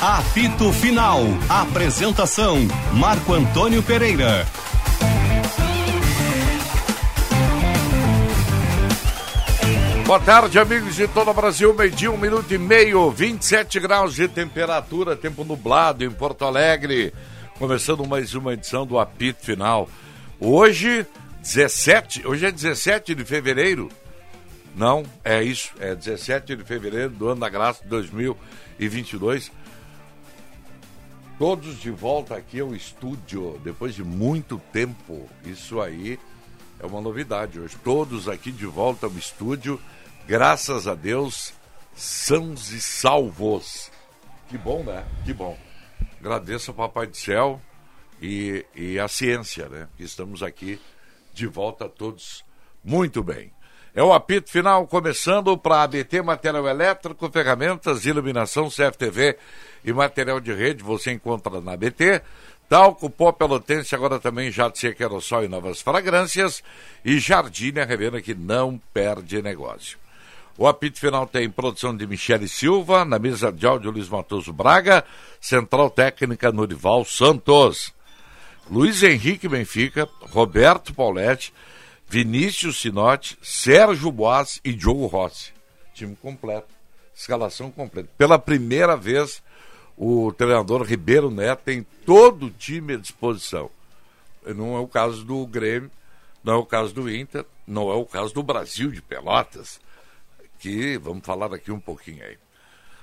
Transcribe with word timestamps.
Apito 0.00 0.72
Final. 0.74 1.24
Apresentação: 1.48 2.58
Marco 2.94 3.34
Antônio 3.34 3.82
Pereira. 3.82 4.46
Boa 10.06 10.20
tarde, 10.20 10.56
amigos 10.56 10.94
de 10.94 11.08
todo 11.08 11.28
o 11.32 11.34
Brasil. 11.34 11.74
Meio-dia, 11.74 12.12
um 12.12 12.16
minuto 12.16 12.54
e 12.54 12.58
meio, 12.58 13.10
27 13.10 13.80
graus 13.80 14.14
de 14.14 14.28
temperatura, 14.28 15.16
tempo 15.16 15.42
nublado 15.42 16.04
em 16.04 16.10
Porto 16.12 16.44
Alegre. 16.44 17.12
Começando 17.58 18.06
mais 18.06 18.36
uma 18.36 18.52
edição 18.52 18.86
do 18.86 19.00
Apito 19.00 19.44
Final. 19.44 19.88
Hoje, 20.38 21.04
17, 21.42 22.24
hoje 22.24 22.46
é 22.46 22.52
17 22.52 23.16
de 23.16 23.24
fevereiro. 23.24 23.88
Não, 24.76 25.02
é 25.24 25.42
isso, 25.42 25.72
é 25.80 25.92
17 25.92 26.54
de 26.54 26.62
fevereiro 26.62 27.10
do 27.10 27.30
ano 27.30 27.40
da 27.40 27.48
graça 27.48 27.82
de 27.82 27.88
2022. 27.88 29.50
Todos 31.38 31.78
de 31.78 31.92
volta 31.92 32.34
aqui 32.34 32.58
ao 32.58 32.74
estúdio, 32.74 33.60
depois 33.62 33.94
de 33.94 34.02
muito 34.02 34.60
tempo. 34.72 35.28
Isso 35.44 35.80
aí 35.80 36.18
é 36.80 36.84
uma 36.84 37.00
novidade 37.00 37.60
hoje. 37.60 37.76
Todos 37.84 38.28
aqui 38.28 38.50
de 38.50 38.66
volta 38.66 39.06
ao 39.06 39.12
estúdio 39.12 39.80
graças 40.26 40.88
a 40.88 40.96
Deus, 40.96 41.54
sãos 41.94 42.72
e 42.72 42.80
salvos. 42.80 43.88
Que 44.48 44.58
bom, 44.58 44.82
né? 44.82 45.06
Que 45.24 45.32
bom. 45.32 45.56
Agradeço 46.18 46.72
ao 46.72 46.76
Papai 46.76 47.06
do 47.06 47.16
Céu 47.16 47.62
e, 48.20 48.66
e 48.74 48.98
a 48.98 49.06
ciência, 49.06 49.68
né? 49.68 49.88
Estamos 49.96 50.42
aqui 50.42 50.80
de 51.32 51.46
volta 51.46 51.88
todos 51.88 52.44
muito 52.82 53.22
bem. 53.22 53.52
É 53.94 54.02
o 54.02 54.12
apito 54.12 54.50
final 54.50 54.88
começando 54.88 55.56
para 55.56 55.84
ABT 55.84 56.20
Material 56.20 56.66
Elétrico, 56.66 57.30
Ferramentas, 57.30 58.04
Iluminação, 58.04 58.68
CFTV 58.68 59.38
e 59.84 59.92
Material 59.92 60.40
de 60.40 60.52
Rede. 60.52 60.82
Você 60.82 61.12
encontra 61.12 61.60
na 61.60 61.72
ABT. 61.72 62.22
Talco, 62.68 63.08
pó 63.08 63.32
pelotense, 63.32 63.94
agora 63.94 64.18
também 64.18 64.50
Jato 64.50 64.78
Seca 64.78 65.04
Aerossol 65.04 65.44
e 65.44 65.48
novas 65.48 65.80
fragrâncias. 65.80 66.62
E 67.04 67.18
Jardine, 67.18 67.80
a 67.80 67.84
revenda 67.84 68.20
que 68.20 68.34
não 68.34 68.78
perde 68.92 69.40
negócio. 69.40 69.98
O 70.58 70.66
apito 70.66 70.98
final 70.98 71.26
tem 71.26 71.48
produção 71.48 71.96
de 71.96 72.06
Michele 72.06 72.48
Silva, 72.48 73.04
na 73.04 73.18
mesa 73.18 73.52
de 73.52 73.64
áudio 73.64 73.92
Luiz 73.92 74.08
Matoso 74.08 74.52
Braga, 74.52 75.04
central 75.40 75.88
técnica 75.88 76.50
Norival 76.50 77.04
Santos. 77.04 77.94
Luiz 78.68 79.02
Henrique 79.02 79.48
Benfica, 79.48 80.08
Roberto 80.20 80.92
Pauletti, 80.92 81.54
Vinícius 82.08 82.80
Sinotti, 82.80 83.38
Sérgio 83.40 84.10
Boas 84.10 84.60
e 84.64 84.72
Diogo 84.72 85.06
Rossi. 85.06 85.52
Time 85.94 86.16
completo. 86.16 86.68
Escalação 87.14 87.70
completa. 87.70 88.08
Pela 88.18 88.38
primeira 88.38 88.96
vez, 88.96 89.42
o 89.98 90.32
treinador 90.32 90.82
Ribeiro 90.82 91.30
Neto 91.30 91.62
tem 91.64 91.84
todo 92.06 92.46
o 92.46 92.50
time 92.50 92.94
à 92.94 92.96
disposição. 92.96 93.68
Não 94.46 94.76
é 94.76 94.78
o 94.78 94.86
caso 94.86 95.24
do 95.24 95.44
Grêmio, 95.46 95.90
não 96.42 96.54
é 96.54 96.56
o 96.56 96.64
caso 96.64 96.94
do 96.94 97.12
Inter, 97.12 97.44
não 97.66 97.90
é 97.90 97.94
o 97.94 98.06
caso 98.06 98.32
do 98.32 98.42
Brasil 98.42 98.90
de 98.90 99.02
Pelotas 99.02 99.80
que 100.58 100.98
vamos 100.98 101.24
falar 101.24 101.48
daqui 101.48 101.70
um 101.70 101.80
pouquinho 101.80 102.24
aí. 102.24 102.36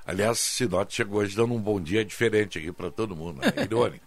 Aliás, 0.05 0.39
Sinote 0.39 0.95
chegou 0.95 1.21
hoje 1.21 1.35
dando 1.35 1.53
um 1.53 1.59
bom 1.59 1.81
dia 1.81 2.05
diferente 2.05 2.59
aqui 2.59 2.71
para 2.71 2.91
todo 2.91 3.15
mundo, 3.15 3.41
né? 3.41 3.51
irônico. 3.63 4.05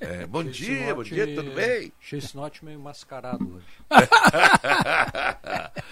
É, 0.00 0.26
bom 0.26 0.44
dia, 0.44 0.94
bom 0.94 1.02
dia, 1.02 1.34
tudo 1.34 1.52
bem? 1.52 1.92
Achei 2.00 2.18
esse 2.18 2.36
note 2.36 2.64
meio 2.64 2.78
mascarado 2.78 3.44
hoje. 3.54 3.64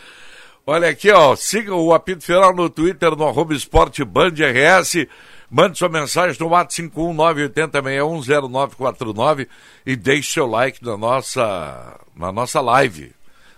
Olha 0.67 0.89
aqui, 0.89 1.11
ó, 1.13 1.37
siga 1.37 1.75
o 1.75 1.95
apito 1.95 2.25
final 2.25 2.55
no 2.55 2.69
Twitter, 2.69 3.15
no 3.17 3.27
arroba 3.27 3.55
esporte 3.55 4.05
Band 4.05 4.35
RS. 4.35 5.07
Mande 5.51 5.79
sua 5.79 5.89
mensagem 5.89 6.39
no 6.41 6.49
WhatsApp 6.49 6.91
51980610949 6.91 9.47
e 9.85 9.95
deixe 9.95 10.33
seu 10.33 10.47
like 10.47 10.85
na 10.85 10.97
nossa, 10.97 12.01
na 12.15 12.33
nossa 12.33 12.61
live 12.61 13.15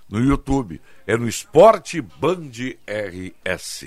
no 0.08 0.20
YouTube 0.20 0.80
é 1.06 1.16
no 1.16 1.28
Esporte 1.28 2.00
Band 2.00 2.50
RS. 2.86 3.84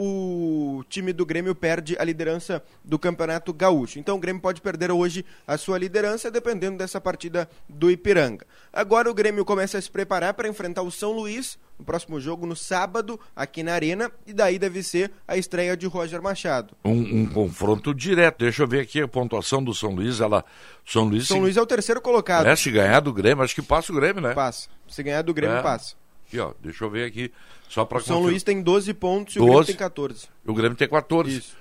o 0.00 0.84
time 0.88 1.12
do 1.12 1.26
Grêmio 1.26 1.54
perde 1.56 1.96
a 1.98 2.04
liderança 2.04 2.62
do 2.84 2.98
Campeonato 2.98 3.52
Gaúcho. 3.52 3.98
Então 3.98 4.16
o 4.16 4.20
Grêmio 4.20 4.40
pode 4.40 4.60
perder 4.60 4.92
hoje 4.92 5.24
a 5.46 5.58
sua 5.58 5.76
liderança, 5.76 6.30
dependendo 6.30 6.78
dessa 6.78 7.00
partida 7.00 7.50
do 7.68 7.90
Ipiranga. 7.90 8.46
Agora 8.72 9.10
o 9.10 9.14
Grêmio 9.14 9.44
começa 9.44 9.76
a 9.76 9.82
se 9.82 9.90
preparar 9.90 10.34
para 10.34 10.48
enfrentar 10.48 10.82
o 10.82 10.90
São 10.90 11.10
Luís 11.12 11.58
no 11.76 11.84
próximo 11.84 12.20
jogo, 12.20 12.44
no 12.46 12.56
sábado, 12.56 13.18
aqui 13.36 13.62
na 13.62 13.72
Arena, 13.72 14.10
e 14.26 14.32
daí 14.32 14.58
deve 14.58 14.82
ser 14.82 15.12
a 15.28 15.36
estreia 15.36 15.76
de 15.76 15.86
Roger 15.86 16.20
Machado. 16.20 16.74
Um, 16.84 17.22
um 17.22 17.26
confronto 17.26 17.94
direto. 17.94 18.38
Deixa 18.40 18.62
eu 18.64 18.68
ver 18.68 18.80
aqui 18.80 19.00
a 19.00 19.06
pontuação 19.08 19.62
do 19.62 19.72
São 19.74 19.90
Luís. 19.94 20.20
Ela, 20.20 20.44
São 20.84 21.04
Luís, 21.04 21.26
São 21.28 21.36
se, 21.36 21.40
Luís 21.42 21.56
é 21.56 21.62
o 21.62 21.66
terceiro 21.66 22.00
colocado. 22.00 22.46
é, 22.46 22.56
se 22.56 22.70
ganhar 22.70 22.98
do 23.00 23.12
Grêmio, 23.12 23.44
acho 23.44 23.54
que 23.54 23.62
passa 23.62 23.92
o 23.92 23.94
Grêmio, 23.94 24.20
né? 24.22 24.34
Passa. 24.34 24.68
Se 24.88 25.02
ganhar 25.02 25.22
do 25.22 25.32
Grêmio, 25.34 25.56
É. 25.58 25.62
passa. 25.62 25.94
Aqui, 26.28 26.38
ó, 26.38 26.52
deixa 26.62 26.84
eu 26.84 26.90
ver 26.90 27.06
aqui. 27.06 27.32
Só 27.68 27.84
para 27.84 27.98
O 27.98 28.02
São 28.02 28.20
Luís 28.22 28.42
tem 28.42 28.62
12 28.62 28.92
pontos 28.94 29.34
e 29.36 29.38
o 29.38 29.42
Grêmio 29.42 29.58
12. 29.58 29.66
tem 29.68 29.76
14. 29.76 30.26
O 30.46 30.54
Grêmio 30.54 30.76
tem 30.76 30.88
14. 30.88 31.36
Isso. 31.38 31.56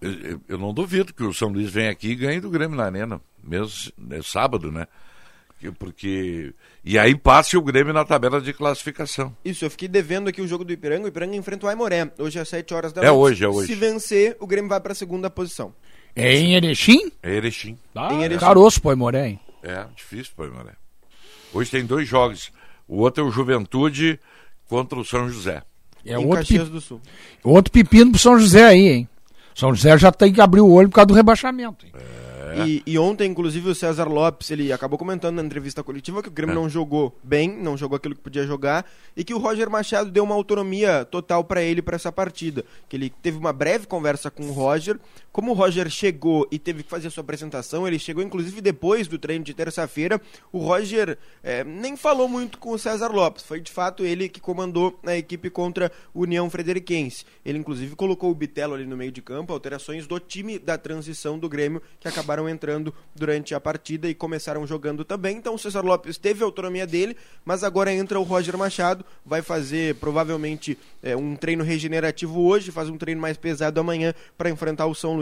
Eu, 0.00 0.12
eu- 0.12 0.40
eu 0.48 0.58
não 0.58 0.72
duvido 0.72 1.12
que 1.12 1.22
o 1.22 1.32
São 1.32 1.48
Luís 1.48 1.70
venha 1.70 1.90
aqui 1.90 2.10
e 2.10 2.14
ganhe 2.16 2.40
do 2.40 2.50
Grêmio 2.50 2.76
na 2.76 2.84
Arena. 2.84 3.20
Mesmo 3.42 3.92
é 4.10 4.22
sábado, 4.22 4.70
né? 4.72 4.86
Que- 5.60 5.70
Porque. 5.72 6.52
E 6.84 6.98
aí 6.98 7.16
passe 7.16 7.56
o 7.56 7.62
Grêmio 7.62 7.92
na 7.92 8.04
tabela 8.04 8.40
de 8.40 8.52
classificação. 8.52 9.36
Isso, 9.44 9.64
eu 9.64 9.70
fiquei 9.70 9.86
devendo 9.88 10.28
aqui 10.28 10.40
o 10.42 10.46
jogo 10.48 10.64
do 10.64 10.72
Ipiranga. 10.72 11.04
O 11.04 11.08
Ipiranga 11.08 11.36
enfrenta 11.36 11.66
o 11.66 11.68
Aimoré, 11.68 12.10
hoje 12.18 12.38
às 12.40 12.48
7 12.48 12.74
horas 12.74 12.92
da 12.92 13.02
É 13.02 13.06
noite. 13.06 13.18
hoje, 13.18 13.44
é 13.44 13.48
hoje. 13.48 13.66
Se 13.68 13.74
vencer, 13.76 14.36
o 14.40 14.46
Grêmio 14.46 14.68
vai 14.68 14.80
para 14.80 14.92
a 14.92 14.96
segunda 14.96 15.30
posição. 15.30 15.72
É 16.16 16.34
em 16.36 16.54
Erechim? 16.54 17.10
É 17.22 17.34
Erechim. 17.34 17.78
Ah, 17.94 18.12
Em 18.12 18.22
Erechim. 18.24 18.40
Caroço, 18.40 18.80
pô, 18.82 18.94
Moré, 18.96 19.28
hein? 19.30 19.40
É, 19.62 19.86
difícil, 19.96 20.32
pô, 20.36 20.46
Maré. 20.48 20.72
Hoje 21.54 21.70
tem 21.70 21.86
dois 21.86 22.08
jogos. 22.08 22.50
O 22.88 22.98
outro 22.98 23.24
é 23.24 23.26
o 23.26 23.30
Juventude 23.30 24.18
contra 24.68 24.98
o 24.98 25.04
São 25.04 25.28
José. 25.28 25.62
É 26.04 26.12
em 26.14 26.16
outro, 26.16 26.36
Caxias 26.38 26.68
do 26.68 26.80
Sul. 26.80 27.00
outro 27.44 27.72
pepino 27.72 28.10
pro 28.10 28.20
São 28.20 28.38
José 28.38 28.64
aí, 28.64 28.88
hein? 28.88 29.08
São 29.54 29.74
José 29.74 29.96
já 29.98 30.10
tem 30.10 30.32
que 30.32 30.40
abrir 30.40 30.60
o 30.60 30.70
olho 30.70 30.88
por 30.88 30.96
causa 30.96 31.06
do 31.06 31.14
rebaixamento. 31.14 31.86
Hein? 31.86 31.92
É. 31.94 32.32
E, 32.66 32.82
e 32.86 32.98
ontem, 32.98 33.30
inclusive, 33.30 33.70
o 33.70 33.74
César 33.74 34.04
Lopes, 34.04 34.50
ele 34.50 34.72
acabou 34.72 34.98
comentando 34.98 35.36
na 35.36 35.42
entrevista 35.42 35.82
coletiva 35.82 36.22
que 36.22 36.28
o 36.28 36.32
Grêmio 36.32 36.52
É. 36.52 36.56
não 36.56 36.68
jogou 36.68 37.16
bem, 37.22 37.48
não 37.48 37.78
jogou 37.78 37.96
aquilo 37.96 38.14
que 38.14 38.20
podia 38.20 38.46
jogar, 38.46 38.84
e 39.16 39.24
que 39.24 39.32
o 39.32 39.38
Roger 39.38 39.70
Machado 39.70 40.10
deu 40.10 40.22
uma 40.24 40.34
autonomia 40.34 41.04
total 41.04 41.44
para 41.44 41.62
ele 41.62 41.80
para 41.80 41.96
essa 41.96 42.12
partida. 42.12 42.62
Que 42.90 42.96
ele 42.96 43.10
teve 43.22 43.38
uma 43.38 43.54
breve 43.54 43.86
conversa 43.86 44.30
com 44.30 44.42
o 44.48 44.52
Roger. 44.52 44.98
Como 45.32 45.52
o 45.52 45.54
Roger 45.54 45.88
chegou 45.88 46.46
e 46.50 46.58
teve 46.58 46.82
que 46.82 46.90
fazer 46.90 47.08
a 47.08 47.10
sua 47.10 47.22
apresentação, 47.22 47.88
ele 47.88 47.98
chegou 47.98 48.22
inclusive 48.22 48.60
depois 48.60 49.08
do 49.08 49.18
treino 49.18 49.42
de 49.42 49.54
terça-feira. 49.54 50.20
O 50.52 50.58
Roger 50.58 51.16
eh, 51.42 51.64
nem 51.64 51.96
falou 51.96 52.28
muito 52.28 52.58
com 52.58 52.72
o 52.72 52.78
César 52.78 53.08
Lopes. 53.08 53.42
Foi 53.42 53.58
de 53.58 53.72
fato 53.72 54.04
ele 54.04 54.28
que 54.28 54.38
comandou 54.38 55.00
a 55.02 55.16
equipe 55.16 55.48
contra 55.48 55.90
o 56.12 56.20
União 56.20 56.50
Frederiquense. 56.50 57.24
Ele 57.46 57.56
inclusive 57.56 57.96
colocou 57.96 58.30
o 58.30 58.34
Bitelo 58.34 58.74
ali 58.74 58.84
no 58.84 58.94
meio 58.94 59.10
de 59.10 59.22
campo, 59.22 59.54
alterações 59.54 60.06
do 60.06 60.20
time 60.20 60.58
da 60.58 60.76
transição 60.76 61.38
do 61.38 61.48
Grêmio 61.48 61.80
que 61.98 62.06
acabaram 62.06 62.46
entrando 62.46 62.92
durante 63.14 63.54
a 63.54 63.60
partida 63.60 64.10
e 64.10 64.14
começaram 64.14 64.66
jogando 64.66 65.02
também. 65.02 65.38
Então 65.38 65.54
o 65.54 65.58
César 65.58 65.80
Lopes 65.80 66.18
teve 66.18 66.42
a 66.42 66.46
autonomia 66.46 66.86
dele, 66.86 67.16
mas 67.42 67.64
agora 67.64 67.90
entra 67.90 68.20
o 68.20 68.22
Roger 68.22 68.58
Machado, 68.58 69.02
vai 69.24 69.40
fazer 69.40 69.94
provavelmente 69.94 70.76
eh, 71.02 71.16
um 71.16 71.34
treino 71.36 71.64
regenerativo 71.64 72.38
hoje, 72.42 72.70
faz 72.70 72.90
um 72.90 72.98
treino 72.98 73.20
mais 73.20 73.38
pesado 73.38 73.80
amanhã 73.80 74.12
para 74.36 74.50
enfrentar 74.50 74.84
o 74.84 74.94
São 74.94 75.16
Luís 75.16 75.21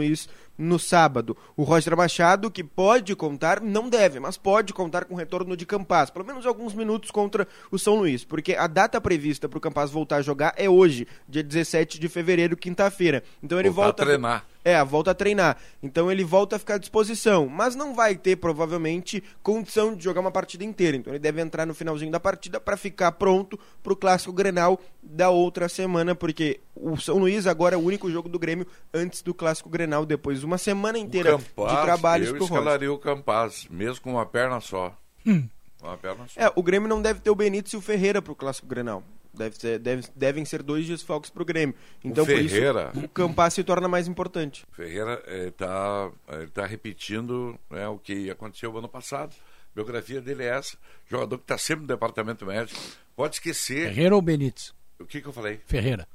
no 0.57 0.77
sábado. 0.77 1.35
O 1.57 1.63
Roger 1.63 1.97
Machado, 1.97 2.51
que 2.51 2.63
pode 2.63 3.15
contar, 3.15 3.59
não 3.59 3.89
deve, 3.89 4.19
mas 4.19 4.37
pode 4.37 4.73
contar 4.73 5.05
com 5.05 5.15
o 5.15 5.17
retorno 5.17 5.57
de 5.57 5.65
Campaz, 5.65 6.09
pelo 6.09 6.25
menos 6.25 6.45
alguns 6.45 6.73
minutos 6.73 7.09
contra 7.09 7.47
o 7.71 7.79
São 7.79 7.95
Luís, 7.95 8.23
porque 8.23 8.53
a 8.53 8.67
data 8.67 9.01
prevista 9.01 9.49
para 9.49 9.57
o 9.57 9.61
Campaz 9.61 9.89
voltar 9.89 10.17
a 10.17 10.21
jogar 10.21 10.53
é 10.55 10.69
hoje, 10.69 11.07
dia 11.27 11.43
17 11.43 11.99
de 11.99 12.07
fevereiro, 12.07 12.55
quinta-feira. 12.55 13.23
Então 13.41 13.59
ele 13.59 13.69
Voltar 13.69 13.81
a 13.81 13.85
volta 13.85 14.05
treinar. 14.05 14.45
É, 14.63 14.75
a 14.75 14.83
volta 14.83 15.11
a 15.11 15.13
treinar. 15.15 15.57
Então 15.81 16.11
ele 16.11 16.23
volta 16.23 16.55
a 16.55 16.59
ficar 16.59 16.75
à 16.75 16.77
disposição, 16.77 17.47
mas 17.47 17.75
não 17.75 17.95
vai 17.95 18.15
ter 18.15 18.35
provavelmente 18.35 19.23
condição 19.41 19.95
de 19.95 20.03
jogar 20.03 20.21
uma 20.21 20.31
partida 20.31 20.63
inteira. 20.63 20.97
Então 20.97 21.11
ele 21.11 21.19
deve 21.19 21.41
entrar 21.41 21.65
no 21.65 21.73
finalzinho 21.73 22.11
da 22.11 22.19
partida 22.19 22.59
para 22.59 22.77
ficar 22.77 23.11
pronto 23.13 23.59
para 23.81 23.93
o 23.93 23.95
clássico 23.95 24.31
Grenal 24.31 24.79
da 25.01 25.29
outra 25.29 25.67
semana, 25.67 26.13
porque 26.13 26.59
o 26.75 26.95
São 26.97 27.17
Luís 27.17 27.47
agora 27.47 27.75
é 27.75 27.77
o 27.77 27.81
único 27.81 28.09
jogo 28.11 28.29
do 28.29 28.37
Grêmio 28.37 28.67
antes 28.93 29.21
do 29.21 29.33
clássico 29.33 29.69
Grenal, 29.69 30.05
depois 30.05 30.39
de 30.39 30.45
uma 30.45 30.57
semana 30.57 30.99
inteira 30.99 31.37
de 31.37 31.81
trabalhos 31.81 32.29
eu 32.29 32.35
pro 32.35 32.43
escalaria 32.43 32.91
o 32.91 32.99
Campaz, 32.99 33.67
mesmo 33.69 34.01
com 34.01 34.11
uma 34.11 34.25
perna 34.25 34.59
só. 34.59 34.95
Com 35.23 35.49
Uma 35.81 35.97
perna 35.97 36.27
só. 36.27 36.39
É, 36.39 36.51
o 36.55 36.61
Grêmio 36.61 36.87
não 36.87 37.01
deve 37.01 37.19
ter 37.19 37.31
o 37.31 37.35
Benítez 37.35 37.73
e 37.73 37.77
o 37.77 37.81
Ferreira 37.81 38.21
pro 38.21 38.35
clássico 38.35 38.67
Grenal. 38.67 39.03
Deve 39.33 39.55
ser, 39.55 39.79
deve- 39.79 40.07
devem 40.15 40.43
ser 40.43 40.61
dois 40.61 40.85
desfalques 40.87 41.29
pro 41.29 41.45
Grêmio. 41.45 41.73
Então 42.03 42.25
por 42.25 42.35
Ferreira- 42.35 42.91
isso 42.93 43.05
o 43.05 43.09
Campaz 43.09 43.53
se 43.53 43.63
torna 43.63 43.87
mais 43.87 44.07
importante. 44.07 44.65
Ferreira 44.73 45.23
está 45.47 46.11
tá 46.53 46.65
repetindo 46.65 47.57
né, 47.69 47.87
o 47.87 47.97
que 47.97 48.29
aconteceu 48.29 48.77
ano 48.77 48.89
passado. 48.89 49.33
A 49.33 49.73
biografia 49.75 50.19
dele 50.19 50.43
é 50.43 50.47
essa. 50.57 50.77
Jogador 51.09 51.37
que 51.37 51.45
está 51.45 51.57
sempre 51.57 51.83
no 51.83 51.87
departamento 51.87 52.45
médico. 52.45 52.77
Pode 53.15 53.35
esquecer. 53.35 53.87
Ferreira 53.87 54.15
ou 54.15 54.21
Benítez? 54.21 54.73
O 54.99 55.05
que, 55.05 55.21
que 55.21 55.27
eu 55.27 55.33
falei? 55.33 55.61
Ferreira. 55.65 56.05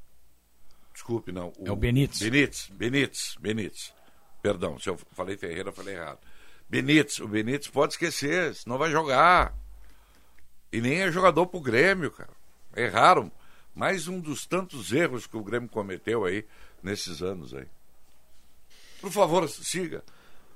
Desculpe, 0.93 1.33
não. 1.33 1.53
É 1.65 1.71
o 1.73 1.77
Benítez. 1.77 2.21
Benítez, 2.21 2.69
Benítez, 2.73 3.37
Benítez. 3.41 3.95
Perdão, 4.43 4.79
se 4.79 4.89
eu 4.91 4.99
falei 5.13 5.37
Ferreira, 5.39 5.71
eu 5.71 5.73
falei 5.73 5.95
errado. 5.95 6.19
Benítez, 6.69 7.19
o 7.21 7.27
Benítez 7.29 7.69
pode 7.69 7.95
esquecer, 7.95 8.55
senão 8.55 8.77
vai 8.77 8.91
jogar. 8.91 9.55
E 10.73 10.81
nem 10.81 11.01
é 11.01 11.11
jogador 11.11 11.47
pro 11.47 11.61
Grêmio, 11.61 12.11
cara. 12.11 12.31
Erraram. 12.77 13.31
Mais 13.75 14.09
um 14.09 14.21
dos 14.21 14.47
tantos 14.47 14.93
erros 14.93 15.27
que 15.27 15.37
o 15.37 15.43
Grêmio 15.43 15.69
cometeu 15.69 16.25
aí 16.25 16.45
nesses 16.83 17.23
anos 17.23 17.53
aí. 17.55 17.67
Por 19.01 19.11
favor, 19.11 19.49
siga. 19.49 20.03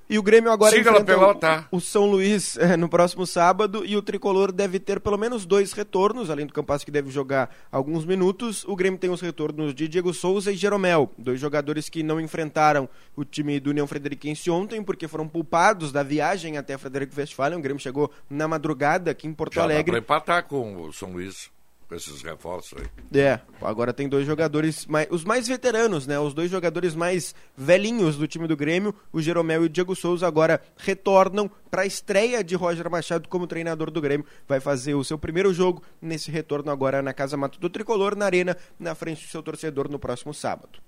E 0.08 0.18
o 0.18 0.22
Grêmio 0.24 0.50
agora 0.50 0.72
Siga 0.74 0.90
enfrenta 0.90 1.04
pelota. 1.04 1.68
o, 1.70 1.76
o 1.76 1.80
São 1.80 2.10
Luís 2.10 2.56
eh, 2.56 2.76
no 2.76 2.88
próximo 2.88 3.24
sábado 3.24 3.84
e 3.86 3.96
o 3.96 4.02
Tricolor 4.02 4.50
deve 4.50 4.80
ter 4.80 4.98
pelo 4.98 5.16
menos 5.16 5.46
dois 5.46 5.72
retornos, 5.72 6.30
além 6.30 6.46
do 6.46 6.52
Campas 6.52 6.82
que 6.82 6.90
deve 6.90 7.10
jogar 7.10 7.54
alguns 7.70 8.04
minutos. 8.04 8.64
O 8.64 8.74
Grêmio 8.74 8.98
tem 8.98 9.08
os 9.08 9.20
retornos 9.20 9.72
de 9.72 9.86
Diego 9.86 10.12
Souza 10.12 10.50
e 10.50 10.56
Jeromel, 10.56 11.12
dois 11.16 11.38
jogadores 11.38 11.88
que 11.88 12.02
não 12.02 12.20
enfrentaram 12.20 12.88
o 13.14 13.24
time 13.24 13.60
do 13.60 13.70
União 13.70 13.86
Frederiquense 13.86 14.50
ontem 14.50 14.82
porque 14.82 15.06
foram 15.06 15.28
poupados 15.28 15.92
da 15.92 16.02
viagem 16.02 16.56
até 16.58 16.76
Frederico 16.76 17.14
Westphalen. 17.16 17.58
O 17.60 17.62
Grêmio 17.62 17.80
chegou 17.80 18.10
na 18.28 18.48
madrugada 18.48 19.12
aqui 19.12 19.28
em 19.28 19.32
Porto 19.32 19.54
Já 19.54 19.60
dá 19.60 19.66
Alegre. 19.74 19.92
para 19.92 20.00
empatar 20.00 20.44
com 20.48 20.86
o 20.86 20.92
São 20.92 21.12
Luís, 21.12 21.48
com 21.90 21.96
esses 21.96 22.22
reforços 22.22 22.78
aí. 22.78 23.20
É, 23.20 23.40
agora 23.60 23.92
tem 23.92 24.08
dois 24.08 24.24
jogadores, 24.24 24.86
mais, 24.86 25.08
os 25.10 25.24
mais 25.24 25.48
veteranos, 25.48 26.06
né? 26.06 26.20
Os 26.20 26.32
dois 26.32 26.48
jogadores 26.48 26.94
mais 26.94 27.34
velhinhos 27.56 28.16
do 28.16 28.28
time 28.28 28.46
do 28.46 28.56
Grêmio, 28.56 28.94
o 29.12 29.20
Jeromel 29.20 29.64
e 29.64 29.66
o 29.66 29.68
Diego 29.68 29.96
Souza, 29.96 30.24
agora 30.24 30.62
retornam 30.76 31.50
para 31.68 31.82
a 31.82 31.86
estreia 31.86 32.44
de 32.44 32.54
Roger 32.54 32.88
Machado 32.88 33.28
como 33.28 33.44
treinador 33.44 33.90
do 33.90 34.00
Grêmio. 34.00 34.24
Vai 34.46 34.60
fazer 34.60 34.94
o 34.94 35.02
seu 35.02 35.18
primeiro 35.18 35.52
jogo 35.52 35.82
nesse 36.00 36.30
retorno 36.30 36.70
agora 36.70 37.02
na 37.02 37.12
Casa 37.12 37.36
Mato 37.36 37.58
do 37.58 37.68
Tricolor, 37.68 38.14
na 38.14 38.26
Arena, 38.26 38.56
na 38.78 38.94
frente 38.94 39.26
do 39.26 39.28
seu 39.28 39.42
torcedor 39.42 39.90
no 39.90 39.98
próximo 39.98 40.32
sábado. 40.32 40.78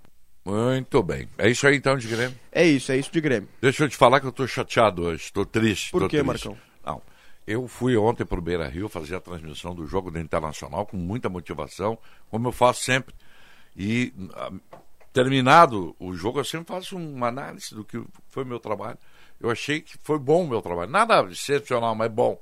Muito 0.44 1.02
bem. 1.02 1.28
É 1.36 1.50
isso 1.50 1.66
aí 1.66 1.76
então 1.76 1.96
de 1.96 2.06
Grêmio. 2.06 2.38
É 2.52 2.64
isso, 2.64 2.92
é 2.92 2.96
isso 2.96 3.10
de 3.10 3.20
Grêmio. 3.20 3.48
Deixa 3.60 3.82
eu 3.82 3.88
te 3.88 3.96
falar 3.96 4.20
que 4.20 4.26
eu 4.28 4.32
tô 4.32 4.46
chateado 4.46 5.02
hoje, 5.02 5.32
tô 5.32 5.44
triste. 5.44 5.90
Por 5.90 6.02
tô 6.02 6.08
quê, 6.08 6.22
triste. 6.22 6.46
Marcão? 6.46 6.56
Não. 6.86 7.02
Eu 7.52 7.68
fui 7.68 7.96
ontem 7.96 8.24
pro 8.24 8.40
Beira 8.40 8.66
Rio 8.68 8.88
fazer 8.88 9.14
a 9.16 9.20
transmissão 9.20 9.74
do 9.74 9.86
jogo 9.86 10.10
do 10.10 10.18
Internacional 10.18 10.86
com 10.86 10.96
muita 10.96 11.28
motivação, 11.28 11.98
como 12.30 12.48
eu 12.48 12.52
faço 12.52 12.82
sempre. 12.82 13.14
E 13.76 14.12
ah, 14.34 14.50
terminado 15.12 15.94
o 15.98 16.14
jogo, 16.14 16.40
eu 16.40 16.44
sempre 16.44 16.74
faço 16.74 16.96
uma 16.96 17.28
análise 17.28 17.74
do 17.74 17.84
que 17.84 18.02
foi 18.28 18.44
meu 18.44 18.58
trabalho. 18.58 18.96
Eu 19.38 19.50
achei 19.50 19.80
que 19.80 19.98
foi 20.02 20.18
bom 20.18 20.44
o 20.44 20.48
meu 20.48 20.62
trabalho. 20.62 20.90
Nada 20.90 21.20
excepcional, 21.30 21.94
mas 21.94 22.10
bom. 22.10 22.40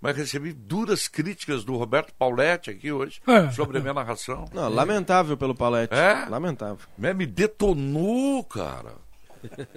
Mas 0.00 0.16
recebi 0.16 0.54
duras 0.54 1.06
críticas 1.08 1.62
do 1.62 1.76
Roberto 1.76 2.14
Pauletti 2.14 2.70
aqui 2.70 2.90
hoje 2.90 3.20
É. 3.26 3.50
sobre 3.50 3.76
a 3.76 3.80
minha 3.82 3.92
narração. 3.92 4.46
Não, 4.54 4.70
lamentável 4.70 5.36
pelo 5.36 5.54
Palete. 5.54 5.92
É? 5.92 6.24
Lamentável. 6.30 6.78
Me, 6.96 7.12
me 7.12 7.26
detonou, 7.26 8.42
cara. 8.44 8.94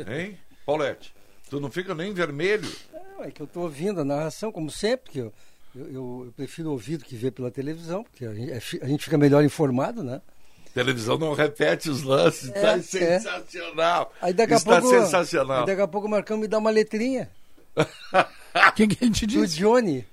Hein? 0.07 0.38
Paulette, 0.65 1.13
tu 1.50 1.60
não 1.60 1.69
fica 1.69 1.94
nem 1.94 2.13
vermelho. 2.13 2.71
Não, 3.18 3.24
é 3.24 3.31
que 3.31 3.42
eu 3.42 3.45
estou 3.45 3.63
ouvindo 3.63 4.01
a 4.01 4.06
narração, 4.06 4.51
como 4.51 4.69
sempre, 4.71 5.12
que 5.12 5.19
eu, 5.19 5.33
eu, 5.75 5.86
eu- 5.92 6.24
eu 6.27 6.33
prefiro 6.36 6.71
ouvir 6.71 6.98
do 6.98 7.06
que 7.06 7.15
ver 7.15 7.31
pela 7.31 7.51
televisão, 7.51 8.04
porque 8.04 8.25
a 8.25 8.33
gente, 8.33 8.51
é 8.51 8.57
a 8.86 8.88
gente 8.88 9.04
fica 9.04 9.18
melhor 9.18 9.44
informado, 9.44 10.04
né? 10.04 10.21
Televisão 10.74 11.18
não 11.19 11.33
repete 11.33 11.89
os 11.89 12.01
lances. 12.01 12.50
É, 12.50 12.62
tá 12.62 12.71
é. 12.77 12.81
sensacional. 12.81 14.12
Aí 14.19 14.33
daqui 14.33 14.54
a 14.54 14.57
Está 14.57 14.81
pouco. 14.81 14.89
sensacional. 15.00 15.60
aí 15.62 15.65
daqui 15.68 15.81
a 15.81 15.88
pouco 15.88 16.07
o 16.07 16.10
Marcão 16.10 16.38
me 16.38 16.48
dá 16.48 16.57
uma 16.57 16.71
letrinha 16.71 17.30
O 17.75 18.71
que, 18.74 18.83
a 19.01 19.06
gente 19.06 19.27
do 19.27 19.45
disse? 19.45 19.57
Johnny. 19.57 20.04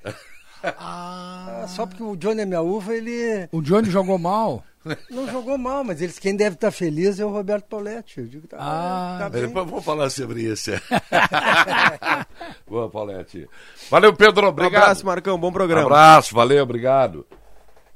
Ah, 0.62 1.64
só 1.68 1.86
porque 1.86 2.02
o 2.02 2.14
Johnny 2.16 2.42
é 2.42 2.46
minha 2.46 2.60
uva, 2.60 2.94
ele 2.94 3.48
O 3.52 3.62
Johnny 3.62 3.90
jogou 3.90 4.18
mal. 4.18 4.62
Não 5.10 5.30
jogou 5.30 5.58
mal, 5.58 5.84
mas 5.84 6.00
eles, 6.00 6.18
quem 6.18 6.34
deve 6.34 6.54
estar 6.54 6.70
feliz 6.70 7.20
é 7.20 7.24
o 7.24 7.30
Roberto 7.30 7.66
Pauletti. 7.66 8.20
Eu 8.20 8.26
digo, 8.26 8.46
tá, 8.48 8.56
Ah, 8.58 9.16
tá 9.20 9.28
bem. 9.28 9.42
Depois 9.46 9.66
vamos 9.68 9.84
falar 9.84 10.08
sobre 10.10 10.42
isso. 10.42 10.70
Boa, 12.66 12.88
Paulette. 12.88 13.48
Valeu, 13.90 14.14
Pedro. 14.14 14.46
Um 14.46 14.50
Obrigado. 14.50 14.82
abraço, 14.82 15.04
Marcão. 15.06 15.38
Bom 15.38 15.52
programa. 15.52 15.82
abraço, 15.86 16.34
valeu, 16.34 16.62
obrigado. 16.62 17.26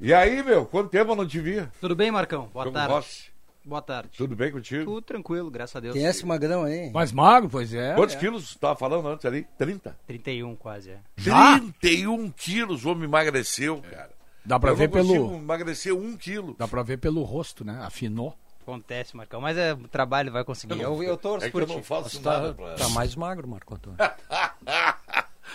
E 0.01 0.13
aí, 0.13 0.43
meu, 0.43 0.67
quanto 0.67 0.91
tempo 0.91 1.13
eu 1.13 1.17
não 1.17 1.27
te 1.27 1.41
via? 1.41 1.71
Tudo 1.81 1.95
bem, 1.97 2.11
Marcão? 2.11 2.49
Boa 2.53 2.65
Jogo 2.65 2.77
tarde. 2.77 2.93
Rossi. 2.93 3.35
Boa 3.65 3.81
tarde. 3.81 4.11
Tudo 4.19 4.37
bem 4.37 4.53
contigo? 4.53 4.85
Tudo 4.85 5.01
tranquilo, 5.01 5.51
graças 5.51 5.75
a 5.75 5.81
Deus. 5.81 5.95
Tem 5.95 6.05
esse 6.05 6.27
magrão 6.27 6.65
aí. 6.65 6.91
Mais 6.91 7.11
magro, 7.13 7.49
pois 7.49 7.73
é. 7.73 7.95
Quantos 7.95 8.15
quilos 8.17 8.49
você 8.49 8.55
estava 8.57 8.77
falando 8.77 9.09
antes 9.09 9.25
ali? 9.25 9.47
30? 9.57 9.97
31 10.07 10.55
quase, 10.55 10.91
é. 10.91 10.99
Já? 11.17 11.59
31 11.81 12.31
quilos 12.33 12.85
o 12.85 12.91
homem 12.91 13.05
emagreceu, 13.05 13.81
cara. 13.91 14.11
Dá 14.45 14.59
pra 14.61 14.71
eu 14.71 14.77
ver 14.77 14.89
pelo. 14.89 15.35
emagrecer 15.37 15.95
um 15.95 16.17
quilo. 16.17 16.55
Dá 16.59 16.69
pra 16.69 16.83
ver 16.83 16.99
pelo 16.99 17.23
rosto, 17.23 17.65
né? 17.65 17.81
Afinou. 17.83 18.37
Acontece, 18.63 19.17
Marcão. 19.17 19.41
Mas 19.41 19.57
é 19.59 19.73
o 19.75 19.89
trabalho, 19.89 20.33
vai 20.33 20.43
conseguir. 20.45 20.81
Eu, 20.81 21.03
eu 21.03 21.17
torço 21.17 21.45
É 21.47 21.49
que 21.49 21.53
por 21.53 21.63
eu 21.63 21.67
ti. 21.69 21.75
não 21.75 21.83
faço 21.83 22.21
Tá, 22.23 22.33
nada 22.41 22.55
pra... 22.55 22.75
tá 22.75 22.89
mais 22.91 23.15
magro, 23.15 23.47
Marco 23.49 23.75
Antônio. 23.75 23.99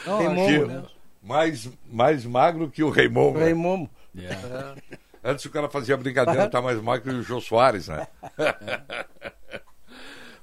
Não, 0.05 0.17
Tem 0.19 0.27
acho 0.27 0.36
momo, 0.36 0.48
que- 0.48 0.65
né? 0.65 0.84
mais, 1.22 1.69
mais 1.91 2.25
magro 2.25 2.69
que 2.69 2.81
o 2.84 2.89
Raimundo. 2.89 3.31
o 3.36 3.39
né? 3.39 3.46
Raimundo. 3.46 3.89
É. 4.17 4.75
Antes 5.24 5.43
o 5.43 5.50
cara 5.50 5.67
fazia 5.67 5.98
brincadeira, 5.98 6.48
tá 6.50 6.62
mais 6.62 6.79
magro 6.81 7.03
que 7.03 7.10
o 7.19 7.22
Jô 7.24 7.41
Soares, 7.41 7.89
né? 7.89 8.08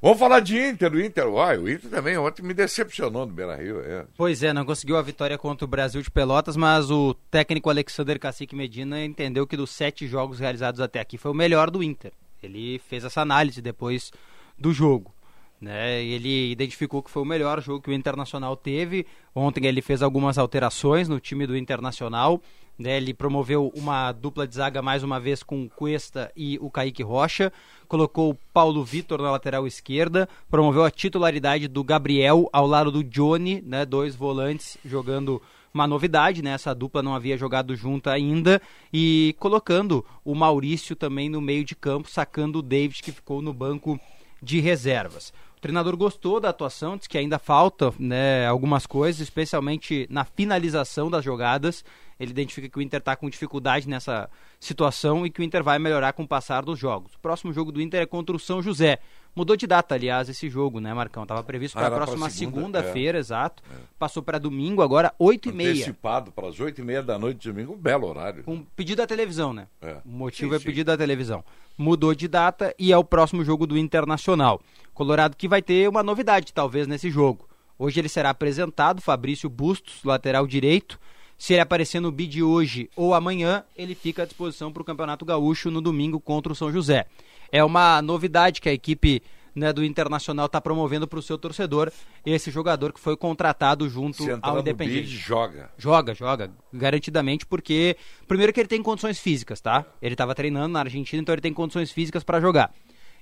Vamos 0.01 0.19
falar 0.19 0.41
de 0.41 0.59
Inter, 0.59 0.93
o 0.93 1.01
Inter. 1.01 1.27
Uai, 1.27 1.59
o 1.59 1.69
Inter 1.69 1.91
também 1.91 2.19
ontem 2.19 2.43
me 2.43 2.53
decepcionou 2.53 3.27
no 3.27 3.33
Beira 3.33 3.57
Rio. 3.57 3.81
É. 3.81 4.07
Pois 4.17 4.43
é, 4.43 4.53
não 4.53 4.65
conseguiu 4.65 4.97
a 4.97 5.03
vitória 5.03 5.39
contra 5.39 5.65
o 5.65 5.69
Brasil 5.69 6.03
de 6.03 6.11
Pelotas, 6.11 6.57
mas 6.57 6.91
o 6.91 7.15
técnico 7.31 7.71
Alexander 7.71 8.19
Cacique 8.19 8.55
Medina 8.55 9.05
entendeu 9.05 9.47
que 9.47 9.57
dos 9.57 9.71
sete 9.71 10.07
jogos 10.07 10.39
realizados 10.39 10.81
até 10.81 11.01
aqui 11.01 11.17
foi 11.17 11.31
o 11.31 11.35
melhor 11.35 11.71
do 11.71 11.83
Inter. 11.83 12.13
Ele 12.43 12.79
fez 12.89 13.05
essa 13.05 13.23
análise 13.23 13.63
depois 13.63 14.13
do 14.59 14.73
jogo. 14.73 15.15
Né? 15.61 16.03
Ele 16.03 16.51
identificou 16.53 17.03
que 17.03 17.11
foi 17.11 17.23
o 17.23 17.27
melhor 17.27 17.63
jogo 17.63 17.81
que 17.81 17.91
o 17.91 17.95
Internacional 17.95 18.57
teve. 18.57 19.07
Ontem 19.35 19.67
ele 19.67 19.81
fez 19.81 20.03
algumas 20.03 20.37
alterações 20.37 21.09
no 21.09 21.19
time 21.19 21.47
do 21.47 21.57
Internacional. 21.57 22.43
Né? 22.79 22.97
Ele 22.97 23.15
promoveu 23.15 23.73
uma 23.75 24.13
dupla 24.13 24.47
de 24.47 24.55
zaga 24.55 24.83
mais 24.83 25.03
uma 25.03 25.19
vez 25.19 25.43
com 25.43 25.69
Cuesta 25.69 26.31
e 26.37 26.59
o 26.61 26.71
Kaique 26.71 27.03
Rocha, 27.03 27.53
colocou 27.89 28.31
o 28.31 28.39
Paulo 28.53 28.85
Vitor 28.85 29.21
na 29.23 29.31
lateral 29.31 29.67
esquerda, 29.67 30.29
promoveu 30.51 30.85
a 30.85 30.91
titularidade 30.91 31.69
do 31.69 31.83
Gabriel 31.83 32.49
ao 32.53 32.67
lado 32.67 32.91
do 32.91 33.05
Johnny, 33.05 33.63
né? 33.63 33.85
Dois 33.85 34.15
volantes 34.15 34.77
jogando 34.85 35.41
uma 35.77 35.87
novidade, 35.87 36.43
né? 36.43 36.53
Essa 36.53 36.75
dupla 36.75 37.03
não 37.03 37.15
havia 37.15 37.37
jogado 37.37 37.77
junto 37.77 38.09
ainda 38.09 38.61
e 38.93 39.37
colocando 39.39 40.05
o 40.25 40.35
Maurício 40.35 40.97
também 40.97 41.29
no 41.29 41.41
meio 41.41 41.65
de 41.65 41.77
campo, 41.77 42.11
sacando 42.11 42.59
o 42.61 42.63
David 42.63 43.03
que 43.03 43.13
ficou 43.13 43.43
no 43.43 43.53
banco 43.53 44.01
de 44.43 44.59
reservas. 44.61 45.33
O 45.57 45.61
treinador 45.61 45.97
gostou 45.97 46.39
da 46.39 46.51
atuação, 46.51 46.97
diz 46.97 47.07
que 47.07 47.19
ainda 47.19 47.39
falta 47.39 47.93
né, 47.99 48.47
algumas 48.47 48.87
coisas, 48.87 49.21
especialmente 49.21 50.07
na 50.11 50.25
finalização 50.25 51.11
das 51.11 51.25
jogadas. 51.25 51.85
Ele 52.19 52.31
identifica 52.31 52.69
que 52.69 52.79
o 52.79 52.83
Inter 52.83 52.99
está 52.99 53.15
com 53.15 53.29
dificuldade 53.29 53.89
nessa 53.89 54.29
situação 54.59 55.27
e 55.27 55.31
que 55.31 55.41
o 55.41 55.45
Inter 55.45 55.63
vai 55.63 55.79
melhorar 55.79 56.13
com 56.15 56.23
o 56.23 56.29
passar 56.29 56.65
dos 56.65 56.79
jogos. 56.79 57.15
O 57.15 57.19
próximo 57.19 57.53
jogo 57.53 57.71
do 57.71 57.81
Inter 57.81 58.03
é 58.03 58.07
contra 58.07 58.35
o 58.35 58.39
São 58.39 58.63
José. 58.63 58.99
Mudou 59.35 59.55
de 59.55 59.67
data, 59.67 59.95
aliás, 59.95 60.31
esse 60.31 60.49
jogo, 60.49 60.81
né, 60.81 60.95
Marcão? 60.95 61.25
Estava 61.25 61.43
previsto 61.43 61.77
Ah, 61.77 61.83
para 61.83 61.89
a 61.89 61.99
próxima 61.99 62.31
segunda, 62.31 62.79
segunda-feira, 62.79 63.19
exato. 63.19 63.63
Passou 63.99 64.23
para 64.23 64.39
domingo, 64.39 64.81
agora 64.81 65.13
8h30. 65.21 65.71
Antecipado 65.73 66.33
para 66.33 66.49
as 66.49 66.59
oito 66.59 66.81
e 66.81 66.85
meia 66.85 67.03
da 67.03 67.19
noite 67.19 67.41
de 67.41 67.53
domingo, 67.53 67.75
um 67.75 67.77
belo 67.77 68.09
horário. 68.09 68.43
Com 68.45 68.63
pedido 68.75 68.97
da 68.97 69.07
televisão, 69.07 69.53
né? 69.53 69.67
É. 69.83 69.99
O 70.07 70.09
motivo 70.09 70.53
Sim, 70.53 70.57
é 70.57 70.59
sim. 70.59 70.65
pedido 70.65 70.87
da 70.87 70.97
televisão. 70.97 71.45
Mudou 71.77 72.15
de 72.15 72.27
data 72.27 72.75
e 72.79 72.91
é 72.91 72.97
o 72.97 73.05
próximo 73.05 73.45
jogo 73.45 73.67
do 73.67 73.77
Internacional. 73.77 74.63
Colorado 74.95 75.37
que 75.37 75.47
vai 75.47 75.61
ter 75.61 75.87
uma 75.87 76.03
novidade, 76.03 76.51
talvez, 76.55 76.87
nesse 76.87 77.11
jogo. 77.11 77.47
Hoje 77.79 78.01
ele 78.01 78.09
será 78.09 78.31
apresentado, 78.31 79.03
Fabrício 79.03 79.51
Bustos, 79.51 80.03
lateral 80.03 80.47
direito. 80.47 80.99
Se 81.39 81.53
ele 81.53 81.61
aparecer 81.61 82.01
no 82.01 82.11
bid 82.11 82.43
hoje 82.43 82.89
ou 82.97 83.15
amanhã, 83.15 83.65
ele 83.77 83.95
fica 83.95 84.23
à 84.23 84.27
disposição 84.27 84.73
para 84.73 84.83
o 84.83 84.85
Campeonato 84.85 85.25
Gaúcho 85.25 85.71
no 85.71 85.81
domingo 85.81 86.19
contra 86.19 86.53
o 86.53 86.57
São 86.57 86.73
José. 86.73 87.07
É 87.53 87.63
uma 87.63 88.01
novidade 88.01 88.61
que 88.61 88.69
a 88.69 88.73
equipe 88.73 89.23
né, 89.55 89.73
do 89.73 89.85
Internacional 89.85 90.47
está 90.47 90.61
promovendo 90.61 91.09
para 91.09 91.19
o 91.19 91.23
seu 91.23 91.39
torcedor. 91.39 91.91
Esse 92.25 92.51
jogador 92.51 92.93
que 92.93 93.01
foi 93.01 93.17
contratado 93.17 93.89
junto 93.89 94.23
ao 94.43 94.55
no 94.55 94.61
Independente. 94.61 95.01
bid, 95.03 95.17
joga. 95.17 95.71
Joga, 95.79 96.15
joga, 96.15 96.51
garantidamente, 96.73 97.47
porque 97.47 97.97
primeiro 98.29 98.53
que 98.53 98.61
ele 98.61 98.69
tem 98.69 98.83
condições 98.83 99.19
físicas, 99.19 99.61
tá? 99.61 99.85
Ele 100.01 100.15
estava 100.15 100.35
treinando 100.35 100.69
na 100.69 100.81
Argentina, 100.81 101.21
então 101.21 101.35
ele 101.35 101.43
tem 101.43 101.55
condições 101.55 101.91
físicas 101.91 102.23
para 102.23 102.41
jogar. 102.41 102.73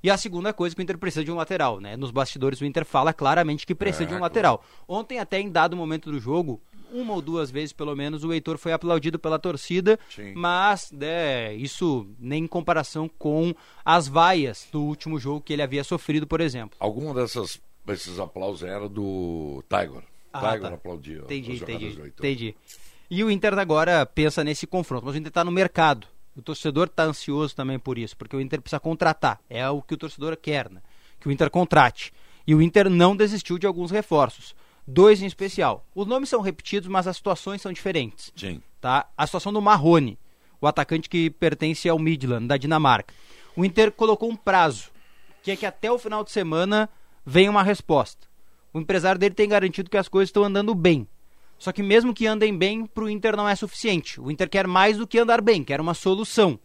E 0.02 0.11
a 0.11 0.18
segunda 0.18 0.52
coisa 0.52 0.75
que 0.76 0.83
o 0.83 0.85
Inter 0.85 0.99
precisa 0.99 1.25
de 1.25 1.33
um 1.33 1.37
lateral, 1.37 1.80
né? 1.80 1.97
Nos 1.97 2.11
bastidores 2.11 2.61
o 2.61 2.66
Inter 2.66 2.85
fala 2.85 3.12
claramente 3.12 3.66
que 3.66 3.75
precisa 3.75 4.04
É, 4.04 4.06
de 4.06 4.14
um 4.14 4.21
lateral. 4.21 4.62
Ontem 4.87 5.18
até 5.18 5.40
em 5.40 5.50
dado 5.50 5.75
momento 5.75 6.11
do 6.11 6.21
jogo, 6.21 6.61
uma 6.94 7.14
ou 7.14 7.20
duas 7.20 7.50
vezes 7.50 7.72
pelo 7.72 7.94
menos 7.96 8.24
o 8.24 8.32
Heitor 8.32 8.56
foi 8.56 8.72
aplaudido 8.72 9.18
pela 9.18 9.38
torcida, 9.38 9.98
Sim. 10.08 10.32
mas 10.34 10.90
né, 10.92 11.52
isso 11.54 12.06
nem 12.18 12.44
em 12.44 12.46
comparação 12.46 13.08
com 13.18 13.54
as 13.84 14.06
vaias 14.06 14.68
do 14.70 14.82
último 14.82 15.18
jogo 15.18 15.40
que 15.40 15.52
ele 15.52 15.62
havia 15.62 15.82
sofrido, 15.82 16.26
por 16.26 16.40
exemplo. 16.40 16.76
Alguma 16.78 17.12
dessas 17.12 17.60
desses 17.84 18.18
aplausos 18.18 18.62
era 18.62 18.88
do 18.88 19.62
Tiger. 19.68 20.02
Ah, 20.32 20.40
Tiger 20.40 20.60
tá. 20.60 20.74
aplaudia. 20.74 21.18
Entendi, 21.18 21.52
entendi, 21.52 22.00
entendi. 22.06 22.54
E 23.10 23.22
o 23.22 23.30
Inter 23.30 23.58
agora 23.58 24.06
pensa 24.06 24.42
nesse 24.42 24.66
confronto, 24.66 25.04
mas 25.04 25.14
o 25.14 25.18
Inter 25.18 25.28
está 25.28 25.44
no 25.44 25.52
mercado. 25.52 26.06
O 26.36 26.42
torcedor 26.42 26.86
está 26.86 27.04
ansioso 27.04 27.54
também 27.54 27.78
por 27.78 27.98
isso, 27.98 28.16
porque 28.16 28.34
o 28.34 28.40
Inter 28.40 28.60
precisa 28.60 28.80
contratar. 28.80 29.40
É 29.48 29.68
o 29.68 29.82
que 29.82 29.94
o 29.94 29.96
torcedor 29.96 30.36
quer, 30.36 30.70
né? 30.70 30.80
Que 31.20 31.28
o 31.28 31.32
Inter 31.32 31.50
contrate. 31.50 32.12
E 32.46 32.54
o 32.54 32.60
Inter 32.60 32.90
não 32.90 33.14
desistiu 33.14 33.58
de 33.58 33.66
alguns 33.66 33.90
reforços. 33.90 34.54
Dois 34.86 35.22
em 35.22 35.26
especial. 35.26 35.84
Os 35.94 36.06
nomes 36.06 36.28
são 36.28 36.40
repetidos, 36.40 36.88
mas 36.88 37.06
as 37.06 37.16
situações 37.16 37.62
são 37.62 37.72
diferentes. 37.72 38.32
Sim. 38.36 38.60
Tá? 38.80 39.08
A 39.16 39.26
situação 39.26 39.52
do 39.52 39.62
Marrone, 39.62 40.18
o 40.60 40.66
atacante 40.66 41.08
que 41.08 41.30
pertence 41.30 41.88
ao 41.88 41.98
Midland, 41.98 42.46
da 42.46 42.56
Dinamarca. 42.56 43.14
O 43.56 43.64
Inter 43.64 43.90
colocou 43.92 44.30
um 44.30 44.36
prazo, 44.36 44.90
que 45.42 45.50
é 45.50 45.56
que 45.56 45.64
até 45.64 45.90
o 45.90 45.98
final 45.98 46.22
de 46.22 46.30
semana 46.30 46.88
venha 47.24 47.50
uma 47.50 47.62
resposta. 47.62 48.26
O 48.72 48.80
empresário 48.80 49.18
dele 49.18 49.34
tem 49.34 49.48
garantido 49.48 49.88
que 49.88 49.96
as 49.96 50.08
coisas 50.08 50.28
estão 50.28 50.44
andando 50.44 50.74
bem. 50.74 51.06
Só 51.58 51.72
que 51.72 51.82
mesmo 51.82 52.12
que 52.12 52.26
andem 52.26 52.56
bem, 52.56 52.84
para 52.84 53.04
o 53.04 53.08
Inter 53.08 53.36
não 53.36 53.48
é 53.48 53.54
suficiente. 53.54 54.20
O 54.20 54.30
Inter 54.30 54.50
quer 54.50 54.66
mais 54.66 54.98
do 54.98 55.06
que 55.06 55.18
andar 55.18 55.40
bem, 55.40 55.62
quer 55.64 55.80
uma 55.80 55.94
solução. 55.94 56.58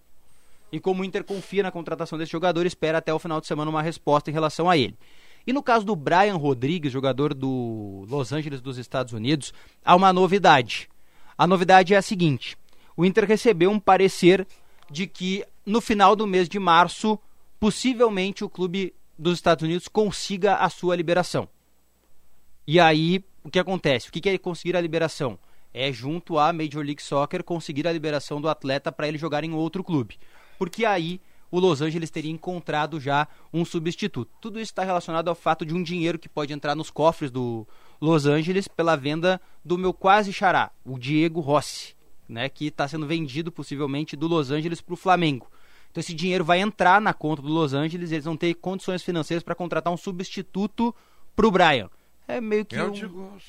E 0.72 0.80
como 0.80 1.02
o 1.02 1.06
Inter 1.06 1.24
confia 1.24 1.64
na 1.64 1.72
contratação 1.72 2.18
desse 2.18 2.32
jogador, 2.32 2.66
espera 2.66 2.98
até 2.98 3.14
o 3.14 3.20
final 3.20 3.40
de 3.40 3.48
semana 3.48 3.70
uma 3.70 3.82
resposta 3.82 4.30
em 4.30 4.34
relação 4.34 4.70
a 4.70 4.76
ele. 4.76 4.98
E 5.50 5.52
no 5.52 5.64
caso 5.64 5.84
do 5.84 5.96
Brian 5.96 6.36
Rodrigues, 6.36 6.92
jogador 6.92 7.34
do 7.34 8.06
Los 8.08 8.32
Angeles 8.32 8.62
dos 8.62 8.78
Estados 8.78 9.14
Unidos, 9.14 9.52
há 9.84 9.96
uma 9.96 10.14
novidade. 10.14 10.88
A 11.36 11.48
novidade 11.48 11.92
é 11.92 11.98
a 11.98 12.04
seguinte: 12.04 12.56
o 12.96 13.04
Inter 13.04 13.26
recebeu 13.26 13.72
um 13.72 13.80
parecer 13.80 14.46
de 14.92 15.08
que 15.08 15.44
no 15.66 15.82
final 15.82 16.16
do 16.16 16.28
mês 16.28 16.48
de 16.48 16.60
março, 16.60 17.18
possivelmente 17.60 18.44
o 18.44 18.50
clube 18.50 18.94
dos 19.18 19.40
Estados 19.40 19.64
Unidos 19.64 19.88
consiga 19.88 20.58
a 20.58 20.70
sua 20.70 20.96
liberação. 20.96 21.50
E 22.68 22.80
aí, 22.80 23.26
o 23.44 23.50
que 23.50 23.58
acontece? 23.58 24.10
O 24.10 24.12
que 24.12 24.30
é 24.30 24.38
conseguir 24.38 24.78
a 24.78 24.82
liberação? 24.82 25.40
É 25.74 25.92
junto 25.92 26.38
à 26.38 26.54
Major 26.54 26.86
League 26.86 27.02
Soccer 27.02 27.44
conseguir 27.44 27.88
a 27.88 27.92
liberação 27.92 28.40
do 28.40 28.50
atleta 28.50 28.92
para 28.92 29.08
ele 29.08 29.18
jogar 29.18 29.44
em 29.44 29.56
outro 29.56 29.84
clube. 29.84 30.20
Porque 30.60 30.86
aí 30.86 31.20
o 31.52 31.60
Los 31.60 31.82
Angeles 31.82 32.10
teria 32.10 32.32
encontrado 32.32 33.00
já 33.00 33.28
um 33.54 33.66
substituto. 33.66 34.32
Tudo 34.40 34.60
isso 34.60 34.72
está 34.72 34.84
relacionado 34.84 35.28
ao 35.28 35.36
fato 35.36 35.66
de 35.66 35.74
um 35.74 35.82
dinheiro 35.82 36.20
que 36.20 36.30
pode 36.30 36.54
entrar 36.54 36.76
nos 36.76 36.90
cofres 36.90 37.32
do 37.32 37.68
Los 38.00 38.26
Angeles 38.26 38.68
pela 38.68 38.96
venda 38.96 39.42
do 39.64 39.78
meu 39.78 39.94
quase 39.94 40.32
xará, 40.32 40.72
o 40.86 40.98
Diego 40.98 41.40
Rossi, 41.40 41.96
né, 42.28 42.50
que 42.50 42.68
está 42.68 42.88
sendo 42.88 43.08
vendido 43.08 43.52
possivelmente 43.52 44.16
do 44.16 44.28
Los 44.28 44.52
Angeles 44.52 44.82
para 44.82 44.94
o 44.94 44.98
Flamengo. 44.98 45.48
Então 45.92 46.02
esse 46.02 46.14
dinheiro 46.14 46.46
vai 46.46 46.60
entrar 46.60 47.02
na 47.02 47.14
conta 47.14 47.42
do 47.42 47.48
Los 47.48 47.74
Angeles, 47.74 48.12
eles 48.12 48.26
vão 48.26 48.38
ter 48.38 48.54
condições 48.56 49.02
financeiras 49.02 49.44
para 49.44 49.56
contratar 49.56 49.92
um 49.92 49.98
substituto 49.98 50.94
para 51.36 51.48
o 51.48 51.52
Brian. 51.52 51.90
É 52.28 52.40
meio 52.40 52.64
que 52.64 52.76
É 52.76 52.84
o 52.84 52.92
um. 52.92 53.40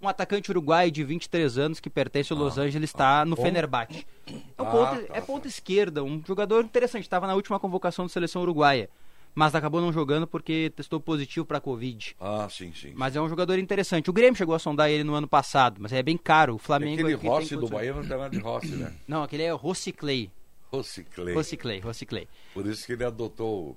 Um 0.00 0.08
atacante 0.08 0.50
uruguaio 0.50 0.90
de 0.90 1.04
23 1.04 1.58
anos 1.58 1.80
que 1.80 1.90
pertence 1.90 2.32
ao 2.32 2.38
Los 2.38 2.56
Angeles, 2.58 2.90
está 2.90 3.24
no 3.24 3.36
Fenerbahçe. 3.36 4.06
É, 4.26 4.32
um 4.32 4.40
Ah, 4.58 4.64
ponta, 4.70 5.02
tá, 5.02 5.16
é 5.16 5.20
ponta 5.20 5.48
esquerda, 5.48 6.02
um 6.02 6.22
jogador 6.26 6.64
interessante. 6.64 7.02
Estava 7.02 7.26
na 7.26 7.34
última 7.34 7.60
convocação 7.60 8.06
da 8.06 8.08
seleção 8.08 8.42
uruguaia, 8.42 8.88
mas 9.34 9.54
acabou 9.54 9.80
não 9.80 9.92
jogando 9.92 10.26
porque 10.26 10.72
testou 10.74 11.00
positivo 11.00 11.44
para 11.44 11.60
Covid. 11.60 12.16
Ah, 12.18 12.48
sim, 12.50 12.72
sim. 12.74 12.92
Mas 12.94 13.14
é 13.14 13.20
um 13.20 13.28
jogador 13.28 13.58
interessante. 13.58 14.08
O 14.08 14.12
Grêmio 14.12 14.36
chegou 14.36 14.54
a 14.54 14.58
sondar 14.58 14.90
ele 14.90 15.04
no 15.04 15.14
ano 15.14 15.28
passado, 15.28 15.76
mas 15.80 15.92
é 15.92 16.02
bem 16.02 16.16
caro. 16.16 16.54
O 16.54 16.58
Flamengo 16.58 16.94
Aquele 17.02 17.12
é 17.12 17.28
Rossi 17.28 17.56
do. 17.56 17.68
Bahia 17.68 17.92
não 17.92 18.00
tem 18.00 18.16
nada 18.16 18.30
de 18.30 18.38
Rossi, 18.38 18.74
né? 18.74 18.92
Não, 19.06 19.22
aquele 19.22 19.42
é 19.42 19.52
Rossiclay. 19.52 20.30
Rossiclei. 20.72 21.34
Rossiclay, 21.34 21.80
Rossiclay. 21.80 22.28
Por 22.54 22.66
isso 22.66 22.86
que 22.86 22.92
ele 22.92 23.04
adotou. 23.04 23.76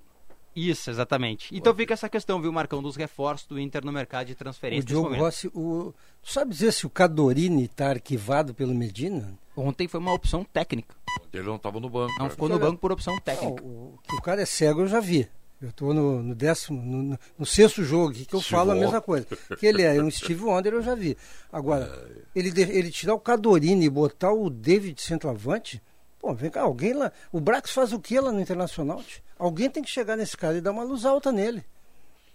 Isso, 0.55 0.89
exatamente. 0.89 1.55
Então 1.55 1.73
fica 1.73 1.93
essa 1.93 2.07
questão, 2.07 2.41
viu, 2.41 2.51
Marcão, 2.51 2.81
dos 2.81 2.95
reforços 2.95 3.47
do 3.47 3.59
Inter 3.59 3.83
no 3.83 3.91
mercado 3.91 4.27
de 4.27 4.33
O 4.33 4.35
transferência 4.35 4.81
nesse 4.81 4.87
Diogo 4.87 5.05
momento. 5.07 5.21
Rossi, 5.21 5.47
o, 5.53 5.93
tu 6.21 6.31
sabe 6.31 6.51
dizer 6.51 6.71
se 6.71 6.85
o 6.85 6.89
Cadorini 6.89 7.65
está 7.65 7.89
arquivado 7.89 8.53
pelo 8.53 8.73
Medina? 8.73 9.33
Ontem 9.57 9.87
foi 9.87 9.99
uma 9.99 10.13
opção 10.13 10.43
técnica. 10.43 10.95
Ele 11.31 11.43
não 11.43 11.55
estava 11.55 11.79
no 11.79 11.89
banco. 11.89 12.13
Não 12.17 12.25
né? 12.25 12.29
ficou 12.31 12.47
no 12.49 12.59
banco 12.59 12.77
por 12.79 12.91
opção 12.91 13.13
Não, 13.13 13.21
técnica. 13.21 13.63
o, 13.63 13.97
que 14.07 14.15
o 14.15 14.21
cara 14.21 14.41
é 14.41 14.45
cego 14.45 14.81
eu 14.81 14.87
já 14.87 14.99
vi. 14.99 15.27
Eu 15.61 15.69
estou 15.69 15.93
no, 15.93 16.21
no 16.21 16.35
décimo, 16.35 16.81
no, 16.81 17.17
no- 17.39 17.45
sexto 17.45 17.83
jogo 17.85 18.11
que 18.13 18.21
eu 18.35 18.41
Steve 18.41 18.55
falo 18.55 18.71
a 18.71 18.75
mesma 18.75 18.99
coisa. 18.99 19.25
Que 19.57 19.65
ele 19.65 19.81
é 19.81 20.01
um 20.03 20.11
Steve 20.11 20.43
Wonder, 20.43 20.73
eu 20.73 20.81
já 20.81 20.93
vi. 20.93 21.15
Agora, 21.51 21.89
ele, 22.35 22.51
de- 22.51 22.61
ele 22.63 22.91
tirar 22.91 23.13
o 23.13 23.19
Cadorini 23.19 23.85
e 23.85 23.89
botar 23.89 24.33
o 24.33 24.49
David 24.49 25.01
centroavante, 25.01 25.81
pô, 26.23 26.33
vem 26.33 26.49
cá, 26.49 26.61
alguém 26.61 26.93
lá. 26.93 27.11
O 27.33 27.41
Brax 27.41 27.71
faz 27.71 27.91
o 27.91 27.99
que 27.99 28.17
lá 28.17 28.31
no 28.31 28.39
Internacional? 28.39 29.03
Alguém 29.37 29.69
tem 29.69 29.83
que 29.83 29.89
chegar 29.89 30.15
nesse 30.15 30.37
cara 30.37 30.57
e 30.57 30.61
dar 30.61 30.71
uma 30.71 30.83
luz 30.83 31.03
alta 31.05 31.31
nele. 31.33 31.65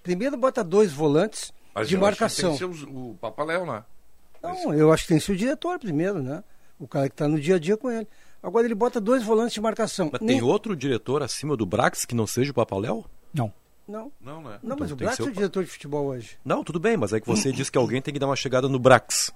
Primeiro 0.03 0.37
bota 0.37 0.63
dois 0.63 0.93
volantes 0.93 1.53
Mas 1.75 1.89
de 1.89 1.95
eu 1.95 2.05
acho 2.07 2.17
que 2.17 2.21
marcação. 2.23 2.57
Tem 2.57 2.71
que 2.71 2.79
ser 2.79 2.87
o, 2.87 3.11
o 3.13 3.19
Papaléu, 3.19 3.65
né? 3.65 3.83
Não, 4.43 4.75
eu 4.75 4.93
acho 4.93 5.05
que 5.05 5.09
tem 5.09 5.19
que 5.19 5.25
ser 5.25 5.33
o 5.33 5.37
diretor 5.37 5.79
primeiro, 5.79 6.23
né? 6.23 6.45
O 6.79 6.87
cara 6.87 7.09
que 7.09 7.15
está 7.15 7.27
no 7.27 7.41
dia 7.41 7.57
a 7.57 7.59
dia 7.59 7.77
com 7.79 7.91
ele. 7.91 8.07
Agora 8.43 8.67
ele 8.67 8.75
bota 8.75 9.01
dois 9.01 9.23
volantes 9.25 9.55
de 9.55 9.61
marcação. 9.61 10.11
Mas 10.13 10.21
Nem- 10.21 10.39
tem 10.39 10.43
outro 10.47 10.77
diretor 10.77 11.23
acima 11.23 11.57
do 11.57 11.65
Brax 11.67 12.05
que 12.05 12.15
não 12.15 12.27
seja 12.27 12.51
o 12.51 12.55
Papaléu? 12.55 13.05
Não. 13.35 13.53
Não, 13.89 14.13
Não, 14.21 14.43
né? 14.43 14.59
não 14.63 14.77
mas 14.79 14.93
o 14.93 14.97
tem 14.97 14.99
que 14.99 15.05
Brax 15.05 15.19
é 15.21 15.23
o 15.23 15.27
o 15.29 15.33
diretor 15.33 15.65
de 15.65 15.71
futebol 15.71 16.07
hoje. 16.09 16.37
Não, 16.45 16.63
tudo 16.63 16.79
bem, 16.79 16.95
mas 16.97 17.15
é 17.15 17.21
que 17.21 17.27
você 17.27 17.51
disse 17.53 17.73
que 17.73 17.79
alguém 17.79 18.03
tem 18.03 18.13
que 18.13 18.21
dar 18.21 18.27
uma 18.27 18.37
chegada 18.37 18.69
no 18.69 18.79
Brax. 18.79 19.33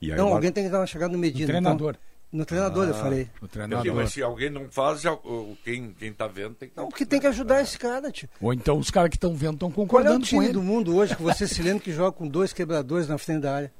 E 0.00 0.10
aí 0.10 0.16
Não, 0.16 0.24
o 0.24 0.28
Mar- 0.30 0.36
alguém 0.36 0.50
tem 0.50 0.64
que 0.64 0.70
dar 0.70 0.80
uma 0.80 0.86
chegada 0.86 1.12
no 1.12 1.18
Medina. 1.18 1.44
O 1.44 1.48
treinador. 1.48 1.90
então- 1.90 2.09
no 2.32 2.44
treinador, 2.44 2.86
eu 2.88 2.94
falei. 2.94 3.28
O 3.40 3.46
Sim, 3.46 3.50
treinador. 3.50 3.94
mas 3.94 4.12
se 4.12 4.22
alguém 4.22 4.50
não 4.50 4.68
faz, 4.70 5.00
já- 5.00 5.12
o- 5.12 5.56
quem, 5.64 5.92
quem 5.98 6.12
tá 6.12 6.26
vendo 6.28 6.54
tem 6.54 6.68
que. 6.68 6.76
Não, 6.76 6.88
que 6.88 7.04
tem 7.04 7.18
que 7.20 7.26
ajudar 7.26 7.60
esse 7.60 7.78
cara, 7.78 8.10
tio. 8.12 8.28
Ou 8.40 8.52
então 8.52 8.78
os 8.78 8.90
caras 8.90 9.10
que 9.10 9.16
estão 9.16 9.34
vendo 9.34 9.54
estão 9.54 9.70
Qual 9.70 9.82
é 9.82 9.84
o 9.84 9.88
concordando 9.88 10.20
com 10.20 10.26
time 10.26 10.44
ele. 10.44 10.52
do 10.52 10.62
mundo 10.62 10.94
hoje 10.96 11.16
que 11.16 11.22
você 11.22 11.46
se 11.48 11.60
lembra 11.62 11.82
que 11.82 11.92
joga 11.92 12.12
com 12.12 12.28
dois 12.28 12.52
quebradores 12.52 13.08
na 13.08 13.18
frente 13.18 13.40
da 13.42 13.54
área? 13.56 13.72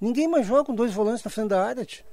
Ninguém 0.00 0.28
mais 0.28 0.46
joga 0.46 0.64
com 0.64 0.74
dois 0.74 0.92
volantes 0.92 1.24
na 1.24 1.30
frente 1.30 1.48
da 1.48 1.64
área, 1.64 1.84
tio. 1.84 2.04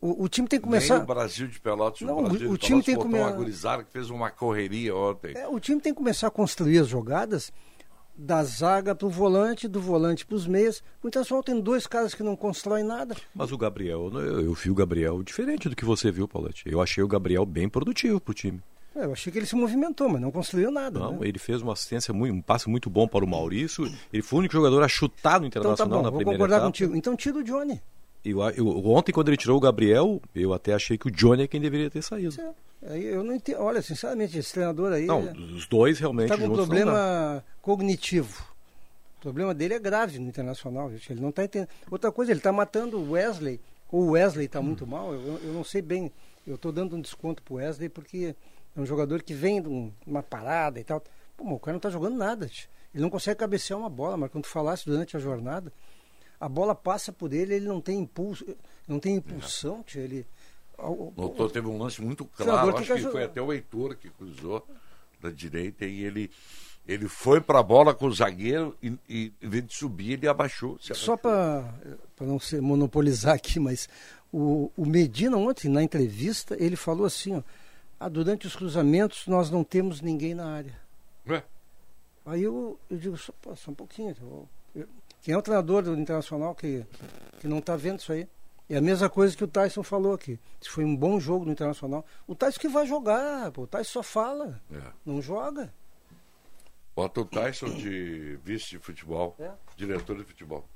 O, 0.00 0.24
o 0.24 0.28
time 0.28 0.48
tem 0.48 0.58
que 0.58 0.66
Nem 0.66 0.80
começar. 0.80 1.00
o 1.00 1.06
Brasil 1.06 1.46
de 1.46 1.60
Pelotas, 1.60 2.00
Não, 2.00 2.18
o 2.18 2.22
Brasil 2.28 2.50
o- 2.50 2.54
o 2.54 2.58
time 2.58 2.82
Pelotas 2.82 2.86
tem 2.86 2.98
que 3.12 3.18
uma 3.22 3.30
gurizada 3.30 3.84
que 3.84 3.92
fez 3.92 4.10
uma 4.10 4.30
correria 4.30 4.96
ontem. 4.96 5.32
É, 5.36 5.46
o 5.46 5.60
time 5.60 5.80
tem 5.80 5.92
que 5.92 5.98
começar 5.98 6.26
a 6.26 6.30
construir 6.30 6.78
as 6.80 6.88
jogadas 6.88 7.52
da 8.24 8.44
zaga 8.44 8.94
para 8.94 9.06
o 9.06 9.10
volante, 9.10 9.66
do 9.66 9.80
volante 9.80 10.24
para 10.24 10.36
os 10.36 10.46
meias. 10.46 10.82
O 11.02 11.08
Internacional 11.08 11.42
tem 11.42 11.60
dois 11.60 11.86
caras 11.86 12.14
que 12.14 12.22
não 12.22 12.36
constroem 12.36 12.84
nada. 12.84 13.16
Mas 13.34 13.50
o 13.50 13.58
Gabriel, 13.58 14.10
eu, 14.14 14.40
eu 14.44 14.54
vi 14.54 14.70
o 14.70 14.74
Gabriel 14.74 15.22
diferente 15.22 15.68
do 15.68 15.74
que 15.76 15.84
você 15.84 16.10
viu, 16.10 16.28
Paulette. 16.28 16.62
Eu 16.66 16.80
achei 16.80 17.02
o 17.02 17.08
Gabriel 17.08 17.44
bem 17.44 17.68
produtivo 17.68 18.20
pro 18.20 18.32
time. 18.32 18.60
É, 18.94 19.04
eu 19.06 19.12
achei 19.12 19.32
que 19.32 19.38
ele 19.38 19.46
se 19.46 19.56
movimentou, 19.56 20.08
mas 20.08 20.20
não 20.20 20.30
construiu 20.30 20.70
nada. 20.70 21.00
Não, 21.00 21.12
né? 21.18 21.26
ele 21.28 21.38
fez 21.38 21.62
uma 21.62 21.72
assistência 21.72 22.12
muito, 22.14 22.34
um 22.34 22.42
passe 22.42 22.68
muito 22.68 22.88
bom 22.90 23.08
para 23.08 23.24
o 23.24 23.28
Maurício. 23.28 23.90
Ele 24.12 24.22
foi 24.22 24.36
o 24.36 24.40
único 24.40 24.52
jogador 24.54 24.82
a 24.82 24.88
chutar 24.88 25.40
no 25.40 25.46
Então 25.46 25.62
tá 25.62 25.68
Internacional 25.68 25.98
bom, 25.98 26.04
na 26.04 26.10
vou 26.10 26.18
primeira 26.18 26.38
concordar 26.38 26.56
etapa. 26.56 26.66
contigo. 26.68 26.94
Então 26.96 27.16
tira 27.16 27.38
o 27.38 27.42
Johnny. 27.42 27.80
Eu, 28.24 28.40
eu- 28.50 28.86
ontem, 28.86 29.10
quando 29.10 29.28
ele 29.28 29.36
tirou 29.36 29.56
o 29.56 29.60
Gabriel, 29.60 30.20
eu 30.34 30.52
até 30.52 30.74
achei 30.74 30.96
que 30.96 31.08
o 31.08 31.10
Johnny 31.10 31.42
é 31.42 31.48
quem 31.48 31.60
deveria 31.60 31.90
ter 31.90 32.02
saído. 32.02 32.36
Aí 32.86 33.04
eu 33.06 33.24
não 33.24 33.34
entendo. 33.34 33.60
Olha, 33.60 33.80
sinceramente, 33.82 34.36
esse 34.38 34.52
treinador 34.52 34.92
aí 34.92 35.06
Não, 35.06 35.20
é- 35.26 35.32
os 35.32 35.66
dois 35.66 35.98
realmente 35.98 36.28
tá 36.28 36.36
com 36.36 36.44
um 36.46 36.52
problema 36.52 37.42
cognitivo. 37.62 38.44
O 39.18 39.20
problema 39.22 39.54
dele 39.54 39.74
é 39.74 39.78
grave 39.78 40.18
no 40.18 40.28
internacional, 40.28 40.90
gente. 40.90 41.12
Ele 41.12 41.20
não 41.20 41.30
está 41.30 41.44
entendendo. 41.44 41.68
Outra 41.90 42.10
coisa, 42.10 42.32
ele 42.32 42.40
está 42.40 42.52
matando 42.52 42.98
o 42.98 43.12
Wesley. 43.12 43.60
Ou 43.90 44.02
o 44.02 44.10
Wesley 44.10 44.46
está 44.46 44.60
muito 44.60 44.86
mal. 44.86 45.12
Eu, 45.14 45.38
eu 45.38 45.52
não 45.52 45.62
sei 45.62 45.80
bem. 45.80 46.10
Eu 46.46 46.56
estou 46.56 46.72
dando 46.72 46.96
um 46.96 47.00
desconto 47.00 47.42
pro 47.42 47.54
Wesley 47.54 47.88
porque 47.88 48.34
é 48.76 48.80
um 48.80 48.84
jogador 48.84 49.22
que 49.22 49.32
vem 49.32 49.62
de 49.62 49.68
um- 49.68 49.92
uma 50.04 50.22
parada 50.22 50.80
e 50.80 50.84
tal. 50.84 51.00
Pô, 51.36 51.44
mas 51.44 51.54
o 51.54 51.60
cara 51.60 51.72
não 51.74 51.78
está 51.78 51.88
jogando 51.90 52.16
nada. 52.16 52.48
gente. 52.48 52.68
Ele 52.92 53.02
não 53.02 53.10
consegue 53.10 53.38
cabecear 53.38 53.78
uma 53.78 53.88
bola, 53.88 54.16
mas 54.16 54.30
quando 54.30 54.44
tu 54.44 54.50
falasse 54.50 54.84
durante 54.84 55.16
a 55.16 55.20
jornada, 55.20 55.72
a 56.40 56.48
bola 56.48 56.74
passa 56.74 57.12
por 57.12 57.32
ele, 57.32 57.54
ele 57.54 57.66
não 57.66 57.80
tem 57.80 58.00
impulso, 58.00 58.44
não 58.88 58.98
tem 58.98 59.14
impulsão, 59.14 59.82
tio, 59.84 60.00
ele. 60.00 60.26
o- 60.76 60.90
o- 60.90 61.14
Notou, 61.16 61.48
teve 61.48 61.68
um 61.68 61.78
lance 61.78 62.02
muito 62.02 62.24
claro, 62.24 62.72
que 62.72 62.78
acho 62.80 62.82
que 62.82 62.86
quer 62.94 63.00
foi 63.02 63.12
jogar. 63.12 63.24
até 63.26 63.40
o 63.40 63.52
Heitor 63.52 63.94
que 63.96 64.10
cruzou 64.10 64.66
da 65.20 65.30
direita 65.30 65.86
e 65.86 66.02
ele, 66.02 66.28
ele 66.86 67.08
foi 67.08 67.40
para 67.40 67.60
a 67.60 67.62
bola 67.62 67.94
com 67.94 68.06
o 68.06 68.12
zagueiro 68.14 68.76
e, 68.82 68.96
e 69.08 69.32
em 69.40 69.48
vez 69.48 69.64
de 69.66 69.74
subir, 69.74 70.12
ele 70.12 70.28
abaixou. 70.28 70.76
Só 70.80 71.16
para 71.16 71.64
não 72.20 72.38
ser 72.38 72.60
monopolizar 72.60 73.34
aqui, 73.34 73.58
mas 73.60 73.88
o, 74.32 74.70
o 74.76 74.84
Medina 74.86 75.36
ontem, 75.36 75.68
na 75.68 75.82
entrevista, 75.82 76.56
ele 76.58 76.76
falou 76.76 77.06
assim, 77.06 77.36
ó, 77.36 77.42
ah, 78.00 78.08
durante 78.08 78.46
os 78.46 78.56
cruzamentos 78.56 79.26
nós 79.26 79.50
não 79.50 79.62
temos 79.62 80.00
ninguém 80.00 80.34
na 80.34 80.46
área. 80.46 80.76
Ué, 81.28 81.44
Aí 82.26 82.42
eu, 82.42 82.78
eu 82.90 82.96
digo, 82.98 83.16
só, 83.16 83.32
só 83.56 83.70
um 83.70 83.74
pouquinho. 83.74 84.14
eu- 84.20 84.48
eu- 84.74 84.88
quem 85.22 85.34
é 85.34 85.38
o 85.38 85.42
treinador 85.42 85.82
do 85.82 85.94
Internacional 85.94 86.54
que, 86.54 86.84
que 87.40 87.46
não 87.48 87.58
está 87.58 87.76
vendo 87.76 87.98
isso 88.00 88.12
aí? 88.12 88.28
É 88.70 88.76
a 88.76 88.80
mesma 88.80 89.08
coisa 89.10 89.36
que 89.36 89.44
o 89.44 89.48
Tyson 89.48 89.82
falou 89.82 90.14
aqui. 90.14 90.38
Se 90.60 90.68
foi 90.70 90.84
um 90.84 90.96
bom 90.96 91.20
jogo 91.20 91.44
no 91.44 91.52
Internacional. 91.52 92.04
O 92.26 92.34
Tyson 92.34 92.58
que 92.60 92.68
vai 92.68 92.86
jogar, 92.86 93.50
pô, 93.52 93.62
o 93.62 93.66
Tyson 93.66 93.90
só 93.92 94.02
fala, 94.02 94.60
é. 94.72 94.80
não 95.04 95.20
joga. 95.20 95.72
Bota 96.94 97.20
o 97.20 97.24
Tyson 97.24 97.70
de 97.70 98.38
vice 98.44 98.70
de 98.70 98.78
futebol, 98.78 99.34
É. 99.38 99.50
diretor 99.76 100.16
de 100.16 100.24
futebol. 100.24 100.68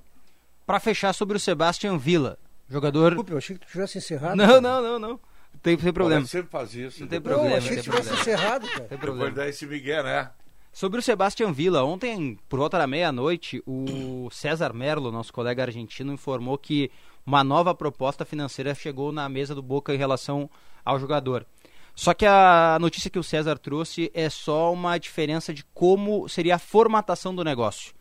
Pra 0.67 0.81
fechar 0.81 1.13
sobre 1.13 1.37
o 1.37 1.41
Sebastian 1.41 1.99
Villa, 1.99 2.39
jogador. 2.69 3.11
Desculpe, 3.11 3.33
eu 3.33 3.39
achei 3.39 3.57
que 3.59 3.67
tu 3.67 3.71
tivesse 3.71 3.99
encerrado. 3.99 4.37
Não, 4.37 4.61
não, 4.61 4.83
não, 4.83 4.99
não. 4.99 5.21
Tem, 5.63 5.77
tem 5.77 5.93
problema. 5.93 6.21
Ele 6.23 6.29
sempre 6.29 6.51
faz 6.51 6.75
isso. 6.75 7.01
Não 7.01 7.09
tem 7.09 7.21
depois- 7.21 7.37
Não, 7.37 7.45
eu 7.45 7.51
problema, 7.51 7.59
achei 7.59 7.77
que 7.77 7.83
tivesse 7.83 8.09
problema. 8.09 8.21
encerrado, 8.23 8.67
cara. 8.67 8.79
Tem 8.81 8.89
Depois 8.89 9.01
problema. 9.01 9.31
dá 9.37 9.49
esse 9.49 9.67
Miguel, 9.67 10.05
né? 10.05 10.31
Sobre 10.73 11.01
o 11.01 11.03
Sebastian 11.03 11.53
Villa, 11.53 11.83
ontem, 11.85 12.39
por 12.49 12.59
volta 12.59 12.77
da 12.79 12.87
meia-noite, 12.87 13.63
o 13.67 14.29
César 14.31 14.75
Merlo, 14.75 15.11
nosso 15.11 15.33
colega 15.33 15.63
argentino, 15.63 16.13
informou 16.13 16.59
que 16.59 16.91
uma 17.25 17.43
nova 17.43 17.75
proposta 17.75 18.25
financeira 18.27 18.75
chegou 18.75 19.11
na 19.13 19.29
mesa 19.29 19.55
do 19.55 19.63
Boca 19.63 19.95
em 19.95 19.99
relação 19.99 20.51
ao 20.85 20.99
jogador. 21.01 21.47
Só 21.97 22.15
que 22.15 22.25
a 22.25 22.79
notícia 22.81 23.11
que 23.11 23.19
o 23.19 23.25
César 23.25 23.59
trouxe 23.59 24.09
é 24.15 24.31
só 24.31 24.73
uma 24.73 24.97
diferença 24.99 25.53
de 25.53 25.65
como 25.75 26.29
seria 26.29 26.55
a 26.55 26.59
formatação 26.59 27.35
do 27.35 27.43
negócio. 27.43 27.93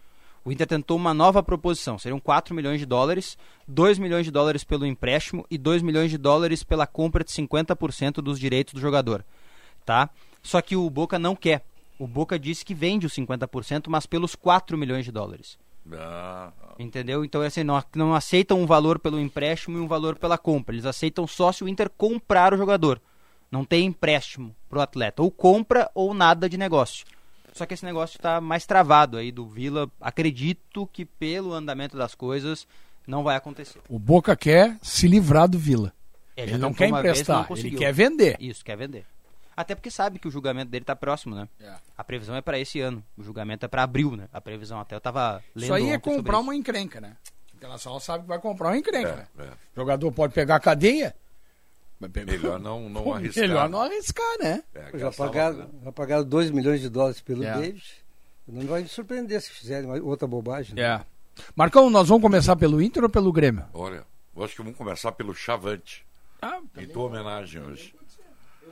O 0.43 0.51
Inter 0.51 0.67
tentou 0.67 0.95
uma 0.95 1.13
nova 1.13 1.41
proposição, 1.41 1.97
seriam 1.97 2.19
4 2.19 2.53
milhões 2.53 2.79
de 2.79 2.85
dólares, 2.85 3.35
2 3.67 3.97
milhões 3.97 4.25
de 4.25 4.31
dólares 4.31 4.63
pelo 4.63 4.85
empréstimo 4.85 5.43
e 5.49 5.57
2 5.57 5.81
milhões 5.81 6.11
de 6.11 6.19
dólares 6.19 6.61
pela 6.61 6.85
compra 6.85 7.23
de 7.23 7.31
50% 7.31 8.21
dos 8.21 8.39
direitos 8.39 8.75
do 8.75 8.79
jogador 8.79 9.25
tá? 9.85 10.09
Só 10.41 10.61
que 10.61 10.75
o 10.75 10.89
Boca 10.89 11.19
não 11.19 11.35
quer. 11.35 11.63
O 11.97 12.07
Boca 12.07 12.37
disse 12.37 12.65
que 12.65 12.73
vende 12.73 13.05
os 13.05 13.13
50%, 13.13 13.85
mas 13.87 14.05
pelos 14.05 14.35
4 14.35 14.77
milhões 14.77 15.05
de 15.05 15.11
dólares. 15.11 15.57
Não, 15.85 16.51
Entendeu? 16.79 17.23
Então, 17.23 17.41
assim, 17.41 17.63
não, 17.63 17.81
não 17.95 18.15
aceitam 18.15 18.59
um 18.59 18.65
valor 18.65 18.99
pelo 18.99 19.19
empréstimo 19.19 19.77
e 19.77 19.81
um 19.81 19.87
valor 19.87 20.17
pela 20.17 20.37
compra. 20.37 20.73
Eles 20.73 20.85
aceitam 20.85 21.27
só 21.27 21.51
se 21.51 21.63
o 21.63 21.69
Inter 21.69 21.89
comprar 21.89 22.53
o 22.53 22.57
jogador. 22.57 22.99
Não 23.51 23.63
tem 23.63 23.85
empréstimo 23.85 24.55
pro 24.69 24.81
atleta. 24.81 25.21
Ou 25.21 25.31
compra 25.31 25.89
ou 25.93 26.13
nada 26.13 26.49
de 26.49 26.57
negócio. 26.57 27.05
Só 27.53 27.65
que 27.65 27.73
esse 27.73 27.85
negócio 27.85 28.17
está 28.17 28.41
mais 28.41 28.65
travado 28.65 29.17
aí 29.17 29.31
do 29.31 29.47
Vila. 29.47 29.89
Acredito 30.01 30.85
que 30.87 31.05
pelo 31.05 31.53
andamento 31.53 31.97
das 31.97 32.13
coisas 32.13 32.67
não 33.07 33.23
vai 33.23 33.35
acontecer. 33.37 33.79
O 33.87 33.97
Boca 33.97 34.35
quer 34.35 34.77
se 34.81 35.07
livrar 35.07 35.47
do 35.47 35.57
Vila. 35.57 35.93
É, 36.35 36.43
Ele 36.43 36.57
não 36.57 36.73
quer 36.73 36.89
emprestar, 36.89 37.47
não 37.49 37.57
ele 37.57 37.77
quer 37.77 37.93
vender. 37.93 38.35
Isso, 38.41 38.63
quer 38.63 38.75
vender. 38.75 39.05
Até 39.55 39.73
porque 39.73 39.89
sabe 39.89 40.19
que 40.19 40.27
o 40.27 40.31
julgamento 40.31 40.69
dele 40.69 40.83
tá 40.83 40.95
próximo, 40.95 41.33
né? 41.33 41.47
É. 41.61 41.73
A 41.97 42.03
previsão 42.03 42.35
é 42.35 42.41
para 42.41 42.59
esse 42.59 42.81
ano. 42.81 43.01
O 43.17 43.23
julgamento 43.23 43.65
é 43.65 43.69
para 43.69 43.83
abril, 43.83 44.17
né? 44.17 44.27
A 44.33 44.41
previsão 44.41 44.79
até 44.81 44.95
eu 44.95 44.99
tava 44.99 45.41
lendo 45.55 45.63
Isso 45.63 45.73
aí 45.73 45.89
é 45.91 45.97
comprar 45.97 46.39
uma 46.39 46.53
encrenca, 46.53 46.99
né? 46.99 47.15
O 47.53 47.55
Internacional 47.55 48.01
sabe 48.01 48.23
que 48.23 48.27
vai 48.27 48.39
comprar 48.39 48.67
uma 48.67 48.77
encrenca, 48.77 49.15
né? 49.15 49.27
é, 49.39 49.43
é. 49.43 49.47
O 49.47 49.75
jogador 49.77 50.11
pode 50.11 50.33
pegar 50.33 50.55
a 50.55 50.59
cadeia. 50.59 51.15
Melhor 51.99 52.59
não, 52.59 52.89
não 52.89 53.03
Pô, 53.03 53.13
arriscar. 53.13 53.41
Melhor 53.47 53.69
não 53.69 53.81
arriscar, 53.81 54.37
né? 54.39 54.63
É, 54.73 54.97
Já 54.97 55.11
pagaram, 55.11 55.69
já 55.83 55.91
pagaram 55.91 56.23
2 56.23 56.51
milhões 56.51 56.81
de 56.81 56.89
dólares 56.89 57.21
pelo 57.21 57.43
É. 57.43 57.53
David. 57.53 57.83
Não 58.47 58.65
vai 58.67 58.81
me 58.83 58.87
surpreender 58.87 59.41
se 59.41 59.49
fizerem 59.49 59.89
outra 60.01 60.27
bobagem. 60.27 60.75
né? 60.75 60.81
É. 60.83 61.05
Marcão, 61.55 61.89
nós 61.89 62.07
vamos 62.07 62.21
começar 62.21 62.55
pelo 62.55 62.81
Inter 62.81 63.03
ou 63.03 63.09
pelo 63.09 63.31
Grêmio? 63.31 63.65
Olha, 63.73 64.05
eu 64.35 64.43
acho 64.43 64.55
que 64.55 64.61
vamos 64.61 64.77
começar 64.77 65.11
pelo 65.13 65.33
Chavante. 65.33 66.05
Ah, 66.41 66.59
Em 66.77 66.87
tua 66.87 67.05
homenagem 67.05 67.61
hoje. 67.61 67.95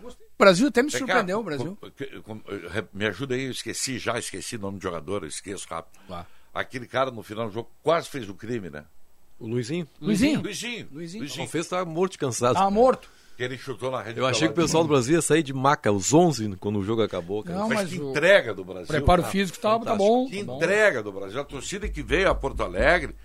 o 0.03 0.11
Brasil 0.37 0.67
até 0.67 0.83
me 0.83 0.89
Vem 0.89 0.99
cá, 1.01 1.05
surpreendeu, 1.05 1.39
o 1.39 1.43
Brasil. 1.43 1.77
com- 2.21 2.39
com- 2.39 2.41
eh, 2.51 2.83
me 2.93 3.05
ajuda 3.07 3.33
aí, 3.35 3.45
eu 3.45 3.51
esqueci, 3.51 3.97
já 3.97 4.17
esqueci 4.19 4.57
o 4.57 4.59
nome 4.59 4.77
do 4.77 4.83
jogador, 4.83 5.23
eu 5.23 5.27
esqueço 5.29 5.67
rápido. 5.69 5.99
Lá. 6.07 6.25
Aquele 6.53 6.85
cara 6.85 7.09
no 7.09 7.23
final 7.23 7.47
do 7.47 7.53
jogo 7.53 7.69
quase 7.81 8.07
fez 8.09 8.29
o 8.29 8.33
crime, 8.35 8.69
né? 8.69 8.83
O 9.39 9.47
Luizinho? 9.47 9.87
Luizinho, 10.01 10.41
Luizinho. 10.41 10.87
Luizinho. 10.91 11.25
Não 11.37 11.47
fez, 11.47 11.67
tá 11.67 11.83
morto 11.83 12.13
de 12.13 12.17
cansado. 12.17 12.55
tá 12.55 12.69
morto. 12.69 13.09
Que 13.35 13.43
ele 13.43 13.57
chutou 13.57 13.89
na 13.91 14.01
rede. 14.01 14.19
Eu 14.19 14.27
achei 14.27 14.47
que 14.47 14.53
o 14.53 14.55
pessoal 14.55 14.83
do 14.83 14.89
Brasil 14.89 15.15
ia 15.15 15.21
sair 15.21 15.41
de 15.41 15.51
maca 15.53 15.89
aos 15.89 16.13
11 16.13 16.55
quando 16.59 16.77
o 16.79 16.83
jogo 16.83 17.01
acabou. 17.01 17.43
Cara. 17.43 17.57
Não, 17.59 17.67
Mas, 17.67 17.79
mas 17.79 17.89
que 17.91 17.99
o 17.99 18.11
entrega 18.11 18.53
do 18.53 18.63
Brasil. 18.63 18.87
preparo 18.87 19.23
tá? 19.23 19.29
físico 19.29 19.57
tá, 19.59 19.79
tá 19.79 19.95
bom. 19.95 20.27
Que 20.29 20.39
tá 20.39 20.45
bom. 20.45 20.57
entrega 20.57 21.01
do 21.01 21.11
Brasil. 21.11 21.41
A 21.41 21.43
torcida 21.43 21.89
que 21.89 22.03
veio 22.03 22.29
a 22.29 22.35
Porto 22.35 22.61
Alegre 22.61 23.15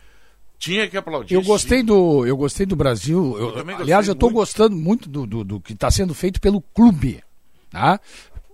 tinha 0.59 0.88
que 0.88 0.97
aplaudir. 0.97 1.35
Eu 1.35 1.42
gostei 1.42 1.81
sim. 1.81 1.85
do, 1.85 2.27
eu 2.27 2.37
gostei 2.38 2.64
do 2.64 2.75
Brasil. 2.75 3.37
Eu- 3.37 3.49
Eu 3.49 3.53
também 3.53 3.77
gostei 3.77 3.83
aliás, 3.85 4.09
eu 4.09 4.14
estou 4.14 4.31
gostando 4.31 4.75
muito 4.75 5.11
do, 5.11 5.27
do, 5.27 5.44
do 5.44 5.61
que 5.61 5.75
está 5.75 5.90
sendo 5.90 6.14
feito 6.14 6.40
pelo 6.40 6.62
clube. 6.62 7.23
Tá? 7.71 8.01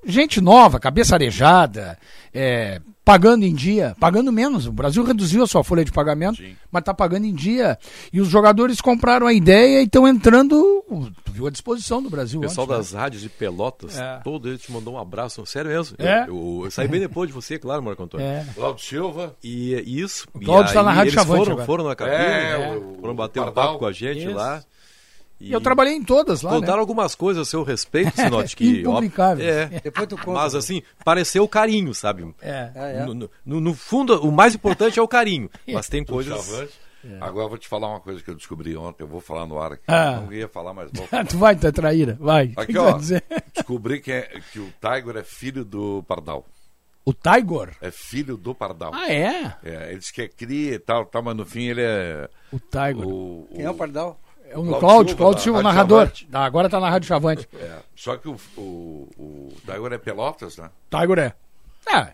Gente 0.05 0.41
nova, 0.41 0.81
cabeça 0.81 1.15
arejada, 1.15 1.97
é, 2.33 2.81
pagando 3.05 3.45
em 3.45 3.55
dia, 3.55 3.95
pagando 4.01 4.33
menos. 4.33 4.67
O 4.67 4.73
Brasil 4.73 5.05
reduziu 5.05 5.43
a 5.43 5.47
sua 5.47 5.63
folha 5.63 5.85
de 5.85 5.93
pagamento, 5.93 6.39
Sim. 6.39 6.57
mas 6.73 6.81
está 6.81 6.95
pagando 6.95 7.27
em 7.27 7.35
dia. 7.35 7.79
E 8.13 8.21
os 8.21 8.29
jogadores 8.29 8.81
compraram 8.81 9.27
a 9.27 9.33
ideia 9.33 9.81
e 9.81 9.85
estão 9.85 10.09
entrando, 10.09 10.83
tu 11.25 11.33
viu 11.33 11.47
à 11.47 11.51
disposição 11.51 12.03
do 12.03 12.09
Brasil. 12.09 12.39
O 12.41 12.43
pessoal 12.43 12.65
ontem, 12.67 12.73
né? 12.73 12.79
das 12.79 12.93
rádios 12.93 13.23
de 13.23 13.29
Pelotas, 13.29 13.99
É. 13.99 14.21
todo 14.25 14.49
ele 14.49 14.57
te 14.59 14.73
mandou 14.73 14.95
um 14.95 14.99
abraço. 14.99 15.45
Sério 15.45 15.71
mesmo. 15.71 15.97
É? 15.99 16.23
Eu, 16.23 16.27
eu- 16.29 16.63
eu 16.65 16.71
saí 16.71 16.89
bem 16.89 17.01
depois 17.01 17.29
de 17.29 17.35
você, 17.35 17.59
claro, 17.59 17.83
Marco 17.83 18.03
Antônio. 18.03 18.25
É. 18.27 18.47
Cláudio 18.55 18.85
Silva. 18.85 19.35
E 19.45 19.75
e 19.75 20.01
isso. 20.01 20.27
O 20.33 20.41
e 20.41 20.45
Cláudio 20.45 20.73
tá 20.73 20.83
na 20.83 20.91
Rádio 20.93 21.11
eles 21.11 21.15
Chavante 21.15 21.39
foram, 21.41 21.53
agora. 21.53 21.67
foram 21.67 21.85
na 21.85 21.95
cabine, 21.97 22.17
É, 22.17 22.59
né? 22.59 22.77
o- 22.77 22.97
foram 23.01 23.15
bater 23.15 23.41
um 23.41 23.45
Pardal. 23.45 23.67
papo 23.67 23.79
com 23.81 23.87
a 23.87 23.93
gente 23.93 24.25
Isso. 24.27 24.35
lá. 24.35 24.63
E 25.41 25.53
eu 25.53 25.61
trabalhei 25.61 25.95
em 25.95 26.03
todas 26.03 26.43
lá, 26.43 26.53
Contaram 26.53 26.75
né? 26.77 26.81
algumas 26.81 27.15
coisas 27.15 27.47
a 27.47 27.51
seu 27.51 27.63
respeito, 27.63 28.15
Sinote, 28.15 28.57
que... 28.57 28.81
Impublicáveis. 28.81 29.47
É, 29.49 29.81
Depois 29.83 30.07
tu 30.09 30.17
conta. 30.17 30.41
mas 30.41 30.55
assim, 30.55 30.83
pareceu 31.05 31.47
carinho, 31.49 31.93
sabe? 31.93 32.35
É. 32.41 32.71
É, 32.75 32.97
é. 32.99 33.05
No, 33.05 33.15
no- 33.45 33.61
no- 33.61 33.75
fundo, 33.75 34.21
o 34.27 34.31
mais 34.33 34.55
importante 34.55 34.99
é 34.99 35.03
o 35.03 35.09
carinho. 35.09 35.51
Mas 35.69 35.89
tem 35.89 36.05
coisas... 36.05 36.47
Chavante. 36.47 36.73
Agora 37.21 37.45
eu 37.45 37.49
vou 37.51 37.59
te 37.59 37.69
falar 37.69 37.89
uma 37.91 38.01
coisa 38.01 38.23
que 38.23 38.31
eu 38.31 38.35
descobri 38.35 38.75
ontem. 38.75 39.03
Eu 39.03 39.07
vou 39.07 39.21
falar 39.21 39.45
no 39.47 39.61
ar 39.61 39.73
aqui. 39.73 39.83
Ah. 39.89 40.23
Não 40.25 40.33
ia 40.33 40.49
falar, 40.49 40.73
mas 40.73 40.89
vou. 40.91 41.07
tu 41.29 41.37
vai, 41.37 41.53
é 41.63 41.71
traíra, 41.71 42.17
vai. 42.19 42.55
O 42.57 42.61
Aqui, 42.61 42.79
ó. 42.79 42.97
Descobri 43.53 44.01
que, 44.01 44.11
é, 44.11 44.41
que 44.51 44.59
o 44.59 44.73
Tiger 44.81 45.19
é 45.19 45.23
filho 45.23 45.67
do 45.67 46.03
Pardal. 46.05 46.47
O 47.05 47.13
Tiger? 47.13 47.77
É 47.83 47.91
filho 47.91 48.39
do 48.39 48.55
Pardal. 48.55 48.91
Ah, 48.95 49.13
é? 49.13 49.55
É, 49.63 49.91
ele 49.91 49.99
diz 49.99 50.11
que 50.11 50.23
é 50.23 50.29
cria 50.29 50.77
e 50.77 50.79
tal, 50.79 51.05
tal, 51.05 51.23
mas 51.23 51.37
no 51.37 51.45
fim 51.45 51.65
ele 51.65 51.83
é. 51.83 52.27
O 52.51 52.59
Tiger. 52.59 53.07
O, 53.07 53.47
Quem 53.55 53.65
é 53.67 53.71
o 53.71 53.75
Pardal? 53.75 54.19
É 54.49 54.59
o 54.59 54.63
Cláudio 54.63 54.79
Cláudio, 54.81 55.09
Silva, 55.11 55.17
Cláudio 55.17 55.43
Silva, 55.43 55.63
narrador. 55.63 56.11
Tá, 56.31 56.45
agora 56.45 56.69
tá 56.69 56.79
na 56.81 56.89
Rádio 56.91 57.09
Chavante. 57.09 57.49
é. 57.55 57.79
Só 57.97 58.17
que 58.17 58.29
o, 58.29 58.37
o, 58.57 59.09
o 59.19 59.53
Tiger 59.65 59.93
é 59.93 59.99
Pelotas, 59.99 60.57
né? 60.59 60.71
Tiger 60.91 61.19
é. 61.19 61.35
É. 61.97 62.13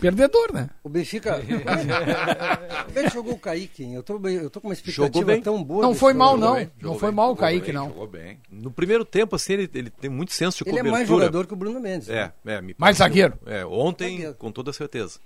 Perdedor, 0.00 0.52
né? 0.52 0.70
O 0.82 0.88
Benfica. 0.88 1.40
Ele 2.94 3.08
jogou 3.10 3.34
o 3.34 3.38
Kaique, 3.38 3.84
hein? 3.84 3.94
Eu 3.94 4.02
tô, 4.02 4.18
bem- 4.18 4.36
eu 4.36 4.50
tô 4.50 4.60
com 4.60 4.68
uma 4.68 4.74
expectativa 4.74 5.24
bem. 5.24 5.40
tão 5.42 5.62
boa. 5.62 5.82
Não 5.82 5.94
foi 5.94 6.12
mal, 6.12 6.34
Jogou 6.34 6.48
não. 6.48 6.54
bem, 6.56 6.70
Não 6.80 6.98
foi 6.98 7.08
bem, 7.10 7.16
mal 7.16 7.30
o 7.32 7.36
Kaique, 7.36 7.66
bem, 7.66 7.74
não. 7.74 7.88
Jogou 7.88 8.06
bem. 8.06 8.38
No 8.50 8.70
primeiro 8.70 9.04
tempo, 9.04 9.34
assim, 9.36 9.54
ele, 9.54 9.70
ele 9.74 9.90
tem 9.90 10.10
muito 10.10 10.32
senso 10.32 10.58
de 10.58 10.70
Ele 10.70 10.78
é 10.78 10.82
cobertura. 10.82 10.92
mais 10.98 11.08
jogador 11.08 11.46
que 11.46 11.52
o 11.54 11.56
Bruno 11.56 11.80
Mendes. 11.80 12.08
É, 12.08 12.32
né? 12.44 12.54
é, 12.56 12.60
me 12.62 12.74
Mais 12.78 12.98
pareceu. 12.98 13.04
zagueiro. 13.04 13.38
É, 13.46 13.64
ontem, 13.66 14.10
Zagueiro. 14.16 14.34
com 14.34 14.52
toda 14.52 14.72
certeza. 14.72 15.18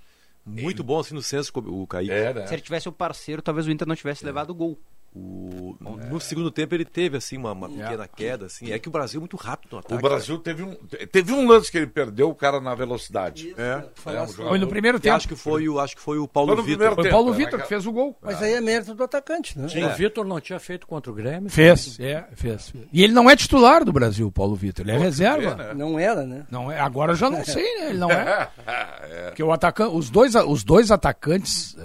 Muito 0.45 0.83
bom 0.83 0.99
assim 0.99 1.13
no 1.13 1.21
senso, 1.21 1.51
o 1.55 1.85
Kaique. 1.85 2.11
É, 2.11 2.33
né? 2.33 2.47
Se 2.47 2.55
ele 2.55 2.61
tivesse 2.61 2.87
o 2.89 2.91
parceiro, 2.91 3.41
talvez 3.41 3.67
o 3.67 3.71
Inter 3.71 3.87
não 3.87 3.95
tivesse 3.95 4.25
levado 4.25 4.49
o 4.51 4.55
gol. 4.55 4.79
O- 5.15 5.75
No 6.09 6.19
segundo 6.21 6.51
tempo 6.51 6.75
ele 6.75 6.85
teve 6.85 7.17
assim 7.17 7.35
uma, 7.35 7.51
uma 7.51 7.67
pequena 7.67 8.07
queda, 8.07 8.45
assim. 8.45 8.71
É 8.71 8.77
que 8.77 8.87
o 8.87 8.91
Brasil 8.91 9.17
é 9.17 9.21
muito 9.21 9.35
rápido 9.37 9.73
no 9.73 9.79
ataque. 9.79 9.95
O 9.95 9.97
Brasil 9.97 10.37
teve 10.37 10.63
um, 10.63 10.75
teve 11.11 11.33
um 11.33 11.47
lance 11.47 11.71
que 11.71 11.77
ele 11.77 11.87
perdeu 11.87 12.29
o 12.29 12.35
cara 12.35 12.61
na 12.61 12.75
velocidade. 12.75 13.53
É. 13.57 13.83
É, 14.13 14.21
um 14.21 14.27
Foi 14.27 14.59
no 14.59 14.67
primeiro 14.67 14.99
tempo. 14.99 15.15
acho 15.15 15.27
que 15.27 15.35
foi 15.35 15.67
o 15.67 15.79
acho 15.79 15.95
que 15.95 16.01
foi 16.01 16.19
o 16.19 16.27
Paulo 16.27 16.55
Foi 16.55 16.63
Vitor. 16.65 16.93
Foi 16.95 17.07
o 17.07 17.09
Paulo 17.11 17.33
é, 17.33 17.37
Vitor 17.37 17.61
que 17.61 17.67
fez 17.67 17.85
o 17.87 17.91
gol. 17.91 18.15
Mas 18.21 18.41
aí 18.41 18.53
é 18.53 18.61
mérito 18.61 18.93
do 18.93 19.03
atacante, 19.03 19.57
né? 19.57 19.67
O 19.91 19.97
Vitor 19.97 20.25
não 20.25 20.39
tinha 20.39 20.59
feito 20.59 20.85
contra 20.85 21.11
o 21.11 21.15
Grêmio. 21.15 21.49
Fez, 21.49 21.99
é, 21.99 22.25
fez. 22.35 22.71
E 22.93 23.03
ele 23.03 23.13
não 23.13 23.29
é 23.29 23.35
titular 23.35 23.83
do 23.83 23.91
Brasil, 23.91 24.27
o 24.27 24.31
Paulo 24.31 24.55
Vitor. 24.55 24.85
Ele 24.87 24.95
é 24.95 24.99
reserva. 24.99 25.55
né? 25.55 25.73
Não 25.73 25.97
era, 25.97 26.23
né? 26.25 26.45
Não 26.51 26.71
é, 26.71 26.79
agora 26.79 27.13
eu 27.13 27.15
já 27.15 27.29
não 27.29 27.43
sei, 27.43 27.79
né? 27.79 27.89
Ele 27.89 27.97
não 27.97 28.11
é. 28.11 28.49
Porque 29.29 29.41
o 29.43 29.51
atacante, 29.51 29.95
os 29.95 30.09
dois, 30.09 30.35
os 30.35 30.63
dois 30.63 30.91
atacantes, 30.91 31.75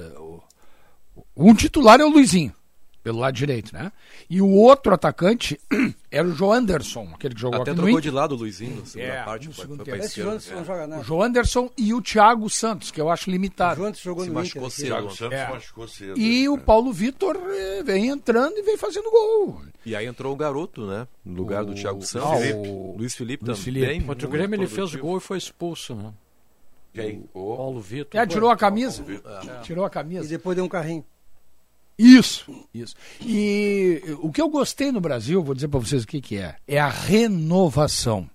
um 1.36 1.54
titular 1.54 2.00
é 2.00 2.04
o 2.04 2.08
Luizinho, 2.08 2.52
pelo 3.04 3.18
lado 3.20 3.34
direito, 3.34 3.72
né? 3.72 3.92
E 4.30 4.40
o 4.40 4.48
outro 4.50 4.92
atacante 4.94 5.60
era 6.10 6.26
o 6.26 6.32
João 6.32 6.52
Anderson, 6.54 7.06
aquele 7.14 7.34
que 7.34 7.40
jogou 7.40 7.60
Até 7.60 7.70
aqui 7.72 7.80
trocou 7.80 8.00
de 8.00 8.10
lado 8.10 8.32
o 8.34 8.38
Luizinho 8.38 8.80
na 8.80 8.86
segunda 8.86 9.12
É, 9.12 9.22
parte. 9.22 9.46
no 9.46 9.52
foi- 9.52 9.62
segundo 9.62 9.76
foi 9.76 9.84
tempo. 9.84 9.96
pra 9.98 10.06
Esse 10.06 10.20
esquerda. 10.20 10.40
João 10.40 10.56
não 10.58 10.64
joga 10.64 10.84
O 10.84 10.86
nada. 10.88 11.02
João 11.04 11.22
Anderson 11.22 11.70
e 11.76 11.92
o 11.94 12.00
Thiago 12.00 12.48
Santos, 12.50 12.90
que 12.90 13.00
eu 13.00 13.10
acho 13.10 13.28
O 13.28 13.32
limitado. 13.32 13.76
João 13.76 13.92
jogou 13.94 14.24
Se 14.24 14.28
no 14.30 14.34
machucou 14.34 14.62
Inter. 14.62 14.76
cedo. 14.76 14.86
Thiago 14.88 15.10
Santos 15.14 15.38
É. 15.38 15.48
machucou 15.50 15.86
cedo. 15.88 16.18
E 16.18 16.48
o 16.48 16.56
né? 16.56 16.62
Paulo 16.64 16.92
Vitor 16.92 17.36
eh, 17.46 17.82
vem 17.84 18.08
entrando 18.08 18.56
e 18.56 18.62
vem 18.62 18.76
fazendo 18.78 19.10
gol. 19.10 19.60
E 19.84 19.94
aí 19.94 20.06
entrou 20.06 20.32
o 20.32 20.36
garoto, 20.36 20.86
né? 20.86 21.06
No 21.24 21.36
lugar 21.36 21.62
do 21.64 21.72
O- 21.72 21.74
Thiago 21.74 22.00
Ah, 22.02 22.06
Santos. 22.06 22.40
o- 22.56 22.94
Luiz 22.96 23.14
Felipe 23.14 23.44
Luiz 23.44 23.58
também. 23.62 23.82
Felipe. 23.82 24.04
Contra 24.06 24.26
o 24.26 24.30
Grêmio 24.30 24.56
ele 24.58 24.66
fez 24.66 24.94
o 24.94 24.98
gol 24.98 25.18
e 25.18 25.20
foi 25.20 25.36
expulso, 25.36 25.94
né? 25.94 26.10
Quem? 26.94 27.28
O- 27.34 27.56
Paulo 27.56 27.80
Vitor. 27.80 28.18
É, 28.18 28.26
tirou 28.26 28.48
a 28.50 28.56
camisa. 28.56 29.02
Vitor. 29.02 29.30
Tirou 29.62 29.84
a 29.84 29.88
E 29.88 29.90
camisa. 29.90 30.26
depois 30.28 30.56
deu 30.56 30.64
um 30.64 30.68
carrinho. 30.68 31.04
Isso, 31.98 32.52
isso. 32.74 32.94
E 33.20 34.02
o 34.20 34.32
que 34.32 34.40
eu 34.42 34.48
gostei 34.48 34.90
no 34.90 35.00
Brasil, 35.00 35.42
vou 35.42 35.54
dizer 35.54 35.68
para 35.68 35.80
vocês 35.80 36.02
o 36.02 36.06
que, 36.06 36.20
que 36.20 36.36
é, 36.36 36.56
é 36.66 36.78
a 36.78 36.88
renovação. 36.88 38.28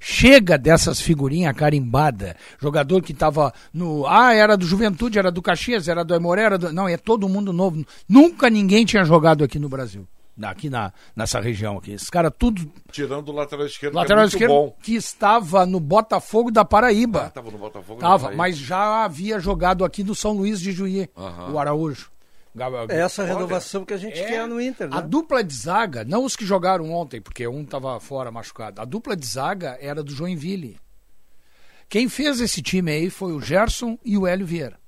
Chega 0.00 0.56
dessas 0.56 1.00
figurinhas 1.00 1.56
carimbadas, 1.56 2.34
jogador 2.60 3.02
que 3.02 3.12
tava 3.12 3.52
no. 3.74 4.06
Ah, 4.06 4.32
era 4.32 4.56
do 4.56 4.64
Juventude, 4.64 5.18
era 5.18 5.28
do 5.30 5.42
Caxias, 5.42 5.88
era 5.88 6.04
do 6.04 6.14
Aimoré, 6.14 6.42
era 6.42 6.56
do. 6.56 6.72
Não, 6.72 6.88
é 6.88 6.96
todo 6.96 7.28
mundo 7.28 7.52
novo. 7.52 7.84
Nunca 8.08 8.48
ninguém 8.48 8.84
tinha 8.84 9.04
jogado 9.04 9.42
aqui 9.42 9.58
no 9.58 9.68
Brasil. 9.68 10.06
Aqui 10.40 10.70
na, 10.70 10.92
nessa 11.16 11.40
região 11.40 11.78
aqui. 11.78 11.90
Esses 11.90 12.08
caras 12.08 12.30
tudo. 12.38 12.70
Tirando 12.92 13.30
o 13.30 13.32
lateral 13.32 13.66
esquerdo, 13.66 13.94
Lateral 13.96 14.22
que 14.22 14.26
é 14.26 14.28
esquerdo 14.36 14.52
bom. 14.52 14.76
que 14.80 14.94
estava 14.94 15.66
no 15.66 15.80
Botafogo 15.80 16.52
da 16.52 16.64
Paraíba. 16.64 17.24
Ah, 17.26 17.30
tava 17.30 17.50
no 17.50 17.58
Botafogo. 17.58 18.00
Tava, 18.00 18.30
não, 18.30 18.36
mas 18.36 18.56
já 18.56 19.02
havia 19.04 19.40
jogado 19.40 19.84
aqui 19.84 20.04
no 20.04 20.14
São 20.14 20.30
Luís 20.32 20.60
de 20.60 20.70
Juí, 20.70 21.10
Aham. 21.16 21.50
o 21.50 21.58
Araújo. 21.58 22.08
É 22.90 23.00
essa 23.00 23.22
Olha, 23.22 23.32
renovação 23.34 23.84
que 23.84 23.94
a 23.94 23.96
gente 23.96 24.18
É, 24.18 24.26
quer 24.28 24.46
no 24.48 24.60
Inter, 24.60 24.88
A 24.92 25.00
né? 25.00 25.06
dupla 25.08 25.42
de 25.44 25.54
zaga, 25.54 26.04
não 26.04 26.24
os 26.24 26.34
que 26.36 26.44
jogaram 26.44 26.90
ontem, 26.90 27.20
porque 27.20 27.46
um 27.46 27.62
estava 27.62 27.98
fora 28.00 28.30
machucado. 28.30 28.80
A 28.80 28.84
dupla 28.84 29.16
de 29.16 29.26
zaga 29.26 29.76
era 29.80 30.02
do 30.02 30.12
Joinville. 30.12 30.78
Quem 31.88 32.08
fez 32.08 32.40
esse 32.40 32.60
time 32.60 32.90
aí 32.92 33.10
foi 33.10 33.32
o 33.32 33.40
Gerson 33.40 33.98
e 34.04 34.18
o 34.18 34.26
Hélio 34.26 34.46
Vieira. 34.46 34.78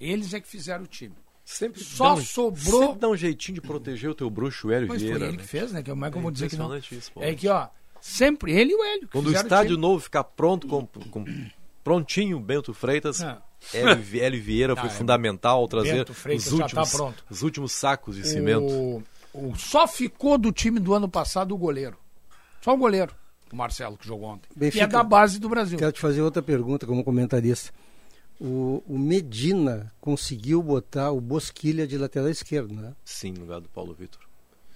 Eles 0.00 0.32
é 0.34 0.40
que 0.40 0.46
fizeram 0.48 0.84
o 0.84 0.86
time. 0.86 1.14
Sempre 1.44 1.82
Só 1.82 2.14
dá 2.14 2.14
um- 2.14 2.24
sobrou- 2.24 2.80
Sempre 2.82 2.98
dá 3.00 3.08
um 3.08 3.16
jeitinho 3.16 3.54
de 3.54 3.60
proteger 3.60 4.10
o 4.10 4.14
teu 4.14 4.28
bruxo, 4.28 4.68
o 4.68 4.72
Hélio 4.72 4.88
Mas 4.88 5.00
Vieira. 5.00 5.18
foi 5.20 5.28
ele 5.28 5.36
né? 5.36 5.42
que 5.42 5.48
fez, 5.48 5.72
né? 5.72 5.82
Que 5.82 5.90
Como 5.90 6.04
é 6.04 6.10
que 6.10 6.16
eu 6.18 6.22
vou 6.22 6.30
dizer 6.30 6.48
que 6.50 6.56
não? 6.56 6.76
isso. 6.76 7.12
É 7.20 7.34
que, 7.34 7.48
ó, 7.48 7.68
sempre 8.00 8.52
ele 8.52 8.72
e 8.72 8.74
o 8.74 8.84
Hélio. 8.84 9.00
que 9.02 9.12
Quando 9.12 9.28
o 9.28 9.32
estádio 9.32 9.70
time. 9.76 9.80
novo 9.80 10.00
ficar 10.00 10.24
pronto, 10.24 10.66
com, 10.66 10.84
com- 10.86 11.24
prontinho, 11.84 12.38
Bento 12.40 12.74
Freitas, 12.74 13.22
Ah. 13.22 13.40
Hélio, 13.72 13.96
Vi- 14.02 14.20
Hélio 14.20 14.42
Vieira 14.42 14.76
foi 14.76 14.88
Ah, 14.88 14.92
é. 14.92 14.94
fundamental 14.94 15.58
ao 15.58 15.68
trazer 15.68 16.08
os 16.08 16.22
tá 16.44 16.54
últimos, 16.54 16.90
pronto. 16.92 17.24
os 17.30 17.42
últimos 17.42 17.72
sacos 17.72 18.16
de 18.16 18.26
cimento. 18.26 18.64
O, 18.72 19.02
o- 19.34 19.56
só 19.56 19.86
ficou 19.88 20.38
do 20.38 20.52
time 20.52 20.78
do 20.78 20.94
ano 20.94 21.08
passado 21.08 21.54
o 21.54 21.58
goleiro. 21.58 21.96
Só 22.62 22.74
o 22.74 22.76
goleiro, 22.76 23.14
o 23.52 23.56
Marcelo, 23.56 23.96
que 23.96 24.06
jogou 24.06 24.28
ontem. 24.28 24.48
Benfica. 24.54 24.86
Que 24.86 24.94
é 24.94 24.98
da 24.98 25.02
base 25.02 25.38
do 25.38 25.48
Brasil. 25.48 25.78
Quero 25.78 25.92
te 25.92 26.00
fazer 26.00 26.20
outra 26.22 26.42
pergunta 26.42 26.86
como 26.86 27.02
comentarista. 27.04 27.72
O, 28.40 28.82
o 28.86 28.98
Medina 28.98 29.92
conseguiu 30.00 30.62
botar 30.62 31.10
o 31.10 31.20
Bosquilha 31.20 31.86
de 31.86 31.96
lateral 31.96 32.28
esquerdo, 32.28 32.74
né? 32.74 32.92
Sim, 33.04 33.32
no 33.32 33.40
lugar 33.40 33.60
do 33.60 33.68
Paulo 33.68 33.94
Vitor. 33.94 34.20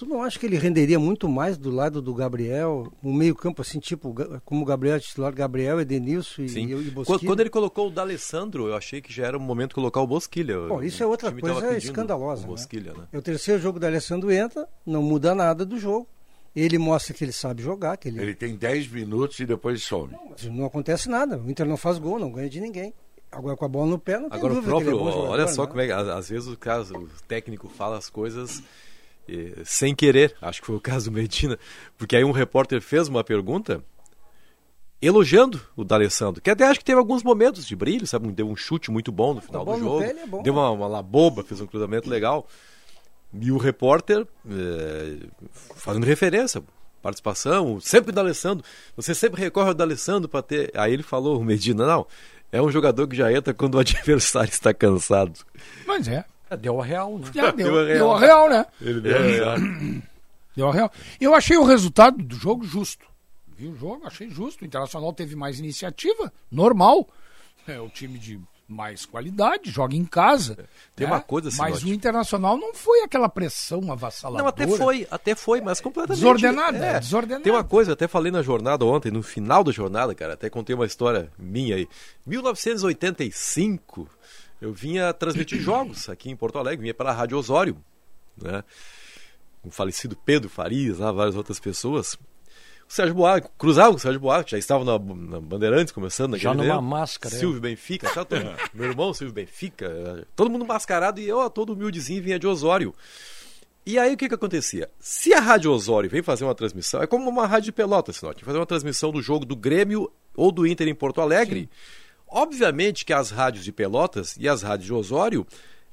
Tu 0.00 0.06
não 0.06 0.22
acha 0.22 0.38
que 0.38 0.46
ele 0.46 0.56
renderia 0.56 0.98
muito 0.98 1.28
mais 1.28 1.58
do 1.58 1.70
lado 1.70 2.00
do 2.00 2.14
Gabriel, 2.14 2.90
um 3.04 3.12
meio 3.12 3.34
campo 3.34 3.60
assim, 3.60 3.78
tipo, 3.78 4.14
como 4.46 4.62
o 4.62 4.64
Gabriel 4.64 4.96
é 4.96 4.98
titular, 4.98 5.30
Gabriel, 5.30 5.78
Edenilson 5.78 6.40
e, 6.40 6.48
Sim. 6.48 6.60
e, 6.68 6.72
e 6.72 6.74
Quando, 6.74 6.92
Bosquilha? 6.94 7.30
quando 7.30 7.40
ele 7.40 7.50
colocou 7.50 7.88
o 7.88 7.90
D'Alessandro, 7.90 8.68
eu 8.68 8.74
achei 8.74 9.02
que 9.02 9.12
já 9.12 9.26
era 9.26 9.36
o 9.36 9.40
momento 9.40 9.68
de 9.68 9.74
colocar 9.74 10.00
o 10.00 10.06
Bosquilha. 10.06 10.58
Bom, 10.58 10.82
isso 10.82 11.02
é 11.02 11.06
outra 11.06 11.28
O 11.28 11.38
coisa 11.38 11.76
escandalosa, 11.76 12.40
O 12.40 12.42
né? 12.44 12.48
Bosquilha, 12.48 12.94
né? 12.94 13.08
É 13.12 13.18
o 13.18 13.20
terceiro 13.20 13.60
jogo 13.60 13.78
da 13.78 13.88
Alessandro 13.88 14.32
entra, 14.32 14.66
não 14.86 15.02
muda 15.02 15.34
nada 15.34 15.66
do 15.66 15.78
jogo. 15.78 16.08
Ele 16.56 16.78
mostra 16.78 17.12
que 17.12 17.22
ele 17.22 17.32
sabe 17.32 17.62
jogar, 17.62 17.98
que 17.98 18.08
ele, 18.08 18.22
Ele 18.22 18.34
tem 18.34 18.56
10 18.56 18.88
minutos 18.88 19.38
e 19.38 19.44
depois 19.44 19.82
some. 19.82 20.16
não 20.50 20.64
acontece 20.64 21.10
nada. 21.10 21.36
O 21.36 21.50
Inter 21.50 21.66
não 21.66 21.76
faz 21.76 21.98
gol, 21.98 22.18
não 22.18 22.32
ganha 22.32 22.48
de 22.48 22.58
ninguém. 22.58 22.94
Agora 23.30 23.54
com 23.54 23.66
a 23.66 23.68
bola 23.68 23.86
no 23.90 23.98
pé, 23.98 24.18
não 24.18 24.30
tem 24.30 24.38
Agora 24.38 24.54
o 24.54 24.56
dúvida 24.56 24.76
que 24.76 24.80
ele 24.80 24.88
é 24.88 24.92
próprio, 24.92 25.04
bom 25.04 25.12
jogador, 25.12 25.32
olha 25.34 25.46
só 25.46 25.64
né? 25.64 25.68
como 25.68 25.80
é 25.82 25.86
que 25.88 25.92
às, 25.92 26.30
vezes 26.30 26.48
o 26.48 26.56
caso, 26.56 26.96
o 26.96 27.08
técnico 27.28 27.68
fala 27.68 27.98
as 27.98 28.08
coisas 28.08 28.62
sem 29.64 29.94
querer. 29.94 30.36
Acho 30.40 30.60
que 30.60 30.66
foi 30.66 30.76
o 30.76 30.80
caso 30.80 31.10
do 31.10 31.14
Medina, 31.14 31.58
porque 31.96 32.16
aí 32.16 32.24
um 32.24 32.32
repórter 32.32 32.80
fez 32.80 33.08
uma 33.08 33.22
pergunta 33.22 33.82
elogiando 35.02 35.60
o 35.74 35.82
D'Alessandro, 35.82 36.42
que 36.42 36.50
até 36.50 36.66
acho 36.66 36.80
que 36.80 36.84
teve 36.84 36.98
alguns 36.98 37.22
momentos 37.22 37.66
de 37.66 37.74
brilho, 37.74 38.06
sabe, 38.06 38.30
deu 38.32 38.48
um 38.48 38.54
chute 38.54 38.90
muito 38.90 39.10
bom 39.10 39.32
no 39.32 39.40
final 39.40 39.64
bola 39.64 39.78
do 39.78 39.84
no 39.84 39.90
jogo, 39.90 40.02
é 40.02 40.26
bom, 40.26 40.42
deu 40.42 40.52
uma, 40.52 40.70
uma 40.70 40.86
laboba, 40.86 41.42
fez 41.42 41.60
um 41.60 41.66
cruzamento 41.66 42.08
legal. 42.08 42.46
E 43.32 43.50
o 43.52 43.56
repórter 43.56 44.26
eh, 44.50 45.18
fazendo 45.76 46.04
referência, 46.04 46.62
participação, 47.00 47.80
sempre 47.80 48.10
o 48.10 48.12
D'Alessandro, 48.12 48.64
você 48.96 49.14
sempre 49.14 49.40
recorre 49.40 49.68
ao 49.68 49.74
D'Alessandro 49.74 50.28
para 50.28 50.42
ter. 50.42 50.70
Aí 50.74 50.92
ele 50.92 51.02
falou, 51.02 51.40
o 51.40 51.44
Medina, 51.44 51.86
não, 51.86 52.06
é 52.52 52.60
um 52.60 52.70
jogador 52.70 53.06
que 53.06 53.16
já 53.16 53.32
entra 53.32 53.54
quando 53.54 53.76
o 53.76 53.78
adversário 53.80 54.50
está 54.50 54.74
cansado. 54.74 55.40
Mas 55.86 56.08
é. 56.08 56.24
É, 56.50 56.56
deu 56.56 56.80
a 56.80 56.84
real, 56.84 57.18
né? 57.18 57.30
Já 57.32 57.50
deu, 57.52 57.66
Deu 57.66 57.78
a 57.78 57.84
real. 57.84 57.98
deu 57.98 58.12
a 58.12 58.18
real, 58.20 58.50
né? 58.50 58.66
Ele 58.80 59.00
deu 59.00 60.02
Deu 60.56 60.68
a 60.68 60.72
real. 60.72 60.92
Eu 61.20 61.34
achei 61.34 61.56
o 61.56 61.64
resultado 61.64 62.20
do 62.22 62.34
jogo 62.34 62.64
justo. 62.64 63.06
Vi 63.56 63.68
o 63.68 63.76
jogo, 63.76 64.06
achei 64.06 64.28
justo. 64.28 64.62
O 64.62 64.66
Internacional 64.66 65.12
teve 65.12 65.36
mais 65.36 65.60
iniciativa, 65.60 66.32
normal. 66.50 67.08
É 67.68 67.78
o 67.78 67.88
time 67.88 68.18
de 68.18 68.40
mais 68.70 69.04
qualidade, 69.04 69.70
joga 69.70 69.96
em 69.96 70.04
casa. 70.04 70.56
Tem 70.94 71.06
né? 71.06 71.12
uma 71.12 71.20
coisa, 71.20 71.50
Mas 71.58 71.78
Sinote. 71.78 71.86
o 71.86 71.94
Internacional 71.94 72.56
não 72.56 72.72
foi 72.72 73.02
aquela 73.02 73.28
pressão 73.28 73.90
avassaladora. 73.92 74.44
Não, 74.44 74.48
até 74.48 74.66
foi, 74.66 75.06
até 75.10 75.34
foi, 75.34 75.60
mas 75.60 75.80
completamente. 75.80 76.20
Desordenada, 76.20 76.78
é. 76.78 77.00
desordenada. 77.00 77.42
Tem 77.42 77.52
uma 77.52 77.64
coisa, 77.64 77.90
eu 77.90 77.94
até 77.94 78.06
falei 78.06 78.30
na 78.30 78.42
jornada 78.42 78.84
ontem, 78.84 79.10
no 79.10 79.22
final 79.22 79.64
da 79.64 79.72
jornada, 79.72 80.14
cara, 80.14 80.34
até 80.34 80.48
contei 80.48 80.74
uma 80.74 80.86
história 80.86 81.30
minha 81.36 81.74
aí. 81.74 81.88
1985, 82.24 84.08
eu 84.60 84.72
vinha 84.72 85.12
transmitir 85.12 85.60
jogos 85.60 86.08
aqui 86.08 86.30
em 86.30 86.36
Porto 86.36 86.58
Alegre, 86.58 86.82
vinha 86.82 86.94
pela 86.94 87.12
Rádio 87.12 87.38
Osório, 87.38 87.76
né? 88.40 88.62
O 89.62 89.70
falecido 89.70 90.16
Pedro 90.16 90.48
Farias, 90.48 90.98
lá, 90.98 91.12
várias 91.12 91.36
outras 91.36 91.60
pessoas. 91.60 92.14
O 92.88 92.92
Sérgio 92.92 93.14
Buarque, 93.14 93.48
cruzava 93.56 93.90
com 93.90 93.96
o 93.96 94.00
Sérgio 94.00 94.18
Buarque, 94.18 94.50
já 94.50 94.58
estava 94.58 94.84
na, 94.84 94.98
na 94.98 95.40
Bandeirantes 95.40 95.92
começando 95.92 96.36
Já 96.36 96.50
naquele 96.50 96.68
numa 96.68 96.80
tempo. 96.80 96.90
máscara, 96.90 97.34
é. 97.34 97.38
Silvio 97.38 97.60
Benfica, 97.60 98.10
tá 98.10 98.24
todo, 98.24 98.42
meu 98.74 98.88
irmão 98.88 99.14
Silvio 99.14 99.32
Benfica, 99.34 100.26
todo 100.34 100.50
mundo 100.50 100.66
mascarado 100.66 101.20
e 101.20 101.28
eu, 101.28 101.48
todo 101.50 101.72
humildezinho, 101.74 102.22
vinha 102.22 102.38
de 102.38 102.46
Osório. 102.46 102.92
E 103.86 103.98
aí 103.98 104.14
o 104.14 104.16
que 104.16 104.28
que 104.28 104.34
acontecia? 104.34 104.90
Se 104.98 105.32
a 105.32 105.40
Rádio 105.40 105.70
Osório 105.70 106.10
vem 106.10 106.22
fazer 106.22 106.44
uma 106.44 106.54
transmissão, 106.54 107.02
é 107.02 107.06
como 107.06 107.28
uma 107.30 107.46
rádio 107.46 107.66
de 107.66 107.72
pelota, 107.72 108.12
senão, 108.12 108.34
fazer 108.42 108.58
uma 108.58 108.66
transmissão 108.66 109.10
do 109.10 109.22
jogo 109.22 109.44
do 109.44 109.56
Grêmio 109.56 110.10
ou 110.36 110.50
do 110.52 110.66
Inter 110.66 110.88
em 110.88 110.94
Porto 110.94 111.20
Alegre. 111.20 111.70
Obviamente 112.30 113.04
que 113.04 113.12
as 113.12 113.30
rádios 113.30 113.64
de 113.64 113.72
Pelotas 113.72 114.36
e 114.38 114.48
as 114.48 114.62
rádios 114.62 114.86
de 114.86 114.92
Osório, 114.92 115.46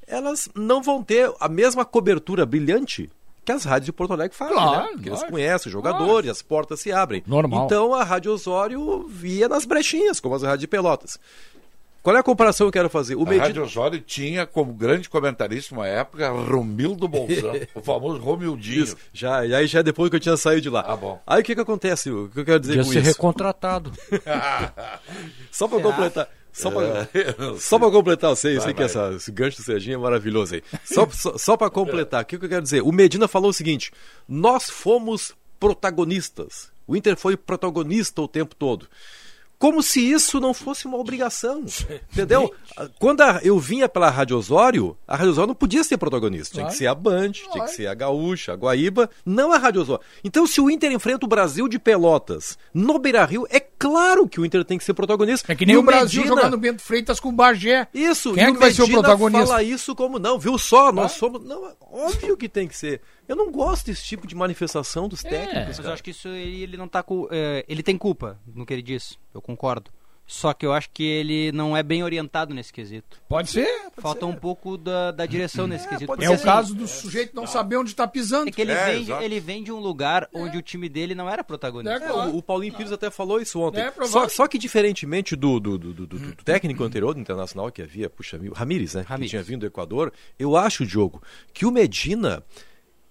elas 0.07 0.47
não 0.55 0.81
vão 0.81 1.03
ter 1.03 1.31
a 1.39 1.49
mesma 1.49 1.83
cobertura 1.83 2.45
brilhante 2.45 3.09
que 3.43 3.51
as 3.53 3.63
rádios 3.63 3.85
de 3.85 3.93
Porto 3.93 4.11
Alegre 4.11 4.35
fazem, 4.35 4.55
Claro, 4.55 4.71
né? 4.81 4.87
Porque 4.91 5.07
eles 5.09 5.19
lógico. 5.19 5.31
conhecem 5.31 5.67
os 5.69 5.73
jogadores, 5.73 6.29
as 6.29 6.41
portas 6.41 6.81
se 6.81 6.91
abrem. 6.91 7.23
Normal. 7.25 7.65
Então 7.65 7.93
a 7.93 8.03
Rádio 8.03 8.33
Osório 8.33 9.07
via 9.07 9.47
nas 9.47 9.63
brechinhas, 9.63 10.19
como 10.19 10.35
as 10.35 10.43
rádios 10.43 10.59
de 10.59 10.67
Pelotas. 10.67 11.17
Qual 12.07 12.15
é 12.15 12.19
a 12.21 12.23
comparação 12.23 12.67
que 12.67 12.69
eu 12.69 12.71
quero 12.83 12.89
fazer? 12.89 13.15
O 13.15 13.23
A 13.23 13.25
Medina- 13.25 13.47
Rádio 13.47 13.63
Osório 13.63 13.99
tinha 13.99 14.45
como 14.45 14.71
grande 14.71 15.09
comentarista 15.09 15.75
uma 15.75 15.85
época 15.85 16.29
Romildo 16.29 17.05
Bolzão, 17.05 17.51
o 17.75 17.81
famoso 17.81 18.17
Romildinho. 18.21 18.85
Isso, 18.85 18.95
já, 19.11 19.45
e 19.45 19.53
aí 19.53 19.67
já 19.67 19.81
depois 19.81 20.09
que 20.09 20.15
eu 20.15 20.19
tinha 20.21 20.37
saído 20.37 20.61
de 20.61 20.69
lá. 20.69 20.85
Ah, 20.87 20.95
bom. 20.95 21.21
Aí 21.27 21.41
o 21.41 21.43
que 21.43 21.53
que 21.53 21.59
acontece? 21.59 22.09
O 22.09 22.29
que 22.29 22.39
eu 22.39 22.45
quero 22.45 22.61
dizer 22.61 22.75
Podia 22.77 22.85
com 22.85 22.91
ser 22.93 22.99
isso? 22.99 23.09
recontratado. 23.09 23.91
Só 25.51 25.67
pra 25.67 25.81
completar. 25.81 26.29
Só 26.53 26.71
pra, 26.71 26.81
É, 27.13 27.59
só 27.59 27.77
pra 27.77 27.91
completar, 27.91 28.29
eu 28.31 28.35
sei, 28.37 28.53
eu 28.53 28.61
Vai, 28.61 28.65
sei 28.67 28.73
que 28.73 28.83
essa, 28.83 29.11
esse 29.13 29.29
gancho 29.31 29.57
do 29.57 29.63
Serginho 29.63 29.95
é 29.95 29.97
maravilhoso 29.97 30.55
aí. 30.55 30.63
Só, 30.85 31.07
só, 31.11 31.37
só 31.37 31.57
pra 31.57 31.69
completar, 31.69 32.23
o 32.23 32.25
que 32.25 32.37
que 32.37 32.45
eu 32.45 32.49
quero 32.49 32.63
dizer? 32.63 32.81
O 32.83 32.91
Medina 32.93 33.27
falou 33.27 33.49
o 33.49 33.53
seguinte: 33.53 33.91
nós 34.29 34.69
fomos 34.69 35.35
protagonistas. 35.59 36.71
O 36.87 36.95
Inter 36.95 37.17
foi 37.17 37.35
protagonista 37.35 38.21
o 38.21 38.27
tempo 38.29 38.55
todo. 38.55 38.87
Como 39.59 39.81
se 39.81 39.99
isso 39.99 40.39
não 40.39 40.53
fosse 40.53 40.85
uma 40.85 40.97
obrigação. 40.97 41.63
Entendeu? 42.13 42.53
Quando 42.99 43.21
a- 43.21 43.39
eu 43.43 43.57
vinha 43.59 43.89
pela 43.89 44.07
Rádio 44.09 44.37
Osório, 44.37 44.95
a 45.07 45.15
Rádio 45.15 45.31
Osório 45.31 45.47
não 45.47 45.55
podia 45.55 45.83
ser 45.83 45.97
protagonista. 45.97 46.53
Tinha 46.53 46.67
que 46.67 46.75
ser 46.75 46.85
a 46.85 46.93
Band, 46.93 47.31
tinha 47.31 47.63
que 47.65 47.71
ser 47.71 47.87
a 47.87 47.93
Gaúcha, 47.95 48.53
a 48.53 48.55
Guaíba, 48.55 49.09
não 49.25 49.51
a 49.51 49.57
Rádio 49.57 49.81
Osório. 49.81 50.03
Então, 50.23 50.45
se 50.45 50.61
o 50.61 50.69
Inter 50.69 50.91
enfrenta 50.91 51.25
o 51.25 51.29
Brasil 51.29 51.67
de 51.67 51.79
Pelotas 51.79 52.55
no 52.71 52.99
Beira 52.99 53.25
Rio, 53.25 53.47
é 53.49 53.59
claro 53.59 54.27
que 54.29 54.39
o 54.39 54.45
Inter 54.45 54.63
tem 54.63 54.77
que 54.77 54.83
ser 54.83 54.93
protagonista. 54.93 55.51
É 55.51 55.55
que 55.55 55.65
nem 55.65 55.73
E 55.75 55.77
o 55.79 55.83
Brasil 55.83 56.21
Medina- 56.21 56.41
jogando 56.41 56.57
Bento 56.59 56.81
Freitas 56.83 57.19
com 57.19 57.29
o 57.29 57.31
Bagé. 57.31 57.87
Isso, 57.93 58.33
Quem 58.33 58.43
é 58.43 58.51
que 58.51 58.59
vai 58.59 58.71
ser 58.71 58.81
o 58.83 58.85
Medina 58.85 59.01
protagonista? 59.01 59.47
fala 59.47 59.63
isso 59.63 59.95
como 59.95 60.19
não, 60.19 60.37
viu 60.37 60.57
só, 60.59 60.91
nós 60.91 61.13
somos. 61.13 61.43
Não, 61.43 61.65
é 61.65 61.71
óbvio 61.91 62.37
que 62.37 62.47
tem 62.47 62.67
que 62.67 62.77
ser. 62.77 63.01
Eu 63.27 63.35
não 63.35 63.51
gosto 63.51 63.87
desse 63.87 64.03
tipo 64.03 64.25
de 64.27 64.35
manifestação 64.35 65.07
dos 65.07 65.21
técnicos. 65.21 65.77
Mas 65.77 65.85
eu 65.85 65.91
acho 65.93 66.03
que 66.03 66.11
isso 66.11 66.27
ele, 66.29 66.63
ele 66.63 66.77
não 66.77 66.87
tá 66.87 67.03
com. 67.03 67.27
é, 67.31 67.65
ele 67.67 67.83
tem 67.83 67.97
culpa 67.97 68.39
no 68.53 68.65
que 68.65 68.73
ele 68.73 68.81
diz, 68.81 69.17
eu 69.33 69.41
concordo. 69.41 69.91
Só 70.29 70.53
que 70.53 70.65
eu 70.65 70.73
acho 70.73 70.89
que 70.93 71.03
ele 71.05 71.53
não 71.53 71.75
é 71.77 71.81
bem 71.81 72.03
orientado 72.03 72.53
nesse 72.53 72.73
quesito. 72.73 73.17
Pode 73.29 73.49
ser. 73.49 73.65
Falta 73.97 74.25
um 74.25 74.35
pouco 74.35 74.77
da, 74.77 75.09
da 75.11 75.25
direção 75.25 75.65
nesse 75.67 75.87
quesito. 75.87 76.05
pode 76.05 76.25
É 76.25 76.29
o 76.29 76.33
assim, 76.33 76.43
caso 76.43 76.75
do 76.75 76.85
sujeito 76.85 77.33
não 77.33 77.47
saber 77.47 77.77
onde 77.77 77.91
está 77.91 78.05
pisando. 78.05 78.49
É 78.49 78.51
que 78.51 78.61
ele, 78.61 78.73
É, 78.73 78.85
vem, 78.91 79.03
de- 79.05 79.11
ele 79.13 79.39
vem 79.39 79.63
de 79.63 79.71
um 79.71 79.79
lugar 79.79 80.27
onde 80.33 80.57
o 80.57 80.61
time 80.61 80.89
dele 80.89 81.15
não 81.15 81.29
era 81.29 81.45
protagonista. 81.45 82.03
É, 82.03 82.09
É, 82.09 82.11
o, 82.11 82.35
o 82.39 82.43
Paulinho 82.43 82.73
Pires 82.75 82.91
até 82.91 83.09
falou 83.09 83.39
isso 83.39 83.57
ontem. 83.61 83.79
É, 83.79 83.93
só, 84.05 84.27
só 84.27 84.47
que 84.49 84.57
diferentemente 84.57 85.33
do, 85.33 85.61
do, 85.61 85.77
do, 85.77 85.93
do- 85.93 86.05
do- 86.07 86.19
do 86.19 86.43
técnico 86.43 86.83
anterior 86.83 87.13
do 87.13 87.21
Internacional, 87.21 87.71
que 87.71 87.81
havia, 87.81 88.09
puxa, 88.09 88.37
Ramires, 88.53 88.95
né? 88.95 89.05
Ramires. 89.07 89.31
Que 89.31 89.37
tinha 89.37 89.43
vindo 89.43 89.61
do 89.61 89.67
Equador, 89.67 90.11
eu 90.37 90.57
acho, 90.57 90.85
Diogo, 90.85 91.23
que 91.53 91.65
o 91.65 91.71
Medina. 91.71 92.43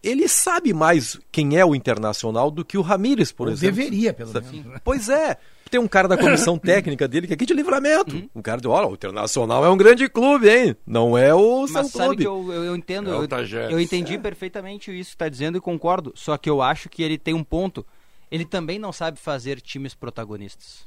Ele 0.02 0.28
sabe 0.28 0.72
mais 0.72 1.18
quem 1.32 1.56
é 1.56 1.64
o 1.64 1.74
Internacional 1.74 2.50
do 2.50 2.64
que 2.64 2.78
o 2.78 2.82
Ramires, 2.82 3.32
por 3.32 3.48
Ou 3.48 3.52
exemplo. 3.52 3.76
deveria, 3.76 4.12
pelo 4.14 4.30
Sabe? 4.32 4.46
menos. 4.48 4.66
né? 4.66 4.80
Pois 4.84 5.08
é. 5.08 5.36
Tem 5.68 5.80
um 5.80 5.88
cara 5.88 6.06
da 6.06 6.16
comissão 6.16 6.56
técnica 6.60 7.08
dele 7.08 7.26
que 7.26 7.32
é 7.32 7.34
aqui 7.34 7.44
de 7.44 7.52
livramento. 7.52 8.14
Uhum. 8.14 8.28
Um 8.36 8.42
cara 8.42 8.60
de, 8.60 8.68
olha, 8.68 8.86
o 8.86 8.94
Internacional 8.94 9.64
é 9.64 9.68
um 9.68 9.76
grande 9.76 10.08
clube, 10.08 10.48
hein? 10.48 10.76
Não 10.86 11.18
é 11.18 11.34
o 11.34 11.66
São 11.66 11.82
Mas 11.82 11.90
sabe 11.90 12.06
Clube. 12.08 12.22
que 12.22 12.28
eu, 12.28 12.52
eu, 12.52 12.64
eu 12.66 12.76
entendo, 12.76 13.10
É 13.10 13.14
eu, 13.14 13.70
eu 13.70 13.80
entendi 13.80 14.16
perfeitamente 14.16 14.96
isso 14.96 15.10
que 15.10 15.14
está 15.16 15.28
dizendo 15.28 15.58
e 15.58 15.60
concordo. 15.60 16.12
Só 16.14 16.36
que 16.38 16.48
eu 16.48 16.62
acho 16.62 16.88
que 16.88 17.02
ele 17.02 17.18
tem 17.18 17.34
um 17.34 17.42
ponto. 17.42 17.84
Ele 18.30 18.44
também 18.44 18.78
não 18.78 18.92
sabe 18.92 19.18
fazer 19.18 19.60
times 19.60 19.92
protagonistas. 19.92 20.84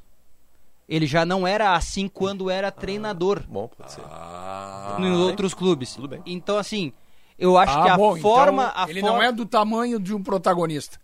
Ele 0.88 1.06
já 1.06 1.26
não 1.26 1.46
era 1.46 1.76
assim 1.76 2.08
quando 2.08 2.50
era 2.50 2.72
treinador 2.72 3.44
Bom, 3.48 3.68
pode 3.78 3.92
ser. 3.92 4.02
em 5.00 5.12
outros 5.12 5.54
clubes. 5.54 5.94
Tudo 5.94 6.08
bem. 6.08 6.22
Então, 6.26 6.58
assim, 6.58 6.92
eu 7.40 7.58
acho 7.58 7.78
Ah, 7.78 7.84
que 7.84 7.90
a 7.90 7.98
bom, 7.98 8.18
forma. 8.18 8.64
então 8.68 8.84
a 8.84 8.90
ele 8.90 9.00
forma- 9.02 9.16
não 9.18 9.24
é 9.24 9.32
do 9.32 9.46
tamanho 9.46 10.00
de 10.00 10.14
um 10.14 10.22
protagonista. 10.22 11.00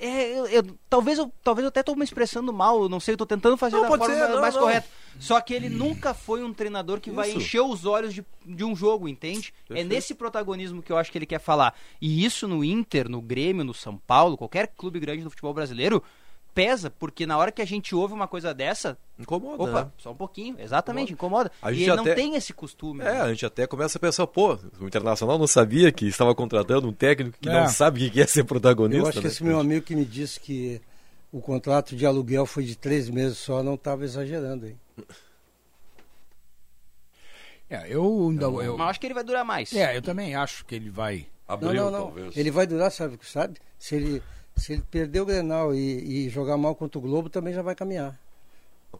É, 0.00 0.38
eu, 0.38 0.46
eu- 0.46 0.78
talvez, 0.88 1.18
eu, 1.18 1.32
talvez 1.42 1.64
eu 1.64 1.68
até 1.70 1.80
estou 1.80 1.96
me 1.96 2.04
expressando 2.04 2.52
mal, 2.52 2.82
eu 2.82 2.88
não 2.88 3.00
sei, 3.00 3.14
eu 3.14 3.18
tô 3.18 3.26
tentando 3.26 3.56
fazer 3.56 3.74
Não, 3.76 3.82
da 3.82 3.88
pode 3.88 4.04
forma 4.06 4.14
ser, 4.26 4.32
não, 4.32 4.40
mais 4.40 4.54
não. 4.54 4.62
correta. 4.62 4.86
Só 5.18 5.40
que 5.40 5.52
ele 5.52 5.68
nunca 5.68 6.14
foi 6.14 6.44
um 6.44 6.52
treinador 6.54 7.00
que 7.00 7.10
vai 7.10 7.28
Isso. 7.30 7.38
encher 7.38 7.60
os 7.62 7.84
olhos 7.84 8.14
de, 8.14 8.24
de 8.46 8.64
um 8.64 8.76
jogo, 8.76 9.08
entende? 9.08 9.52
É 9.64 9.68
Perfeito. 9.68 9.88
nesse 9.88 10.14
protagonismo 10.14 10.80
que 10.82 10.92
eu 10.92 10.96
acho 10.98 11.10
que 11.10 11.18
ele 11.18 11.26
quer 11.26 11.40
falar. 11.40 11.74
E 12.00 12.24
isso 12.24 12.46
no 12.46 12.62
Inter, 12.62 13.08
no 13.08 13.20
Grêmio, 13.20 13.64
no 13.64 13.74
São 13.74 13.96
Paulo, 13.96 14.36
qualquer 14.36 14.68
clube 14.68 15.00
grande 15.00 15.24
do 15.24 15.30
futebol 15.30 15.52
brasileiro, 15.52 16.00
pesa, 16.58 16.90
porque 16.90 17.24
na 17.26 17.36
hora 17.38 17.52
que 17.52 17.62
a 17.62 17.64
gente 17.64 17.94
ouve 17.94 18.12
uma 18.14 18.26
coisa 18.26 18.52
dessa, 18.52 18.98
Incomoda. 19.18 19.62
opa, 19.62 19.84
né? 19.84 19.90
só 19.98 20.10
um 20.10 20.14
pouquinho, 20.16 20.56
exatamente, 20.58 21.12
incomoda. 21.12 21.52
A 21.62 21.70
E 21.70 21.74
gente 21.76 21.84
ele 21.88 21.96
não 21.96 22.02
até- 22.02 22.14
tem 22.14 22.34
esse 22.34 22.52
costume. 22.52 23.00
É, 23.02 23.04
né? 23.12 23.20
a 23.20 23.28
gente 23.28 23.46
até 23.46 23.66
começa 23.66 23.96
a 23.96 24.00
pensar, 24.00 24.26
pô, 24.26 24.58
o 24.80 24.86
Internacional 24.86 25.38
não 25.38 25.46
sabia 25.46 25.92
que 25.92 26.06
estava 26.06 26.34
contratando 26.34 26.88
um 26.88 26.92
técnico 26.92 27.38
que 27.40 27.48
É. 27.48 27.52
não 27.52 27.68
sabe 27.68 28.06
o 28.06 28.10
que 28.10 28.20
é 28.20 28.26
ser 28.26 28.44
protagonista. 28.44 29.02
Eu 29.04 29.08
acho 29.08 29.18
que 29.18 29.24
né? 29.26 29.30
esse 29.32 29.44
meu 29.44 29.60
amigo 29.60 29.84
que 29.86 29.94
me 29.94 30.04
disse 30.04 30.40
que 30.40 30.80
o 31.32 31.40
contrato 31.40 31.94
de 31.94 32.04
aluguel 32.04 32.44
foi 32.46 32.64
de 32.64 32.74
três 32.76 33.08
meses 33.08 33.38
só, 33.38 33.62
não 33.62 33.74
estava 33.74 34.04
exagerando, 34.04 34.66
hein? 34.66 34.78
É, 37.70 37.86
eu 37.88 38.28
ainda. 38.30 38.46
Eu, 38.46 38.52
Mas 38.52 38.66
eu 38.66 38.82
acho 38.82 39.00
que 39.00 39.06
ele 39.06 39.14
vai 39.14 39.24
durar 39.24 39.44
mais. 39.44 39.72
é, 39.74 39.96
eu 39.96 40.02
também 40.02 40.34
acho 40.34 40.64
que 40.64 40.74
ele 40.74 40.88
vai. 40.90 41.26
Abril, 41.46 41.72
não, 41.74 41.84
não, 41.84 41.90
não. 41.90 42.06
talvez. 42.06 42.36
Ele 42.36 42.50
vai 42.50 42.66
durar, 42.66 42.90
sabe, 42.90 43.18
sabe? 43.22 43.58
Se 43.78 43.94
ele, 43.94 44.22
se 44.58 44.72
ele 44.74 44.82
perder 44.90 45.20
o 45.20 45.26
Grenal 45.26 45.74
e, 45.74 46.26
e 46.26 46.28
jogar 46.28 46.56
mal 46.56 46.74
contra 46.74 46.98
o 46.98 47.02
Globo, 47.02 47.28
também 47.30 47.54
já 47.54 47.62
vai 47.62 47.74
caminhar. 47.74 48.18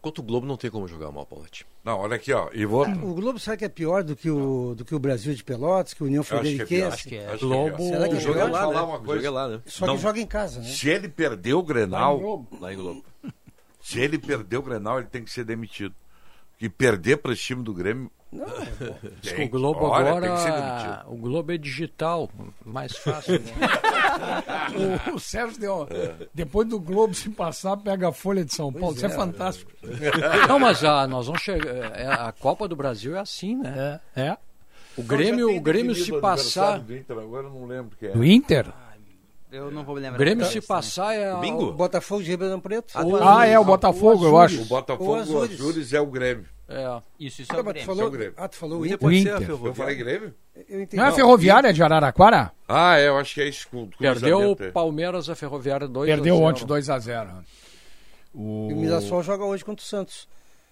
Contra 0.02 0.20
o 0.20 0.24
Globo 0.24 0.46
não 0.46 0.56
tem 0.56 0.70
como 0.70 0.86
jogar 0.86 1.10
mal, 1.10 1.24
Paulette. 1.24 1.66
Não, 1.82 1.98
olha 2.00 2.16
aqui, 2.16 2.30
ó. 2.32 2.50
E 2.52 2.64
vou. 2.66 2.86
O 2.86 3.14
Globo 3.14 3.38
será 3.38 3.56
que 3.56 3.64
é 3.64 3.68
pior 3.70 4.04
do 4.04 4.14
que 4.14 4.30
o, 4.30 4.74
do 4.74 4.84
que 4.84 4.94
o 4.94 4.98
Brasil 4.98 5.34
de 5.34 5.42
Pelotas, 5.42 5.94
que 5.94 6.02
o 6.02 6.06
União 6.06 6.22
Eu 6.30 6.38
acho 6.38 6.42
que 6.56 6.62
é 6.62 6.66
pior. 6.66 6.92
Frederiquense? 6.92 6.94
Acho 6.94 7.08
que 7.08 7.16
é. 7.16 7.26
Acho 7.26 7.38
que 7.38 7.44
é 7.44 7.48
Globo- 7.48 7.76
pior. 7.76 7.88
Será 7.88 8.08
que 8.08 8.14
O 8.14 8.20
jogo 8.20 8.38
é 8.38 8.44
lá, 8.44 8.60
falar 8.60 8.84
uma 8.84 9.00
coisa. 9.00 9.26
é 9.26 9.30
lá, 9.30 9.48
né? 9.48 9.60
Só 9.66 9.86
Não. 9.86 9.96
que 9.96 10.02
joga 10.02 10.20
em 10.20 10.26
casa, 10.26 10.60
né? 10.60 10.66
Se 10.66 10.88
ele 10.90 11.08
perder 11.08 11.54
o 11.54 11.62
Grenal, 11.62 12.46
Lá 12.60 12.72
em 12.72 12.76
Globo. 12.76 13.02
se 13.80 13.98
ele 13.98 14.18
perder 14.18 14.58
o 14.58 14.62
Grenal, 14.62 14.98
ele 14.98 15.08
tem 15.08 15.24
que 15.24 15.30
ser 15.30 15.44
demitido. 15.44 15.94
E 16.60 16.68
perder 16.68 17.18
para 17.18 17.32
esse 17.32 17.42
time 17.42 17.62
do 17.62 17.72
Grêmio. 17.72 18.10
Que 19.22 19.34
tem- 19.34 19.46
o 19.46 19.48
Globo 19.48 19.86
olha, 19.86 20.20
que 20.20 20.26
agora. 20.26 21.04
O 21.08 21.16
Globo 21.16 21.50
é 21.52 21.56
digital, 21.56 22.30
mais 22.64 22.96
fácil. 22.96 23.34
Né? 23.40 23.40
O, 25.08 25.14
o 25.14 25.20
Sérgio 25.20 25.58
deu. 25.60 25.88
Depois 26.34 26.68
do 26.68 26.78
Globo 26.80 27.14
se 27.14 27.30
passar, 27.30 27.76
pega 27.76 28.08
a 28.08 28.12
Folha 28.12 28.44
de 28.44 28.52
São 28.52 28.72
Paulo. 28.72 28.96
Isso 28.96 29.06
é, 29.06 29.08
fantástico. 29.08 29.70
Não, 30.48 30.58
mas 30.58 30.82
ah, 30.84 31.06
nós 31.06 31.26
vamos 31.26 31.40
chegar. 31.40 31.70
é, 31.96 32.06
A 32.06 32.32
Copa 32.32 32.66
do 32.66 32.74
Brasil 32.74 33.16
é 33.16 33.20
assim, 33.20 33.56
né? 33.56 34.00
É. 34.16 34.22
é. 34.22 34.36
O 34.96 35.02
Grêmio, 35.02 35.56
o 35.56 35.60
Grêmio 35.60 35.94
se 35.94 36.12
passar. 36.20 36.82
Agora 37.08 37.46
eu 37.46 37.50
não 37.52 37.66
lembro 37.66 37.96
quem 37.96 38.08
é. 38.08 38.12
Do 38.12 38.24
Inter? 38.24 38.66
Eu 39.50 39.70
não 39.70 39.82
vou 39.84 39.94
me 39.94 40.00
O 40.00 40.04
lembrar. 40.04 40.18
Grêmio 40.18 40.44
se 40.44 40.61
passar 40.61 41.14
é. 41.14 41.30
a- 41.30 41.37
Bingo? 41.37 41.64
O 41.68 41.72
Botafogo 41.72 42.22
de 42.22 42.30
Ribeirão 42.30 42.61
Preto. 42.61 42.92
Ah, 43.22 43.46
é, 43.46 43.58
o 43.58 43.64
Botafogo, 43.64 44.24
eu 44.26 44.38
acho. 44.38 44.62
O 44.62 44.64
Botafogo, 44.66 45.11
O 45.12 45.38
o 45.38 45.42
Azures. 45.42 45.92
É 45.92 46.00
o 46.00 46.06
Grêmio. 46.06 46.44
É. 46.68 47.00
Isso, 47.18 47.40
isso 47.40 47.52
é 47.52 47.56
Ah, 47.56 47.61
o 47.62 47.64
mas 47.64 47.72
tu 47.72 47.72
Grêmio. 47.72 47.87
falou, 47.87 48.02
São 48.02 48.11
Grêmio. 48.11 48.34
ah, 48.37 48.48
tu 48.48 48.56
falou 48.56 48.78
o 48.78 48.80
O 48.82 48.87
Inter 48.87 48.98
O 49.00 49.11
ser 49.11 49.32
a 49.32 49.37
Inter. 49.40 49.50
Eu 49.50 49.74
falei 49.74 49.94
Grêmio? 49.94 50.34
Eu 50.68 50.82
entendi. 50.82 50.96
Não 50.96 51.04
é 51.04 51.08
a 51.08 51.12
Ferroviária 51.12 51.72
de 51.72 51.82
Araraquara? 51.82 52.52
Ah, 52.68 52.98
é, 52.98 53.08
eu 53.08 53.16
acho 53.16 53.34
que 53.34 53.40
é 53.40 53.48
isso. 53.48 53.66
Perdeu 53.98 54.38
o 54.52 54.62
é. 54.62 54.70
Palmeiras 54.70 55.30
a 55.30 55.34
Ferroviária 55.34 55.88
2 55.88 56.06
Perdeu 56.11 56.34
a 56.34 56.38
0. 56.38 56.48
ontem 56.48 56.66
2x0. 56.66 57.28
O... 58.34 58.68
E 58.70 58.74
o 58.74 58.76
Mirassol 58.76 59.22
joga 59.22 59.44
hoje 59.44 59.64
contra 59.64 59.82
o 59.82 59.87
Santos. 59.87 60.28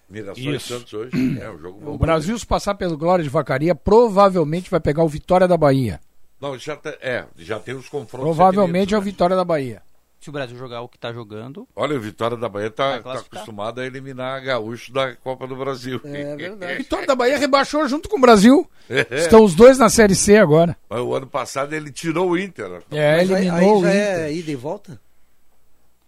Mirassol 0.09 0.43
e 0.43 0.55
Isso. 0.55 0.67
Santos 0.77 0.93
hoje. 0.93 1.11
É, 1.41 1.49
um 1.49 1.57
jogo 1.57 1.79
bom. 1.81 1.95
O 1.95 1.97
Brasil, 1.97 2.37
se 2.37 2.45
passar 2.45 2.75
pelo 2.75 2.95
Glória 2.97 3.23
de 3.23 3.29
Vacaria, 3.29 3.73
provavelmente 3.75 4.69
vai 4.69 4.79
pegar 4.79 5.03
o 5.03 5.07
Vitória 5.09 5.47
da 5.47 5.57
Bahia. 5.57 5.99
Não, 6.39 6.57
já, 6.57 6.75
tá- 6.75 6.95
é, 7.01 7.25
já 7.37 7.59
tem 7.59 7.73
os 7.75 7.89
confrontos. 7.89 8.25
Provavelmente 8.35 8.93
é 8.93 8.97
o 8.97 9.01
né? 9.01 9.05
Vitória 9.05 9.35
da 9.35 9.43
Bahia. 9.43 9.81
Se 10.19 10.29
o 10.29 10.33
Brasil 10.33 10.57
jogar 10.57 10.81
o 10.81 10.89
que 10.89 10.97
tá 10.97 11.13
jogando, 11.13 11.67
Olha, 11.75 11.95
o 11.95 12.01
Vitória 12.01 12.35
da 12.35 12.49
Bahia 12.49 12.71
tá, 12.71 12.89
Vai 12.89 12.97
tá 12.97 13.03
classificar. 13.03 13.39
acostumado 13.39 13.79
a 13.81 13.85
eliminar 13.85 14.37
a 14.37 14.39
Gaúcho 14.39 14.91
da 14.91 15.15
Copa 15.15 15.47
do 15.47 15.55
Brasil. 15.55 16.01
É 16.03 16.35
verdade. 16.35 16.77
Vitória 16.83 17.05
da 17.07 17.15
Bahia 17.15 17.37
rebaixou 17.37 17.87
junto 17.87 18.09
com 18.09 18.17
o 18.17 18.21
Brasil. 18.21 18.69
Estão 19.11 19.43
os 19.43 19.53
dois 19.55 19.77
na 19.77 19.89
Série 19.89 20.15
C 20.15 20.35
agora. 20.37 20.75
Mas 20.89 20.99
o 20.99 21.13
ano 21.13 21.27
passado 21.27 21.73
ele 21.73 21.91
tirou 21.91 22.31
o 22.31 22.37
Inter. 22.37 22.67
né? 22.67 22.79
É, 22.91 23.17
Mas 23.17 23.29
eliminou 23.29 23.55
aí 23.55 23.65
o 23.65 23.81
já 23.83 23.89
Inter. 23.89 24.19
é 24.19 24.33
ida 24.33 24.51
e 24.51 24.55
volta? 24.55 24.99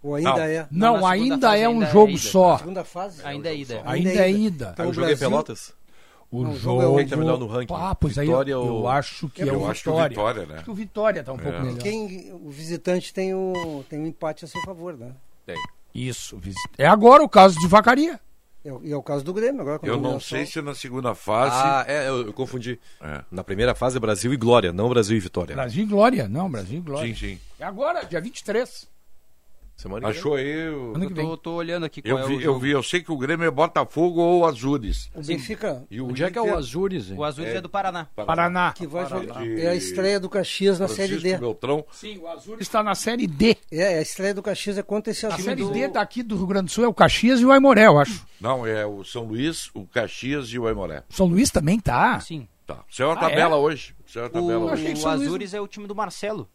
Ou 0.01 0.15
ainda 0.15 0.29
Não. 0.31 0.39
é? 0.41 0.67
Não, 0.71 0.93
Na 1.01 1.11
segunda 1.11 1.33
ainda 1.49 1.57
é 1.57 1.69
um 1.69 1.71
ainda 1.73 1.85
é 1.85 1.91
jogo 1.91 2.11
ida. 2.11 2.19
só. 2.19 2.57
Segunda 2.57 2.83
fase? 2.83 3.21
ainda 3.23 3.49
é 3.49 3.55
ida. 3.55 3.75
Ainda 3.85 3.91
Ainda 4.09 4.09
é 4.09 4.17
é 4.17 4.31
ida. 4.31 4.69
Então, 4.73 4.89
o 4.89 4.93
jogo 4.93 5.05
é 5.05 5.09
Brasil- 5.09 5.29
Pelotas? 5.29 5.73
O 6.31 6.43
Não, 6.43 6.51
o 6.51 6.55
jogo 6.55 6.81
jogo. 6.81 6.81
é 6.83 6.87
o- 6.87 6.97
Quem 6.97 7.07
tá 7.07 7.17
melhor 7.17 7.39
no 7.39 7.47
ranking? 7.47 7.73
Ah, 7.75 7.95
pois 7.95 8.17
aí 8.17 8.27
Vitória 8.27 8.51
eu, 8.51 8.59
ou- 8.61 8.79
eu 8.81 8.87
acho 8.87 9.27
que 9.29 9.41
é 9.41 9.49
Eu 9.49 9.61
o 9.61 9.67
acho 9.67 9.81
que 9.83 9.89
o 9.89 9.93
Vitória. 9.93 10.09
Vitória, 10.09 10.45
né? 10.45 10.55
Acho 10.55 10.63
que 10.65 10.71
o 10.71 10.73
Vitória 10.75 11.23
tá 11.23 11.33
um 11.33 11.37
pouco 11.37 11.59
melhor. 11.61 11.77
Quem, 11.79 12.31
o 12.33 12.49
visitante 12.51 13.11
tem 13.13 13.33
o, 13.33 13.83
tem 13.89 13.99
um 13.99 14.05
empate 14.05 14.45
a 14.45 14.47
seu 14.47 14.61
favor, 14.61 14.95
né? 14.97 15.11
Tem. 15.45 15.55
Isso. 15.93 16.39
É 16.77 16.85
agora 16.85 17.23
o 17.23 17.29
caso 17.29 17.57
de 17.59 17.67
Vacaria. 17.67 18.19
É 18.63 18.71
o- 18.71 18.81
E 18.83 18.91
é 18.91 18.95
o 18.95 19.01
caso 19.01 19.23
do 19.23 19.33
Grêmio 19.33 19.61
agora. 19.61 19.79
Eu 19.83 19.99
não 19.99 20.19
sei 20.19 20.45
se 20.45 20.61
na 20.61 20.75
segunda 20.75 21.15
fase. 21.15 21.55
Ah, 21.55 21.85
é, 21.87 22.07
eu, 22.09 22.27
eu 22.27 22.33
confundi. 22.33 22.77
É. 23.01 23.23
Na 23.31 23.43
primeira 23.43 23.73
fase 23.73 23.97
é 23.97 23.99
Brasil 23.99 24.31
e 24.33 24.37
Glória, 24.37 24.71
não 24.73 24.87
Brasil 24.89 25.15
e 25.17 25.19
Vitória. 25.19 25.55
Brasil 25.55 25.83
e 25.83 25.87
Glória. 25.87 26.27
Não, 26.27 26.51
Brasil 26.51 26.77
e 26.77 26.81
Glória. 26.81 27.07
Sim, 27.15 27.19
sim. 27.19 27.39
É 27.57 27.63
agora, 27.63 28.03
dia 28.03 28.19
23. 28.21 28.87
Semana 29.81 30.01
que 30.07 30.11
vem. 30.11 30.19
Achou 30.19 30.35
aí? 30.35 30.69
o- 30.69 30.93
Ano 30.93 31.03
Eu 31.05 31.07
que 31.07 31.13
vem. 31.13 31.25
tô, 31.25 31.37
tô 31.37 31.53
olhando 31.53 31.85
aqui 31.85 32.01
qual 32.01 32.17
Eu 32.17 32.25
é 32.25 32.27
vi, 32.27 32.35
o 32.35 32.41
eu 32.41 32.59
vi, 32.59 32.69
eu 32.71 32.83
sei 32.83 33.01
que 33.01 33.11
o 33.13 33.17
Grêmio 33.17 33.45
é 33.47 33.49
Botafogo 33.51 34.19
ou 34.19 34.45
Azures. 34.45 35.09
O 35.15 35.21
Benfica, 35.23 35.85
E 35.89 36.01
o 36.01 36.07
Onde 36.09 36.21
é 36.21 36.29
que 36.29 36.37
é 36.37 36.41
o 36.41 36.53
Azures? 36.57 37.09
hein? 37.11 37.17
O 37.17 37.23
Azul 37.23 37.45
é, 37.45 37.61
do 37.61 37.69
Paraná. 37.69 38.05
Paraná. 38.13 38.73
que 38.73 38.85
vai 38.85 39.03
Paraná. 39.05 39.21
jogar. 39.25 39.41
De- 39.41 39.61
É 39.61 39.69
a 39.69 39.75
estreia 39.75 40.19
do 40.19 40.29
Caxias 40.29 40.79
na 40.79 40.87
Série 40.89 41.13
Francisco 41.13 41.37
D. 41.37 41.37
Beltrão. 41.37 41.85
Sim, 41.93 42.17
o 42.17 42.27
Azul 42.27 42.57
está 42.59 42.83
na 42.83 42.93
Série 42.93 43.25
D. 43.25 43.55
É, 43.71 43.99
a 43.99 44.01
estreia 44.01 44.33
do 44.33 44.43
Caxias 44.43 44.77
é 44.77 44.83
contra 44.83 45.11
esse 45.11 45.25
A 45.25 45.29
Azul. 45.29 45.45
Série 45.45 45.63
do... 45.63 45.71
D 45.71 45.87
daqui 45.87 46.23
do 46.23 46.35
Rio 46.35 46.47
Grande 46.47 46.65
do 46.65 46.71
Sul 46.71 46.83
é 46.83 46.87
o 46.89 46.93
Caxias 46.93 47.39
e 47.39 47.45
o 47.45 47.51
Aimoré, 47.53 47.87
eu 47.87 47.97
acho. 47.97 48.25
Não, 48.41 48.67
é 48.67 48.85
o 48.85 49.03
São 49.05 49.23
Luís, 49.23 49.69
o 49.73 49.85
Caxias 49.87 50.49
e 50.49 50.59
o 50.59 50.67
Aimoré. 50.67 51.03
São 51.09 51.25
Luís 51.25 51.49
também 51.51 51.79
tá. 51.79 52.19
Sim. 52.19 52.47
Tá. 52.67 52.83
Isso 52.87 53.01
é 53.01 53.05
uma 53.05 53.13
Ah, 53.15 53.17
tabela 53.19 53.55
é? 53.55 53.59
hoje. 53.59 53.95
Isso 54.05 54.19
é 54.19 54.23
uma 54.23 54.29
tabela 54.29 54.59
O, 54.59 54.63
hoje. 54.65 54.73
achei 54.83 54.93
que 54.93 54.99
o 54.99 55.07
Azures 55.07 55.53
é 55.53 55.61
o 55.61 55.67
time 55.67 55.87
do 55.87 55.95
Marcelo. 55.95 56.47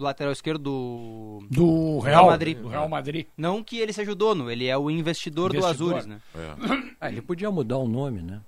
Do 0.00 0.04
lateral 0.04 0.32
esquerdo 0.32 0.62
do... 0.62 1.46
Do 1.50 1.98
Real, 1.98 2.22
Real 2.22 2.26
Madrid. 2.26 2.58
Do 2.58 2.68
Real 2.68 2.88
Madrid. 2.88 3.26
Não 3.36 3.62
que 3.62 3.78
ele 3.78 3.92
seja 3.92 4.10
o 4.10 4.14
dono, 4.14 4.50
ele 4.50 4.66
é 4.66 4.74
o 4.78 4.90
investidor, 4.90 5.54
Investidor. 5.54 5.90
do 5.90 5.96
Azures, 5.96 6.06
né? 6.06 6.20
Ah, 6.98 7.10
ele 7.10 7.20
podia 7.20 7.50
mudar 7.50 7.76
o 7.76 7.86
nome, 7.86 8.22
né? 8.22 8.40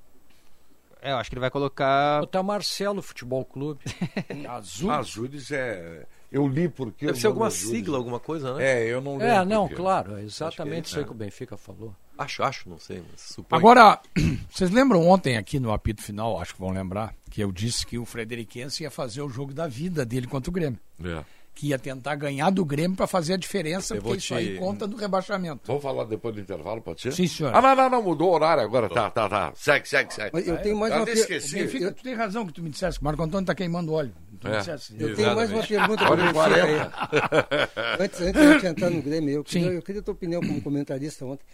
É, 1.03 1.13
eu 1.13 1.17
acho 1.19 1.29
que 1.29 1.35
ele 1.35 1.41
vai 1.41 1.51
colocar... 1.51 2.21
Botar 2.21 2.43
Marcelo 2.43 3.03
Futebol 3.03 3.45
Clube. 3.45 3.81
Azul. 4.49 4.91
Azures 4.91 5.51
é. 5.51 6.07
Eu 6.31 6.49
li 6.49 6.67
porque. 6.67 7.05
Deve 7.05 7.19
ser 7.21 7.27
alguma 7.27 7.51
Júlio- 7.51 7.77
sigla, 7.77 7.99
alguma 7.99 8.19
coisa, 8.19 8.55
né? 8.55 8.65
É, 8.65 8.87
eu 8.91 9.03
não 9.03 9.19
lembro. 9.19 9.27
É, 9.27 9.45
não, 9.45 9.63
porque- 9.69 9.75
claro, 9.75 10.17
é 10.17 10.23
exatamente 10.23 10.87
isso 10.87 10.97
aí 10.97 11.03
é. 11.03 11.07
que 11.07 11.13
o 11.13 11.15
Benfica 11.15 11.59
falou. 11.59 11.95
Acho, 12.17 12.43
acho, 12.43 12.71
não 12.71 12.79
sei, 12.79 13.03
mas 13.11 13.21
suponho. 13.21 13.59
Agora, 13.59 14.01
vocês 14.51 14.71
lembram 14.71 15.07
ontem 15.07 15.37
aqui 15.37 15.61
no 15.61 15.73
apito 15.73 16.03
final, 16.03 16.41
acho 16.41 16.55
que 16.55 16.61
vão 16.61 16.71
lembrar, 16.71 17.15
que 17.31 17.43
eu 17.43 17.53
disse 17.53 17.87
que 17.87 17.99
o 17.99 18.07
Frederiquense 18.07 18.83
ia 18.83 18.91
fazer 18.91 19.21
o 19.23 19.29
jogo 19.29 19.53
da 19.53 19.67
vida 19.67 20.07
dele 20.07 20.27
contra 20.27 20.49
o 20.49 20.53
Grêmio. 20.53 20.79
É. 21.05 21.23
Que 21.55 21.69
ia 21.69 21.79
tentar 21.79 22.15
ganhar 22.17 22.49
do 22.51 22.65
Grêmio 22.65 22.97
para 22.97 23.07
fazer 23.07 23.35
a 23.35 23.37
diferença, 23.37 23.95
Eu 23.95 24.01
porque 24.03 24.17
isso 24.19 24.29
te- 24.29 24.35
aí 24.35 24.59
conta 24.59 24.87
do 24.87 24.97
rebaixamento. 24.97 25.61
Vamos 25.67 25.83
falar 25.83 26.05
depois 26.05 26.35
do 26.35 26.41
intervalo, 26.41 26.81
pode 26.81 27.03
ser? 27.03 27.13
Sim, 27.13 27.27
senhor. 27.27 27.55
Ah, 27.55 27.61
não, 27.61 27.77
não, 27.77 27.91
não, 27.91 28.03
mudou 28.03 28.31
o 28.31 28.35
horário 28.35 28.63
agora. 28.65 28.89
Tá, 28.89 29.11
tá, 29.11 29.29
tá. 29.29 29.53
Segue, 29.55 29.87
segue, 29.87 30.15
segue. 30.15 30.31
Mas 30.33 30.49
eu 30.49 30.57
tenho 30.63 30.77
mais 30.79 30.91
Eu 30.93 30.99
uma 31.01 31.03
até 31.03 31.13
per- 31.13 31.21
esqueci. 31.21 31.55
Benfica, 31.57 31.93
tu 31.93 32.03
tem 32.03 32.15
razão 32.15 32.47
que 32.47 32.55
tu 32.55 32.63
me 32.63 32.71
dissesse 32.71 32.99
que 32.99 33.03
o 33.03 33.07
Marco 33.07 33.23
Antônio 33.23 33.45
tá 33.47 33.55
queimando 33.55 33.93
óleo. 33.93 34.13
Tu 34.41 34.49
me 34.49 34.55
É. 34.55 34.59
dissesse. 34.61 34.97
Eu 34.99 35.15
tenho 35.15 35.37
mais 35.37 35.53
uma 35.53 35.63
pergunta 35.63 36.07
para 36.07 36.17
você 36.17 36.29
aí. 36.29 36.33
40. 36.33 37.71
Antes, 38.01 38.21
antes 38.23 38.61
de 38.61 38.67
entrar 38.67 38.91
no 38.91 39.03
Grêmio, 39.03 39.31
eu 39.35 39.45
queria, 39.45 39.69
eu 39.73 39.83
queria 39.83 40.01
a 40.01 40.05
tua 40.05 40.15
opinião 40.15 40.41
como 40.41 40.61
comentarista 40.63 41.25
ontem. 41.27 41.45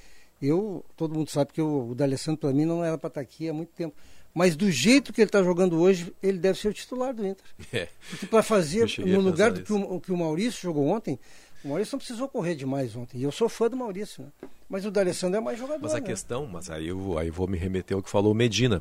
Eu, 0.41 0.85
todo 0.97 1.13
mundo 1.15 1.29
sabe 1.31 1.53
que 1.53 1.61
o, 1.61 1.91
o 1.91 1.95
D'Alessandro 1.97 2.41
para 2.41 2.53
mim 2.53 2.65
não 2.65 2.85
era 2.85 2.97
para 2.97 3.09
estar 3.09 3.21
aqui 3.21 3.49
há 3.49 3.53
muito 3.53 3.71
tempo. 3.73 3.97
Mas 4.39 4.55
do 4.55 4.71
jeito 4.71 5.13
que 5.13 5.21
ele 5.21 5.29
está 5.29 5.43
jogando 5.43 5.81
hoje, 5.81 6.15
ele 6.23 6.39
deve 6.39 6.57
ser 6.57 6.69
o 6.69 6.73
titular 6.73 7.13
do 7.13 7.27
Inter. 7.27 7.45
É. 7.73 7.89
Porque 8.09 8.25
para 8.25 8.41
fazer, 8.41 8.89
no 8.99 9.21
lugar 9.21 9.51
do 9.51 9.65
que 9.65 9.73
o, 9.73 10.01
que 10.01 10.13
o 10.13 10.17
Maurício 10.17 10.63
jogou 10.63 10.87
ontem, 10.87 11.19
o 11.65 11.69
Maurício 11.69 11.97
não 11.97 11.99
precisou 11.99 12.29
correr 12.29 12.55
demais 12.55 12.95
ontem. 12.95 13.19
E 13.19 13.25
eu 13.25 13.33
sou 13.33 13.49
fã 13.49 13.69
do 13.69 13.77
Maurício, 13.77 14.23
né? 14.23 14.49
Mas 14.69 14.87
o 14.87 14.93
D'Alessandro 14.93 15.39
é 15.39 15.41
mais 15.41 15.59
jogador. 15.59 15.83
Mas 15.83 15.93
a 15.93 15.99
né? 15.99 16.07
questão, 16.07 16.47
mas 16.47 16.71
aí 16.71 16.87
eu, 16.87 17.19
aí 17.19 17.27
eu 17.27 17.33
vou 17.33 17.49
me 17.49 17.59
remeter 17.59 17.97
ao 17.97 18.03
que 18.03 18.09
falou 18.09 18.31
o 18.31 18.35
Medina. 18.35 18.81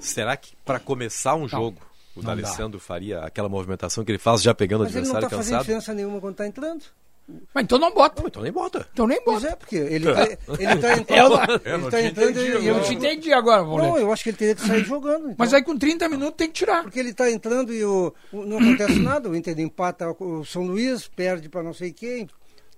Será 0.00 0.36
que 0.36 0.56
para 0.64 0.80
começar 0.80 1.36
um 1.36 1.46
jogo, 1.46 1.78
o 2.16 2.20
D'Alessandro 2.20 2.80
faria 2.80 3.20
aquela 3.20 3.48
movimentação 3.48 4.04
que 4.04 4.10
ele 4.10 4.18
faz 4.18 4.42
já 4.42 4.52
pegando 4.52 4.80
o 4.80 4.84
Mas 4.84 4.96
ele 4.96 5.06
não 5.06 5.12
adversário 5.12 5.26
está 5.26 5.36
fazendo 5.36 5.52
cansado? 5.52 5.62
diferença 5.62 5.94
nenhuma 5.94 6.20
quando 6.20 6.32
está 6.32 6.46
entrando. 6.46 6.82
Mas 7.54 7.64
então 7.64 7.78
não 7.78 7.92
bota. 7.92 8.20
Não, 8.20 8.28
então 8.28 8.42
nem 8.42 8.52
bota. 8.52 8.88
Então 8.92 9.06
nem 9.06 9.22
Pois 9.24 9.42
bota. 9.42 9.52
é, 9.52 9.56
porque 9.56 9.76
ele 9.76 10.08
está 10.08 10.22
ele 10.58 10.76
tá 10.80 10.96
entrando. 10.98 11.10
Eu 11.18 11.28
não- 11.30 11.42
ele 11.64 11.76
não 11.78 11.90
tá 11.90 11.98
te 12.00 12.06
entrando 12.06 12.30
entendi 12.30 12.46
e 12.46 12.52
Eu 12.52 12.62
eu 12.62 12.74
não 12.76 12.82
te 12.82 12.94
entendi 12.94 13.32
agora, 13.32 13.62
vamos 13.62 13.82
Não, 13.82 13.98
eu 13.98 14.12
acho 14.12 14.22
que 14.22 14.30
ele 14.30 14.36
teria 14.36 14.54
que 14.54 14.60
sair 14.66 14.84
jogando. 14.84 15.24
então. 15.24 15.34
Mas 15.38 15.52
aí 15.54 15.62
com 15.62 15.76
30 15.76 16.08
minutos 16.08 16.34
tem 16.36 16.48
que 16.48 16.54
tirar. 16.54 16.82
Porque 16.82 16.98
ele 16.98 17.10
está 17.10 17.30
entrando 17.30 17.72
e 17.72 17.84
o, 17.84 18.12
o- 18.32 18.44
não 18.44 18.58
acontece 18.58 18.98
nada. 18.98 19.28
O 19.28 19.36
Inter 19.36 19.58
empata 19.60 20.08
o 20.18 20.44
São 20.44 20.62
Luís, 20.66 21.08
perde 21.08 21.48
para 21.48 21.62
não 21.62 21.72
sei 21.74 21.92
quem. 21.92 22.28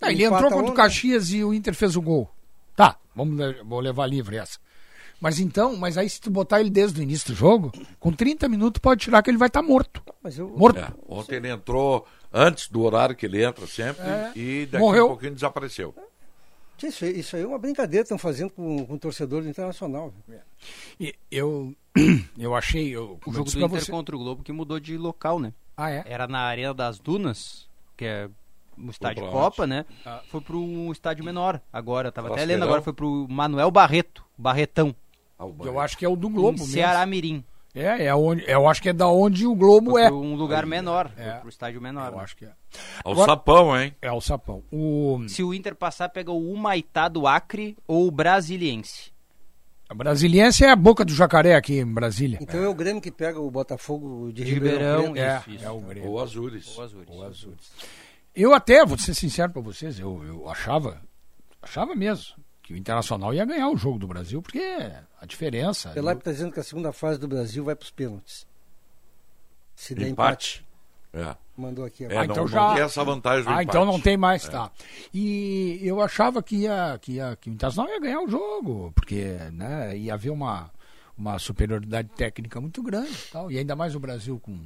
Ah, 0.01 0.11
ele 0.13 0.25
entrou 0.25 0.51
contra 0.51 0.73
o. 0.73 0.75
Caxias 0.75 1.31
e 1.31 1.43
o 1.43 1.55
Inter 1.55 1.75
fez 1.75 1.97
o 1.97 2.03
gol. 2.03 2.29
Tá, 2.77 2.97
vamos 3.15 3.37
vou 3.65 3.81
levar 3.81 4.07
livre 4.07 4.37
essa. 4.37 4.59
Mas 5.21 5.39
então, 5.39 5.75
mas 5.77 5.97
aí 5.97 6.11
se 6.11 6.21
tu 6.21 6.29
botar 6.29 6.61
ele 6.61 6.69
desde 6.69 7.01
o 7.01 7.03
início 7.03 7.29
do 7.29 7.35
jogo, 7.35 7.73
com 7.99 8.13
30 8.13 8.47
minutos 8.49 8.81
pode 8.81 9.01
tirar 9.03 9.23
que 9.23 9.31
ele 9.31 9.39
vai 9.39 9.47
estar 9.49 9.63
morto. 9.63 10.03
Mas 10.23 10.37
eu, 10.39 10.49
Morto. 10.51 10.81
É, 10.81 10.89
ontem 11.09 11.37
ele 11.37 11.49
entrou 11.49 12.05
antes 12.35 12.69
do 12.69 12.83
horário 12.83 13.15
que 13.15 13.25
ele 13.25 13.43
entra 13.45 13.67
sempre 13.67 14.03
É. 14.05 14.33
e 14.35 14.67
daqui 14.67 14.85
Morreu. 14.85 15.07
a 15.07 15.09
pouquinho 15.11 15.35
desapareceu. 15.35 15.95
Isso, 16.83 17.05
aí- 17.05 17.19
isso 17.21 17.35
aí 17.37 17.43
é 17.43 17.47
uma 17.47 17.59
brincadeira 17.59 18.03
que 18.03 18.07
estão 18.07 18.19
fazendo 18.19 18.51
com, 18.51 18.85
com 18.85 18.95
o 18.95 18.99
torcedor 18.99 19.43
do 19.43 19.49
Internacional. 19.49 20.13
E 21.01 21.15
eu, 21.31 21.75
eu 22.37 22.55
achei. 22.55 22.89
Eu, 22.91 23.19
O 23.25 23.33
jogo 23.33 23.51
do 23.51 23.57
Inter 23.59 23.69
você- 23.81 23.91
contra 23.91 24.15
o 24.15 24.19
Globo 24.19 24.43
que 24.43 24.53
mudou 24.53 24.79
de 24.81 24.99
local, 24.99 25.39
né? 25.41 25.55
Ah, 25.77 25.91
é? 25.91 26.03
Era 26.07 26.27
na 26.27 26.41
Arena 26.41 26.75
das 26.75 26.99
Dunas, 26.99 27.67
que 27.97 28.05
é 28.05 28.29
um 28.77 28.91
estádio 28.91 29.27
Copa, 29.31 29.67
né? 29.67 29.87
Ah. 30.05 30.21
Foi 30.29 30.41
para 30.41 30.57
um 30.57 30.93
estádio 30.93 31.25
menor 31.25 31.61
agora. 31.73 32.13
Tava 32.13 32.29
até 32.33 32.45
lendo 32.45 32.65
agora, 32.65 32.83
foi 32.83 32.93
pro 32.93 33.27
Manuel 33.31 33.71
Barreto, 33.71 34.23
Barretão, 34.37 34.95
Ah, 35.39 35.47
o 35.47 35.57
Eu 35.65 35.81
acho 35.81 35.97
que 35.97 36.05
é 36.05 36.09
o 36.09 36.15
do 36.17 36.29
em 36.29 36.33
Globo 36.33 36.59
mesmo. 36.59 36.67
Ceará 36.73 37.07
Mirim. 37.07 37.43
É, 37.75 38.05
é 38.07 38.15
onde, 38.15 38.45
eu 38.47 38.69
acho 38.69 38.81
que 38.81 38.89
é 38.89 38.93
da 38.93 39.09
onde 39.09 39.47
o 39.47 39.55
Globo 39.55 39.99
é. 39.99 40.05
para 40.05 40.15
um 40.15 40.37
lugar 40.37 40.65
menor, 40.65 41.11
É. 41.19 41.41
estádio 41.49 41.81
menor. 41.81 42.13
Eu 42.13 42.19
né? 42.19 42.23
acho 42.23 42.37
que 42.37 42.45
é. 42.45 42.53
Ao 43.05 43.13
Agora- 43.13 43.33
sapão, 43.33 43.77
hein? 43.81 43.95
É 44.01 44.13
o 44.13 44.21
Sapão. 44.21 44.63
O 44.71 45.25
Se 45.29 45.43
o 45.43 45.53
Inter 45.53 45.75
passar, 45.75 46.09
pega 46.09 46.31
o 46.31 46.53
Humaitá 46.53 47.09
do 47.09 47.27
Acre 47.27 47.77
ou 47.89 48.07
o 48.07 48.11
Brasiliense. 48.13 49.13
a 49.89 49.95
Brasiliense 49.95 50.65
é 50.65 50.71
a 50.71 50.77
boca 50.77 51.05
do 51.05 51.13
jacaré 51.13 51.55
aqui 51.57 51.79
em 51.81 51.87
Brasília. 51.87 52.39
Então 52.41 52.63
é 52.63 52.69
o 52.69 52.75
Grêmio 52.75 53.03
que 53.03 53.11
pega 53.11 53.41
o 53.41 53.51
Botafogo 53.51 54.33
de, 54.33 54.45
De 54.45 54.55
Ribeirão, 54.55 55.07
Ribeirão. 55.09 55.17
É, 55.17 55.39
Isso, 55.41 55.51
isso. 55.51 55.65
é 55.65 55.71
o 55.71 55.81
Grêmio. 55.81 56.11
Ou 56.11 56.21
Azures. 56.21 56.79
Ou 57.09 57.25
Azures. 57.25 57.73
Eu 58.35 58.55
até, 58.55 58.85
vou 58.85 58.97
ser 58.99 59.15
sincero 59.15 59.53
pra 59.53 59.63
vocês, 59.63 59.99
eu, 59.99 60.23
eu 60.25 60.49
achava, 60.49 61.01
achava 61.63 61.95
mesmo 61.95 62.35
que 62.65 62.73
o 62.73 62.77
Internacional 62.77 63.33
ia 63.35 63.45
ganhar 63.45 63.69
o 63.69 63.77
jogo 63.77 63.99
do 63.99 64.07
Brasil, 64.09 64.41
porque 64.43 64.59
a 65.21 65.27
diferença. 65.27 65.91
Pelé 65.91 66.15
está 66.15 66.33
dizendo 66.33 66.51
que 66.51 66.59
a 66.59 66.65
segunda 66.65 66.93
fase 66.93 67.21
do 67.21 67.29
Brasil 67.29 67.63
vai 67.63 67.77
para 67.77 67.85
os 67.85 67.91
pênaltis. 67.91 68.47
Se 69.77 69.95
der 69.95 70.09
empate. 70.09 70.65
Empate. 71.13 71.29
É. 71.31 71.37
Mandou 71.57 71.85
aqui 71.85 72.05
É, 72.05 72.07
agora. 72.07 72.23
Ah, 72.23 72.27
não, 72.27 72.33
então 72.33 72.45
não 72.45 72.51
já- 72.51 72.75
tem 72.75 72.83
essa 72.83 73.05
vantagem 73.05 73.45
do 73.45 73.49
Ah, 73.51 73.53
empate. 73.63 73.69
então 73.69 73.85
não 73.85 74.01
tem 74.01 74.17
mais, 74.17 74.49
tá. 74.49 74.73
E 75.13 75.79
eu 75.83 76.01
achava 76.01 76.43
que, 76.43 76.57
ia, 76.57 76.99
que, 77.01 77.13
ia, 77.13 77.37
que 77.41 77.51
o 77.51 77.53
Internacional 77.53 77.93
ia 77.93 78.01
ganhar 78.01 78.21
o 78.23 78.29
jogo, 78.29 78.91
porque 78.97 79.23
né, 79.53 79.97
ia 79.97 80.15
haver 80.15 80.31
uma, 80.31 80.71
uma 81.17 81.39
superioridade 81.39 82.09
técnica 82.17 82.61
muito 82.61 82.83
grande 82.83 83.13
e 83.13 83.31
tal. 83.31 83.53
E 83.53 83.59
ainda 83.59 83.77
mais 83.77 83.95
o 83.95 84.01
Brasil 84.01 84.41
com 84.41 84.59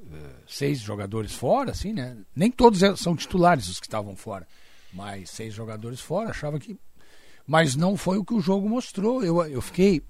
eh, 0.00 0.30
seis 0.46 0.78
jogadores 0.78 1.32
fora, 1.34 1.72
assim, 1.72 1.92
né? 1.92 2.16
Nem 2.36 2.50
todos 2.52 2.82
é- 2.82 2.94
são 2.94 3.16
titulares 3.16 3.66
os 3.68 3.80
que 3.80 3.86
estavam 3.86 4.14
fora, 4.14 4.46
mas 4.92 5.30
seis 5.30 5.52
jogadores 5.54 6.00
fora, 6.00 6.30
achava 6.30 6.60
que. 6.60 6.78
Mas 7.48 7.74
não 7.74 7.96
foi 7.96 8.18
o 8.18 8.24
que 8.24 8.34
o 8.34 8.40
jogo 8.40 8.68
mostrou. 8.68 9.24
Eu, 9.24 9.42
eu 9.46 9.62
fiquei 9.62 10.02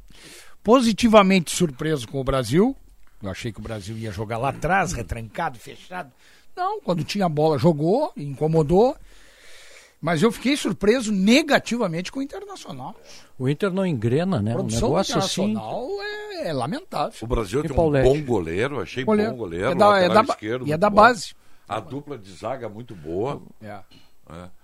positivamente 0.62 1.54
surpreso 1.54 2.06
com 2.08 2.20
o 2.20 2.24
Brasil. 2.24 2.76
Eu 3.22 3.30
achei 3.30 3.52
que 3.52 3.60
o 3.60 3.62
Brasil 3.62 3.96
ia 3.96 4.10
jogar 4.10 4.38
lá 4.38 4.48
atrás, 4.50 4.92
retrancado, 4.92 5.58
fechado. 5.58 6.10
Não, 6.56 6.80
quando 6.80 7.04
tinha 7.04 7.26
a 7.26 7.28
bola, 7.28 7.56
jogou, 7.56 8.12
incomodou. 8.16 8.96
Mas 10.00 10.22
eu 10.22 10.30
fiquei 10.30 10.56
surpreso 10.56 11.10
negativamente 11.12 12.10
com 12.12 12.20
o 12.20 12.22
Internacional. 12.22 12.94
O 13.38 13.48
Inter 13.48 13.72
não 13.72 13.84
engrena, 13.86 14.40
né? 14.40 14.52
A 14.52 14.54
Um 14.54 14.58
produção 14.58 14.88
negócio 14.88 15.18
assim. 15.18 15.42
internacional 15.50 15.88
é, 16.02 16.48
é 16.48 16.52
lamentável. 16.52 17.18
O 17.22 17.26
Brasil 17.26 17.60
E 17.60 17.68
tem 17.68 17.72
um 17.72 17.90
bom 18.02 18.22
goleiro, 18.22 18.80
achei 18.80 19.02
Goleiro. 19.04 19.32
bom 19.32 19.36
goleiro, 19.38 19.66
É 19.70 19.74
da- 19.74 19.98
é 19.98 20.08
da 20.08 20.22
esquerdo. 20.22 20.62
e 20.62 20.70
é 20.70 20.74
muito 20.74 20.80
da 20.80 20.90
bom. 20.90 20.96
base. 20.96 21.34
A 21.68 21.80
dupla 21.80 22.16
de 22.16 22.32
zaga 22.32 22.68
muito 22.68 22.94
boa. 22.94 23.42
É. 23.60 23.78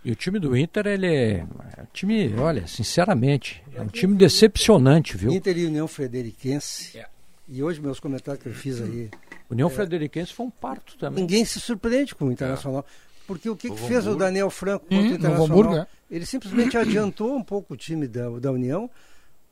E 0.04 0.12
o 0.12 0.14
time 0.14 0.38
do 0.38 0.56
Inter, 0.56 0.86
ele 0.86 1.06
é 1.06 1.46
é 1.76 1.82
um 1.82 1.86
time, 1.92 2.34
olha, 2.36 2.66
sinceramente, 2.66 3.62
é 3.74 3.80
um 3.80 3.86
time 3.88 4.14
decepcionante, 4.16 5.16
viu? 5.16 5.32
Inter 5.32 5.56
e 5.56 5.66
União 5.66 5.88
Frederiquense. 5.88 6.98
É. 6.98 7.06
E 7.48 7.62
hoje 7.62 7.80
meus 7.80 8.00
comentários 8.00 8.42
que 8.42 8.48
eu 8.48 8.54
fiz 8.54 8.80
aí. 8.80 9.10
União 9.50 9.68
Frederiquense 9.68 10.32
foi 10.32 10.46
um 10.46 10.50
parto 10.50 10.96
também. 10.96 11.20
Ninguém 11.22 11.44
se 11.44 11.60
surpreende 11.60 12.14
com 12.14 12.26
o 12.26 12.32
Internacional. 12.32 12.84
Porque 13.26 13.48
o 13.48 13.56
que, 13.56 13.70
que 13.70 13.80
fez 13.80 14.06
o. 14.06 14.14
Daniel 14.14 14.50
Franco 14.50 14.84
contra 14.86 14.98
Hum, 14.98 15.10
o 15.10 15.14
Internacional? 15.14 15.44
Hamburgo, 15.46 15.76
é. 15.76 15.86
Ele 16.10 16.26
simplesmente 16.26 16.76
adiantou 16.78 17.34
um 17.34 17.42
pouco 17.42 17.74
o 17.74 17.76
time 17.76 18.06
da, 18.06 18.28
da 18.38 18.52
União. 18.52 18.90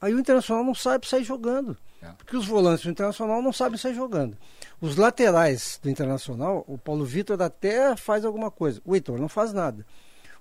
Aí 0.03 0.13
o 0.13 0.19
Internacional 0.19 0.65
não 0.65 0.75
sabe 0.75 1.07
sair 1.07 1.23
jogando. 1.25 1.77
É. 2.03 2.09
Porque 2.19 2.37
os 2.37 2.45
volantes 2.47 2.85
do 2.85 2.91
Internacional 2.91 3.41
não 3.41 3.53
sabem 3.53 3.79
sair 3.79 3.95
jogando. 3.95 4.37
Os 4.81 4.97
laterais 4.97 5.79
do 5.81 5.89
Internacional, 5.89 6.65
o 6.67 6.77
Paulo 6.77 7.05
Vitor 7.05 7.41
até 7.41 7.95
faz 7.95 8.25
alguma 8.25 8.51
coisa. 8.51 8.83
O 8.85 8.95
Heitor 8.97 9.19
não 9.21 9.29
faz 9.29 9.53
nada. 9.53 9.87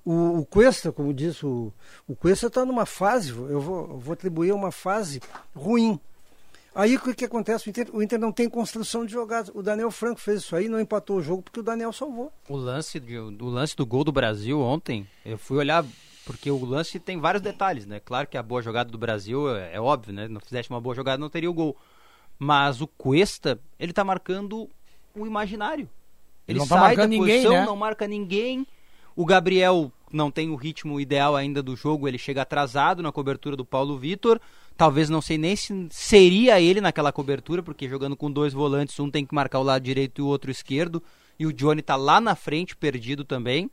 O, 0.03 0.39
o 0.39 0.45
Cuesta, 0.47 0.91
como 0.91 1.13
disse, 1.13 1.45
o, 1.45 1.71
o 2.07 2.15
Cuesta 2.15 2.47
está 2.47 2.65
numa 2.65 2.87
fase, 2.87 3.29
eu 3.29 3.61
vou, 3.61 3.81
eu 3.91 3.99
vou 3.99 4.13
atribuir 4.13 4.51
uma 4.51 4.71
fase 4.71 5.21
ruim. 5.55 5.99
Aí 6.73 6.95
o 6.95 6.99
que, 6.99 7.13
que 7.13 7.25
acontece? 7.25 7.67
O 7.67 7.69
Inter, 7.69 7.87
o 7.93 8.01
Inter 8.01 8.17
não 8.17 8.31
tem 8.31 8.49
construção 8.49 9.05
de 9.05 9.11
jogadas. 9.11 9.51
O 9.53 9.61
Daniel 9.61 9.91
Franco 9.91 10.19
fez 10.19 10.39
isso 10.39 10.55
aí, 10.55 10.67
não 10.67 10.79
empatou 10.79 11.17
o 11.17 11.21
jogo 11.21 11.43
porque 11.43 11.59
o 11.59 11.63
Daniel 11.63 11.93
salvou. 11.93 12.31
O 12.49 12.55
lance, 12.55 12.99
de- 12.99 13.19
o 13.19 13.45
lance 13.49 13.75
do 13.75 13.85
gol 13.85 14.03
do 14.03 14.11
Brasil 14.11 14.59
ontem, 14.59 15.05
eu 15.23 15.37
fui 15.37 15.57
olhar, 15.57 15.85
porque 16.25 16.51
o 16.51 16.63
lance 16.63 16.99
tem 16.99 17.19
vários 17.19 17.41
detalhes, 17.41 17.85
né? 17.85 17.99
Claro 17.99 18.27
que 18.27 18.37
a 18.37 18.43
boa 18.43 18.61
jogada 18.61 18.91
do 18.91 18.97
Brasil 18.97 19.55
é, 19.55 19.75
é 19.75 19.81
óbvio, 19.81 20.13
né? 20.13 20.27
Não 20.27 20.39
fizesse 20.39 20.69
uma 20.69 20.79
boa 20.79 20.95
jogada, 20.95 21.19
não 21.19 21.29
teria 21.29 21.49
o 21.49 21.53
gol. 21.53 21.75
Mas 22.37 22.81
o 22.81 22.87
Cuesta, 22.87 23.59
ele 23.79 23.93
tá 23.93 24.03
marcando 24.03 24.69
o 25.15 25.25
imaginário. 25.25 25.89
Ele 26.47 26.57
Ele, 26.57 26.59
não 26.59 26.67
tá 26.67 26.75
sai 26.75 26.87
marcando 26.87 27.03
da 27.03 27.07
ninguém, 27.07 27.43
posição, 27.43 27.51
né? 27.51 27.65
não 27.65 27.75
marca 27.75 28.07
ninguém. 28.07 28.67
O 29.15 29.25
Gabriel 29.25 29.91
não 30.11 30.31
tem 30.31 30.49
o 30.49 30.55
ritmo 30.55 30.99
ideal 30.99 31.35
ainda 31.35 31.61
do 31.61 31.75
jogo, 31.75 32.07
ele 32.07 32.17
chega 32.17 32.41
atrasado 32.41 33.01
na 33.01 33.11
cobertura 33.11 33.55
do 33.55 33.65
Paulo 33.65 33.97
Vitor. 33.97 34.39
Talvez 34.77 35.09
não 35.09 35.21
sei 35.21 35.37
nem 35.37 35.55
se 35.55 35.87
seria 35.91 36.59
ele 36.59 36.81
naquela 36.81 37.11
cobertura, 37.11 37.61
porque 37.61 37.87
jogando 37.87 38.15
com 38.15 38.31
dois 38.31 38.53
volantes, 38.53 38.99
um 38.99 39.11
tem 39.11 39.25
que 39.25 39.35
marcar 39.35 39.59
o 39.59 39.63
lado 39.63 39.83
direito 39.83 40.19
e 40.19 40.21
o 40.21 40.27
outro 40.27 40.49
esquerdo. 40.49 41.03
E 41.37 41.45
o 41.45 41.53
Johnny 41.53 41.81
tá 41.81 41.95
lá 41.95 42.21
na 42.21 42.35
frente, 42.35 42.75
perdido 42.75 43.23
também. 43.23 43.69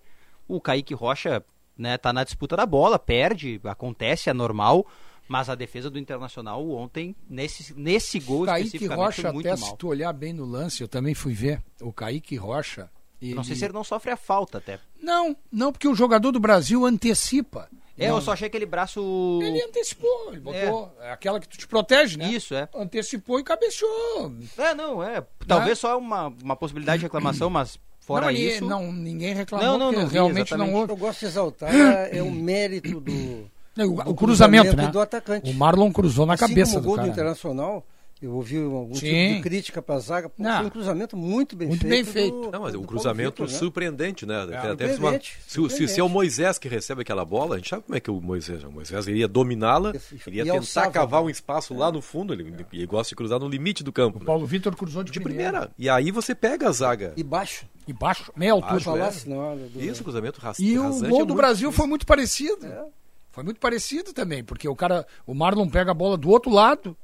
O 0.47 0.61
Kaique 0.61 0.95
Rocha, 0.95 1.43
né, 1.79 1.97
tá 1.97 2.13
na 2.13 2.25
disputa 2.25 2.57
da 2.57 2.67
bola, 2.67 2.99
perde, 2.99 3.61
acontece, 3.65 4.29
é 4.29 4.33
normal. 4.35 4.87
Mas 5.29 5.49
a 5.51 5.55
defesa 5.55 5.91
do 5.91 5.99
Internacional 5.99 6.67
ontem, 6.71 7.15
nesse, 7.29 7.75
nesse 7.79 8.19
gol 8.19 8.47
Kaique 8.47 8.67
especificamente, 8.69 9.05
Rocha, 9.05 9.23
foi 9.23 9.33
muito 9.33 9.47
até 9.47 9.61
mal. 9.61 9.71
se 9.71 9.77
tu 9.77 9.89
olhar 9.89 10.11
bem 10.13 10.33
no 10.33 10.47
lance, 10.47 10.83
eu 10.83 10.89
também 10.89 11.13
fui 11.15 11.35
ver. 11.35 11.63
O 11.83 11.93
Kaique 11.93 12.35
Rocha. 12.37 12.91
Não 13.21 13.45
sei 13.45 13.53
ele- 13.53 13.59
se 13.59 13.65
ele 13.67 13.75
não 13.75 13.85
sofre 13.85 14.11
a 14.11 14.17
falta 14.17 14.57
até. 14.59 14.81
Não, 15.03 15.37
não, 15.53 15.71
porque 15.71 15.87
o 15.87 15.95
jogador 15.95 16.33
do 16.33 16.41
Brasil 16.41 16.85
antecipa. 16.87 17.69
É, 17.99 18.09
Não, 18.09 18.17
eu 18.17 18.23
só 18.23 18.33
achei 18.33 18.47
aquele 18.47 18.65
braço. 18.65 19.41
Ele 19.43 19.61
antecipou, 19.65 20.29
ele 20.31 20.41
botou. 20.41 20.95
É. 21.01 21.11
Aquela 21.11 21.41
que 21.41 21.49
tu 21.49 21.59
te 21.59 21.67
protege, 21.67 22.17
né? 22.17 22.31
Isso, 22.31 22.55
é. 22.55 22.69
Antecipou 22.75 23.39
e 23.41 23.45
cabeceou. 23.45 24.33
É, 24.57 24.73
não, 24.73 25.03
é. 25.03 25.27
Talvez 25.49 25.79
só 25.81 25.99
uma, 25.99 26.29
uma 26.43 26.55
possibilidade 26.57 27.01
de 27.01 27.07
reclamação, 27.07 27.51
mas 27.51 27.77
Fora 28.09 28.25
não, 28.25 28.33
isso. 28.33 28.65
não, 28.65 28.91
ninguém 28.91 29.35
reclamou, 29.35 29.67
Não, 29.69 29.79
não, 29.79 29.93
não 29.93 30.09
realmente 30.09 30.53
não 30.57 30.65
exatamente. 30.65 30.75
houve. 30.75 30.93
Eu 30.93 30.97
gosto 30.97 31.21
de 31.21 31.27
exaltar 31.27 31.75
é, 31.75 32.17
é 32.17 32.23
o 32.23 32.31
mérito 32.31 32.99
do, 33.01 33.13
O, 33.79 34.03
do 34.03 34.11
o 34.11 34.15
cruzamento, 34.15 34.75
né? 34.75 34.89
do 34.89 34.99
atacante. 34.99 35.51
O 35.51 35.55
Marlon 35.55 35.93
cruzou 35.93 36.25
na 36.25 36.33
assim 36.33 36.49
cabeça 36.49 36.73
como 36.73 36.79
o 36.79 36.83
do 36.83 36.87
gol 36.87 36.97
cara. 36.97 37.07
do 37.09 37.13
Internacional, 37.13 37.85
eu 38.21 38.33
ouvi 38.35 38.57
algum 38.57 38.93
tipo 38.93 39.07
Sim. 39.07 39.37
de 39.37 39.41
crítica 39.43 39.81
para 39.81 39.95
a 39.95 39.99
zaga, 40.01 40.29
pô, 40.29 40.43
Não. 40.43 40.57
foi 40.59 40.67
um 40.67 40.71
cruzamento 40.71 41.17
muito 41.17 41.55
bem 41.57 41.69
Muito 41.69 41.81
feito. 41.87 41.91
bem 41.91 42.05
feito. 42.05 42.41
do- 42.41 42.51
Não, 42.51 42.63
mas 42.63 42.73
do 42.73 42.81
um 42.81 42.85
cruzamento 42.85 43.43
Vitor, 43.43 43.49
né? 43.49 43.59
surpreendente, 43.59 44.27
né? 44.27 44.47
Tem 44.47 44.57
até 44.57 44.89
surpreendente, 44.89 44.99
uma- 45.39 45.43
se, 45.47 45.61
o- 45.61 45.71
se, 45.71 45.89
se 45.89 46.01
é 46.01 46.03
o 46.05 46.09
Moisés 46.09 46.59
que 46.59 46.69
recebe 46.69 47.03
aquela 47.03 47.25
bola, 47.25 47.55
a 47.55 47.59
gente 47.59 47.69
sabe 47.69 47.83
como 47.85 47.97
é 47.97 48.01
que 48.01 48.11
o 48.11 48.21
Moisés. 48.21 48.65
O 48.65 48.71
Moisés 48.73 49.07
iria 49.07 49.29
dominá-la, 49.29 49.93
iria 50.27 50.45
tentar 50.45 50.85
a 50.85 50.91
cavar 50.91 51.23
um 51.23 51.31
espaço 51.31 51.75
lá 51.75 51.93
no 51.93 52.03
fundo, 52.03 52.33
ele, 52.33 52.55
ele 52.73 52.87
gosta 52.87 53.11
de 53.11 53.17
cruzar 53.17 53.39
no 53.39 53.49
limite 53.49 53.85
do 53.85 53.93
campo. 53.93 54.17
O 54.17 54.21
né? 54.21 54.27
Paulo 54.27 54.47
Vitor 54.47 54.75
cruzou 54.77 55.05
de, 55.05 55.13
De 55.13 55.21
primeira. 55.21 55.51
primeira. 55.53 55.73
E 55.79 55.89
aí 55.89 56.11
você 56.11 56.35
pega 56.35 56.69
a 56.69 56.73
zaga. 56.73 57.13
E 57.17 57.23
baixo. 57.23 57.67
E 57.87 57.93
baixo, 57.93 58.33
meia 58.37 58.53
altura. 58.53 58.73
Baixo, 58.73 58.85
Falasse 58.91 59.29
na 59.29 59.37
hora 59.37 59.57
do... 59.57 59.81
Isso, 59.83 60.03
cruzamento 60.03 60.41
ras- 60.41 60.59
E 60.59 60.79
o 60.79 60.83
rasante 60.83 61.01
gol 61.09 61.09
é 61.09 61.11
do 61.11 61.17
muito 61.29 61.35
Brasil 61.37 61.69
difícil. 61.69 61.73
foi 61.73 61.87
muito 61.87 62.05
parecido. 62.07 62.67
É. 62.67 62.85
Foi 63.31 63.45
muito 63.45 63.61
parecido 63.61 64.13
também, 64.13 64.43
porque 64.43 64.69
o 64.69 64.75
cara, 64.75 65.07
o 65.27 65.33
Marlon 65.33 65.69
pega 65.69 65.93
a 65.93 65.95
bola 65.95 66.17
do 66.17 66.29
outro 66.29 66.51
lado 66.51 66.97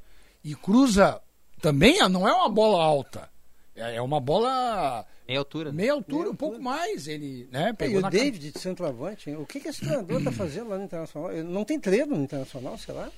e 0.44 0.54
cruza 0.54 1.20
também, 1.60 2.00
ah, 2.00 2.08
não 2.08 2.28
é 2.28 2.32
uma 2.34 2.48
bola 2.48 2.82
alta. 2.84 3.28
É 3.74 3.96
é 3.96 4.02
uma 4.02 4.20
bola 4.20 5.04
Meia 5.26 5.40
altura. 5.40 5.70
né? 5.72 5.76
meia 5.76 5.92
altura, 5.94 6.30
um 6.30 6.36
pouco 6.36 6.62
mais. 6.62 7.08
Ele, 7.08 7.48
né, 7.50 7.68
É, 7.68 7.70
e 7.70 7.72
pegou 7.72 7.98
o 8.04 8.10
David 8.10 8.52
de 8.52 8.58
centroavante, 8.58 9.30
hein? 9.30 9.36
o 9.36 9.46
que, 9.46 9.58
que 9.58 9.68
esse 9.68 9.80
treinador 9.80 10.18
está 10.18 10.30
fazendo 10.30 10.68
lá 10.68 10.76
no 10.78 10.84
Internacional? 10.84 11.32
Ele 11.32 11.42
não 11.42 11.64
tem 11.64 11.80
treino 11.80 12.14
no 12.14 12.22
Internacional, 12.22 12.76
sei 12.78 12.94
lá. 12.94 13.10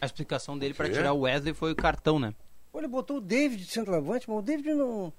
A 0.00 0.06
explicação 0.06 0.56
dele 0.58 0.74
pra 0.74 0.86
Quê? 0.86 0.92
tirar 0.92 1.12
o 1.14 1.20
Wesley 1.20 1.54
foi 1.54 1.72
o 1.72 1.76
cartão, 1.76 2.18
né? 2.18 2.34
Ele 2.74 2.86
botou 2.88 3.16
o 3.16 3.20
David 3.20 3.64
de 3.64 3.70
centroavante, 3.70 4.28
mas 4.28 4.38
o 4.38 4.42
David 4.42 4.74
não. 4.74 5.12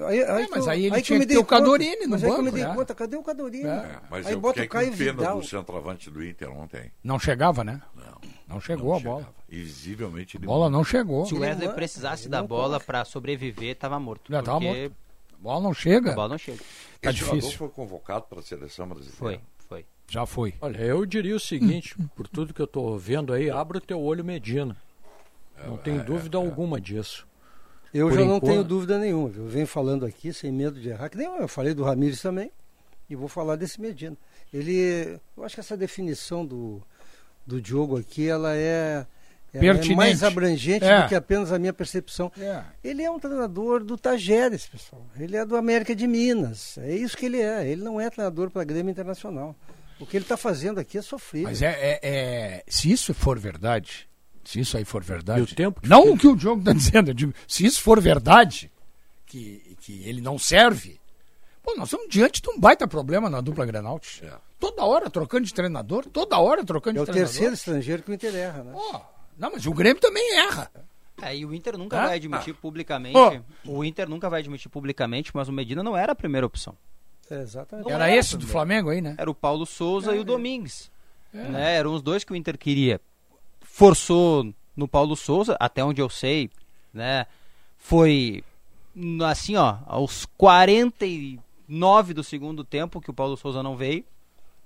Aí, 0.00 0.22
aí 0.22 0.44
É, 0.44 0.48
mas 0.48 0.64
eu- 0.66 0.72
aí 0.72 0.86
ele 0.86 0.96
que 0.96 1.02
tinha 1.02 1.16
eu 1.16 1.20
me 1.20 1.24
que 1.26 1.28
ter 1.28 1.34
dei 1.34 1.42
o 1.42 1.46
Cadorini 1.46 1.90
conta, 1.96 2.04
no 2.06 2.10
Mas 2.10 2.24
aí 2.24 2.30
que 2.30 2.34
eu 2.36 2.38
me 2.38 2.44
banco, 2.50 2.56
dei 2.56 2.64
né? 2.66 2.74
conta, 2.74 2.94
cadê 2.94 3.16
o 3.16 3.22
Cadorini? 3.22 3.66
É. 3.66 4.00
Mas 4.10 4.26
aí 4.26 4.32
eu 4.34 4.40
bota 4.40 4.54
fiquei 4.54 4.66
o 4.66 4.70
Caio 4.70 4.90
com 4.90 4.96
pena 4.98 5.12
Vidal. 5.12 5.40
do 5.40 5.46
centroavante 5.46 6.10
do 6.10 6.24
Inter 6.24 6.50
ontem. 6.50 6.92
Não 7.02 7.18
chegava, 7.18 7.62
né? 7.64 7.80
Não. 7.94 8.20
Não 8.48 8.60
chegou 8.60 8.94
a 8.94 9.00
bola. 9.00 9.20
chegava. 9.20 9.36
Visivelmente 9.48 10.36
A 10.36 10.38
ele 10.38 10.46
bola 10.46 10.68
não 10.70 10.84
chegou. 10.84 11.24
Se 11.26 11.34
o 11.34 11.40
Wesley 11.40 11.68
não- 11.68 11.74
precisasse 11.74 12.28
da 12.28 12.40
não 12.40 12.46
bola 12.46 12.78
pra 12.80 13.04
sobreviver, 13.04 13.76
tava 13.76 13.98
morto. 13.98 14.30
Já 14.32 14.42
tava 14.42 14.60
porque 14.60 14.80
morto. 14.80 14.94
A 15.34 15.42
bola 15.42 15.60
não 15.60 15.74
chega. 15.74 16.12
A 16.12 16.14
bola 16.14 16.28
não 16.30 16.38
chega. 16.38 16.58
Tá 17.00 17.10
Esse 17.10 17.18
jogador 17.20 17.36
difícil. 17.36 17.58
foi 17.58 17.68
convocado 17.68 18.24
para 18.28 18.40
a 18.40 18.42
seleção 18.42 18.86
brasileira. 18.88 19.16
Foi, 19.18 19.40
foi. 19.68 19.86
Já 20.08 20.24
foi. 20.26 20.54
Olha, 20.60 20.78
eu 20.78 21.04
diria 21.06 21.36
o 21.36 21.40
seguinte, 21.40 21.94
por 22.16 22.26
tudo 22.28 22.52
que 22.54 22.60
eu 22.60 22.66
estou 22.66 22.98
vendo 22.98 23.32
aí, 23.32 23.50
abra 23.50 23.78
o 23.78 23.80
teu 23.80 24.00
olho 24.00 24.24
Medina. 24.24 24.76
Não 25.66 25.76
tenho 25.78 26.04
dúvida 26.04 26.36
alguma 26.38 26.80
disso. 26.80 27.26
Eu 27.96 28.08
Por 28.08 28.14
já 28.18 28.24
não 28.24 28.36
enquanto- 28.36 28.50
tenho 28.50 28.64
dúvida 28.64 28.98
nenhuma. 28.98 29.30
Eu 29.36 29.46
venho 29.46 29.66
falando 29.66 30.04
aqui 30.04 30.32
sem 30.32 30.52
medo 30.52 30.80
de 30.80 30.88
errar, 30.88 31.08
que 31.08 31.16
nem 31.16 31.26
eu 31.26 31.48
falei 31.48 31.72
do 31.74 31.82
Ramires 31.84 32.20
também, 32.20 32.50
e 33.08 33.14
vou 33.16 33.28
falar 33.28 33.56
desse 33.56 33.80
Medina. 33.80 34.16
Ele, 34.52 35.18
eu 35.36 35.44
acho 35.44 35.54
que 35.54 35.60
essa 35.60 35.76
definição 35.76 36.44
do, 36.44 36.82
do 37.46 37.60
Diogo 37.60 37.98
aqui, 37.98 38.28
ela 38.28 38.54
é, 38.56 39.06
ela 39.52 39.78
é 39.80 39.94
mais 39.94 40.22
abrangente 40.22 40.84
É. 40.84 41.02
do 41.02 41.08
que 41.08 41.14
apenas 41.14 41.52
a 41.52 41.58
minha 41.58 41.72
percepção. 41.72 42.30
É. 42.38 42.62
Ele 42.82 43.02
é 43.02 43.10
um 43.10 43.18
treinador 43.18 43.82
do 43.82 43.96
Tajeres, 43.96 44.66
pessoal. 44.66 45.04
Ele 45.18 45.36
é 45.36 45.44
do 45.44 45.56
América 45.56 45.94
de 45.94 46.06
Minas. 46.06 46.78
É 46.78 46.94
isso 46.94 47.16
que 47.16 47.26
ele 47.26 47.40
é. 47.40 47.66
Ele 47.66 47.82
não 47.82 48.00
é 48.00 48.08
treinador 48.10 48.50
para 48.50 48.64
Grêmio 48.64 48.90
Internacional. 48.90 49.54
O 49.98 50.04
que 50.06 50.16
ele 50.16 50.24
está 50.24 50.36
fazendo 50.36 50.78
aqui 50.78 50.98
é 50.98 51.02
sofrer. 51.02 51.44
Mas 51.44 51.62
é, 51.62 51.68
é- 51.70 52.00
é- 52.02 52.64
Se 52.68 52.90
isso 52.92 53.14
for 53.14 53.38
verdade, 53.38 54.08
se 54.46 54.60
isso 54.60 54.76
aí 54.76 54.84
for 54.84 55.02
verdade. 55.02 55.40
E 55.40 55.42
o 55.42 55.46
tempo 55.46 55.80
que 55.80 55.88
não 55.88 56.02
fica- 56.02 56.14
o 56.14 56.18
que 56.18 56.26
o 56.28 56.36
Diogo 56.36 56.60
está 56.60 56.72
dizendo, 56.74 57.10
eu 57.10 57.14
digo, 57.14 57.34
se 57.46 57.64
isso 57.66 57.82
for 57.82 58.00
verdade, 58.00 58.70
que, 59.26 59.76
que 59.80 60.02
ele 60.08 60.20
não 60.20 60.38
serve, 60.38 61.00
pô, 61.62 61.74
nós 61.76 61.88
estamos 61.88 62.08
diante 62.08 62.40
de 62.40 62.48
um 62.50 62.58
baita 62.58 62.86
problema 62.86 63.28
na 63.28 63.40
dupla 63.40 63.66
Grenal. 63.66 64.00
É. 64.22 64.32
Toda 64.58 64.84
hora 64.84 65.10
trocando 65.10 65.44
de 65.44 65.52
treinador, 65.52 66.06
toda 66.06 66.38
hora 66.38 66.64
trocando 66.64 66.98
É 66.98 66.98
de 66.98 67.02
o 67.02 67.04
treinador. 67.12 67.30
terceiro 67.32 67.54
estrangeiro 67.54 68.02
que 68.02 68.10
o 68.10 68.14
Inter 68.14 68.34
erra, 68.34 68.62
né? 68.64 68.72
Pô, 68.72 69.00
não, 69.38 69.50
mas 69.52 69.66
o 69.66 69.72
Grêmio 69.72 70.00
também 70.00 70.38
erra. 70.38 70.70
É, 71.22 71.34
e 71.36 71.44
o 71.46 71.54
Inter 71.54 71.76
nunca 71.78 71.98
Hã? 71.98 72.06
vai 72.06 72.16
admitir 72.16 72.54
publicamente. 72.54 73.16
Ó. 73.16 73.38
O 73.64 73.82
Inter 73.84 74.08
nunca 74.08 74.28
vai 74.30 74.40
admitir 74.40 74.68
publicamente, 74.70 75.30
mas 75.34 75.48
o 75.48 75.52
Medina 75.52 75.82
não 75.82 75.96
era 75.96 76.12
a 76.12 76.14
primeira 76.14 76.46
opção. 76.46 76.76
É, 77.30 77.40
exatamente. 77.40 77.90
Era 77.90 78.14
esse 78.14 78.36
do 78.36 78.46
Flamengo 78.46 78.90
aí, 78.90 79.00
né? 79.00 79.14
Era 79.18 79.30
o 79.30 79.34
Paulo 79.34 79.66
Souza 79.66 80.12
É, 80.12 80.16
e 80.16 80.20
o 80.20 80.24
Domingues. 80.24 80.90
Né? 81.32 81.74
Eram 81.76 81.92
os 81.94 82.00
dois 82.02 82.22
que 82.22 82.32
o 82.32 82.36
Inter 82.36 82.56
queria. 82.56 83.00
Forçou 83.76 84.54
no 84.74 84.88
Paulo 84.88 85.14
Souza, 85.14 85.54
até 85.60 85.84
onde 85.84 86.00
eu 86.00 86.08
sei, 86.08 86.50
né? 86.94 87.26
Foi 87.76 88.42
assim, 89.28 89.54
ó, 89.54 89.76
aos 89.84 90.24
49 90.24 92.14
do 92.14 92.24
segundo 92.24 92.64
tempo 92.64 93.02
que 93.02 93.10
o 93.10 93.12
Paulo 93.12 93.36
Souza 93.36 93.62
não 93.62 93.76
veio. 93.76 94.02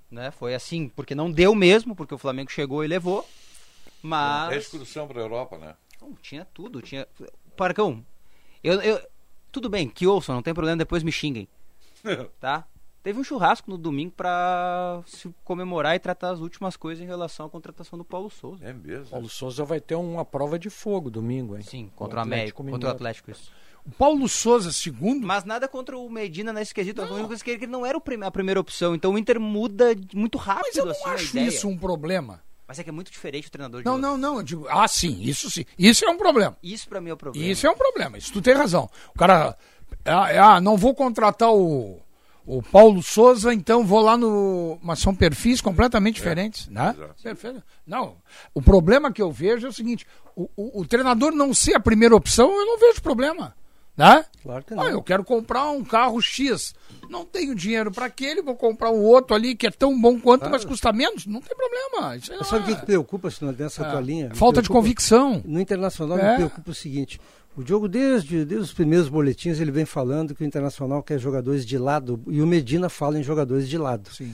Né? 0.09 0.31
Foi 0.31 0.55
assim, 0.55 0.87
porque 0.87 1.13
não 1.13 1.29
deu 1.29 1.53
mesmo, 1.53 1.93
porque 1.93 2.15
o 2.15 2.17
Flamengo 2.17 2.49
chegou 2.49 2.85
e 2.85 2.87
levou. 2.87 3.19
É 3.19 3.89
Mas. 4.01 4.55
excursão 4.63 5.05
para 5.05 5.19
a 5.19 5.23
Europa, 5.23 5.57
né? 5.57 5.75
Não, 6.01 6.15
tinha 6.15 6.45
tudo, 6.45 6.81
tinha. 6.81 7.05
Parcão, 7.57 8.05
eu, 8.63 8.79
eu. 8.81 9.05
Tudo 9.51 9.69
bem, 9.69 9.89
que 9.89 10.07
ouçam, 10.07 10.35
não 10.35 10.41
tem 10.41 10.53
problema, 10.53 10.77
depois 10.77 11.03
me 11.03 11.11
xinguem. 11.11 11.49
tá? 12.39 12.65
Teve 13.03 13.19
um 13.19 13.23
churrasco 13.23 13.69
no 13.69 13.77
domingo 13.77 14.11
pra 14.11 15.01
se 15.07 15.33
comemorar 15.43 15.95
e 15.95 15.99
tratar 15.99 16.29
as 16.29 16.39
últimas 16.39 16.77
coisas 16.77 17.03
em 17.03 17.07
relação 17.07 17.47
à 17.47 17.49
contratação 17.49 17.97
do 17.97 18.05
Paulo 18.05 18.29
Souza. 18.29 18.63
É 18.63 18.71
mesmo. 18.71 19.07
Paulo 19.07 19.27
Souza 19.27 19.65
vai 19.65 19.79
ter 19.79 19.95
uma 19.95 20.23
prova 20.23 20.59
de 20.59 20.69
fogo 20.69 21.09
domingo, 21.09 21.57
hein? 21.57 21.63
Sim, 21.63 21.91
contra 21.95 22.19
o 22.19 22.21
América, 22.21 22.63
contra 22.63 22.89
o. 22.89 22.91
Atlético, 22.91 23.31
isso. 23.31 23.51
O 23.83 23.89
Paulo 23.89 24.29
Souza, 24.29 24.71
segundo, 24.71 25.25
Mas 25.25 25.43
nada 25.43 25.67
contra 25.67 25.97
o 25.97 26.07
Medina 26.07 26.53
nesse 26.53 26.73
quesito. 26.73 27.01
A 27.01 27.05
única 27.05 27.27
coisa 27.27 27.43
que 27.43 27.49
ele 27.49 27.65
não 27.65 27.83
era 27.83 27.97
a 27.97 28.31
primeira 28.31 28.59
opção. 28.59 28.93
Então 28.93 29.13
o 29.13 29.17
Inter 29.17 29.39
muda 29.39 29.95
muito 30.13 30.37
rápido 30.37 30.65
mas 30.67 30.77
eu 30.77 30.85
não 30.85 30.91
assim, 30.91 31.09
acho 31.09 31.37
isso 31.39 31.67
um 31.67 31.77
problema. 31.77 32.43
Mas 32.67 32.77
é 32.77 32.83
que 32.83 32.89
é 32.89 32.93
muito 32.93 33.11
diferente 33.11 33.47
o 33.47 33.51
treinador 33.51 33.81
de 33.81 33.85
Não, 33.85 33.93
hoje. 33.93 34.01
não, 34.01 34.17
não. 34.17 34.37
Eu 34.37 34.43
digo, 34.43 34.67
ah, 34.69 34.87
sim, 34.87 35.19
isso 35.23 35.49
sim. 35.49 35.65
Isso 35.77 36.05
é 36.05 36.09
um 36.09 36.17
problema. 36.17 36.55
Isso 36.61 36.87
pra 36.87 37.01
mim 37.01 37.09
é 37.09 37.13
o 37.13 37.17
problema. 37.17 37.45
Isso 37.45 37.65
é 37.65 37.69
um 37.71 37.75
problema, 37.75 38.17
isso 38.17 38.31
tu 38.31 38.41
tem 38.41 38.53
razão. 38.53 38.89
O 39.13 39.17
cara, 39.17 39.57
ah, 40.05 40.55
ah, 40.55 40.61
não 40.61 40.77
vou 40.77 40.93
contratar 40.95 41.51
o, 41.51 41.99
o 42.45 42.61
Paulo 42.61 43.01
Souza, 43.03 43.53
então 43.53 43.85
vou 43.85 44.01
lá 44.01 44.17
no. 44.17 44.79
Mas 44.81 44.99
são 44.99 45.13
perfis 45.15 45.61
completamente 45.61 46.15
diferentes, 46.15 46.67
né? 46.67 46.95
exato. 46.97 47.23
Perfeito. 47.23 47.63
Não, 47.85 48.15
o 48.53 48.61
problema 48.61 49.11
que 49.11 49.21
eu 49.21 49.31
vejo 49.31 49.67
é 49.67 49.69
o 49.69 49.73
seguinte: 49.73 50.05
o, 50.35 50.49
o, 50.55 50.81
o 50.81 50.85
treinador 50.85 51.31
não 51.31 51.53
ser 51.53 51.75
a 51.75 51.79
primeira 51.79 52.15
opção, 52.15 52.51
eu 52.51 52.65
não 52.65 52.79
vejo 52.79 53.01
problema. 53.01 53.55
Né? 53.95 54.25
Claro 54.41 54.63
que 54.63 54.73
não. 54.73 54.83
Ah, 54.83 54.89
eu 54.89 55.03
quero 55.03 55.23
comprar 55.23 55.69
um 55.69 55.83
carro 55.83 56.19
X. 56.21 56.73
Não 57.09 57.25
tenho 57.25 57.53
dinheiro 57.53 57.91
para 57.91 58.05
aquele, 58.05 58.41
vou 58.41 58.55
comprar 58.55 58.89
um 58.89 59.03
outro 59.03 59.35
ali 59.35 59.53
que 59.53 59.67
é 59.67 59.69
tão 59.69 59.99
bom 59.99 60.17
quanto, 60.19 60.49
mas 60.49 60.63
custa 60.63 60.93
menos. 60.93 61.25
Não 61.25 61.41
tem 61.41 61.55
problema. 61.55 62.15
Isso 62.15 62.31
Mas 62.35 62.47
sabe 62.47 62.63
o 62.63 62.65
que, 62.73 62.79
que 62.79 62.85
preocupa, 62.85 63.29
se 63.29 63.43
não 63.43 63.51
nessa 63.51 63.83
tua 63.83 63.99
linha? 63.99 64.27
Me 64.27 64.31
Ah, 64.31 64.35
Falta 64.35 64.61
de 64.61 64.69
convicção. 64.69 65.41
No 65.45 65.59
Internacional 65.59 66.17
É. 66.17 66.31
me 66.31 66.35
preocupa 66.37 66.71
o 66.71 66.73
seguinte: 66.73 67.19
o 67.55 67.63
Diogo, 67.63 67.87
desde, 67.87 68.45
desde 68.45 68.65
os 68.65 68.73
primeiros 68.73 69.09
boletins, 69.09 69.59
ele 69.59 69.71
vem 69.71 69.85
falando 69.85 70.33
que 70.33 70.43
o 70.43 70.45
Internacional 70.45 71.03
quer 71.03 71.19
jogadores 71.19 71.65
de 71.65 71.77
lado, 71.77 72.21
e 72.27 72.41
o 72.41 72.47
Medina 72.47 72.89
fala 72.89 73.19
em 73.19 73.23
jogadores 73.23 73.67
de 73.67 73.77
lado. 73.77 74.09
Sim. 74.13 74.33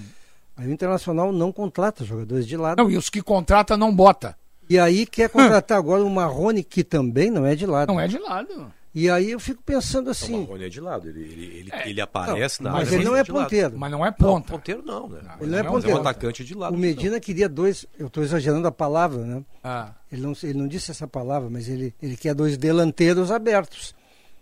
Aí 0.56 0.68
o 0.68 0.72
Internacional 0.72 1.32
não 1.32 1.52
contrata 1.52 2.06
jogadores 2.06 2.48
de 2.48 2.56
lado. 2.56 2.82
Não, 2.82 2.90
e 2.90 2.98
os 2.98 3.10
que 3.10 3.22
contrata 3.22 3.76
não 3.76 3.94
bota. 3.94 4.36
E 4.70 4.78
aí 4.78 5.06
quer 5.06 5.30
contratar 5.30 5.78
agora 5.80 6.04
o 6.04 6.10
Marrone, 6.10 6.64
que 6.64 6.84
também 6.84 7.32
não 7.32 7.46
é 7.46 7.56
de 7.56 7.66
lado. 7.66 7.88
Não 7.88 8.00
é 8.00 8.08
de 8.08 8.18
lado. 8.20 8.72
E 9.00 9.12
aí 9.12 9.30
eu 9.30 9.40
fico 9.40 9.62
pensando 9.62 10.08
O 10.08 10.10
assim. 10.10 10.40
Marrone 10.42 10.64
é 10.66 10.70
de 10.70 10.82
lado, 10.82 11.08
ele, 11.08 11.22
ele, 11.22 11.46
ele, 11.60 11.72
ele 11.86 12.02
aparece 12.02 12.64
na 12.64 12.72
mas 12.72 12.88
área. 12.88 12.96
ele 12.96 13.04
não 13.06 13.14
é 13.16 13.20
lado. 13.20 13.32
ponteiro. 13.34 13.78
Mas 13.78 13.92
não 13.92 14.04
é 14.04 14.10
Não, 14.10 14.14
ponta. 14.18 14.52
ponteiro 14.52 14.82
não, 14.84 15.08
né? 15.08 15.20
Ele 15.40 15.52
não 15.52 15.60
é 15.60 15.62
Não, 15.62 15.72
Mas 15.74 15.84
é 15.84 15.88
ponteiro. 15.88 15.98
um 15.98 16.02
atacante 16.02 16.44
de 16.44 16.56
lado. 16.56 16.74
O 16.74 16.78
Medina 16.80 17.20
queria 17.20 17.48
dois. 17.48 17.86
Eu 18.00 18.08
estou 18.08 18.24
exagerando 18.24 18.68
a 18.68 18.72
palavra, 18.72 19.24
né? 19.24 19.44
Ah. 19.64 19.92
Ele 20.12 20.22
não, 20.24 20.34
ele 20.42 20.54
não 20.56 20.68
disse 20.68 20.90
essa 20.90 21.08
palavra, 21.08 21.48
mas 21.48 21.70
ele, 21.70 21.94
ele 22.02 22.18
quer 22.18 22.34
dois 22.34 22.58
delanteiros 22.58 23.32
abertos. 23.32 23.94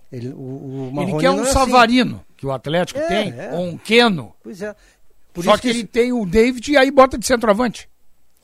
Ele, 0.10 0.30
o, 0.30 0.92
o 0.94 1.02
Ele 1.02 1.18
quer 1.20 1.32
um 1.32 1.36
não 1.36 1.40
é 1.40 1.50
assim. 1.50 1.52
Savarino, 1.52 2.24
que 2.38 2.46
o 2.46 2.52
Atlético 2.54 3.00
É, 3.02 3.08
tem, 3.08 3.38
é. 3.38 3.50
ou 3.52 3.66
um 3.66 3.78
Keno. 3.78 4.34
Pois 4.42 4.62
é. 4.62 4.74
Por 5.34 5.44
Só 5.44 5.52
isso 5.56 5.62
que, 5.64 5.68
ele 5.70 5.84
tem 5.84 6.14
o 6.14 6.26
David 6.26 6.72
e 6.72 6.78
aí 6.78 6.90
bota 6.92 7.18
de 7.18 7.26
centroavante. 7.28 7.90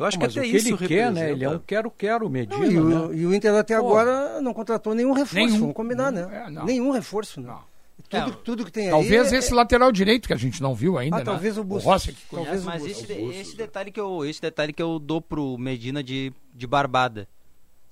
Eu 0.02 0.06
acho 0.08 0.18
que 0.18 0.26
até 0.26 0.40
o 0.40 0.44
que 0.44 0.50
isso 0.58 0.68
ele 0.74 0.88
quer, 0.88 1.12
né? 1.12 1.32
Ele 1.32 1.46
é 1.46 1.50
um 1.50 1.60
quero-quero 1.60 2.30
Medina, 2.30 2.58
Não, 2.58 2.72
e, 2.72 2.78
o, 2.80 3.08
né? 3.10 3.16
e 3.18 3.26
o 3.28 3.34
Inter 3.36 3.54
até 3.54 3.78
Pô. 3.80 3.86
agora 3.86 4.42
não 4.42 4.54
contratou 4.54 4.96
nenhum 4.96 5.12
reforço, 5.14 5.36
Nenhum. 5.46 5.60
vamos 5.60 5.76
combinar, 5.76 6.12
né? 6.12 6.28
É, 6.32 6.50
não. 6.50 6.66
nenhum 6.66 6.92
reforço, 6.92 7.40
né? 7.40 7.48
Não. 7.48 7.72
Tudo, 8.10 8.32
Não. 8.32 8.32
tudo 8.44 8.66
que 8.66 8.72
tem 8.72 8.90
Talvez 8.90 9.28
aí. 9.30 9.36
é- 9.36 9.38
esse 9.38 9.54
lateral 9.54 9.92
direito 9.92 10.28
que 10.28 10.34
a 10.34 10.38
gente 10.38 10.60
não 10.62 10.74
viu 10.74 10.98
ainda, 10.98 11.18
Ah, 11.18 11.20
né? 11.20 11.26
talvez 11.26 11.56
o 11.58 11.64
Bustos. 11.64 11.86
Rossi 11.86 12.12
que 12.14 12.22
Talvez 12.32 12.64
conhece. 12.64 12.66
Mas 12.66 12.82
Bustos. 12.82 13.10
esse, 13.10 13.22
Bustos, 13.22 13.40
esse 13.42 13.56
detalhe 13.56 13.92
que 13.92 14.00
eu 14.00 14.26
esse 14.26 14.42
detalhe 14.42 14.74
que 14.74 14.82
eu 14.82 14.98
dou 14.98 15.22
pro 15.22 15.56
Medina 15.58 16.04
de, 16.04 16.34
de 16.54 16.66
barbada. 16.66 17.28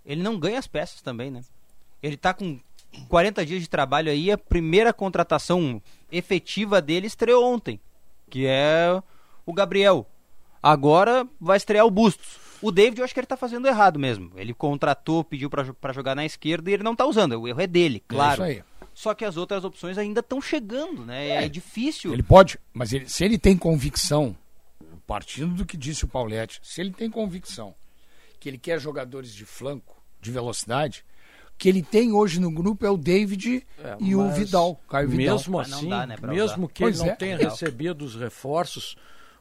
Ele 0.03 0.23
não 0.23 0.39
ganha 0.39 0.57
as 0.57 0.65
peças 0.67 1.01
também, 1.01 1.29
né? 1.29 1.41
Ele 2.01 2.17
tá 2.17 2.33
com 2.33 2.59
40 3.07 3.45
dias 3.45 3.61
de 3.61 3.69
trabalho 3.69 4.11
aí, 4.11 4.31
a 4.31 4.37
primeira 4.37 4.91
contratação 4.91 5.79
efetiva 6.11 6.81
dele 6.81 7.05
estreou 7.05 7.45
ontem, 7.45 7.79
que 8.31 8.45
é 8.47 9.01
o 9.45 9.53
Gabriel. 9.53 10.07
Agora 10.61 11.27
vai 11.39 11.57
estrear 11.57 11.85
o 11.85 11.91
Bustos. 11.91 12.37
O 12.61 12.71
David 12.71 12.99
eu 12.99 13.05
acho 13.05 13.13
que 13.13 13.19
ele 13.19 13.27
tá 13.27 13.37
fazendo 13.37 13.67
errado 13.67 13.97
mesmo. 13.97 14.31
Ele 14.35 14.53
contratou, 14.53 15.23
pediu 15.23 15.49
pra 15.49 15.93
jogar 15.93 16.13
na 16.15 16.25
esquerda 16.25 16.69
e 16.69 16.73
ele 16.73 16.83
não 16.83 16.95
tá 16.95 17.05
usando. 17.05 17.39
O 17.39 17.47
erro 17.47 17.61
é 17.61 17.67
dele, 17.67 18.03
claro. 18.07 18.43
É 18.43 18.51
isso 18.51 18.59
aí. 18.59 18.69
Só 18.93 19.13
que 19.13 19.23
as 19.23 19.37
outras 19.37 19.63
opções 19.63 19.97
ainda 19.97 20.19
estão 20.19 20.41
chegando, 20.41 21.05
né? 21.05 21.45
É, 21.45 21.47
difícil. 21.47 22.11
Ele 22.11 22.21
pode, 22.23 22.59
mas 22.73 22.91
ele- 22.91 23.07
se 23.07 23.23
ele 23.23 23.37
tem 23.37 23.55
convicção, 23.55 24.35
partindo 25.07 25.53
do 25.55 25.65
que 25.65 25.77
disse 25.77 26.03
o 26.03 26.07
Paulette, 26.07 26.59
se 26.61 26.81
ele 26.81 26.91
tem 26.91 27.09
convicção 27.09 27.73
que 28.41 28.49
ele 28.49 28.57
quer 28.57 28.79
jogadores 28.79 29.33
de 29.33 29.45
flanco, 29.45 29.95
de 30.21 30.29
velocidade, 30.31 31.05
o 31.53 31.57
que 31.57 31.69
ele 31.69 31.81
tem 31.81 32.11
hoje 32.11 32.41
no 32.41 32.51
grupo 32.51 32.85
é 32.85 32.89
o 32.89 32.97
David 32.97 33.65
É, 33.77 33.95
e 34.01 34.15
o 34.15 34.29
Vidal, 34.31 34.75
Caio 34.89 35.07
Vidal. 35.09 35.37
Mesmo 35.37 35.59
assim, 35.59 35.89
dá, 35.89 36.05
né, 36.05 36.15
mesmo 36.21 36.65
usar. 36.65 36.73
que 36.73 36.83
Pois 36.83 36.99
ele 36.99 37.07
não 37.07 37.13
é. 37.13 37.15
tenha 37.15 37.37
recebido 37.37 38.03
os 38.03 38.15
reforços 38.15 38.97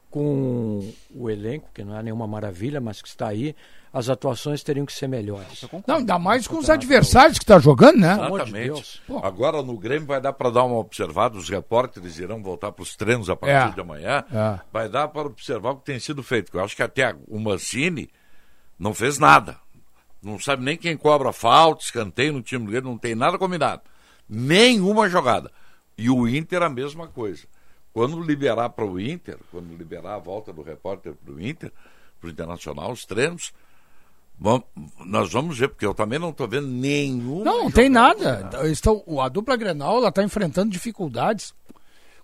com 0.09 0.91
o 1.13 1.29
elenco, 1.29 1.69
que 1.73 1.83
não 1.83 1.97
é 1.97 2.03
nenhuma 2.03 2.25
maravilha, 2.27 2.81
mas 2.81 3.01
que 3.01 3.07
está 3.07 3.27
aí, 3.27 3.55
as 3.93 4.09
atuações 4.09 4.63
teriam 4.63 4.85
que 4.85 4.93
ser 4.93 5.07
melhores. 5.07 5.65
Não, 5.87 5.95
ainda 5.97 6.17
mais 6.19 6.47
com 6.47 6.57
os 6.57 6.69
adversários 6.69 7.39
que 7.39 7.45
tá 7.45 7.59
jogando, 7.59 7.97
né? 7.99 8.15
De 8.15 8.23
Exatamente. 8.25 9.01
Agora 9.23 9.61
no 9.61 9.77
Grêmio 9.77 10.07
vai 10.07 10.19
dar 10.21 10.33
para 10.33 10.49
dar 10.49 10.63
uma 10.63 10.77
observada, 10.77 11.37
os 11.37 11.49
repórteres 11.49 12.17
irão 12.19 12.41
voltar 12.41 12.71
para 12.71 12.83
os 12.83 12.95
treinos 12.95 13.29
a 13.29 13.35
partir 13.35 13.71
É. 13.71 13.73
de 13.75 13.81
amanhã. 13.81 14.23
É. 14.31 14.59
Vai 14.71 14.89
dar 14.89 15.07
para 15.07 15.27
observar 15.27 15.71
o 15.71 15.77
que 15.77 15.85
tem 15.85 15.99
sido 15.99 16.21
feito. 16.23 16.55
Eu 16.55 16.63
acho 16.63 16.75
que 16.75 16.83
até 16.83 17.15
o 17.27 17.39
Mancini 17.39 18.09
não 18.77 18.93
fez 18.93 19.17
nada. 19.17 19.57
Não 20.21 20.37
sabe 20.39 20.63
nem 20.63 20.75
quem 20.77 20.97
cobra 20.97 21.31
falta, 21.31 21.83
escanteio 21.83 22.33
no 22.33 22.41
time 22.41 22.65
do 22.65 22.71
Grêmio, 22.71 22.89
não 22.91 22.97
tem 22.97 23.15
nada 23.15 23.37
combinado. 23.37 23.81
Nenhuma 24.27 25.09
jogada. 25.09 25.51
E 25.97 26.09
o 26.09 26.27
Inter 26.27 26.61
a 26.61 26.69
mesma 26.69 27.07
coisa. 27.07 27.43
Quando 27.99 28.21
liberar 28.21 28.69
para 28.69 28.85
o 28.85 28.97
Inter, 28.97 29.37
quando 29.51 29.75
liberar 29.75 30.15
a 30.15 30.19
volta 30.19 30.53
do 30.53 30.61
repórter 30.61 31.13
para 31.21 31.33
o 31.33 31.41
Inter, 31.41 31.69
para 32.17 32.29
o 32.29 32.31
Internacional, 32.31 32.93
os 32.93 33.03
treinos, 33.03 33.51
nós 35.05 35.29
vamos 35.33 35.59
ver, 35.59 35.67
porque 35.67 35.85
eu 35.85 35.93
também 35.93 36.17
não 36.17 36.29
estou 36.29 36.47
vendo 36.47 36.65
nenhuma. 36.65 37.43
Não, 37.43 37.63
não 37.65 37.71
tem 37.71 37.89
nada. 37.89 38.49
Estão, 38.71 39.03
a 39.19 39.27
dupla 39.27 39.57
Grenal 39.57 39.97
ela 39.97 40.13
tá 40.13 40.23
enfrentando 40.23 40.71
dificuldades 40.71 41.53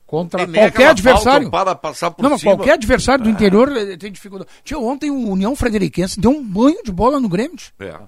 contra 0.07 0.47
qualquer 0.47 0.87
adversário. 0.87 1.51
para 1.51 1.75
passar 1.75 2.09
por 2.09 2.23
Não, 2.23 2.29
mas 2.29 2.39
cima. 2.39 2.55
qualquer 2.55 2.75
adversário 2.75 3.25
do 3.25 3.29
interior 3.29 3.69
eh, 3.75 3.97
tem 3.97 4.13
dificuldade. 4.13 4.49
Tio, 4.63 4.81
ontem 4.81 5.11
o 5.11 5.29
União 5.29 5.57
Frederiquense 5.57 6.17
deu 6.17 6.31
um 6.31 6.41
banho 6.41 6.81
de 6.85 6.91
bola 6.93 7.19
no 7.19 7.27
Grêmio. 7.27 7.57
É. 7.81 7.99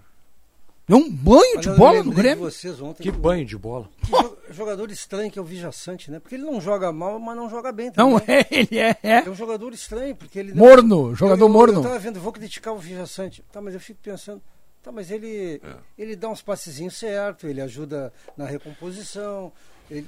Deu 0.87 0.97
um 0.97 1.11
banho 1.11 1.59
de 1.59 1.67
Olha, 1.67 1.75
eu 1.75 1.77
bola 1.77 2.03
no 2.03 2.11
Grêmio. 2.11 2.45
vocês 2.45 2.79
ontem. 2.81 3.03
Que 3.03 3.11
banho 3.11 3.43
de 3.45 3.57
bola. 3.57 3.89
Que 4.01 4.09
jo- 4.11 4.37
jogador 4.51 4.89
estranho 4.89 5.29
que 5.29 5.37
é 5.37 5.41
o 5.41 5.45
Vijaçante, 5.45 6.09
né? 6.09 6.19
Porque 6.19 6.35
ele 6.35 6.43
não 6.45 6.61
joga 6.61 6.91
mal, 6.93 7.19
mas 7.19 7.35
não 7.35 7.49
joga 7.49 7.71
bem 7.73 7.91
também. 7.91 8.13
Não 8.13 8.19
é, 8.25 8.47
ele 8.49 8.79
é, 8.79 8.95
é. 9.03 9.17
É 9.25 9.29
um 9.29 9.35
jogador 9.35 9.73
estranho, 9.73 10.15
porque 10.15 10.39
ele... 10.39 10.53
Morno, 10.53 11.13
jogador 11.13 11.43
eu, 11.43 11.47
eu, 11.47 11.53
morno. 11.53 11.79
Eu 11.79 11.83
tava 11.83 11.99
vendo, 11.99 12.19
vou 12.21 12.31
criticar 12.31 12.73
o 12.73 12.77
Vijaçante. 12.77 13.43
Tá, 13.51 13.59
mas 13.61 13.73
eu 13.73 13.79
fico 13.81 13.99
pensando... 14.01 14.41
Tá, 14.81 14.89
mas 14.91 15.11
ele, 15.11 15.59
É. 15.61 15.75
ele 15.97 16.15
dá 16.15 16.29
uns 16.29 16.41
passezinhos 16.41 16.95
certos, 16.95 17.49
ele 17.49 17.59
ajuda 17.59 18.13
na 18.37 18.45
recomposição, 18.45 19.51
ele- 19.91 20.07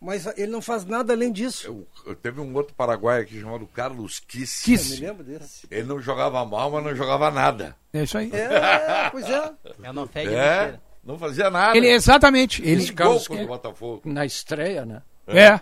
mas 0.00 0.26
ele 0.36 0.52
não 0.52 0.60
faz 0.62 0.84
nada 0.84 1.12
além 1.12 1.32
disso. 1.32 1.66
Eu, 1.66 1.86
eu 2.06 2.14
teve 2.14 2.40
um 2.40 2.54
outro 2.54 2.74
paraguaio 2.74 3.22
aqui 3.22 3.40
chamado 3.40 3.66
Carlos 3.66 4.20
Kiss. 4.20 4.62
Eu 4.70 4.72
me 4.72 4.78
Kiss. 4.78 5.00
lembro 5.00 5.24
desse. 5.24 5.66
Ele 5.70 5.86
não 5.86 6.00
jogava 6.00 6.44
mal, 6.44 6.70
mas 6.70 6.84
não 6.84 6.94
jogava 6.94 7.30
nada. 7.30 7.76
É 7.92 8.02
isso 8.02 8.16
aí. 8.18 8.30
É, 8.32 9.10
pois 9.10 9.28
é. 9.28 9.52
É 9.82 9.92
não 9.92 10.06
fede 10.06 10.34
É, 10.34 10.78
não 11.04 11.18
fazia 11.18 11.50
nada. 11.50 11.76
Ele 11.76 11.88
exatamente. 11.88 12.62
Ele, 12.62 12.82
Esse 12.82 12.92
gol 12.92 13.18
contra 13.20 13.44
o 13.44 13.46
Botafogo. 13.48 14.02
Na 14.04 14.24
estreia, 14.24 14.84
né? 14.84 15.02
é. 15.26 15.60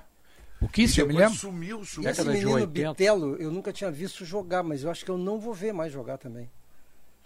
O 0.60 0.68
Kiss, 0.68 0.98
eu 0.98 1.06
me 1.06 1.12
lembro. 1.14 1.34
sumiu, 1.34 1.82
E 1.82 1.86
sumiu. 1.86 2.10
esse 2.10 2.18
Década 2.22 2.30
de 2.38 2.44
menino 2.44 2.54
80. 2.66 2.88
Bitelo, 2.90 3.36
eu 3.36 3.50
nunca 3.50 3.72
tinha 3.74 3.90
visto 3.90 4.24
jogar, 4.24 4.62
mas 4.62 4.82
eu 4.82 4.90
acho 4.90 5.04
que 5.04 5.10
eu 5.10 5.18
não 5.18 5.38
vou 5.38 5.52
ver 5.52 5.72
mais 5.72 5.92
jogar 5.92 6.16
também. 6.16 6.50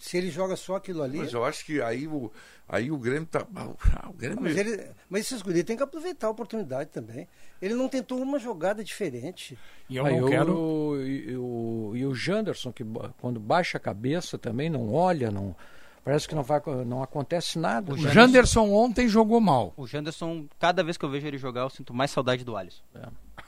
Se 0.00 0.16
ele 0.16 0.30
joga 0.30 0.56
só 0.56 0.76
aquilo 0.76 1.02
ali. 1.02 1.18
Mas 1.18 1.32
eu 1.32 1.44
acho 1.44 1.64
que 1.64 1.80
aí 1.82 2.06
o, 2.08 2.32
aí 2.68 2.90
o 2.90 2.96
Grêmio 2.96 3.26
tá. 3.26 3.46
ah, 3.54 4.08
O 4.08 4.12
Grêmio 4.14 4.40
Mas, 4.40 4.56
ele, 4.56 4.82
mas 5.08 5.20
esses 5.26 5.42
guri 5.42 5.62
tem 5.62 5.76
que 5.76 5.82
aproveitar 5.82 6.26
a 6.28 6.30
oportunidade 6.30 6.90
também. 6.90 7.28
Ele 7.60 7.74
não 7.74 7.88
tentou 7.88 8.18
uma 8.20 8.38
jogada 8.38 8.82
diferente. 8.82 9.58
E 9.88 9.96
eu 9.98 10.04
não 10.04 10.24
o- 10.24 10.28
quero. 10.30 11.02
e, 11.06 11.36
o, 11.36 11.92
e 11.94 12.06
o 12.06 12.14
Janderson, 12.14 12.72
que 12.72 12.84
quando 13.20 13.38
baixa 13.38 13.76
a 13.76 13.80
cabeça 13.80 14.38
também, 14.38 14.70
não 14.70 14.92
olha, 14.92 15.30
não. 15.30 15.54
Parece 16.02 16.26
que 16.26 16.34
não, 16.34 16.42
vai, 16.42 16.62
não 16.86 17.02
acontece 17.02 17.58
nada. 17.58 17.92
O 17.92 17.96
Janderson 17.98 18.70
ontem 18.72 19.06
jogou 19.06 19.38
mal. 19.38 19.74
O 19.76 19.86
Janderson, 19.86 20.46
cada 20.58 20.82
vez 20.82 20.96
que 20.96 21.04
eu 21.04 21.10
vejo 21.10 21.26
ele 21.26 21.36
jogar, 21.36 21.60
eu 21.60 21.68
sinto 21.70 21.92
mais 21.92 22.10
saudade 22.10 22.42
do 22.42 22.56
Alisson. 22.56 22.82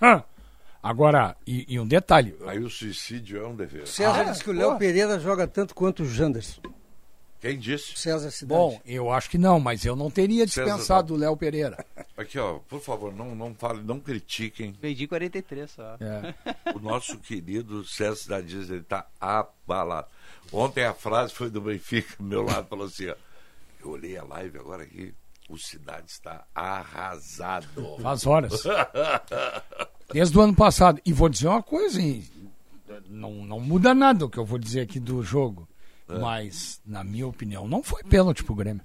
Hã. 0.02 0.22
Agora, 0.82 1.36
e, 1.46 1.64
e 1.68 1.78
um 1.78 1.86
detalhe. 1.86 2.36
Aí 2.46 2.58
o 2.58 2.68
suicídio 2.68 3.40
é 3.40 3.46
um 3.46 3.54
dever. 3.54 3.86
César 3.86 4.22
Ah, 4.22 4.24
disse 4.24 4.42
que 4.42 4.50
o 4.50 4.52
Léo. 4.52 4.76
Pereira 4.78 5.18
joga 5.20 5.46
tanto 5.46 5.74
quanto 5.74 6.02
o 6.02 6.06
Janderson. 6.06 6.60
Quem 7.40 7.58
disse? 7.58 7.96
César 7.96 8.30
Cidade. 8.30 8.60
Bom, 8.60 8.80
eu 8.84 9.10
acho 9.12 9.28
que 9.28 9.36
não, 9.36 9.58
mas 9.58 9.84
eu 9.84 9.96
não 9.96 10.08
teria 10.10 10.46
César, 10.46 10.64
dispensado 10.64 11.14
o 11.14 11.16
Léo 11.16 11.36
Pereira. 11.36 11.84
Aqui, 12.16 12.38
ó, 12.38 12.60
por 12.68 12.80
favor, 12.80 13.12
não, 13.12 13.34
não 13.34 13.52
fale, 13.54 13.82
não 13.82 13.98
critiquem 13.98 14.72
Perdi 14.74 15.08
43 15.08 15.68
só. 15.68 15.96
É. 16.00 16.72
o 16.72 16.78
nosso 16.78 17.18
querido 17.18 17.84
César 17.84 18.28
da 18.28 18.40
Dias, 18.40 18.70
ele 18.70 18.84
tá 18.84 19.08
abalado. 19.20 20.06
Ontem 20.52 20.84
a 20.84 20.94
frase 20.94 21.32
foi 21.32 21.50
do 21.50 21.60
Benfica, 21.60 22.14
do 22.16 22.24
meu 22.24 22.42
lado, 22.42 22.68
falou 22.68 22.86
assim, 22.86 23.08
ó, 23.08 23.14
eu 23.84 23.90
olhei 23.90 24.16
a 24.16 24.22
live 24.22 24.58
agora 24.58 24.84
aqui, 24.84 25.12
o 25.48 25.58
Cidade 25.58 26.10
está 26.12 26.44
arrasado. 26.54 27.66
Faz 28.00 28.24
horas. 28.24 28.62
Desde 30.12 30.38
o 30.38 30.40
ano 30.40 30.54
passado. 30.54 31.00
E 31.04 31.12
vou 31.12 31.28
dizer 31.28 31.48
uma 31.48 31.62
coisa, 31.62 32.00
hein? 32.00 32.24
Não, 33.08 33.44
não 33.44 33.60
muda 33.60 33.94
nada 33.94 34.24
o 34.24 34.30
que 34.30 34.38
eu 34.38 34.44
vou 34.44 34.58
dizer 34.58 34.80
aqui 34.80 34.98
do 34.98 35.22
jogo. 35.22 35.68
Mas, 36.08 36.80
na 36.84 37.02
minha 37.02 37.26
opinião, 37.26 37.66
não 37.66 37.82
foi 37.82 38.02
pênalti 38.02 38.44
pro 38.44 38.54
Grêmio. 38.54 38.82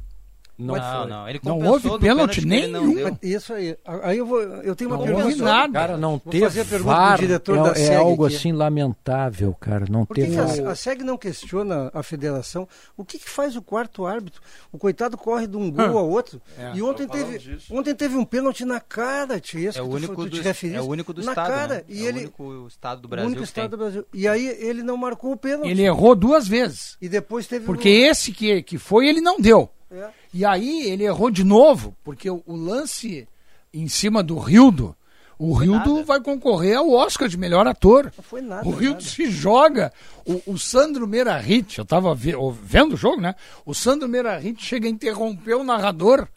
Não, 0.57 0.73
Não, 0.75 1.01
foi. 1.01 1.09
não, 1.11 1.29
ele 1.29 1.39
Não 1.43 1.59
houve 1.59 1.99
pênalti 1.99 2.41
não 2.41 2.47
nenhum. 2.49 3.17
Isso 3.21 3.53
aí. 3.53 3.77
Aí 4.01 4.17
eu 4.17 4.25
vou. 4.25 4.41
Eu 4.41 4.75
tenho 4.75 4.89
uma 4.89 4.97
Não 4.97 5.05
pergunta. 5.05 5.25
houve 5.27 5.39
nada. 5.41 5.71
Cara, 5.73 5.97
não 5.97 6.11
Vou 6.23 6.31
ter 6.31 6.39
fazer 6.39 6.61
a 6.61 6.65
pergunta 6.65 6.95
VAR 6.95 7.19
diretor 7.19 7.57
é, 7.57 7.63
da 7.63 7.69
é 7.69 7.75
SEG 7.75 7.95
algo 7.95 8.25
aqui. 8.25 8.35
assim 8.35 8.51
lamentável, 8.53 9.53
cara. 9.59 9.85
Não 9.89 10.05
Por 10.05 10.17
VAR. 10.19 10.67
a, 10.67 10.71
a 10.71 10.75
SEG 10.75 11.03
não 11.03 11.15
questiona 11.17 11.91
a 11.93 12.01
federação? 12.01 12.67
O 12.95 13.05
que, 13.05 13.19
que 13.19 13.29
faz 13.29 13.55
o 13.55 13.61
quarto 13.61 14.05
árbitro? 14.07 14.41
O 14.71 14.79
coitado 14.79 15.15
corre 15.15 15.45
de 15.45 15.55
um 15.57 15.69
gol 15.69 15.97
a 15.97 16.01
outro. 16.01 16.41
É. 16.57 16.71
E 16.75 16.81
ontem 16.81 17.07
teve, 17.07 17.37
disso. 17.37 17.73
ontem 17.75 17.93
teve 17.93 18.15
um 18.17 18.25
pênalti 18.25 18.65
na 18.65 18.79
cara, 18.79 19.39
tia. 19.39 19.69
Esse 19.69 19.77
É 19.77 19.81
o 19.81 19.85
que 19.85 19.91
tu- 19.91 19.95
único 19.97 20.15
tu, 20.23 20.29
do, 20.29 20.41
referiste. 20.41 20.79
é 20.79 20.81
o 20.81 20.87
único 20.89 21.13
do 21.13 21.21
na 21.23 21.31
estado, 21.33 21.47
cara. 21.47 21.67
né? 21.75 21.83
E 21.87 22.03
é 22.05 22.09
ele, 22.09 22.17
o 22.17 22.21
único 22.23 22.67
estado 22.67 23.01
do 23.01 23.05
o 23.05 23.09
Brasil 23.09 23.27
único 23.27 23.43
que 23.43 23.47
estado 23.47 23.61
tem. 23.63 23.69
do 23.69 23.77
Brasil. 23.77 24.05
E 24.13 24.27
aí 24.27 24.47
ele 24.59 24.81
não 24.81 24.97
marcou 24.97 25.31
o 25.33 25.37
pênalti. 25.37 25.69
Ele 25.69 25.83
errou 25.83 26.15
duas 26.15 26.47
vezes. 26.47 26.97
E 26.99 27.07
depois 27.07 27.45
teve 27.45 27.65
Porque 27.65 27.87
o... 27.89 28.05
esse 28.11 28.31
que, 28.31 28.63
que 28.63 28.79
foi, 28.79 29.07
ele 29.07 29.21
não 29.21 29.39
deu. 29.39 29.69
É. 29.89 30.07
E 30.37 30.45
aí 30.45 30.83
ele 30.83 31.03
errou 31.03 31.31
de 31.31 31.43
novo, 31.43 31.95
porque 32.03 32.29
o, 32.29 32.43
o 32.45 32.55
lance 32.55 33.27
em 33.73 33.87
cima 33.87 34.21
do 34.21 34.37
Rildo, 34.37 34.95
o 35.39 35.51
Rildo 35.55 35.95
nada. 35.95 36.03
vai 36.03 36.21
concorrer 36.21 36.77
ao 36.77 36.91
Oscar 36.91 37.27
de 37.27 37.35
melhor 37.37 37.65
ator. 37.65 38.13
Não 38.15 38.23
foi 38.23 38.41
nada. 38.41 38.67
O 38.67 38.69
Rildo 38.69 38.99
nada. 38.99 39.01
se 39.09 39.31
joga. 39.31 39.91
O, 40.27 40.53
o 40.53 40.59
Sandro 40.59 41.07
Meirahit, 41.07 41.79
eu 41.79 41.85
tava 41.85 42.13
ve- 42.13 42.35
ó, 42.35 42.51
vendo 42.51 42.93
o 42.93 42.97
jogo, 42.97 43.19
né? 43.19 43.33
O 43.65 43.73
Sandro 43.73 44.07
Meirahit 44.07 44.63
chega 44.63 44.87
a 44.87 44.91
interromper 44.91 45.55
o 45.55 45.63
narrador. 45.63 46.27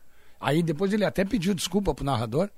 Aí 0.41 0.63
depois 0.63 0.91
ele 0.95 1.05
até 1.05 1.23
pediu 1.23 1.53
desculpa 1.53 1.93
pro 1.95 2.03
narrador. 2.03 2.49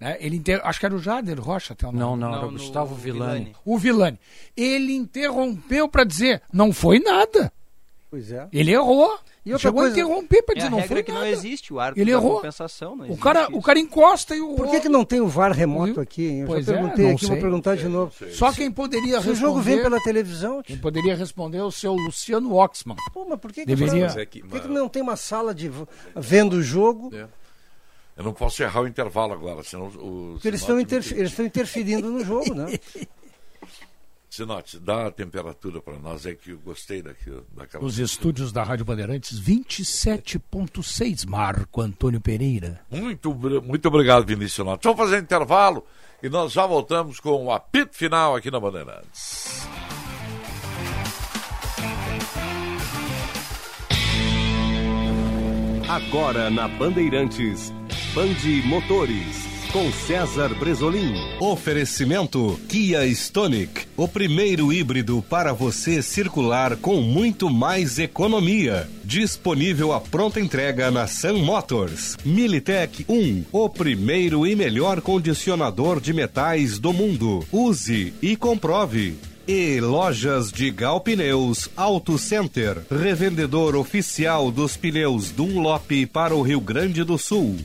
Né? 0.00 0.16
Ele 0.18 0.34
inter... 0.34 0.60
Acho 0.64 0.80
que 0.80 0.86
era 0.86 0.94
o 0.96 0.98
Jader 0.98 1.40
Rocha 1.40 1.72
até 1.72 1.86
o 1.86 1.92
nome. 1.92 2.00
Não, 2.00 2.16
não, 2.16 2.36
era 2.36 2.46
o 2.48 2.50
Gustavo 2.50 2.96
Villani. 2.96 3.38
Villani. 3.44 3.56
O 3.64 3.78
Vilani. 3.78 4.18
Ele 4.56 4.92
interrompeu 4.94 5.88
pra 5.88 6.02
dizer, 6.02 6.42
não 6.52 6.72
foi 6.72 6.98
nada. 6.98 7.52
Pois 8.10 8.32
é. 8.32 8.48
Ele 8.52 8.72
errou. 8.72 9.16
E 9.46 9.52
outra 9.52 9.68
Chegou 9.68 9.82
coisa- 9.82 9.94
a 9.96 9.98
interromper 10.00 10.42
pra 10.42 10.52
É 10.52 10.56
dizer, 10.56 10.66
a 10.66 10.70
não 10.70 10.78
regra 10.78 10.96
foi 10.96 11.02
que 11.04 11.12
nada. 11.12 11.24
não 11.24 11.30
existe, 11.32 11.72
o 11.72 11.78
árbitro 11.78 12.02
Ele 12.02 12.10
errou. 12.10 12.36
compensação. 12.36 12.96
Não 12.96 13.08
O 13.10 13.16
cara, 13.16 13.42
isso. 13.44 13.56
o 13.56 13.62
cara 13.62 13.78
encosta 13.78 14.34
e 14.34 14.40
o. 14.40 14.54
Por 14.56 14.68
que, 14.68 14.80
que 14.80 14.88
não 14.88 15.04
tem 15.04 15.20
o 15.20 15.28
VAR 15.28 15.52
remoto 15.52 16.00
aqui? 16.00 16.26
hein? 16.26 16.40
Eu 16.40 16.46
Pois 16.48 16.66
já 16.66 16.72
é, 16.72 16.76
perguntei 16.76 17.04
não 17.06 17.12
aqui, 17.12 17.20
sei. 17.20 17.28
vou 17.30 17.38
perguntar 17.40 17.76
de 17.76 17.88
novo. 17.88 18.12
Só 18.32 18.52
quem 18.52 18.70
poderia 18.70 19.20
Se 19.20 19.28
o 19.28 19.30
responder. 19.30 19.36
jogo 19.36 19.60
vem 19.60 19.80
pela 19.80 20.00
televisão, 20.02 20.60
Quem 20.62 20.76
poderia 20.76 21.14
responder 21.16 21.58
é 21.58 21.62
o 21.64 21.70
seu 21.70 21.94
Luciano 21.94 22.52
Oxman. 22.54 22.96
pô, 23.14 23.24
mas 23.28 23.38
por 23.38 23.52
que, 23.52 23.60
que, 23.60 23.66
Deveria- 23.66 24.06
Mas 24.06 24.16
é 24.16 24.26
que- 24.26 24.40
por 24.42 24.60
que, 24.60 24.66
que 24.66 24.74
não 24.74 24.88
tem 24.88 25.00
uma 25.02 25.16
sala 25.16 25.54
de 25.54 25.70
vendo 26.16 26.54
o 26.54 26.62
jogo? 26.62 27.10
Eu 28.16 28.24
não 28.24 28.34
posso 28.34 28.62
errar 28.62 28.82
o 28.82 28.88
intervalo 28.88 29.32
agora, 29.32 29.62
senão 29.62 29.86
o. 29.86 30.32
Porque 30.34 30.48
eles 30.48 30.60
estão 30.60 31.46
interferindo 31.46 32.10
no 32.10 32.22
jogo, 32.24 32.52
né? 32.54 32.66
Sinote, 34.40 34.78
dá 34.78 35.08
a 35.08 35.10
temperatura 35.10 35.82
para 35.82 35.98
nós, 35.98 36.24
é 36.24 36.34
que 36.34 36.52
eu 36.52 36.58
gostei 36.60 37.02
daqui, 37.02 37.30
daquela. 37.54 37.84
Os 37.84 37.98
estúdios 37.98 38.50
da 38.50 38.62
Rádio 38.62 38.86
Bandeirantes, 38.86 39.38
27.6, 39.38 41.28
Marco 41.28 41.82
Antônio 41.82 42.22
Pereira. 42.22 42.80
Muito, 42.90 43.34
muito 43.34 43.88
obrigado, 43.88 44.24
Vinícius 44.24 44.54
Sinote. 44.54 44.84
Vamos 44.84 44.98
fazer 44.98 45.18
intervalo 45.22 45.84
e 46.22 46.30
nós 46.30 46.52
já 46.52 46.66
voltamos 46.66 47.20
com 47.20 47.44
o 47.44 47.52
apito 47.52 47.94
final 47.94 48.34
aqui 48.34 48.50
na 48.50 48.58
Bandeirantes. 48.58 49.68
Agora 55.86 56.48
na 56.48 56.66
Bandeirantes, 56.66 57.70
Bande 58.14 58.62
Motores. 58.62 59.49
Com 59.72 59.92
César 59.92 60.52
Bresolim. 60.54 61.14
Oferecimento 61.38 62.58
Kia 62.68 63.06
Stonic, 63.06 63.86
o 63.96 64.08
primeiro 64.08 64.72
híbrido 64.72 65.24
para 65.28 65.52
você 65.52 66.02
circular 66.02 66.76
com 66.76 67.00
muito 67.00 67.48
mais 67.48 67.98
economia. 67.98 68.88
Disponível 69.04 69.92
a 69.92 70.00
pronta 70.00 70.40
entrega 70.40 70.90
na 70.90 71.06
Sun 71.06 71.44
Motors. 71.44 72.16
Militech 72.24 73.04
1, 73.08 73.44
o 73.52 73.68
primeiro 73.68 74.44
e 74.46 74.56
melhor 74.56 75.00
condicionador 75.00 76.00
de 76.00 76.12
metais 76.12 76.78
do 76.78 76.92
mundo. 76.92 77.44
Use 77.52 78.12
e 78.20 78.36
comprove. 78.36 79.16
E 79.46 79.80
lojas 79.80 80.50
de 80.50 80.70
Gal 80.70 81.00
Pneus 81.00 81.68
Auto 81.76 82.18
Center, 82.18 82.82
revendedor 82.90 83.76
oficial 83.76 84.50
dos 84.50 84.76
pneus 84.76 85.30
Dunlop 85.30 86.06
para 86.12 86.34
o 86.34 86.42
Rio 86.42 86.60
Grande 86.60 87.04
do 87.04 87.16
Sul. 87.16 87.56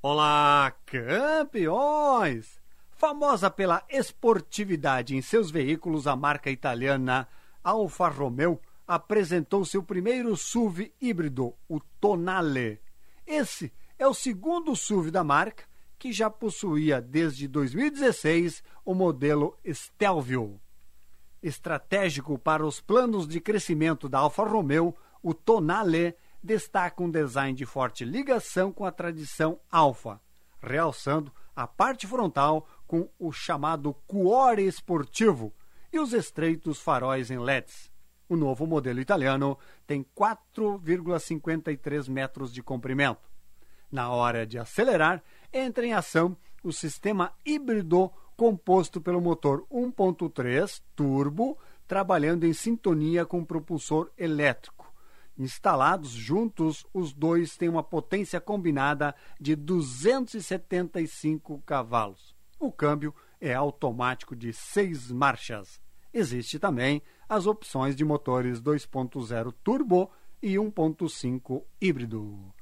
Olá, 0.00 0.72
campeões! 0.86 2.60
Famosa 2.92 3.50
pela 3.50 3.82
esportividade 3.88 5.16
em 5.16 5.20
seus 5.20 5.50
veículos, 5.50 6.06
a 6.06 6.14
marca 6.14 6.52
italiana 6.52 7.26
Alfa 7.64 8.06
Romeo 8.06 8.60
apresentou 8.86 9.64
seu 9.64 9.82
primeiro 9.82 10.36
SUV 10.36 10.94
híbrido, 11.00 11.52
o 11.68 11.80
Tonale. 12.00 12.80
Esse 13.26 13.72
é 13.98 14.06
o 14.06 14.14
segundo 14.14 14.76
SUV 14.76 15.10
da 15.10 15.24
marca 15.24 15.64
que 15.98 16.12
já 16.12 16.30
possuía 16.30 17.00
desde 17.00 17.48
2016 17.48 18.62
o 18.84 18.94
modelo 18.94 19.58
Stelvio. 19.66 20.60
Estratégico 21.42 22.38
para 22.38 22.64
os 22.64 22.80
planos 22.80 23.26
de 23.26 23.40
crescimento 23.40 24.08
da 24.08 24.20
Alfa 24.20 24.44
Romeo, 24.44 24.94
o 25.20 25.34
Tonale 25.34 26.14
destaca 26.48 27.02
um 27.02 27.10
design 27.10 27.52
de 27.52 27.66
forte 27.66 28.06
ligação 28.06 28.72
com 28.72 28.86
a 28.86 28.90
tradição 28.90 29.60
Alfa, 29.70 30.18
realçando 30.62 31.30
a 31.54 31.66
parte 31.66 32.06
frontal 32.06 32.66
com 32.86 33.06
o 33.18 33.30
chamado 33.30 33.92
cuore 34.06 34.66
esportivo 34.66 35.52
e 35.92 35.98
os 35.98 36.14
estreitos 36.14 36.80
faróis 36.80 37.30
em 37.30 37.38
LEDs. 37.38 37.92
O 38.30 38.34
novo 38.34 38.66
modelo 38.66 38.98
italiano 38.98 39.58
tem 39.86 40.02
4,53 40.16 42.08
metros 42.08 42.50
de 42.50 42.62
comprimento. 42.62 43.28
Na 43.92 44.08
hora 44.10 44.46
de 44.46 44.58
acelerar, 44.58 45.22
entra 45.52 45.84
em 45.84 45.92
ação 45.92 46.34
o 46.62 46.72
sistema 46.72 47.34
híbrido 47.44 48.10
composto 48.38 49.02
pelo 49.02 49.20
motor 49.20 49.66
1.3 49.70 50.80
turbo, 50.96 51.58
trabalhando 51.86 52.44
em 52.44 52.54
sintonia 52.54 53.26
com 53.26 53.40
o 53.40 53.46
propulsor 53.46 54.10
elétrico. 54.16 54.77
Instalados 55.38 56.10
juntos, 56.10 56.84
os 56.92 57.12
dois 57.12 57.56
têm 57.56 57.68
uma 57.68 57.82
potência 57.82 58.40
combinada 58.40 59.14
de 59.40 59.54
275 59.54 61.62
cavalos. 61.64 62.34
O 62.58 62.72
câmbio 62.72 63.14
é 63.40 63.54
automático 63.54 64.34
de 64.34 64.52
seis 64.52 65.12
marchas. 65.12 65.80
Existe 66.12 66.58
também 66.58 67.00
as 67.28 67.46
opções 67.46 67.94
de 67.94 68.04
motores 68.04 68.60
2.0 68.60 69.54
turbo 69.62 70.10
e 70.42 70.54
1.5 70.54 71.62
híbrido. 71.80 72.52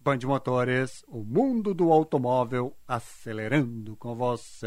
Band 0.00 0.20
Motores, 0.24 1.04
o 1.06 1.22
mundo 1.22 1.74
do 1.74 1.92
automóvel 1.92 2.74
acelerando 2.88 3.94
com 3.96 4.16
você. 4.16 4.66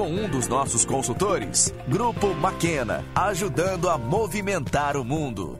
um 0.03 0.29
dos 0.29 0.47
nossos 0.47 0.85
consultores. 0.85 1.73
Grupo 1.87 2.33
Maquena, 2.33 3.03
ajudando 3.15 3.89
a 3.89 3.97
movimentar 3.97 4.97
o 4.97 5.03
mundo. 5.03 5.59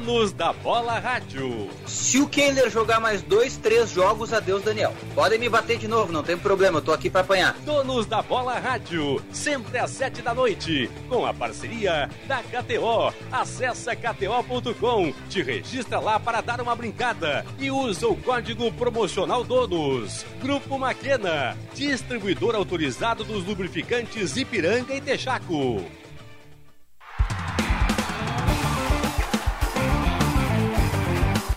Donos 0.00 0.32
da 0.32 0.50
Bola 0.50 0.98
Rádio. 0.98 1.68
Se 1.86 2.18
o 2.18 2.26
Kehler 2.26 2.70
jogar 2.70 3.00
mais 3.00 3.20
dois, 3.20 3.58
três 3.58 3.90
jogos, 3.90 4.32
adeus, 4.32 4.62
Daniel. 4.62 4.94
Podem 5.14 5.38
me 5.38 5.48
bater 5.48 5.76
de 5.76 5.86
novo, 5.86 6.10
não 6.10 6.22
tem 6.22 6.38
problema, 6.38 6.78
eu 6.78 6.82
tô 6.82 6.90
aqui 6.90 7.10
pra 7.10 7.20
apanhar. 7.20 7.54
Donos 7.66 8.06
da 8.06 8.22
Bola 8.22 8.58
Rádio, 8.58 9.22
sempre 9.30 9.78
às 9.78 9.90
sete 9.90 10.22
da 10.22 10.32
noite, 10.32 10.90
com 11.06 11.26
a 11.26 11.34
parceria 11.34 12.08
da 12.26 12.38
KTO. 12.38 13.12
Acesse 13.30 13.94
kto.com, 13.94 15.12
te 15.28 15.42
registra 15.42 16.00
lá 16.00 16.18
para 16.18 16.40
dar 16.40 16.62
uma 16.62 16.74
brincada 16.74 17.44
e 17.58 17.70
usa 17.70 18.08
o 18.08 18.16
código 18.16 18.72
promocional 18.72 19.44
Donos. 19.44 20.24
Grupo 20.40 20.78
Maquena, 20.78 21.56
distribuidor 21.74 22.54
autorizado 22.54 23.22
dos 23.22 23.44
lubrificantes 23.44 24.34
Ipiranga 24.36 24.94
e 24.94 25.00
Texaco. 25.00 25.84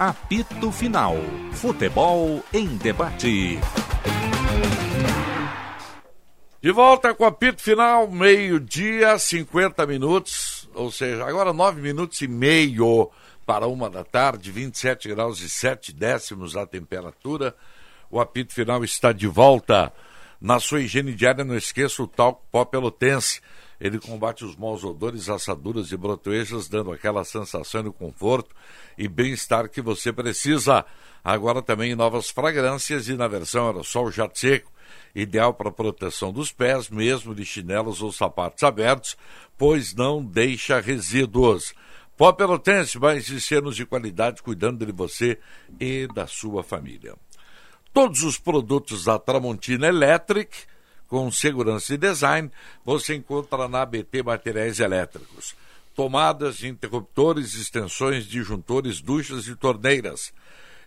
Apito 0.05 0.69
Final. 0.69 1.15
Futebol 1.53 2.43
em 2.51 2.75
debate. 2.75 3.57
De 6.61 6.71
volta 6.73 7.13
com 7.13 7.23
o 7.23 7.27
apito 7.27 7.61
final, 7.61 8.11
meio-dia, 8.11 9.17
50 9.17 9.87
minutos, 9.87 10.67
ou 10.73 10.91
seja, 10.91 11.25
agora 11.25 11.53
9 11.53 11.81
minutos 11.81 12.19
e 12.19 12.27
meio 12.27 13.09
para 13.45 13.65
uma 13.65 13.89
da 13.89 14.03
tarde, 14.03 14.51
27 14.51 15.07
graus 15.07 15.39
e 15.39 15.47
7 15.47 15.93
décimos 15.93 16.57
a 16.57 16.67
temperatura. 16.67 17.55
O 18.11 18.19
apito 18.19 18.53
final 18.53 18.83
está 18.83 19.13
de 19.13 19.27
volta. 19.27 19.93
Na 20.41 20.59
sua 20.59 20.81
higiene 20.81 21.13
diária, 21.13 21.45
não 21.45 21.55
esqueça 21.55 22.03
o 22.03 22.07
talco 22.07 22.43
pó 22.51 22.65
pelotense. 22.65 23.39
Ele 23.79 23.97
combate 23.99 24.43
os 24.43 24.57
maus 24.57 24.83
odores, 24.83 25.29
assaduras 25.29 25.93
e 25.93 25.95
brotoejas, 25.95 26.67
dando 26.67 26.91
aquela 26.91 27.23
sensação 27.23 27.81
de 27.83 27.91
conforto 27.91 28.53
e 28.97 29.07
bem-estar 29.07 29.69
que 29.69 29.81
você 29.81 30.11
precisa. 30.11 30.85
Agora 31.23 31.61
também 31.61 31.95
novas 31.95 32.29
fragrâncias 32.29 33.07
e 33.07 33.15
na 33.15 33.27
versão 33.27 33.67
aerossol 33.67 34.11
jato 34.11 34.37
seco 34.37 34.71
ideal 35.15 35.53
para 35.53 35.71
proteção 35.71 36.31
dos 36.31 36.51
pés, 36.51 36.89
mesmo 36.89 37.35
de 37.35 37.45
chinelos 37.45 38.01
ou 38.01 38.11
sapatos 38.11 38.63
abertos, 38.63 39.15
pois 39.57 39.93
não 39.93 40.23
deixa 40.23 40.79
resíduos. 40.79 41.73
Pó 42.17 42.31
Pelotense, 42.31 42.99
mais 42.99 43.25
de 43.25 43.55
anos 43.55 43.75
de 43.75 43.85
qualidade 43.85 44.41
cuidando 44.41 44.85
de 44.85 44.91
você 44.91 45.39
e 45.79 46.07
da 46.13 46.27
sua 46.27 46.63
família. 46.63 47.15
Todos 47.91 48.23
os 48.23 48.37
produtos 48.37 49.05
da 49.05 49.19
Tramontina 49.19 49.87
Electric, 49.87 50.55
com 51.07 51.29
segurança 51.31 51.93
e 51.93 51.97
design, 51.97 52.51
você 52.83 53.15
encontra 53.15 53.67
na 53.67 53.81
ABT 53.81 54.23
Materiais 54.23 54.79
Elétricos. 54.79 55.55
Tomadas, 55.95 56.63
interruptores, 56.63 57.55
extensões, 57.55 58.25
disjuntores, 58.25 59.01
duchas 59.01 59.47
e 59.47 59.55
torneiras 59.55 60.31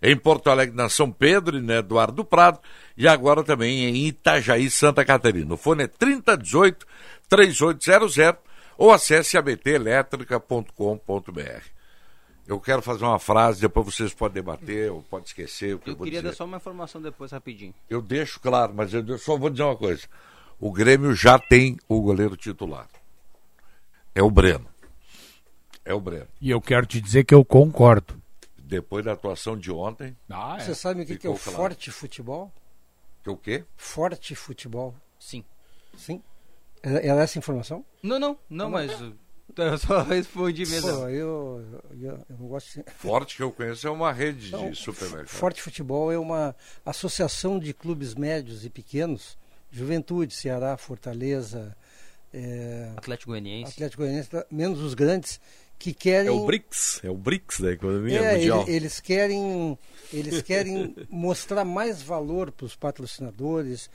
em 0.03 0.15
Porto 0.17 0.51
Alegre, 0.51 0.77
na 0.77 0.89
São 0.91 1.11
Pedro 1.11 1.57
e 1.57 1.63
na 1.63 1.77
Eduardo 1.77 2.23
Prado, 2.25 2.61
e 2.97 3.09
agora 3.09 3.43
também 3.43 3.85
em 3.87 4.07
Itajaí, 4.07 4.71
Santa 4.71 5.05
Catarina. 5.05 5.55
O 5.55 5.57
fone 5.57 5.85
é 5.85 5.89
3018-3800 5.89 8.37
ou 8.77 8.93
acesse 8.93 9.39
abtelétrica.com.br. 9.39 11.63
Eu 12.47 12.61
quero 12.61 12.81
fazer 12.81 13.05
uma 13.05 13.19
frase, 13.19 13.61
depois 13.63 13.87
vocês 13.87 14.15
podem 14.15 14.35
debater 14.43 14.93
ou 14.93 15.03
podem 15.03 15.27
esquecer 15.27 15.75
o 15.75 15.81
que 15.81 15.89
eu, 15.91 15.95
Eu 15.95 15.97
vou 15.97 16.05
queria 16.05 16.21
dizer. 16.21 16.31
dar 16.31 16.37
só 16.37 16.45
uma 16.45 16.59
informação 16.59 17.03
depois, 17.03 17.33
rapidinho. 17.33 17.75
Eu 17.91 18.01
deixo 18.01 18.39
claro, 18.39 18.73
mas 18.75 18.95
eu 18.95 19.19
só 19.19 19.37
vou 19.37 19.51
dizer 19.51 19.65
uma 19.65 19.77
coisa. 19.77 20.07
O 20.61 20.71
Grêmio 20.71 21.13
já 21.15 21.37
tem 21.39 21.77
o 21.89 22.01
goleiro 22.01 22.37
titular. 22.37 22.87
É 24.15 24.23
o 24.23 24.31
Breno. 24.31 24.69
É 25.87 25.95
o 25.95 26.01
Breno. 26.01 26.27
E 26.41 26.51
eu 26.51 26.61
quero 26.61 26.85
te 26.85 27.01
dizer 27.01 27.25
que 27.25 27.33
eu 27.33 27.45
concordo. 27.45 28.21
Depois 28.59 29.05
da 29.05 29.13
atuação 29.13 29.57
de 29.57 29.71
ontem. 29.71 30.17
Ah, 30.29 30.59
Você 30.59 30.75
sabe 30.75 31.03
o 31.03 31.07
que, 31.07 31.17
que 31.17 31.27
é 31.29 31.31
o 31.31 31.39
claro. 31.39 31.57
forte 31.57 31.93
futebol? 31.93 32.53
Que 33.23 33.31
o 33.31 33.37
quê? 33.37 33.65
Forte 33.77 34.35
futebol. 34.35 34.93
Sim. 35.21 35.45
Sim? 35.97 36.21
É, 36.83 37.09
é 37.09 37.17
essa 37.17 37.39
a 37.39 37.41
informação? 37.41 37.85
Não, 38.03 38.19
não, 38.19 38.37
não, 38.51 38.69
mas 38.69 39.01
uh, 39.01 39.17
eu 39.57 39.79
só 39.79 40.03
respondi 40.05 40.67
mesmo. 40.67 40.91
Pô, 40.91 41.09
eu, 41.09 41.81
eu, 42.01 42.25
eu 42.29 42.37
não 42.37 42.49
gosto 42.49 42.83
de... 42.83 42.91
Forte 42.91 43.37
que 43.37 43.43
eu 43.45 43.53
conheço 43.53 43.87
é 43.87 43.91
uma 43.91 44.13
rede 44.13 44.51
Não, 44.51 44.71
de 44.71 44.77
supermercado. 44.77 45.29
Forte 45.29 45.63
Futebol 45.63 46.11
é 46.11 46.19
uma 46.19 46.55
associação 46.85 47.61
de 47.61 47.73
clubes 47.73 48.17
médios 48.17 48.65
e 48.65 48.71
pequenos, 48.71 49.39
Juventude, 49.71 50.35
Ceará, 50.35 50.77
Fortaleza, 50.77 51.77
é, 52.35 52.93
Atlético 52.97 53.31
Goianiense. 53.31 53.73
Atlético 53.73 54.03
Goianiense, 54.03 54.31
menos 54.51 54.81
os 54.81 54.95
grandes, 54.95 55.41
que 55.79 55.93
querem... 55.93 56.29
É 56.29 56.31
o 56.33 56.45
BRICS, 56.47 57.01
é 57.05 57.11
o 57.11 57.15
BRICS 57.17 57.61
da 57.61 57.73
economia 57.73 58.19
É, 58.21 58.35
mundial. 58.37 58.63
ele- 58.63 58.77
eles 58.77 59.01
querem, 59.01 59.79
eles 60.13 60.43
querem 60.43 60.95
mostrar 61.11 61.65
mais 61.65 62.03
valor 62.03 62.51
para 62.51 62.67
os 62.67 62.75
patrocinadores. 62.75 63.91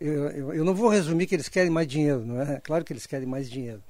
Eu, 0.00 0.12
eu, 0.30 0.54
eu 0.54 0.64
não 0.64 0.74
vou 0.74 0.88
resumir 0.88 1.26
que 1.26 1.34
eles 1.34 1.48
querem 1.48 1.70
mais 1.70 1.86
dinheiro, 1.86 2.24
não 2.24 2.40
é? 2.40 2.60
Claro 2.60 2.84
que 2.84 2.92
eles 2.92 3.06
querem 3.06 3.26
mais 3.26 3.50
dinheiro. 3.50 3.82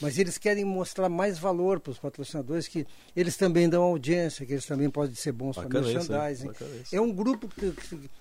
Mas 0.00 0.18
eles 0.18 0.36
querem 0.36 0.64
mostrar 0.64 1.08
mais 1.08 1.38
valor 1.38 1.78
para 1.78 1.92
os 1.92 1.98
patrocinadores, 1.98 2.66
que 2.66 2.84
eles 3.14 3.36
também 3.36 3.68
dão 3.68 3.82
audiência, 3.84 4.44
que 4.44 4.52
eles 4.52 4.66
também 4.66 4.90
podem 4.90 5.14
ser 5.14 5.30
bons 5.30 5.54
para 5.56 5.68
merchandising. 5.68 6.50
Isso. 6.82 6.96
É 6.96 7.00
um 7.00 7.12
grupo 7.12 7.48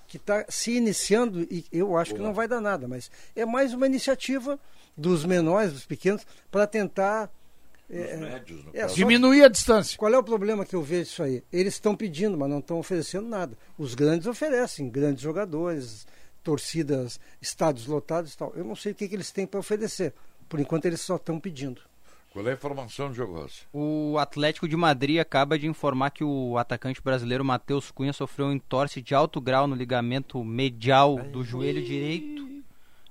que 0.08 0.18
está 0.18 0.46
se 0.48 0.74
iniciando 0.74 1.42
e 1.50 1.66
eu 1.72 1.98
acho 1.98 2.12
que 2.12 2.18
Boa. 2.20 2.28
não 2.28 2.36
vai 2.36 2.48
dar 2.48 2.62
nada, 2.62 2.88
mas 2.88 3.10
é 3.36 3.46
mais 3.46 3.74
uma 3.74 3.88
iniciativa 3.88 4.60
dos 4.96 5.26
menores, 5.26 5.74
dos 5.74 5.86
pequenos, 5.86 6.22
para 6.52 6.68
tentar 6.68 7.32
é, 7.92 8.18
médios, 8.18 8.64
no 8.64 8.72
é, 8.74 8.82
caso. 8.82 8.90
só 8.90 8.96
Diminuir 8.96 9.44
a 9.44 9.48
distância. 9.48 9.98
Qual 9.98 10.14
é 10.14 10.18
o 10.18 10.24
problema 10.24 10.66
que 10.66 10.76
eu 10.76 10.82
vejo 10.82 11.04
isso 11.04 11.24
aí? 11.24 11.44
Eles 11.52 11.74
estão 11.74 11.96
pedindo, 11.96 12.38
mas 12.38 12.50
não 12.50 12.60
estão 12.60 12.80
oferecendo 12.80 13.28
nada. 13.28 13.58
Os 13.78 13.94
grandes 13.96 14.28
oferecem, 14.28 14.90
grandes 14.90 15.22
jogadores, 15.22 16.08
torcidas, 16.44 17.20
estádios 17.42 17.88
lotados 17.88 18.34
e 18.34 18.38
tal. 18.38 18.54
Eu 18.56 18.64
não 18.64 18.76
sei 18.76 18.94
o 18.94 18.96
que, 18.96 19.08
que 19.08 19.16
eles 19.16 19.32
têm 19.32 19.46
para 19.46 19.60
oferecer. 19.60 20.14
Por 20.48 20.60
enquanto 20.60 20.86
eles 20.86 21.02
só 21.02 21.16
estão 21.16 21.40
pedindo. 21.40 21.82
Qual 22.32 22.48
é 22.48 22.52
a 22.52 22.54
informação, 22.54 23.12
Rossi? 23.12 23.64
O 23.74 24.18
Atlético 24.18 24.66
de 24.66 24.78
Madrid 24.78 25.20
acaba 25.20 25.60
de 25.60 25.68
informar 25.68 26.12
que 26.12 26.24
o 26.24 26.58
atacante 26.58 27.02
brasileiro 27.02 27.44
Matheus 27.44 27.92
Cunha 27.92 28.14
sofreu 28.14 28.48
um 28.48 28.54
entorse 28.54 29.02
de 29.02 29.14
alto 29.14 29.42
grau 29.42 29.68
no 29.68 29.76
ligamento 29.76 30.42
medial 30.42 31.18
do 31.18 31.44
joelho 31.44 31.84
direito, 31.84 32.64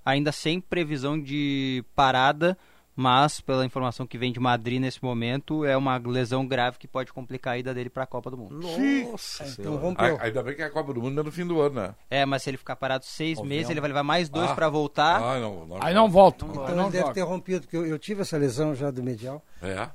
ainda 0.03 0.33
sem 0.33 0.59
previsão 0.59 1.21
de 1.21 1.85
parada, 1.95 2.57
mas 3.01 3.41
pela 3.41 3.65
informação 3.65 4.07
que 4.07 4.19
vem 4.19 4.31
de 4.31 4.39
Madrid 4.39 4.79
nesse 4.79 5.03
momento, 5.03 5.65
é 5.65 5.75
uma 5.75 5.97
lesão 5.97 6.47
grave 6.47 6.77
que 6.79 6.87
pode 6.87 7.11
complicar 7.15 7.55
a 7.55 7.59
ida 7.59 7.73
dele 7.73 7.89
para 7.89 8.03
a 8.03 8.07
Copa 8.07 8.31
do 8.31 8.37
Mundo. 8.37 8.57
Nossa 8.61 9.47
Então 9.59 9.77
rompeu. 9.77 10.19
Ah, 10.21 10.25
ainda 10.25 10.43
bem 10.43 10.55
que 10.55 10.63
a 10.63 10.69
Copa 10.69 10.93
do 10.93 11.01
Mundo 11.01 11.19
é 11.19 11.25
no 11.25 11.33
fim 11.33 11.47
do 11.47 11.63
ano, 11.63 11.81
né? 11.81 11.95
É, 12.11 12.27
mas 12.27 12.43
se 12.43 12.51
ele 12.51 12.59
ficar 12.59 12.77
parado 12.77 13.07
seis 13.07 13.41
meses, 13.41 13.71
ele 13.71 13.81
vai 13.81 13.89
levar 13.89 14.03
mais 14.03 14.29
dois 14.29 14.51
Ah. 14.51 14.55
para 14.55 14.69
voltar. 14.69 15.17
Ah, 15.23 15.41
não, 15.41 15.65
não. 15.67 15.79
Aí 15.83 15.95
não 15.95 16.11
volta. 16.11 16.45
Então 16.45 16.65
ele 16.69 16.91
deve 16.91 16.99
volta. 17.05 17.15
ter 17.15 17.23
rompido, 17.23 17.61
porque 17.63 17.77
eu, 17.79 17.87
eu 17.87 17.99
tive 17.99 18.21
essa 18.21 18.37
lesão 18.37 18.75
já 18.75 18.91
do 18.91 19.03
medial, 19.03 19.43
É. 19.63 19.89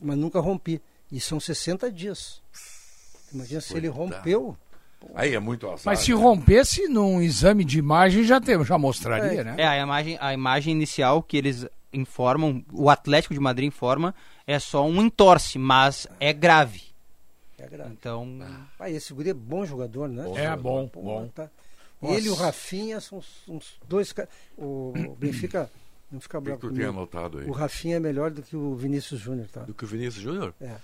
mas 0.00 0.16
nunca 0.16 0.38
rompi. 0.38 0.80
E 1.10 1.18
são 1.18 1.40
60 1.40 1.90
dias. 1.90 2.40
Imagina 3.32 3.60
se 3.60 3.76
ele 3.76 3.90
Coitado. 3.90 4.14
rompeu. 4.16 4.56
Aí 5.14 5.34
é 5.34 5.40
muito 5.40 5.66
azar. 5.68 5.82
Mas 5.86 5.98
se 5.98 6.14
né? 6.14 6.20
rompesse 6.20 6.88
num 6.88 7.20
exame 7.20 7.64
de 7.64 7.78
imagem, 7.78 8.22
já, 8.24 8.40
tem, 8.40 8.62
já 8.64 8.78
mostraria, 8.78 9.42
né? 9.44 9.54
É, 9.58 9.66
a 9.66 9.76
imagem, 9.78 10.16
a 10.20 10.32
imagem 10.32 10.72
inicial 10.72 11.22
que 11.22 11.36
eles 11.36 11.66
informam, 11.94 12.64
o 12.72 12.90
Atlético 12.90 13.32
de 13.34 13.40
Madrid 13.40 13.66
informa, 13.68 14.14
é 14.46 14.58
só 14.58 14.84
um 14.86 15.00
entorse, 15.02 15.58
mas 15.58 16.06
é 16.20 16.32
grave. 16.32 16.82
É 17.58 17.66
grave. 17.66 17.92
Então, 17.92 18.38
Ah, 18.78 18.90
esse 18.90 19.12
guri 19.14 19.30
é 19.30 19.34
bom 19.34 19.64
jogador, 19.64 20.08
né? 20.08 20.24
É 20.36 20.54
bom, 20.56 20.86
Pô, 20.88 21.00
bom. 21.02 21.28
tá. 21.28 21.48
Ele 22.02 22.26
e 22.26 22.30
o 22.30 22.34
Rafinha 22.34 23.00
são 23.00 23.18
uns, 23.18 23.26
uns 23.48 23.76
dois 23.88 24.12
caras. 24.12 24.30
O 24.58 24.92
Benfica 25.18 25.70
não 26.12 26.20
fica 26.20 26.38
O 26.38 26.42
que 26.42 26.44
bravo 26.46 26.60
tu 26.60 26.66
comigo. 26.68 26.80
tem 26.80 26.88
anotado 26.90 27.38
aí? 27.38 27.48
O 27.48 27.52
Rafinha 27.52 27.96
é 27.96 28.00
melhor 28.00 28.30
do 28.30 28.42
que 28.42 28.54
o 28.54 28.74
Vinícius 28.74 29.20
Júnior, 29.20 29.48
tá? 29.48 29.60
Do 29.62 29.72
que 29.72 29.84
o 29.84 29.86
Vinícius 29.86 30.22
Júnior? 30.22 30.52
É. 30.60 30.76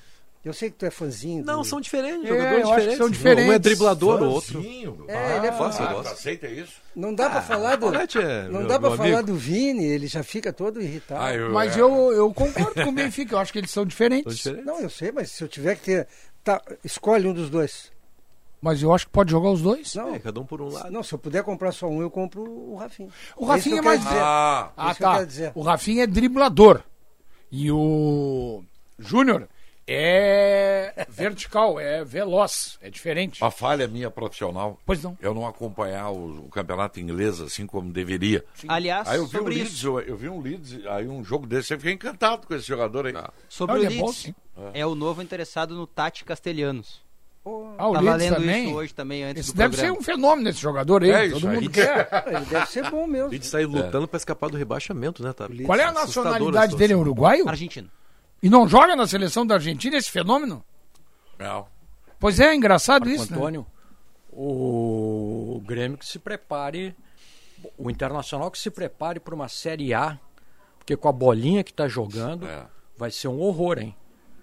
Eu 0.43 0.55
sei 0.55 0.71
que 0.71 0.77
tu 0.79 0.87
é 0.87 0.91
fãzinho. 0.91 1.45
Não, 1.45 1.59
do- 1.61 1.65
são 1.67 1.81
diferentes, 1.83 2.25
É, 2.25 2.29
jogadores 2.29 2.53
eu 2.53 2.59
acho 2.61 2.65
que 2.65 2.71
diferentes. 2.91 2.97
são 2.97 3.07
Um 3.07 3.09
é 3.11 3.13
diferentes. 3.13 3.61
driblador, 3.61 4.23
o 4.23 4.31
outro. 4.31 4.61
É, 5.07 5.37
ele 5.37 5.47
é 5.47 5.51
ah, 5.51 5.53
fácil, 5.53 5.85
ah, 5.85 6.01
aceita 6.01 6.47
isso? 6.49 6.73
Não 6.97 7.15
dá 7.15 7.29
pra 7.29 7.43
falar 7.43 7.77
do. 7.77 7.89
É 7.95 8.49
Não 8.49 8.61
meu- 8.61 8.67
dá 8.67 8.81
pra 8.81 8.91
falar 8.93 9.05
amigo. 9.19 9.23
do 9.25 9.35
Vini, 9.35 9.85
ele 9.85 10.07
já 10.07 10.23
fica 10.23 10.51
todo 10.51 10.81
irritado. 10.81 11.23
Ah, 11.23 11.35
eu, 11.35 11.53
Mas 11.53 11.77
é, 11.77 11.81
eu, 11.83 12.11
eu 12.13 12.33
concordo 12.33 12.73
com 12.83 12.89
o 12.89 12.93
Benfica, 12.93 13.35
eu 13.35 13.39
acho 13.39 13.53
que 13.53 13.59
eles 13.59 13.71
são 13.71 13.83
São 13.83 13.87
diferentes. 13.87 14.35
diferentes. 14.37 14.65
Não, 14.67 14.81
eu 14.81 14.89
sei, 14.89 15.13
mas 15.13 15.31
se 15.31 15.45
eu 15.45 15.49
tiver 15.49 15.75
que 15.77 15.83
ter. 15.83 16.09
Tá, 16.43 16.59
escolhe 16.83 17.27
um 17.29 17.35
dos 17.35 17.51
dois. 17.51 17.93
Mas 18.63 18.83
eu 18.83 18.95
acho 18.95 19.07
que 19.07 19.13
pode 19.13 19.31
jogar 19.31 19.51
os 19.51 19.61
dois. 19.61 19.95
Não, 19.95 20.15
É, 20.15 20.19
cada 20.19 20.41
um 20.41 20.45
por 20.47 20.61
um 20.63 20.69
lado. 20.71 20.91
não, 20.91 21.03
se 21.03 21.13
eu 21.15 21.19
puder 21.19 21.43
comprar 21.43 21.73
só 21.73 21.87
um, 21.87 22.01
eu 22.01 22.11
compro 22.11 22.43
o 22.43 22.77
Rafinha. 22.77 23.11
O 23.37 23.45
É 23.45 23.49
Rafinha 23.49 23.77
é 23.77 23.79
que 23.81 23.87
eu 23.87 23.91
mais. 23.91 24.07
Ah, 24.07 24.71
Ah, 24.77 24.95
que 24.95 25.03
eu 25.03 25.07
tá. 25.07 25.25
dizer. 25.25 25.53
O 25.55 25.61
Rafinha 25.63 26.05
é 26.05 26.07
driblador. 26.07 26.83
E 27.53 27.71
o 27.71 28.63
Júnior 28.99 29.49
é 29.93 31.07
vertical, 31.09 31.79
é 31.81 32.05
veloz, 32.05 32.79
é 32.81 32.89
diferente. 32.91 33.43
A 33.45 33.51
falha 33.51 33.87
minha 33.89 34.11
profissional. 34.11 34.79
Pois 34.87 35.03
não. 35.03 35.17
Eu 35.21 35.35
não 35.35 35.47
acompanhar 35.47 36.11
o, 36.11 36.47
o 36.47 36.49
campeonato 36.49 37.01
inglês 37.01 37.41
assim 37.41 37.67
como 37.67 37.91
deveria. 37.93 38.45
Aliás, 38.69 39.09
aí 39.09 39.17
eu 39.19 39.27
vi 39.27 39.37
um 39.37 39.41
sobre 39.41 39.55
Leeds, 39.55 39.73
isso- 39.73 39.87
eu, 39.87 40.01
eu 40.01 40.17
vi 40.17 40.29
um 40.29 40.41
Leeds, 40.41 40.87
aí 40.87 41.09
um 41.09 41.25
jogo 41.25 41.47
desse, 41.47 41.75
eu 41.75 41.79
fiquei 41.79 41.93
encantado 41.95 42.47
com 42.47 42.55
esse 42.55 42.67
jogador 42.67 43.07
aí. 43.07 43.15
Sobre 43.49 43.77
o 43.79 43.81
Leeds, 43.89 44.33
é 44.75 44.87
o 44.87 44.95
novo 44.95 45.23
interessado 45.23 45.75
no 45.75 45.87
Tati 45.87 46.25
Castelhanos. 46.25 47.01
Ah, 47.79 47.89
o 47.89 47.93
Tava 47.95 48.01
Leeds 48.15 48.19
lendo 48.31 48.35
também? 48.37 48.67
isso 48.67 48.75
hoje 48.77 48.95
também, 48.95 49.25
antes 49.25 49.41
Esse 49.47 49.53
do 49.55 49.57
deve 49.57 49.75
programa. 49.77 49.95
ser 49.95 50.01
um 50.01 50.05
fenômeno 50.05 50.49
esse 50.51 50.61
jogador 50.61 51.03
aí, 51.03 51.11
É 51.11 51.29
todo 51.31 51.39
isso 51.39 51.49
mundo 51.49 51.59
aí. 51.61 51.69
quer. 51.71 52.09
Ele 52.29 52.45
deve 52.45 52.67
ser 52.67 52.91
bom 52.91 53.07
mesmo. 53.07 53.33
Ele 53.33 53.43
sai 53.45 53.65
lutando 53.65 54.07
pra 54.07 54.19
escapar 54.19 54.51
do 54.51 54.59
rebaixamento, 54.59 55.23
né, 55.23 55.33
tá? 55.33 55.49
Qual 55.65 55.79
é 55.79 55.85
a 55.85 55.91
nacionalidade 55.93 56.77
dele? 56.77 56.93
É 56.93 56.97
uruguaio? 56.97 57.49
Argentino. 57.49 57.89
E 58.43 58.49
não 58.49 58.67
joga 58.67 58.97
na 58.97 59.07
seleção 59.07 59.47
da 59.47 59.55
Argentina 59.55 59.97
esse 59.97 60.11
fenômeno? 60.11 60.65
Não. 61.39 61.67
Pois 62.19 62.41
é, 62.41 62.55
engraçado 62.55 63.07
Marco 63.07 63.23
isso, 63.23 63.33
né? 63.33 63.39
Antônio, 63.39 63.67
o 64.31 65.63
Grêmio 65.65 65.99
que 65.99 66.07
se 66.07 66.19
prepare, 66.19 66.95
o 67.77 67.91
Internacional 67.91 68.51
que 68.51 68.59
se 68.59 68.71
prepare 68.71 69.21
para 69.21 69.35
uma 69.35 69.49
Série 69.49 69.93
A, 69.93 70.19
porque 70.79 70.97
com 70.97 71.09
a 71.09 71.13
bolinha 71.13 71.65
que 71.65 71.71
está 71.71 71.89
jogando, 71.89 72.47
vai 72.97 73.11
ser 73.11 73.29
um 73.29 73.41
horror, 73.41 73.79
hein? 73.79 73.97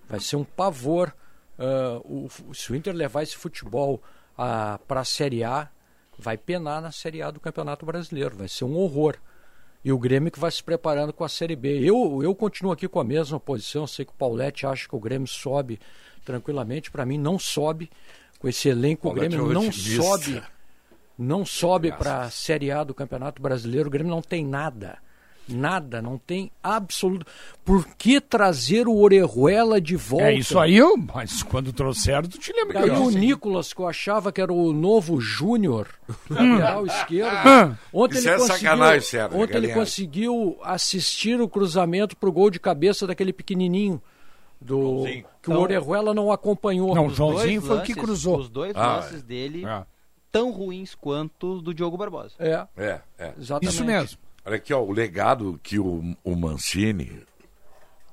Vai 0.08 0.20
ser 0.20 0.36
um 0.36 0.44
pavor. 0.44 1.14
Ah, 1.58 2.00
o, 2.04 2.30
se 2.54 2.72
o 2.72 2.76
Inter 2.76 2.94
levar 2.94 3.24
esse 3.24 3.36
futebol 3.36 4.02
para 4.36 5.02
a 5.02 5.06
Série 5.06 5.44
A, 5.44 5.70
vai 6.18 6.38
penar 6.38 6.82
na 6.82 6.92
Série 6.92 7.22
A 7.22 7.32
do 7.32 7.40
Campeonato 7.40 7.86
Brasileiro, 7.86 8.36
vai 8.36 8.48
ser 8.48 8.66
um 8.66 8.76
horror. 8.76 9.18
E 9.88 9.92
o 9.94 9.98
Grêmio 9.98 10.30
que 10.30 10.38
vai 10.38 10.52
se 10.52 10.62
preparando 10.62 11.14
com 11.14 11.24
a 11.24 11.30
Série 11.30 11.56
B. 11.56 11.80
Eu, 11.80 12.22
eu 12.22 12.36
continuo 12.36 12.74
aqui 12.74 12.90
com 12.90 13.00
a 13.00 13.06
mesma 13.06 13.40
posição. 13.40 13.88
Sei 13.88 14.04
que 14.04 14.12
o 14.12 14.16
Paulette 14.16 14.66
acha 14.68 14.86
que 14.86 14.94
o 14.94 15.00
Grêmio 15.00 15.30
sobe 15.30 15.80
tranquilamente. 16.26 16.92
Para 16.92 17.06
mim, 17.06 17.18
não 17.18 17.40
sobe. 17.40 17.90
Com 18.38 18.50
esse 18.50 18.68
elenco, 18.68 19.08
o 19.08 19.14
Paulette 19.14 19.38
Grêmio 19.38 19.50
é 19.50 19.54
não 19.54 19.72
sobe. 19.72 20.44
Não 21.18 21.46
sobe 21.46 21.94
para 21.94 22.24
a 22.24 22.30
Série 22.30 22.70
A 22.70 22.84
do 22.84 22.94
Campeonato 22.94 23.42
Brasileiro. 23.42 23.88
O 23.88 23.90
Grêmio 23.90 24.12
não 24.12 24.22
tem 24.22 24.46
nada. 24.46 24.98
Nada, 25.48 26.02
não 26.02 26.18
tem 26.18 26.52
absoluto. 26.62 27.26
Por 27.64 27.86
que 27.98 28.20
trazer 28.20 28.88
o 28.88 28.98
Orejuela 28.98 29.80
de 29.80 29.96
volta? 29.96 30.26
É 30.26 30.34
isso 30.34 30.60
aí, 30.60 30.76
eu, 30.76 30.98
mas 30.98 31.42
quando 31.44 31.72
trouxeram, 31.72 32.28
tu 32.28 32.38
te 32.38 32.52
lembra 32.52 32.80
Daí 32.82 32.90
que 32.90 32.96
eu 32.96 33.04
o. 33.04 33.12
Nicolas, 33.12 33.72
que 33.74 33.80
eu 33.82 33.88
achava 33.88 34.32
que 34.32 34.42
era 34.42 34.52
o 34.52 34.74
novo 34.74 35.22
Júnior, 35.22 35.88
lateral 36.30 36.86
esquerdo. 36.86 37.48
Hum. 37.48 37.76
Ontem 37.94 38.18
Isso 38.18 38.28
ele 38.28 38.36
é 38.36 38.38
conseguiu, 38.40 39.02
Sérgio, 39.02 39.38
Ontem 39.40 39.58
ele 39.58 39.74
conseguiu 39.74 40.58
assistir 40.64 41.40
o 41.40 41.48
cruzamento 41.48 42.16
pro 42.18 42.32
gol 42.32 42.50
de 42.50 42.60
cabeça 42.60 43.08
daquele 43.08 43.32
pequenininho. 43.32 44.02
Do, 44.60 45.04
que 45.06 45.50
o 45.50 45.54
Então- 45.54 45.62
Orejuela 45.62 46.14
não 46.16 46.32
acompanhou. 46.32 46.94
Não, 46.96 47.06
o 47.06 47.10
Joãozinho 47.10 47.62
foi 47.62 47.78
o 47.78 47.82
que 47.84 47.94
cruzou. 47.94 48.40
Os 48.40 48.50
dois 48.50 48.74
Ah, 48.76 48.96
lances 48.98 49.22
dele 49.22 49.64
É. 49.66 49.84
tão 50.32 50.52
ruins 50.52 50.96
quanto 50.96 51.54
os 51.54 51.62
do 51.62 51.74
Diogo 51.76 51.96
Barbosa. 51.96 52.34
É, 52.40 52.66
É, 52.76 53.00
é. 53.20 53.34
exatamente. 53.40 53.74
Isso 53.74 53.86
mesmo. 53.86 54.18
Olha 54.48 54.56
aqui, 54.56 54.74
ó, 54.74 54.82
o 54.82 54.94
legado 54.94 55.60
que 55.62 55.78
o, 55.78 56.16
o 56.24 56.36
Mancini. 56.38 57.22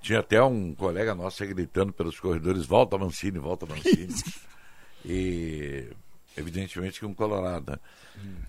Tinha 0.03 0.19
até 0.19 0.43
um 0.43 0.75
colega 0.75 1.15
nosso 1.15 1.47
gritando 1.47 1.93
pelos 1.93 2.19
corredores: 2.19 2.67
volta 2.67 2.99
Mancini, 2.99 3.39
volta 3.39 3.65
Mancini. 3.67 4.13
e 5.07 5.91
evidentemente 6.37 6.99
que 7.01 7.07
um 7.07 7.15
Colorado. 7.15 7.73
né? 7.73 7.79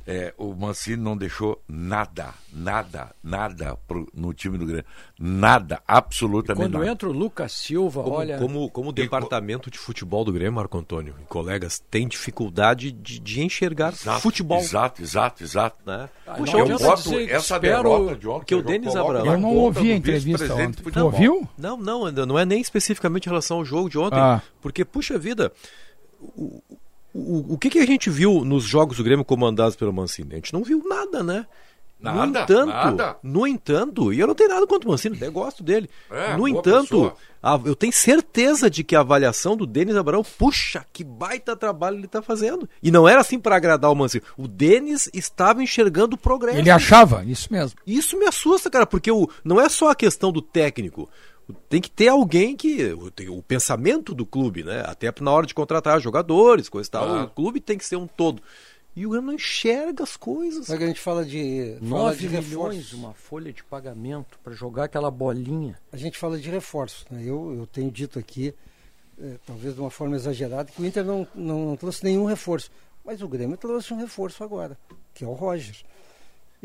É, 0.06 0.32
o 0.38 0.54
Mancini 0.54 0.98
não 0.98 1.18
deixou 1.18 1.60
nada, 1.68 2.36
nada, 2.54 3.10
nada 3.24 3.76
pro- 3.88 4.08
no 4.14 4.32
time 4.32 4.60
do 4.60 4.66
Grêmio. 4.66 4.86
Nada, 5.20 5.82
absolutamente 5.88 6.66
Quando 6.68 6.78
nada. 6.78 6.92
entra 6.92 7.10
o 7.10 7.12
Lucas 7.12 7.52
Silva, 7.52 8.04
Como, 8.04 8.16
olha. 8.16 8.38
como, 8.38 8.70
como 8.70 8.90
o 8.90 8.94
departamento 8.94 9.72
de 9.72 9.80
futebol 9.80 10.24
do 10.24 10.32
Grêmio, 10.32 10.54
Marco 10.54 10.78
Antônio 10.78 11.16
e 11.20 11.26
colegas, 11.26 11.80
tem 11.90 12.08
dificuldade 12.08 12.92
de, 12.92 13.20
de 13.20 13.42
enxergar 13.42 13.92
Exato, 13.94 14.22
futebol. 14.22 14.60
Exato, 14.60 15.02
exato, 15.02 15.44
exato. 15.44 15.78
Né? 15.84 16.10
Puxa, 16.38 16.58
não 16.60 16.68
eu 16.68 16.78
boto 16.78 17.02
dizer 17.02 17.28
que 17.28 17.34
essa 17.34 17.60
derrota 17.60 18.16
de 18.16 18.28
ontem. 18.28 18.46
que 18.46 18.56
o 18.56 18.62
Denis 18.62 18.96
Abraão- 18.96 19.26
Eu 19.26 19.38
não 19.40 19.56
ouvi 19.56 19.92
a 19.92 19.96
entrevista 19.96 20.54
ontem. 20.54 20.74
Tu 20.74 20.84
futebol. 20.84 21.06
ouviu? 21.06 21.50
Não, 21.58 21.76
não, 21.76 22.06
ainda 22.06 22.24
não 22.24 22.38
é 22.38 22.46
nem 22.46 22.62
especificamente 22.62 23.26
em 23.26 23.30
relação 23.30 23.58
ao 23.58 23.66
jogo 23.66 23.90
de 23.90 23.98
ontem. 23.98 24.20
Ah. 24.20 24.44
Porque, 24.62 24.86
puxa 24.86 25.18
vida, 25.18 25.52
o, 26.22 26.62
o, 27.18 27.54
o 27.54 27.58
que, 27.58 27.70
que 27.70 27.80
a 27.80 27.86
gente 27.86 28.10
viu 28.10 28.44
nos 28.44 28.64
jogos 28.64 28.98
do 28.98 29.04
Grêmio 29.04 29.24
comandados 29.26 29.76
pelo 29.76 29.94
Mancini? 29.94 30.34
A 30.34 30.36
gente 30.36 30.54
não 30.54 30.64
viu 30.64 30.84
nada, 30.88 31.24
né? 31.24 31.46
Nada, 31.98 32.18
no 32.26 32.26
entanto, 32.42 32.66
nada. 32.68 33.18
no 33.24 33.48
entanto, 33.48 34.14
e 34.14 34.20
eu 34.20 34.28
não 34.28 34.36
tenho 34.36 34.50
nada 34.50 34.68
contra 34.68 34.88
o 34.88 34.92
Mancini, 34.92 35.16
até 35.16 35.30
gosto 35.30 35.64
dele. 35.64 35.90
É, 36.12 36.36
no 36.36 36.46
entanto, 36.46 37.14
a- 37.42 37.60
eu 37.64 37.74
tenho 37.74 37.94
certeza 37.94 38.70
de 38.70 38.84
que 38.84 38.96
a 38.98 39.00
avaliação 39.00 39.56
do 39.56 39.66
Denis 39.66 39.96
Abraão, 39.96 40.22
puxa, 40.38 40.86
que 40.92 41.06
baita 41.06 41.56
trabalho 41.56 41.96
ele 41.96 42.06
está 42.06 42.22
fazendo. 42.22 42.70
E 42.84 42.92
não 42.92 43.08
era 43.08 43.22
assim 43.22 43.40
para 43.40 43.56
agradar 43.56 43.90
o 43.90 43.96
Mancini. 43.96 44.24
O 44.38 44.46
Denis 44.46 45.10
estava 45.14 45.64
enxergando 45.64 46.16
o 46.16 46.20
progresso. 46.20 46.58
Ele 46.60 46.70
achava, 46.70 47.24
isso 47.24 47.48
mesmo. 47.52 47.80
Isso 47.88 48.20
me 48.20 48.26
assusta, 48.26 48.70
cara, 48.70 48.86
porque 48.86 49.10
o, 49.10 49.28
não 49.44 49.60
é 49.60 49.70
só 49.70 49.90
a 49.90 49.96
questão 49.96 50.34
do 50.34 50.42
técnico. 50.42 51.10
Tem 51.70 51.80
que 51.80 51.92
ter 51.92 52.08
alguém 52.08 52.56
que. 52.56 52.94
O, 53.30 53.42
pensamento 53.44 54.16
do 54.16 54.26
clube, 54.26 54.64
né? 54.64 54.84
Até 54.86 55.14
na 55.22 55.32
hora 55.32 55.46
de 55.46 55.54
contratar 55.54 56.00
jogadores, 56.02 56.70
coisa 56.70 56.88
e 56.88 56.92
tal. 56.92 57.06
Claro. 57.06 57.24
O 57.26 57.30
clube 57.30 57.60
tem 57.60 57.78
que 57.78 57.86
ser 57.86 57.96
um 57.96 58.08
todo. 58.08 58.42
E 58.96 59.06
o 59.06 59.10
Grêmio 59.10 59.28
não 59.28 59.34
enxerga 59.34 60.04
as 60.04 60.16
coisas. 60.16 60.68
Só 60.68 60.78
que 60.78 60.84
a 60.84 60.88
gente 60.88 61.02
fala 61.02 61.26
de. 61.26 61.78
fala 61.82 62.04
9 62.06 62.18
de 62.18 62.30
milhões, 62.30 62.46
reforços. 62.46 62.94
uma 62.94 63.14
folha 63.14 63.52
de 63.52 63.64
pagamento 63.64 64.40
para 64.44 64.54
jogar 64.54 64.86
aquela 64.86 65.12
bolinha. 65.12 65.78
A 65.92 65.98
gente 65.98 66.18
fala 66.18 66.40
de 66.40 66.50
reforços. 66.50 67.06
Né? 67.12 67.22
Eu, 67.24 67.54
eu 67.58 67.68
tenho 67.68 67.92
dito 67.92 68.18
aqui, 68.18 68.56
eh, 69.20 69.36
talvez 69.46 69.76
de 69.76 69.82
uma 69.82 69.92
forma 69.92 70.16
exagerada, 70.16 70.72
que 70.72 70.82
o 70.82 70.86
Inter 70.86 71.04
não, 71.04 71.28
não, 71.36 71.66
não 71.66 71.76
trouxe 71.76 72.04
nenhum 72.06 72.24
reforço. 72.24 72.72
Mas 73.04 73.22
o 73.22 73.28
Grêmio 73.28 73.58
trouxe 73.58 73.94
um 73.94 73.98
reforço 73.98 74.44
agora, 74.44 74.78
que 75.14 75.24
é 75.26 75.28
o 75.28 75.34
Roger. 75.34 75.76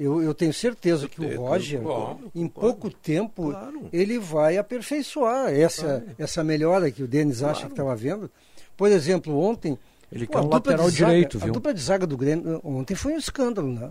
Eu, 0.03 0.23
eu 0.23 0.33
tenho 0.33 0.53
certeza 0.55 1.07
que 1.07 1.21
o 1.21 1.37
Roger, 1.41 1.83
Bom, 1.83 2.19
em 2.35 2.49
pouco 2.49 2.89
tempo, 2.91 3.51
Claro. 3.51 3.89
ele 3.93 4.19
vai 4.19 4.57
aperfeiçoar 4.57 5.53
essa, 5.53 6.03
essa 6.19 6.43
melhora 6.43 6.91
que 6.91 7.03
o 7.03 7.07
Denis 7.07 7.43
acha 7.43 7.67
que 7.67 7.73
estava 7.73 7.95
vendo. 7.95 8.31
Por 8.79 8.91
exemplo, 8.91 9.39
ontem. 9.39 9.79
Ele 10.11 10.27
pô, 10.27 10.33
quer 10.33 10.39
a 10.39 10.43
um 10.43 10.49
lateral 10.49 10.89
zaga- 10.91 11.07
direito, 11.13 11.37
A 11.37 11.41
viu? 11.45 11.53
dupla 11.53 11.75
de 11.75 11.81
zaga 11.83 12.07
do 12.07 12.17
Grêmio 12.17 12.61
ontem 12.65 12.95
foi 12.95 13.13
um 13.13 13.19
escândalo, 13.19 13.69
né? 13.73 13.91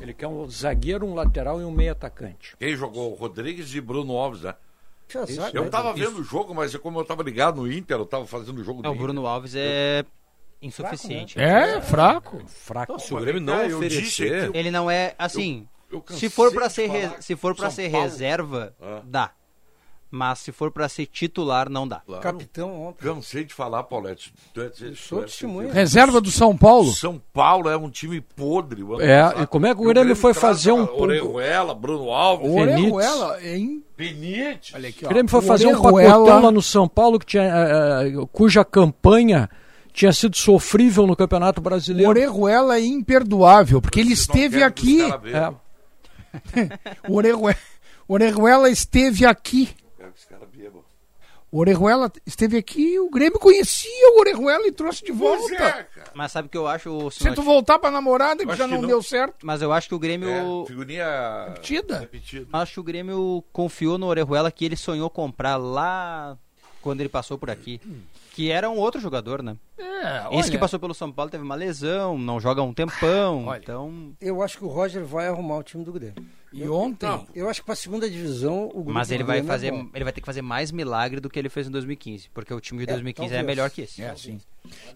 Ele 0.00 0.14
quer 0.14 0.28
um 0.28 0.48
zagueiro, 0.48 1.04
um 1.04 1.14
lateral 1.14 1.60
e 1.60 1.64
um 1.64 1.72
meio 1.72 1.90
atacante. 1.90 2.54
Quem 2.58 2.76
jogou? 2.76 3.12
Rodrigues 3.14 3.74
e 3.74 3.80
Bruno 3.80 4.16
Alves, 4.16 4.42
né? 4.42 4.54
Zaga, 5.26 5.56
Eu 5.58 5.64
né? 5.64 5.70
tava 5.70 5.92
vendo 5.94 6.20
o 6.20 6.22
jogo, 6.22 6.54
mas 6.54 6.76
como 6.76 7.00
eu 7.00 7.04
tava 7.04 7.22
ligado 7.22 7.62
no 7.62 7.72
Inter, 7.72 7.96
eu 7.96 8.06
tava 8.06 8.26
fazendo 8.26 8.58
o 8.60 8.64
jogo 8.64 8.80
É, 8.80 8.82
do 8.84 8.88
o 8.90 8.92
Inter. 8.92 9.02
Bruno 9.02 9.26
Alves 9.26 9.54
é 9.56 10.04
insuficiente. 10.60 11.38
É, 11.40 11.80
fraco. 11.80 12.42
Fraco. 12.46 12.92
Não, 12.92 12.98
se 12.98 13.12
o 13.14 13.20
Grêmio 13.20 13.40
não 13.40 13.54
É, 13.54 13.70
eu 13.70 13.80
disse 13.80 14.22
oferecer. 14.22 14.50
Ele 14.54 14.70
não 14.70 14.90
é 14.90 15.14
assim. 15.18 15.66
eu 15.90 16.00
cansei 16.00 16.28
se 16.28 16.34
for 16.34 16.52
para 16.52 16.68
ser 16.68 16.88
re- 16.90 17.10
se 17.20 17.36
for 17.36 17.54
para 17.54 17.70
ser 17.70 17.90
Paulo. 17.90 18.06
reserva, 18.06 18.74
Ah. 18.82 19.00
dá. 19.04 19.30
Mas 20.10 20.38
se 20.38 20.52
for 20.52 20.70
para 20.70 20.88
ser 20.88 21.04
titular, 21.04 21.68
não 21.68 21.86
dá. 21.86 22.00
Claro. 22.00 22.22
Capitão 22.22 22.80
ontem. 22.82 23.02
Cansei 23.04 23.44
de 23.44 23.52
falar, 23.52 23.82
Paulette. 23.82 24.32
Tu 24.54 24.62
é- 24.62 24.68
tu 24.70 24.84
é- 24.86 24.92
Sou 24.94 25.18
tu 25.18 25.24
é- 25.24 25.26
testemunha. 25.26 25.70
Reserva 25.70 26.18
do 26.18 26.30
São 26.30 26.56
Paulo. 26.56 26.90
São 26.94 27.20
Paulo 27.30 27.68
é 27.68 27.76
um 27.76 27.90
time 27.90 28.18
podre. 28.22 28.82
o 28.82 28.98
É, 29.02 29.22
passado. 29.22 29.42
e 29.42 29.46
como 29.46 29.66
é 29.66 29.74
que 29.74 29.80
o 29.82 29.84
Grêmio 29.84 30.16
foi 30.16 30.32
fazer 30.32 30.72
um- 30.72 30.88
Orejuela, 30.98 31.74
Bruno 31.74 32.10
Alves, 32.10 32.50
O 32.50 32.54
Benítez. 32.54 32.90
Orejuela, 32.94 33.44
hein? 33.46 33.84
Benítez. 33.98 34.72
Olha 34.74 34.88
aqui, 34.88 35.04
O 35.04 35.08
ó. 35.08 35.10
Grêmio 35.10 35.30
foi 35.30 35.40
O 35.40 35.42
fazer 35.42 35.66
um 35.66 35.72
pacotão 35.82 36.42
lá 36.42 36.50
no 36.50 36.62
São 36.62 36.88
Paulo 36.88 37.18
que 37.18 37.26
tinha, 37.26 37.42
eh, 37.44 38.12
cuja 38.32 38.64
campanha 38.64 39.50
tinha 39.98 40.12
sido 40.12 40.36
sofrível 40.36 41.06
no 41.06 41.16
Campeonato 41.16 41.60
O 41.60 41.64
Brasileiro. 41.64 42.08
Orejuela 42.08 42.76
é 42.76 42.84
imperdoável, 42.84 43.80
porque 43.82 43.98
ele 43.98 44.12
esteve 44.12 44.58
que 44.58 44.62
aqui. 44.62 45.00
É. 45.02 45.52
O 47.08 47.14
Orejuela, 47.18 47.56
o 48.06 48.14
Orejuela 48.14 48.70
esteve 48.70 49.26
aqui. 49.26 49.66
Que 49.96 50.46
bebam. 50.56 50.84
O 51.50 51.58
Orejuela 51.60 52.12
esteve 52.26 52.58
aqui, 52.58 52.98
o 53.00 53.08
Grêmio 53.10 53.38
conhecia 53.40 54.12
o 54.14 54.20
Orejuela 54.20 54.66
e 54.68 54.72
trouxe 54.72 55.02
de 55.04 55.10
volta. 55.12 55.54
é. 55.54 55.86
Mas 56.14 56.30
sabe 56.30 56.46
o 56.46 56.50
que 56.50 56.58
eu 56.58 56.66
acho, 56.68 56.90
o 56.90 57.10
Se 57.10 57.32
tu 57.32 57.42
voltar 57.42 57.78
pra 57.78 57.90
namorada 57.90 58.44
que 58.46 58.54
já 58.54 58.66
que 58.66 58.70
não, 58.70 58.82
não. 58.82 58.88
deu 58.88 59.02
certo. 59.02 59.44
Mas 59.46 59.62
eu 59.62 59.72
acho 59.72 59.88
que 59.88 59.94
o 59.94 59.98
Grêmio 59.98 60.28
É, 60.28 60.66
figurinha 60.66 61.44
Repetida. 61.48 61.98
repetida. 62.00 62.46
acho 62.52 62.74
que 62.74 62.80
o 62.80 62.84
Grêmio 62.84 63.42
confiou 63.52 63.96
no 63.98 64.06
Orejuela 64.06 64.52
que 64.52 64.64
ele 64.64 64.76
sonhou 64.76 65.08
comprar 65.10 65.56
lá 65.56 66.36
quando 66.88 67.00
ele 67.00 67.08
passou 67.08 67.36
por 67.36 67.50
aqui. 67.50 67.80
Que 68.32 68.50
era 68.50 68.70
um 68.70 68.76
outro 68.78 69.00
jogador, 69.00 69.42
né? 69.42 69.56
É, 69.76 69.82
Esse 70.18 70.26
olha, 70.36 70.50
que 70.50 70.58
passou 70.58 70.78
pelo 70.78 70.94
São 70.94 71.10
Paulo 71.12 71.30
teve 71.30 71.42
uma 71.44 71.54
lesão, 71.54 72.16
não 72.16 72.38
joga 72.40 72.60
há 72.60 72.64
um 72.64 72.72
tempão. 72.72 73.44
Olha. 73.46 73.58
Então. 73.58 74.12
Eu 74.20 74.42
acho 74.42 74.56
que 74.58 74.64
o 74.64 74.68
Roger 74.68 75.04
vai 75.04 75.26
arrumar 75.26 75.56
o 75.58 75.62
time 75.62 75.84
do 75.84 75.92
Grêmio. 75.92 76.14
E 76.52 76.66
ontem, 76.66 77.04
Não, 77.06 77.26
eu 77.34 77.48
acho 77.50 77.60
que 77.60 77.66
para 77.66 77.74
a 77.74 77.76
segunda 77.76 78.08
divisão 78.08 78.70
o 78.72 78.82
Mas 78.90 79.10
ele 79.10 79.22
vai 79.22 79.40
é 79.40 79.42
fazer. 79.42 79.70
bom. 79.70 79.88
ele 79.92 80.04
vai 80.04 80.12
ter 80.12 80.20
que 80.22 80.26
fazer 80.26 80.40
mais 80.40 80.72
milagre 80.72 81.20
do 81.20 81.28
que 81.28 81.38
ele 81.38 81.48
fez 81.50 81.66
em 81.66 81.70
2015. 81.70 82.30
Porque 82.32 82.54
o 82.54 82.60
time 82.60 82.78
de 82.78 82.90
É, 82.90 82.94
2015 82.94 83.26
é, 83.34 83.36
talvez. 83.36 83.46
melhor 83.56 83.70
que 83.70 83.82
esse. 83.82 84.02
é 84.02 84.08
assim. 84.10 84.40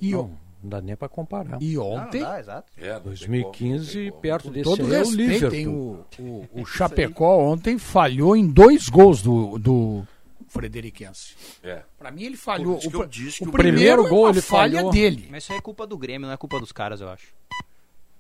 E, 0.01 0.13
Não, 0.13 0.21
o- 0.21 0.31
não 0.63 0.71
dá 0.71 0.81
nem 0.81 0.97
para 0.97 1.09
comparar. 1.11 1.59
e 1.61 1.77
ontem, 1.77 2.23
Ah, 2.25 2.39
exato. 2.41 2.73
É, 2.79 2.89
não 2.95 2.95
tem 2.95 3.03
2015, 3.05 4.09
como, 4.11 4.23
perto 4.23 4.51
desse 4.51 4.65
todo 4.65 4.81
aí 4.87 4.93
é 4.95 4.97
o 4.97 5.05
respeito, 5.05 5.51
tem 5.51 5.65
Liverpool. 5.67 6.07
o, 6.21 6.23
o, 6.23 6.63
o 6.63 6.65
Chapecó 6.65 7.39
ontem 7.39 7.77
falhou 7.77 8.35
em 8.37 8.47
dois 8.47 8.89
gols 8.89 9.21
do, 9.21 9.59
do 9.59 10.07
Frederiquense. 10.53 11.35
É. 11.63 11.83
Pra 11.99 12.11
mim 12.11 12.25
ele 12.25 12.37
falhou. 12.37 12.77
O, 12.77 12.81
que 12.81 12.87
eu 12.95 13.01
pr- 13.01 13.07
disse 13.09 13.43
o 13.43 13.45
que 13.45 13.49
o 13.49 13.53
primeiro 13.53 14.03
primeiro 14.03 14.09
gol 14.09 14.27
é 14.27 14.31
ele 14.31 14.39
uma 14.39 14.43
falha 14.43 14.75
falhou. 14.79 14.93
dele. 14.93 15.29
Mas 15.31 15.45
isso 15.45 15.53
aí 15.53 15.59
é 15.59 15.63
culpa 15.63 15.87
do 15.87 15.97
Grêmio, 15.97 16.27
não 16.27 16.35
é 16.35 16.37
culpa 16.37 16.61
dos 16.61 16.73
caras, 16.73 17.01
eu 17.01 17.09
acho. 17.09 17.29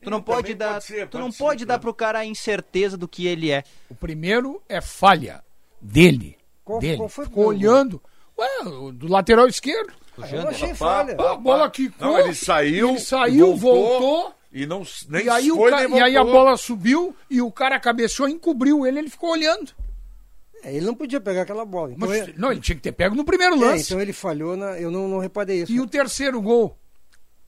Tu 0.01 0.11
não 0.11 0.21
Também 0.21 0.37
pode 0.43 0.55
dar, 0.55 0.73
pode 0.73 0.85
ser, 0.85 1.07
tu 1.07 1.11
pode 1.13 1.25
não 1.25 1.31
ser, 1.31 1.39
pode 1.39 1.65
dar 1.65 1.75
claro. 1.75 1.81
pro 1.83 1.95
cara 1.95 2.19
a 2.21 2.25
incerteza 2.27 2.97
do 2.97 3.07
que 3.07 3.27
ele 3.27 3.51
é. 3.51 3.63
O 3.91 3.95
primeiro 3.95 4.61
é 4.69 4.81
falha 4.81 5.45
dele. 5.81 6.37
Qual- 6.65 6.81
dele. 6.81 6.97
qual 6.97 7.09
foi 7.09 7.25
o 7.25 7.29
Ficou 7.29 7.49
primeiro 7.49 7.73
olhando. 7.75 8.03
Ué, 8.39 8.49
do 8.95 9.07
lateral 9.09 9.47
esquerdo. 9.47 9.93
Eu 10.31 10.49
achei 10.49 10.69
Pá, 10.71 10.75
falha. 10.75 11.15
pá, 11.17 11.33
A 11.33 11.37
bola 11.37 11.65
pá. 11.65 11.71
quicou. 11.71 12.07
Não, 12.09 12.19
ele 12.19 12.35
saiu. 12.35 12.91
Ele 12.91 12.99
saiu, 13.01 13.55
voltou. 13.57 14.35
E, 14.53 14.67
não, 14.67 14.83
nem 15.09 15.25
e, 15.27 15.29
aí 15.31 15.51
o 15.53 15.57
foi, 15.57 15.71
ca- 15.71 15.89
nem 15.89 15.99
e 15.99 16.03
aí 16.03 16.17
a 16.17 16.23
voltou. 16.23 16.41
bola 16.45 16.57
subiu 16.57 17.17
e 17.31 17.41
o 17.41 17.51
cara 17.53 17.79
cabeceou 17.81 18.29
e 18.29 18.33
encobriu 18.33 18.87
ele, 18.87 18.99
ele 18.99 19.09
ficou 19.11 19.31
olhando. 19.31 19.73
É, 20.63 20.75
ele 20.75 20.87
não 20.87 20.95
podia 20.95 21.21
pegar 21.21 21.43
aquela 21.43 21.65
bola. 21.65 21.93
Então, 21.93 22.09
Mas, 22.09 22.23
ele, 22.23 22.35
não, 22.39 22.53
ele 22.53 22.61
tinha 22.61 22.77
que 22.77 22.83
ter 22.83 22.93
pego 22.93 23.15
no 23.15 23.25
primeiro 23.25 23.57
é, 23.57 23.59
lance. 23.59 23.85
então 23.85 24.01
ele 24.01 24.13
falhou, 24.13 24.57
na, 24.57 24.79
eu 24.79 24.91
não, 24.91 25.09
não 25.09 25.19
reparei 25.19 25.63
isso. 25.63 25.73
E 25.73 25.81
o 25.81 25.87
terceiro 25.87 26.41
gol? 26.41 26.79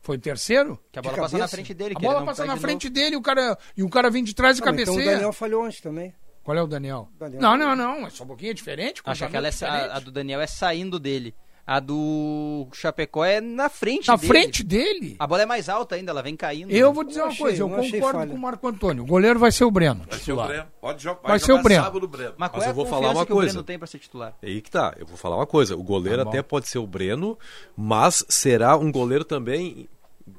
Foi 0.00 0.16
o 0.16 0.20
terceiro? 0.20 0.78
Que 0.92 0.98
a 0.98 1.02
bola 1.02 1.16
passa 1.16 1.38
na 1.38 1.48
frente 1.48 1.72
dele. 1.72 1.94
A 1.96 2.00
bola 2.00 2.26
pega 2.26 2.44
na 2.44 2.56
frente 2.58 2.84
novo. 2.88 2.94
dele 2.94 3.14
e 3.14 3.16
o 3.16 3.22
cara, 3.22 3.58
e 3.76 3.82
o 3.82 3.88
cara 3.88 4.10
vem 4.10 4.22
de 4.22 4.34
trás 4.34 4.58
e 4.58 4.60
Não, 4.60 4.66
mas 4.66 4.80
então 4.80 4.92
cabeceia. 4.94 5.12
o 5.12 5.14
Daniel 5.14 5.32
falhou 5.32 5.64
antes 5.64 5.80
também. 5.80 6.14
Qual 6.42 6.54
é 6.58 6.62
o 6.62 6.66
Daniel? 6.66 7.08
Daniel. 7.18 7.40
Não, 7.40 7.56
não, 7.56 7.74
não. 7.74 8.06
É 8.06 8.10
só 8.10 8.24
um 8.24 8.26
pouquinho 8.26 8.50
é 8.50 8.54
diferente. 8.54 9.00
Acho 9.02 9.20
que 9.20 9.24
aquela 9.24 9.48
é, 9.48 9.52
a, 9.62 9.96
a 9.96 9.98
do 9.98 10.12
Daniel 10.12 10.42
é 10.42 10.46
saindo 10.46 10.98
dele. 10.98 11.34
A 11.66 11.80
do 11.80 12.66
Chapecó 12.74 13.24
é 13.24 13.40
na 13.40 13.70
frente 13.70 14.08
Na 14.08 14.16
dele. 14.16 14.28
frente 14.28 14.62
dele. 14.62 15.16
A 15.18 15.26
bola 15.26 15.42
é 15.42 15.46
mais 15.46 15.66
alta 15.70 15.94
ainda, 15.94 16.10
ela 16.10 16.22
vem 16.22 16.36
caindo. 16.36 16.70
Eu 16.70 16.92
vou 16.92 17.02
dizer 17.04 17.20
Não 17.20 17.26
uma 17.26 17.32
achei, 17.32 17.42
coisa, 17.46 17.62
eu 17.62 17.68
concordo 17.70 18.26
com 18.32 18.36
o 18.36 18.38
Marco 18.38 18.68
Antônio. 18.68 19.02
O 19.02 19.06
goleiro 19.06 19.38
vai 19.38 19.50
ser 19.50 19.64
o 19.64 19.70
Breno. 19.70 20.00
Vai 20.00 20.08
ser 20.10 20.14
o 20.16 20.18
titular. 20.20 20.46
Breno. 20.48 20.66
Pode 20.78 21.02
jogar. 21.02 21.20
Vai 21.28 21.38
ser 21.38 21.52
o 21.52 21.62
Breno. 21.62 22.00
Breno. 22.06 22.34
Mas 22.36 22.50
Mas 22.52 22.64
é 22.64 22.68
eu 22.68 22.74
vou 22.74 22.84
falar 22.84 23.12
uma 23.12 23.24
que 23.24 23.32
coisa. 23.32 23.48
o 23.50 23.52
Breno 23.52 23.62
tem 23.64 23.78
pra 23.78 23.86
ser 23.86 23.98
titular? 23.98 24.36
É 24.42 24.46
aí 24.46 24.60
que 24.60 24.70
tá. 24.70 24.94
Eu 24.98 25.06
vou 25.06 25.16
falar 25.16 25.36
uma 25.36 25.46
coisa. 25.46 25.74
O 25.74 25.82
goleiro 25.82 26.22
Tá 26.22 26.28
até 26.28 26.42
pode 26.42 26.68
ser 26.68 26.76
o 26.78 26.86
Breno, 26.86 27.38
mas 27.74 28.22
será 28.28 28.76
um 28.76 28.92
goleiro 28.92 29.24
também 29.24 29.88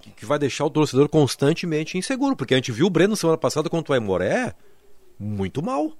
que- 0.01 0.11
que 0.11 0.25
vai 0.27 0.37
deixar 0.37 0.65
o 0.65 0.69
torcedor 0.69 1.09
constantemente 1.09 1.97
inseguro. 1.97 2.35
Porque 2.35 2.53
a 2.53 2.57
gente 2.57 2.71
viu 2.71 2.85
o 2.85 2.89
Breno 2.91 3.15
semana 3.15 3.37
passada 3.37 3.67
contra 3.67 3.93
o 3.93 3.95
Aimoré 3.95 4.53
muito 5.19 5.63
mal. 5.63 5.91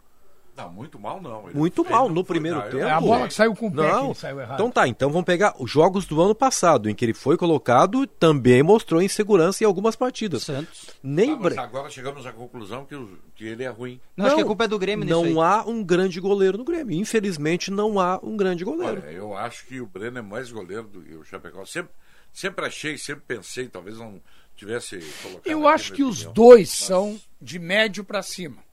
Não, 0.57 0.71
muito 0.71 0.97
mal 0.97 1.21
não. 1.21 1.49
Ele 1.49 1.57
Muito 1.57 1.83
mal 1.83 2.07
não 2.07 2.15
no 2.15 2.23
foi- 2.25 2.35
primeiro 2.35 2.59
não, 2.59 2.65
eu- 2.65 2.71
tempo. 2.71 2.83
É 2.85 2.91
a 2.91 3.01
bola 3.01 3.27
que 3.27 3.33
saiu 3.33 3.53
com 3.53 3.67
o 3.67 3.71
pé 3.71 3.81
que 3.81 3.91
Não. 3.91 4.05
ele 4.05 4.13
saiu 4.15 4.39
errado. 4.39 4.53
Então 4.55 4.71
tá, 4.71 4.87
então 4.87 5.09
vamos 5.09 5.25
pegar 5.25 5.53
os 5.59 5.69
jogos 5.69 6.05
do 6.05 6.21
ano 6.21 6.33
passado, 6.33 6.89
em 6.89 6.95
que 6.95 7.03
ele 7.03 7.13
foi 7.13 7.35
colocado, 7.35 8.07
também 8.07 8.63
mostrou 8.63 9.01
insegurança 9.01 9.63
em 9.63 9.67
algumas 9.67 9.95
partidas. 9.97 10.43
Santos. 10.43 10.89
Nem 11.03 11.33
Ah, 11.33 11.37
mas 11.39 11.57
agora 11.57 11.89
chegamos 11.89 12.25
à 12.25 12.31
conclusão 12.31 12.85
que, 12.85 12.95
o- 12.95 13.17
que 13.35 13.45
ele 13.45 13.63
é 13.63 13.69
ruim. 13.69 13.99
Não, 14.15 14.27
acho 14.27 14.35
que 14.35 14.41
a 14.41 14.45
culpa 14.45 14.63
é 14.63 14.67
do 14.67 14.79
Grêmio 14.79 15.05
Não 15.07 15.23
nisso 15.25 15.41
aí. 15.41 15.47
há 15.47 15.63
um 15.67 15.83
grande 15.83 16.19
goleiro 16.21 16.57
no 16.57 16.63
Grêmio. 16.63 16.97
Infelizmente, 16.97 17.69
não 17.69 17.99
há 17.99 18.17
um 18.23 18.37
grande 18.37 18.63
goleiro. 18.63 19.01
Olha, 19.05 19.11
eu 19.11 19.35
acho 19.35 19.65
que 19.65 19.81
o 19.81 19.85
Breno 19.85 20.19
é 20.19 20.21
mais 20.21 20.51
goleiro 20.51 20.83
do 20.83 21.01
que 21.01 21.15
o 21.15 21.23
Chapecó. 21.25 21.65
Sempre, 21.65 21.91
sempre 22.31 22.65
achei, 22.65 22.97
sempre 22.97 23.23
pensei, 23.27 23.67
talvez 23.67 23.97
não 23.97 24.21
tivesse 24.55 24.99
colocado. 25.21 25.41
Eu 25.45 25.67
acho 25.67 25.91
que 25.91 25.99
minha 26.01 26.09
os 26.09 26.25
opinião. 26.25 26.33
dois 26.33 26.69
são 26.69 27.19
de 27.41 27.59
médio 27.59 28.05
pra 28.05 28.21
cima. 28.23 28.63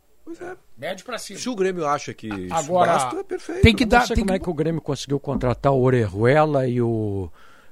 Médio 0.78 1.04
pra 1.04 1.18
cima. 1.18 1.38
Se 1.38 1.48
o 1.48 1.54
Grêmio 1.54 1.86
acha 1.86 2.14
que 2.14 2.26
isso 2.28 2.54
Agora, 2.54 2.92
basta, 2.92 3.16
é 3.16 3.22
perfeito. 3.24 3.62
tem 3.62 3.74
que 3.74 3.84
dar. 3.84 4.00
não 4.00 4.06
sei 4.06 4.16
Tem 4.16 4.24
como 4.24 4.32
que... 4.38 4.42
é 4.42 4.44
que 4.44 4.50
o 4.50 4.54
Grêmio 4.54 4.80
conseguiu 4.80 5.20
contratar 5.20 5.72
o 5.72 5.80
Orejuela 5.82 6.66
e 6.66 6.80
o, 6.80 7.28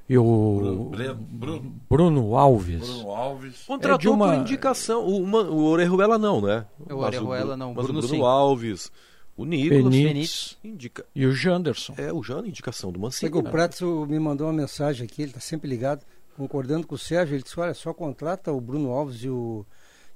e 0.08 0.18
o 0.18 0.90
Bruno, 1.30 1.72
Bruno 1.88 2.36
Alves. 2.36 2.80
Bruno 2.86 3.10
Alves. 3.10 3.62
Contratou 3.66 4.12
É 4.12 4.14
uma- 4.16 4.26
por 4.28 4.34
indicação. 4.40 5.04
O, 5.06 5.22
uma- 5.22 5.42
o 5.42 5.64
Orejuela 5.64 6.18
não, 6.18 6.40
né? 6.40 6.66
O 6.78 6.84
Mas 6.96 7.06
Orejuela 7.06 7.56
não, 7.56 7.72
Mas 7.74 7.84
Bruno 7.84 7.98
o 7.98 8.02
sim. 8.02 8.08
Bruno 8.08 8.24
Alves, 8.26 8.92
o 9.36 9.44
Nicolas. 9.44 9.84
Benítez 9.94 10.58
Indica... 10.62 11.04
e 11.14 11.24
o 11.26 11.32
Janderson. 11.32 11.94
É, 11.96 12.12
o 12.12 12.22
Jano, 12.22 12.46
indicação 12.46 12.92
do 12.92 13.00
Mancini. 13.00 13.32
o 13.32 13.42
né? 13.42 13.50
Pratos 13.50 13.80
me 14.08 14.18
mandou 14.18 14.46
uma 14.46 14.52
mensagem 14.52 15.06
aqui, 15.06 15.22
ele 15.22 15.30
está 15.30 15.40
sempre 15.40 15.68
ligado, 15.68 16.04
concordando 16.36 16.86
com 16.86 16.94
o 16.94 16.98
Sérgio. 16.98 17.34
Ele 17.36 17.42
disse: 17.42 17.58
olha, 17.58 17.72
só 17.74 17.94
contrata 17.94 18.52
o 18.52 18.60
Bruno 18.60 18.90
Alves 18.90 19.22
e 19.22 19.28
o, 19.30 19.64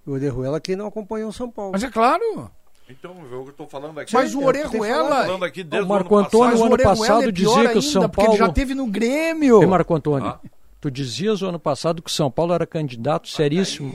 o 0.06 0.12
Orejuela 0.12 0.60
que 0.60 0.74
não 0.76 0.86
acompanhou 0.86 1.28
o 1.30 1.32
São 1.32 1.50
Paulo. 1.50 1.72
Mas 1.72 1.82
é 1.82 1.90
claro. 1.90 2.50
Então, 2.88 3.16
eu 3.32 3.48
estou 3.48 3.66
falando 3.66 3.98
aqui. 3.98 4.12
Mas 4.12 4.34
o 4.34 4.38
eu 4.38 4.42
tô 4.42 4.46
Orejuela- 4.48 5.24
falando 5.24 5.44
aqui 5.44 5.64
desde 5.64 5.86
O 5.86 5.88
Marco 5.88 6.14
o 6.14 6.18
ano 6.18 6.26
Antônio, 6.26 6.56
o 6.56 6.60
o 6.60 6.64
ano 6.66 6.78
passado, 6.78 7.22
é 7.28 7.32
dizia 7.32 7.52
que 7.54 7.58
o 7.64 7.68
ainda, 7.68 7.80
São 7.82 8.08
porque 8.10 8.22
ele 8.28 8.32
já 8.36 8.38
Paulo. 8.44 8.52
teve 8.54 8.74
no 8.74 8.86
Grêmio. 8.86 9.62
Ei, 9.62 9.66
Marco 9.66 9.94
Antônio, 9.94 10.28
Ah. 10.28 10.38
tu 10.82 10.90
dizias 10.90 11.40
o 11.40 11.46
ano 11.46 11.58
passado 11.58 12.02
que 12.02 12.10
o 12.10 12.12
São 12.12 12.30
Paulo 12.30 12.52
era 12.52 12.66
candidato 12.66 13.26
seríssimo. 13.28 13.94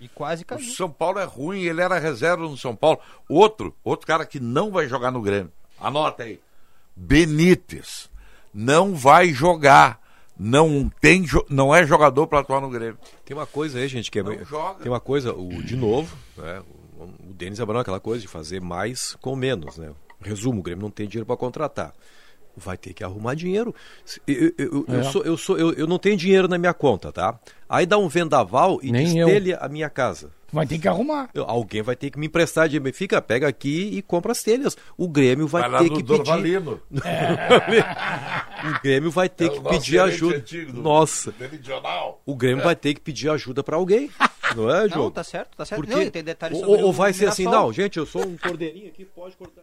E 0.00 0.06
quase 0.08 0.44
O 0.44 0.46
caiu. 0.46 0.64
São 0.70 0.88
Paulo 0.88 1.18
é 1.18 1.24
ruim, 1.24 1.62
ele 1.62 1.80
era 1.82 1.98
reserva 1.98 2.44
no 2.44 2.56
São 2.56 2.76
Paulo. 2.76 3.00
Outro, 3.28 3.74
outro 3.82 4.06
cara 4.06 4.24
que 4.24 4.38
não 4.38 4.70
vai 4.70 4.86
jogar 4.88 5.10
no 5.10 5.20
Grêmio. 5.20 5.50
Anota 5.80 6.22
aí. 6.22 6.38
Benítez. 6.96 8.08
Não 8.54 8.94
vai 8.94 9.28
jogar. 9.30 9.98
Não 10.38 10.88
tem, 11.00 11.24
não 11.50 11.74
é 11.74 11.84
jogador 11.84 12.26
para 12.28 12.40
atuar 12.40 12.60
no 12.60 12.70
Grêmio. 12.70 12.98
Tem 13.24 13.36
uma 13.36 13.46
coisa 13.46 13.78
aí, 13.78 13.88
gente, 13.88 14.10
que 14.10 14.20
é. 14.20 14.22
Não 14.22 14.44
joga. 14.44 14.80
Tem 14.80 14.90
uma 14.90 15.00
coisa, 15.00 15.32
o, 15.32 15.62
de 15.62 15.74
novo, 15.74 16.16
né? 16.36 16.62
O, 16.96 17.04
o 17.04 17.34
Denis 17.34 17.60
Abrão, 17.60 17.80
aquela 17.80 17.98
coisa 17.98 18.22
de 18.22 18.28
fazer 18.28 18.60
mais 18.60 19.16
com 19.20 19.34
menos, 19.34 19.76
né? 19.78 19.90
Resumo, 20.20 20.60
o 20.60 20.62
Grêmio 20.62 20.82
não 20.82 20.90
tem 20.90 21.08
dinheiro 21.08 21.26
para 21.26 21.36
contratar. 21.36 21.92
Vai 22.58 22.76
ter 22.76 22.92
que 22.92 23.02
arrumar 23.04 23.34
dinheiro. 23.34 23.74
Se- 24.04 24.20
Eu, 24.26 24.34
eu, 24.34 24.52
eu, 24.58 24.84
eu 24.88 25.00
É. 25.00 25.02
sou, 25.04 25.22
eu, 25.22 25.36
sou, 25.36 25.56
eu, 25.58 25.72
eu 25.74 25.86
não 25.86 25.98
tenho 25.98 26.16
dinheiro 26.16 26.48
na 26.48 26.58
minha 26.58 26.74
conta, 26.74 27.10
tá? 27.12 27.38
Aí 27.68 27.86
dá 27.86 27.96
um 27.98 28.08
vendaval 28.08 28.78
e 28.82 28.90
Nem 28.92 29.16
eu. 29.18 29.26
destelha 29.26 29.58
a 29.58 29.68
minha 29.68 29.88
casa. 29.90 30.30
Vai 30.50 30.66
ter 30.66 30.78
que 30.78 30.88
arrumar. 30.88 31.28
Eu- 31.34 31.44
Alguém 31.44 31.82
vai 31.82 31.94
ter 31.94 32.10
que 32.10 32.18
me 32.18 32.26
emprestar 32.26 32.68
dinheiro. 32.68 32.96
Fica, 32.96 33.20
pega 33.20 33.46
aqui 33.46 33.90
e 33.92 34.00
compra 34.00 34.32
as 34.32 34.42
telhas. 34.42 34.76
O 34.96 35.06
Grêmio 35.06 35.46
vai, 35.46 35.68
Vai 35.68 35.82
ter 35.84 35.90
que 35.90 35.96
pedir. 35.96 36.06
Dorvalino. 36.06 36.80
O 38.64 38.82
Grêmio 38.82 39.10
vai 39.10 39.28
ter 39.28 39.46
É 39.46 39.48
que 39.50 39.60
nosso 39.60 39.68
pedir 39.78 39.98
ajuda. 40.00 40.36
antigo 40.36 40.72
do- 40.72 40.82
Nossa. 40.82 41.34
Meridional. 41.38 42.20
O 42.26 42.34
Grêmio 42.34 42.64
vai 42.64 42.74
ter 42.74 42.94
que 42.94 43.00
pedir 43.00 43.28
ajuda 43.30 43.62
pra 43.62 43.76
alguém. 43.76 44.10
Não 44.56 44.68
é, 44.70 44.88
Diogo? 44.88 45.04
Não, 45.04 45.10
tá 45.10 45.22
certo, 45.22 45.56
tá 45.56 45.64
certo. 45.64 45.80
Porque... 45.84 45.94
Não, 46.04 46.10
tem 46.10 46.24
detalhes 46.24 46.58
ou, 46.58 46.64
sobre 46.64 46.82
ou 46.82 46.88
o 46.88 46.92
vai 46.92 47.12
ser 47.12 47.26
assim, 47.28 47.44
não, 47.44 47.72
gente, 47.72 47.98
eu 47.98 48.06
sou 48.06 48.26
um 48.26 48.36
cordeirinho 48.36 48.88
aqui, 48.88 49.04
pode 49.04 49.36
cortar. 49.36 49.62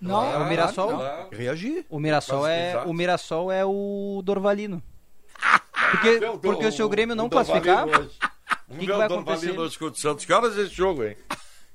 Não, 0.00 0.32
É 0.32 0.36
o 0.36 0.48
Mirassol. 0.48 0.88
Claro. 0.96 1.28
Reagir. 1.32 1.86
O 1.88 1.98
Mirassol 1.98 2.42
Mas, 2.42 2.50
é 2.50 2.70
exato. 2.70 2.88
o 2.88 2.94
Mirassol 2.94 3.52
é 3.52 3.64
o 3.64 4.20
Dorvalino. 4.24 4.82
Porque, 5.90 6.18
Vamos 6.18 6.34
ver 6.34 6.38
porque 6.40 6.66
o- 6.66 6.72
se 6.72 6.82
o 6.82 6.88
Grêmio 6.88 7.14
não 7.16 7.26
o 7.26 7.30
classificar. 7.30 7.86
Vamos 7.86 8.08
que 8.78 8.86
que 8.86 8.86
vai 8.92 9.06
o 9.06 9.08
Dorvalino 9.08 9.14
acontecer? 9.22 9.58
hoje 9.58 9.78
contra 9.78 9.94
o 9.94 10.00
Santos. 10.00 10.24
Que 10.24 10.32
horas 10.32 10.56
é 10.58 10.62
esse 10.62 10.74
jogo, 10.74 11.04
hein? 11.04 11.16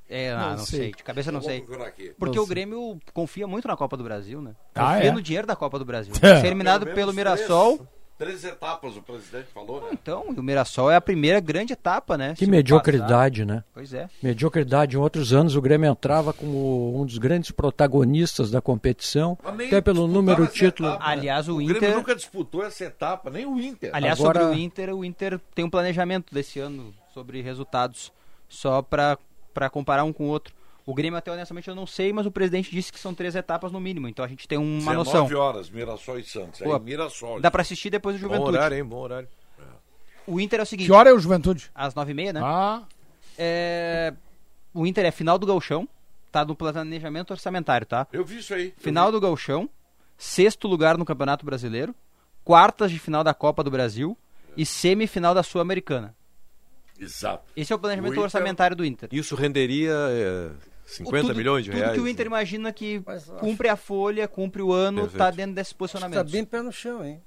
é, 0.09 0.31
ah, 0.31 0.37
Não 0.39 0.49
não, 0.57 0.65
sei. 0.65 0.79
sei. 0.79 0.91
de 0.93 1.03
cabeça 1.03 1.31
não 1.31 1.41
sei. 1.41 1.61
Porque 1.61 2.35
Não 2.37 2.43
o 2.43 2.45
sei. 2.47 2.55
Grêmio 2.55 2.99
confia 3.13 3.45
muito 3.47 3.67
na 3.67 3.77
Copa 3.77 3.95
do 3.95 4.03
Brasil, 4.03 4.41
né? 4.41 4.55
Ah, 4.75 4.93
confia 4.95 5.09
é? 5.09 5.11
no 5.11 5.21
dinheiro 5.21 5.47
da 5.47 5.55
Copa 5.55 5.77
do 5.77 5.85
Brasil. 5.85 6.13
É. 6.21 6.39
Ser 6.41 6.47
eliminado 6.47 6.85
Pelo 6.87 7.13
Mirassol. 7.13 7.77
Três, 7.77 7.89
três 8.19 8.43
etapas 8.43 8.97
o 8.97 9.01
presidente 9.01 9.47
falou, 9.53 9.79
né? 9.81 9.87
Então, 9.93 10.25
e 10.35 10.39
o 10.39 10.43
Mirassol 10.43 10.91
é 10.91 10.95
a 10.97 11.01
primeira 11.01 11.39
grande 11.39 11.71
etapa, 11.71 12.17
né? 12.17 12.33
Que 12.37 12.43
Se 12.43 12.51
mediocridade, 12.51 13.45
né? 13.45 13.63
Pois 13.73 13.93
é. 13.93 14.09
Mediocridade. 14.21 14.97
Em 14.97 14.99
outros 14.99 15.31
anos 15.33 15.55
o 15.55 15.61
Grêmio 15.61 15.89
entrava 15.89 16.33
como 16.33 16.99
um 17.01 17.05
dos 17.05 17.17
grandes 17.17 17.49
protagonistas 17.49 18.51
da 18.51 18.61
competição, 18.61 19.37
até 19.43 19.79
pelo 19.79 20.05
número 20.05 20.45
título. 20.47 20.89
etapa. 20.89 21.05
Aliás, 21.09 21.47
o 21.47 21.55
Grêmio 21.55 21.77
Inter. 21.77 21.95
nunca 21.95 22.13
disputou 22.15 22.63
essa 22.63 22.83
etapa, 22.83 23.29
nem 23.29 23.45
o 23.45 23.57
Inter. 23.59 23.91
Aliás, 23.93 24.19
Agora- 24.19 24.41
sobre 24.41 24.55
o 24.55 24.59
Inter, 24.59 24.93
o 24.93 25.05
Inter 25.05 25.39
tem 25.55 25.63
um 25.63 25.69
planejamento 25.69 26.33
desse 26.35 26.59
ano 26.59 26.93
sobre 27.13 27.41
resultados, 27.41 28.11
só 28.49 28.81
para 28.81 29.17
comparar 29.71 30.03
um 30.03 30.11
com 30.11 30.25
o 30.25 30.27
outro. 30.27 30.53
O 30.89 30.93
Grêmio, 30.95 31.17
até 31.17 31.31
honestamente, 31.31 31.67
eu 31.67 31.75
não 31.75 31.85
sei, 31.85 32.11
mas 32.11 32.25
o 32.25 32.31
presidente 32.31 32.71
disse 32.71 32.91
que 32.91 32.99
são 32.99 33.13
três 33.13 33.35
etapas 33.35 33.71
no 33.71 33.79
mínimo, 33.79 34.07
então 34.07 34.25
a 34.25 34.27
gente 34.27 34.47
tem 34.47 34.57
uma 34.57 34.91
19 34.91 34.95
noção. 34.97 35.39
horas, 35.39 35.69
Mirassol 35.69 36.17
e 36.19 36.23
Santos. 36.23 36.59
Pô, 36.61 36.73
Aí, 36.73 36.79
Mirassol. 36.81 37.39
Dá 37.39 37.51
para 37.51 37.61
assistir 37.61 37.89
depois 37.89 38.15
do 38.15 38.21
Bom 38.27 38.33
Juventude. 38.33 38.57
horário, 38.57 38.77
hein? 38.77 38.83
Bom 38.83 38.97
horário. 38.99 39.27
O 40.25 40.39
Inter 40.39 40.59
é 40.59 40.63
o 40.63 40.65
seguinte: 40.65 40.87
Que 40.87 40.91
hora 40.91 41.09
é 41.09 41.13
o 41.13 41.19
Juventude? 41.19 41.69
às 41.75 41.93
nove 41.93 42.11
e 42.11 42.13
meia, 42.15 42.33
né? 42.33 42.41
Ah, 42.43 42.83
É, 43.37 44.13
O 44.73 44.85
Inter 44.85 45.05
é 45.05 45.11
final 45.11 45.37
do 45.37 45.45
Galchão, 45.45 45.87
tá 46.31 46.43
no 46.45 46.55
planejamento 46.55 47.31
orçamentário, 47.31 47.85
tá? 47.87 48.07
Eu 48.11 48.25
vi 48.25 48.37
isso 48.39 48.53
aí. 48.53 48.73
Final 48.77 49.11
do 49.11 49.19
Galchão, 49.21 49.69
sexto 50.17 50.67
lugar 50.67 50.97
no 50.97 51.05
Campeonato 51.05 51.45
Brasileiro, 51.45 51.93
quartas 52.43 52.91
de 52.91 52.97
final 52.99 53.23
da 53.23 53.33
Copa 53.33 53.63
do 53.63 53.69
Brasil 53.71 54.17
e 54.57 54.65
semifinal 54.65 55.33
da 55.35 55.43
Sul-Americana. 55.43 56.15
Exato. 56.99 57.43
Esse 57.55 57.71
é 57.71 57.75
o 57.75 57.79
planejamento 57.79 58.11
O 58.11 58.13
Inter- 58.15 58.23
orçamentário 58.23 58.75
do 58.75 58.83
Inter. 58.83 59.07
Isso 59.11 59.33
renderia 59.35 59.93
é, 59.93 60.49
50 60.89 61.27
Tudo- 61.27 61.35
milhões 61.37 61.63
de 61.65 61.71
tudo 61.71 61.79
reais. 61.79 61.93
que 61.95 61.99
o 62.01 62.07
Inter 62.07 62.25
imagina 62.25 62.71
que 62.73 63.01
cumpre 63.39 63.69
a 63.69 63.75
folha, 63.75 64.27
cumpre 64.27 64.61
o 64.61 64.71
ano, 64.73 65.01
Perfeito. 65.01 65.17
tá 65.17 65.31
dentro 65.31 65.53
desses 65.55 65.71
Está 65.71 65.77
posicionamentos. 65.79 66.31
bem 66.31 66.43
pé 66.45 66.61
no 66.61 66.71
chão, 66.71 67.03
hein? 67.05 67.21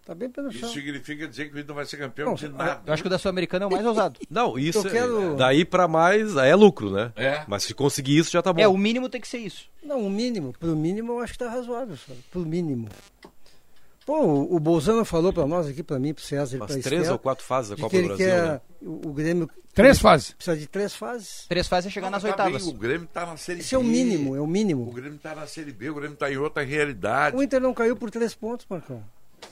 Está 0.00 0.16
bem 0.16 0.28
pé 0.28 0.42
no 0.42 0.48
Isso 0.50 0.58
chão. 0.58 0.68
significa 0.70 1.28
dizer 1.28 1.48
que 1.48 1.54
o 1.54 1.58
Inter 1.58 1.68
não 1.68 1.74
vai 1.76 1.84
ser 1.86 1.96
campeão 1.96 2.26
Não, 2.28 2.34
de 2.34 2.48
nada. 2.48 2.82
Eu 2.84 2.92
acho 2.92 3.02
que 3.02 3.06
o 3.06 3.10
da 3.10 3.18
Sul-Americana 3.18 3.64
é 3.66 3.68
o 3.68 3.70
mais 3.70 3.86
ousado. 3.86 4.18
Não, 4.28 4.58
isso 4.58 4.82
quero- 4.82 5.34
é, 5.34 5.36
daí 5.36 5.64
pra 5.64 5.86
mais 5.86 6.36
aí 6.36 6.50
é 6.50 6.54
lucro, 6.56 6.90
né? 6.90 7.12
É. 7.14 7.44
Mas 7.46 7.62
se 7.62 7.72
conseguir 7.72 8.18
isso 8.18 8.30
já 8.32 8.42
tá 8.42 8.52
bom. 8.52 8.60
É, 8.60 8.66
o 8.66 8.76
mínimo 8.76 9.08
tem 9.08 9.20
que 9.20 9.28
ser 9.28 9.38
isso. 9.38 9.66
Não, 9.82 10.00
o 10.04 10.10
mínimo. 10.10 10.52
Pro 10.58 10.74
mínimo 10.74 11.12
eu 11.12 11.20
acho 11.20 11.34
que 11.36 11.42
está 11.44 11.48
razoável, 11.54 11.96
sabe? 11.96 12.18
Pro 12.32 12.40
mínimo. 12.40 12.88
Pô, 14.04 14.20
o- 14.20 14.56
o 14.56 14.60
Bolzano 14.60 15.04
falou 15.04 15.32
pra 15.32 15.46
nós 15.46 15.66
aqui, 15.68 15.82
pra 15.82 15.98
mim, 15.98 16.12
pro 16.12 16.22
César 16.24 16.56
e 16.56 16.60
Umas 16.60 16.72
pra 16.72 16.82
três 16.82 17.02
Esther, 17.02 17.12
ou 17.12 17.18
quatro 17.18 17.44
fases 17.44 17.70
da 17.70 17.76
Copa 17.76 17.90
que 17.90 17.96
do 17.96 18.00
ele 18.00 18.08
Brasil, 18.08 18.26
quer 18.26 18.42
né? 18.52 18.60
o, 18.82 19.08
o 19.08 19.12
Grêmio... 19.12 19.50
Três 19.74 19.98
fases. 20.00 20.32
Precisa 20.32 20.56
de 20.56 20.66
três 20.66 20.94
fases. 20.94 21.46
Três 21.48 21.66
fases 21.66 21.86
é 21.88 21.90
chegar 21.90 22.06
Não, 22.08 22.12
nas 22.12 22.22
tá 22.22 22.28
oitavas. 22.28 22.62
bem, 22.64 22.74
o 22.74 22.76
Grêmio 22.76 23.08
tá 23.10 23.24
na 23.24 23.36
Série 23.38 23.60
Isso 23.60 23.74
é 23.74 23.78
o 23.78 23.82
B. 23.82 23.88
mínimo, 23.88 24.36
é 24.36 24.40
o 24.40 24.46
mínimo. 24.46 24.88
O 24.88 24.92
Grêmio 24.92 25.18
tá 25.18 25.34
na 25.34 25.46
Série 25.46 25.72
B, 25.72 25.88
o 25.88 25.94
Grêmio 25.94 26.16
tá 26.16 26.30
em 26.30 26.36
outra 26.36 26.62
realidade. 26.62 27.34
O 27.36 27.42
Inter 27.42 27.58
não 27.60 27.72
caiu 27.72 27.96
por 27.96 28.10
três 28.10 28.34
pontos, 28.34 28.66
Marcão. 28.68 29.02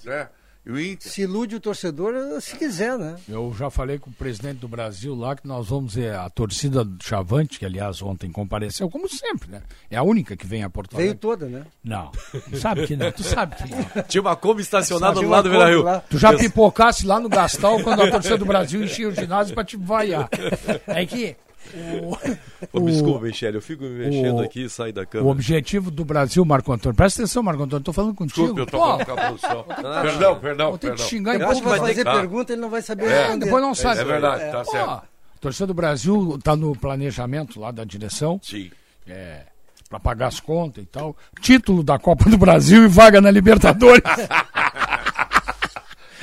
É. 0.07 0.29
E 0.65 0.71
o 0.71 0.79
Inter. 0.79 1.11
Se 1.11 1.23
ilude 1.23 1.57
o 1.57 1.61
torcedor, 1.61 2.13
se 2.41 2.55
quiser, 2.57 2.99
né? 2.99 3.17
Eu 3.27 3.55
já 3.59 3.71
falei 3.71 3.99
com 3.99 4.11
o 4.11 4.13
presidente 4.13 4.59
do 4.59 4.69
Brasil 4.69 5.15
lá 5.15 5.35
que 5.35 5.47
nós 5.49 5.69
vamos 5.69 5.95
ver 5.95 6.15
a 6.15 6.29
torcida 6.29 6.85
do 6.85 7.03
Chavante, 7.03 7.59
que 7.59 7.65
aliás 7.65 8.03
ontem 8.03 8.31
compareceu, 8.31 8.91
como 8.91 9.09
sempre, 9.09 9.51
né? 9.51 9.63
É 9.91 9.97
a 9.97 10.03
única 10.03 10.37
que 10.37 10.47
vem 10.47 10.63
a 10.63 10.69
Porto 10.69 10.97
Veio 10.97 11.09
Alegre. 11.09 11.21
toda, 11.21 11.47
né? 11.47 11.65
Não, 11.83 12.11
tu 12.51 12.59
sabe 12.59 12.87
que 12.87 12.95
não, 12.95 13.11
tu 13.11 13.23
sabe 13.23 13.57
que 13.57 13.71
não. 13.71 14.03
Tinha 14.07 14.21
uma 14.21 14.37
Kombi 14.37 14.61
estacionada 14.61 15.21
do 15.21 15.29
lado 15.29 15.45
do 15.45 15.51
Beira 15.51 15.71
Rio. 15.71 15.83
Lá. 15.83 16.01
Tu 16.01 16.19
já 16.19 16.37
pipocasse 16.37 17.07
lá 17.07 17.19
no 17.19 17.29
Gastal 17.29 17.83
quando 17.83 18.03
a 18.03 18.11
torcida 18.11 18.37
do 18.37 18.45
Brasil 18.45 18.85
enchia 18.85 19.09
o 19.09 19.15
ginásio 19.15 19.55
pra 19.55 19.65
te 19.65 19.77
vaiar. 19.77 20.29
É 20.87 21.07
que 21.07 21.37
Ô, 22.73 22.81
o- 22.81 22.87
desculpa, 22.91 23.25
Michele, 23.27 23.57
eu 23.59 23.63
fico 23.63 23.85
me 23.85 23.91
mexendo 23.91 24.39
o- 24.39 24.43
aqui 24.43 24.65
e 24.65 24.69
saio 24.71 24.93
da 24.93 25.03
o 25.03 25.07
câmera. 25.07 25.31
objetivo 25.31 25.91
do 25.91 26.05
Brasil, 26.05 26.45
Marco 26.45 26.73
Antônio, 26.73 26.97
presta 26.97 27.23
atenção, 27.23 27.43
Marco 27.43 27.63
Antônio, 27.63 27.85
tô 27.85 27.93
falando 27.93 28.15
contigo. 28.15 28.47
Desculpa, 28.55 28.61
eu 28.63 28.67
Pô, 28.67 28.79
falando 28.79 29.05
com 29.07 29.13
a 29.13 29.17
produção. 29.17 29.63
tá- 29.65 30.03
Perdão, 30.03 30.39
perdão, 30.41 30.69
Vou 30.71 30.79
ter 30.79 30.87
que 30.89 30.93
perdão. 30.93 31.07
xingar 31.09 31.35
em 31.35 31.39
Depois 31.39 31.59
pouco, 31.61 31.71
vai 31.71 31.79
fazer 31.89 32.05
que- 32.05 32.11
pergunta, 32.11 32.53
ele 32.53 32.61
não 32.61 32.71
vai 32.71 32.83
saber 32.83 33.05
É, 33.11 33.37
depois 33.37 33.63
não 33.63 33.75
sabe. 33.75 34.01
É 34.01 34.05
verdade, 34.05 34.51
tá 34.51 34.65
Pô, 34.65 34.71
certo. 34.71 35.03
Torcida 35.41 35.67
do 35.69 35.75
Brasil 35.75 36.37
está 36.37 36.55
no 36.55 36.77
planejamento 36.77 37.59
lá 37.61 37.71
da 37.71 37.85
direção. 37.85 38.39
Sim. 38.43 38.71
É, 39.09 39.43
para 39.89 39.99
pagar 39.99 40.27
as 40.29 40.39
contas 40.39 40.85
e 40.85 40.87
tal. 40.87 41.17
Título 41.41 41.83
da 41.83 41.99
Copa 41.99 42.29
do 42.31 42.37
Brasil 42.39 42.85
e 42.85 42.89
vaga 42.89 43.21
na 43.21 43.31
Libertadores. 43.31 44.03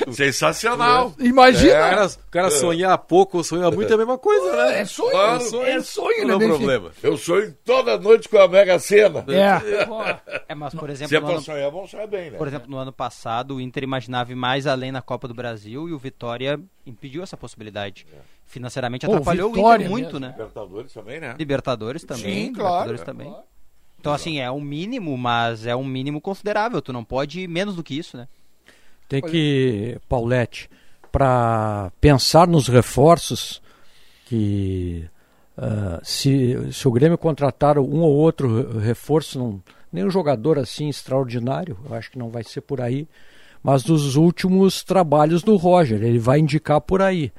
Sensacional. 0.12 1.14
Imagina. 1.18 1.72
É, 1.72 1.78
o 1.86 1.90
cara, 1.90 2.06
o 2.06 2.30
cara 2.30 2.50
sonhar 2.50 2.98
pouco 2.98 3.38
ou 3.38 3.44
sonhar 3.44 3.70
muito 3.72 3.90
é 3.90 3.94
a 3.94 3.98
mesma 3.98 4.18
coisa, 4.18 4.56
né? 4.56 4.80
É 4.80 4.84
sonho, 4.84 5.10
Claro. 5.10 5.36
é 5.64 5.80
sonho, 5.82 6.26
Não 6.26 6.34
é 6.34 6.38
né? 6.38 6.44
um 6.46 6.48
problema. 6.48 6.90
Eu 7.02 7.16
sonho 7.16 7.54
toda 7.64 7.98
noite 7.98 8.28
com 8.28 8.38
a 8.38 8.48
Mega 8.48 8.78
Sena. 8.78 9.24
É. 9.28 10.48
É, 10.48 10.54
mas 10.54 10.74
por 10.74 10.90
exemplo, 10.90 11.08
Se 11.08 11.16
é 11.16 11.20
no 11.20 11.26
pra 11.26 11.34
ano, 11.36 11.44
sonhar, 11.44 11.70
vamos 11.70 11.90
sonhar 11.90 12.06
bem, 12.06 12.30
né? 12.30 12.38
por 12.38 12.46
exemplo, 12.48 12.70
no 12.70 12.76
ano 12.78 12.92
passado, 12.92 13.56
o 13.56 13.60
Inter 13.60 13.82
imaginava 13.82 14.32
ir 14.32 14.34
mais 14.36 14.66
além 14.66 14.92
na 14.92 15.02
Copa 15.02 15.26
do 15.28 15.34
Brasil 15.34 15.88
e 15.88 15.92
o 15.92 15.98
Vitória 15.98 16.60
impediu 16.86 17.22
essa 17.22 17.36
possibilidade. 17.36 18.06
Financeiramente 18.46 19.04
Pô, 19.06 19.12
atrapalhou 19.12 19.50
o 19.50 19.54
Vitória 19.54 19.82
Inter 19.84 19.90
muito, 19.90 20.12
mesmo. 20.14 20.20
né? 20.20 20.30
Libertadores 20.32 20.92
também, 20.92 21.20
né? 21.20 21.34
Libertadores 21.38 22.04
também. 22.04 22.46
Sim, 22.46 22.52
claro. 22.54 22.90
Libertadores 22.90 23.02
também. 23.02 23.34
Então, 24.00 24.12
assim, 24.14 24.38
é 24.38 24.50
um 24.50 24.60
mínimo, 24.60 25.18
mas 25.18 25.66
é 25.66 25.74
um 25.74 25.84
mínimo 25.84 26.20
considerável. 26.20 26.80
Tu 26.80 26.92
não 26.92 27.04
pode 27.04 27.40
ir 27.40 27.48
menos 27.48 27.74
do 27.74 27.82
que 27.82 27.98
isso, 27.98 28.16
né? 28.16 28.28
Tem 29.08 29.22
que, 29.22 29.98
Paulette, 30.08 30.68
para 31.10 31.90
pensar 32.00 32.46
nos 32.46 32.68
reforços 32.68 33.62
que 34.26 35.08
ah, 35.56 36.00
se, 36.04 36.72
se 36.72 36.86
o 36.86 36.92
Grêmio 36.92 37.18
contratar 37.18 37.78
um 37.78 38.00
ou 38.00 38.14
outro 38.14 38.78
reforço, 38.78 39.38
não, 39.38 39.62
nenhum 39.92 40.08
jogador 40.08 40.56
assim 40.56 40.88
extraordinário, 40.88 41.76
eu 41.88 41.96
acho 41.96 42.12
que 42.12 42.18
não 42.18 42.30
vai 42.30 42.44
ser 42.44 42.60
por 42.60 42.80
aí, 42.80 43.08
mas 43.60 43.82
dos 43.82 44.14
últimos 44.14 44.84
trabalhos 44.84 45.42
do 45.42 45.56
Roger, 45.56 46.00
ele 46.02 46.18
vai 46.18 46.38
indicar 46.38 46.80
por 46.80 47.02
aí. 47.02 47.32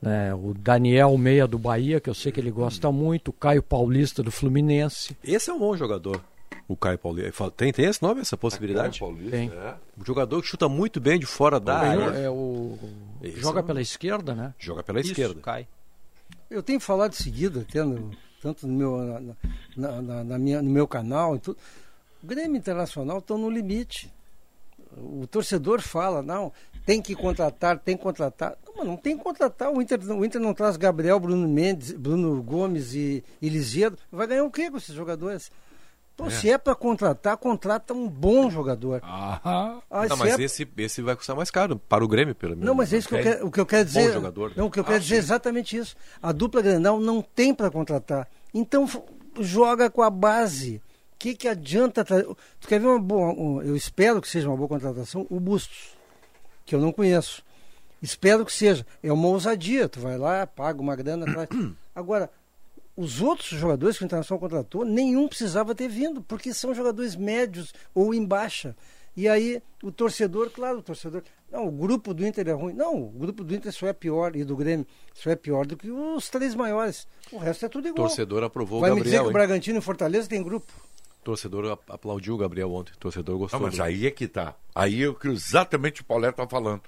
né? 0.00 0.32
o 0.34 0.54
Daniel 0.54 1.16
Meia 1.18 1.46
do 1.46 1.58
Bahia, 1.58 2.00
que 2.00 2.08
eu 2.08 2.14
sei 2.14 2.32
que 2.32 2.40
ele 2.40 2.50
gosta 2.50 2.90
muito, 2.90 3.28
o 3.28 3.34
Caio 3.34 3.62
Paulista 3.62 4.22
do 4.22 4.30
Fluminense. 4.30 5.14
Esse 5.22 5.50
é 5.50 5.52
um 5.52 5.58
bom 5.58 5.76
jogador. 5.76 6.22
O 6.68 6.76
Caio 6.76 6.98
Paulista. 6.98 7.50
Tem, 7.52 7.72
tem 7.72 7.84
esse 7.84 8.02
nome, 8.02 8.20
essa 8.22 8.36
possibilidade? 8.36 8.98
Caio 8.98 9.12
Paulista, 9.12 9.36
Tem. 9.36 9.48
é. 9.50 9.74
Um 10.00 10.04
jogador 10.04 10.42
que 10.42 10.48
chuta 10.48 10.68
muito 10.68 11.00
bem 11.00 11.18
de 11.18 11.24
fora 11.26 11.60
da 11.60 11.78
área. 11.78 12.04
é 12.18 12.28
o, 12.28 12.76
Esse 13.22 13.40
joga 13.40 13.60
é 13.60 13.62
pela 13.62 13.80
esquerda, 13.80 14.34
né? 14.34 14.52
Joga 14.58 14.82
pela 14.82 15.00
Isso, 15.00 15.10
esquerda. 15.10 15.40
cai. 15.40 15.68
Eu 16.50 16.62
tenho 16.62 16.80
falado 16.80 17.12
seguido, 17.14 17.60
até 17.68 17.84
no- 17.84 18.10
tanto 18.42 18.66
no 18.66 18.74
meu, 18.74 18.96
na, 18.98 19.92
na- 19.92 20.02
na- 20.02 20.24
na 20.24 20.38
minha, 20.38 20.60
no 20.60 20.70
meu 20.70 20.88
canal 20.88 21.36
e 21.36 21.38
tudo. 21.38 21.56
O 22.22 22.26
Grêmio 22.26 22.56
Internacional 22.56 23.18
estão 23.18 23.38
no 23.38 23.48
limite. 23.48 24.12
O 24.96 25.26
torcedor 25.26 25.80
fala, 25.80 26.22
não, 26.22 26.52
tem 26.84 27.00
que 27.02 27.14
contratar, 27.14 27.78
tem 27.78 27.96
que 27.96 28.02
contratar. 28.02 28.56
Não, 28.66 28.74
mas 28.78 28.86
não 28.86 28.96
tem 28.96 29.16
que 29.16 29.22
contratar. 29.22 29.70
O 29.72 29.80
Inter, 29.80 30.00
o 30.12 30.24
Inter 30.24 30.40
não 30.40 30.54
traz 30.54 30.76
Gabriel, 30.76 31.20
Bruno 31.20 31.46
Mendes, 31.48 31.92
Bruno 31.92 32.42
Gomes 32.42 32.94
e, 32.94 33.22
e. 33.40 33.50
Vai 34.10 34.26
ganhar 34.26 34.44
o 34.44 34.50
quê 34.50 34.70
com 34.70 34.76
esses 34.78 34.94
jogadores? 34.94 35.50
Então, 36.16 36.28
É. 36.28 36.30
se 36.30 36.50
é 36.50 36.56
para 36.56 36.74
contratar, 36.74 37.36
contrata 37.36 37.92
um 37.92 38.08
bom 38.08 38.50
jogador. 38.50 39.00
Aham. 39.04 39.82
Ah, 39.90 40.06
Não, 40.08 40.16
mas 40.16 40.38
é- 40.38 40.42
esse, 40.42 40.66
esse 40.78 41.02
vai 41.02 41.14
custar 41.14 41.36
mais 41.36 41.50
caro, 41.50 41.78
para 41.78 42.02
o 42.02 42.08
Grêmio, 42.08 42.34
pelo 42.34 42.52
menos. 42.52 42.64
Não, 42.66 42.74
mas 42.74 42.90
é 42.90 42.96
isso 42.96 43.06
que 43.08 43.16
eu 43.16 43.22
quero, 43.22 43.46
o 43.46 43.50
que 43.50 43.60
eu 43.60 43.66
quero 43.66 43.84
Bom 43.84 44.00
dizer. 44.00 44.12
jogador. 44.14 44.52
Não, 44.56 44.66
o 44.66 44.70
que 44.70 44.78
eu 44.78 44.82
Ah, 44.82 44.86
quero 44.86 45.00
dizer 45.00 45.16
é 45.16 45.18
sim. 45.18 45.24
exatamente 45.26 45.76
isso. 45.76 45.94
A 46.22 46.32
dupla 46.32 46.62
Grenal 46.62 46.98
não 46.98 47.20
tem 47.20 47.54
para 47.54 47.70
contratar. 47.70 48.26
Então 48.54 48.88
joga 49.40 49.90
com 49.90 50.00
a 50.02 50.08
base. 50.08 50.76
O 51.12 51.18
que, 51.18 51.34
que 51.34 51.48
adianta? 51.48 52.02
tra- 52.02 52.22
Tu 52.60 52.66
quer 52.66 52.80
ver 52.80 52.86
uma 52.86 52.98
boa. 52.98 53.32
um- 53.34 53.60
eu 53.60 53.76
espero 53.76 54.20
que 54.22 54.28
seja 54.28 54.48
uma 54.48 54.56
boa 54.56 54.68
contratação, 54.70 55.26
o 55.28 55.38
Bustos, 55.38 55.96
que 56.64 56.74
eu 56.74 56.80
não 56.80 56.92
conheço. 56.92 57.42
Espero 58.00 58.44
que 58.46 58.52
seja. 58.54 58.86
É 59.02 59.12
uma 59.12 59.28
ousadia. 59.28 59.86
Tu 59.86 60.00
vai 60.00 60.16
lá, 60.16 60.46
paga 60.46 60.80
uma 60.80 60.96
grana 60.96 61.26
atrás. 61.28 61.48
Agora, 61.94 62.30
os 62.96 63.20
outros 63.20 63.48
jogadores 63.48 63.98
que 63.98 64.04
o 64.04 64.06
Internacional 64.06 64.40
contratou, 64.40 64.84
nenhum 64.84 65.28
precisava 65.28 65.74
ter 65.74 65.88
vindo, 65.88 66.22
porque 66.22 66.54
são 66.54 66.74
jogadores 66.74 67.14
médios 67.14 67.74
ou 67.94 68.14
em 68.14 68.24
baixa. 68.24 68.74
E 69.16 69.28
aí 69.28 69.62
o 69.82 69.90
torcedor, 69.90 70.50
claro, 70.50 70.78
o 70.78 70.82
torcedor. 70.82 71.22
Não, 71.50 71.66
o 71.68 71.70
grupo 71.70 72.12
do 72.12 72.26
Inter 72.26 72.48
é 72.48 72.52
ruim. 72.52 72.74
Não, 72.74 72.94
o 73.04 73.08
grupo 73.10 73.42
do 73.44 73.54
Inter 73.54 73.72
só 73.72 73.86
é 73.86 73.92
pior, 73.92 74.34
e 74.36 74.44
do 74.44 74.54
Grêmio 74.56 74.86
só 75.14 75.30
é 75.30 75.36
pior 75.36 75.64
do 75.66 75.76
que 75.76 75.90
os 75.90 76.28
três 76.28 76.54
maiores. 76.54 77.06
O 77.32 77.38
resto 77.38 77.64
é 77.64 77.68
tudo 77.68 77.84
O 77.86 77.88
igual. 77.88 78.08
torcedor 78.08 78.42
aprovou 78.42 78.80
Vai 78.80 78.90
o 78.90 78.94
me 78.96 79.00
dizer 79.02 79.16
Gabriel. 79.16 79.24
que 79.24 79.30
o? 79.30 79.32
Bragantino 79.32 79.78
e 79.78 79.82
Fortaleza 79.82 80.28
tem 80.28 80.42
grupo. 80.42 80.70
O 81.20 81.24
torcedor 81.24 81.72
ap- 81.72 81.90
aplaudiu 81.90 82.34
o 82.34 82.36
Gabriel 82.38 82.70
ontem. 82.72 82.92
O 82.92 82.98
torcedor 82.98 83.38
gostou. 83.38 83.58
Não, 83.58 83.66
mas 83.68 83.76
do- 83.76 83.82
aí 83.82 84.06
é 84.06 84.10
que 84.10 84.28
tá. 84.28 84.54
Aí 84.74 85.02
é 85.02 85.08
o 85.08 85.14
que 85.14 85.28
exatamente 85.28 86.02
o 86.02 86.04
Paulette 86.04 86.36
tá 86.36 86.46
falando. 86.46 86.82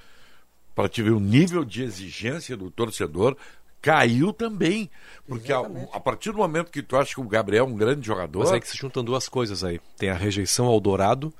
Para 0.74 0.88
te 0.88 1.02
ver 1.02 1.10
o 1.10 1.18
nível 1.20 1.64
de 1.64 1.82
exigência 1.82 2.56
do 2.56 2.70
torcedor 2.70 3.36
caiu 3.80 4.32
também. 4.32 4.90
Porque 5.26 5.52
a, 5.52 5.60
a 5.92 6.00
partir 6.00 6.32
do 6.32 6.38
momento 6.38 6.70
que 6.70 6.82
tu 6.82 6.96
acha 6.96 7.14
que 7.14 7.20
o 7.20 7.24
Gabriel 7.28 7.64
é 7.64 7.68
um 7.68 7.74
grande 7.76 8.06
jogador. 8.06 8.40
Mas 8.40 8.52
é 8.52 8.60
que 8.60 8.68
se 8.68 8.76
juntam 8.76 9.04
duas 9.04 9.28
coisas 9.28 9.62
aí. 9.62 9.80
Tem 9.96 10.10
a 10.10 10.14
rejeição 10.14 10.66
ao 10.66 10.80
Dourado. 10.80 11.32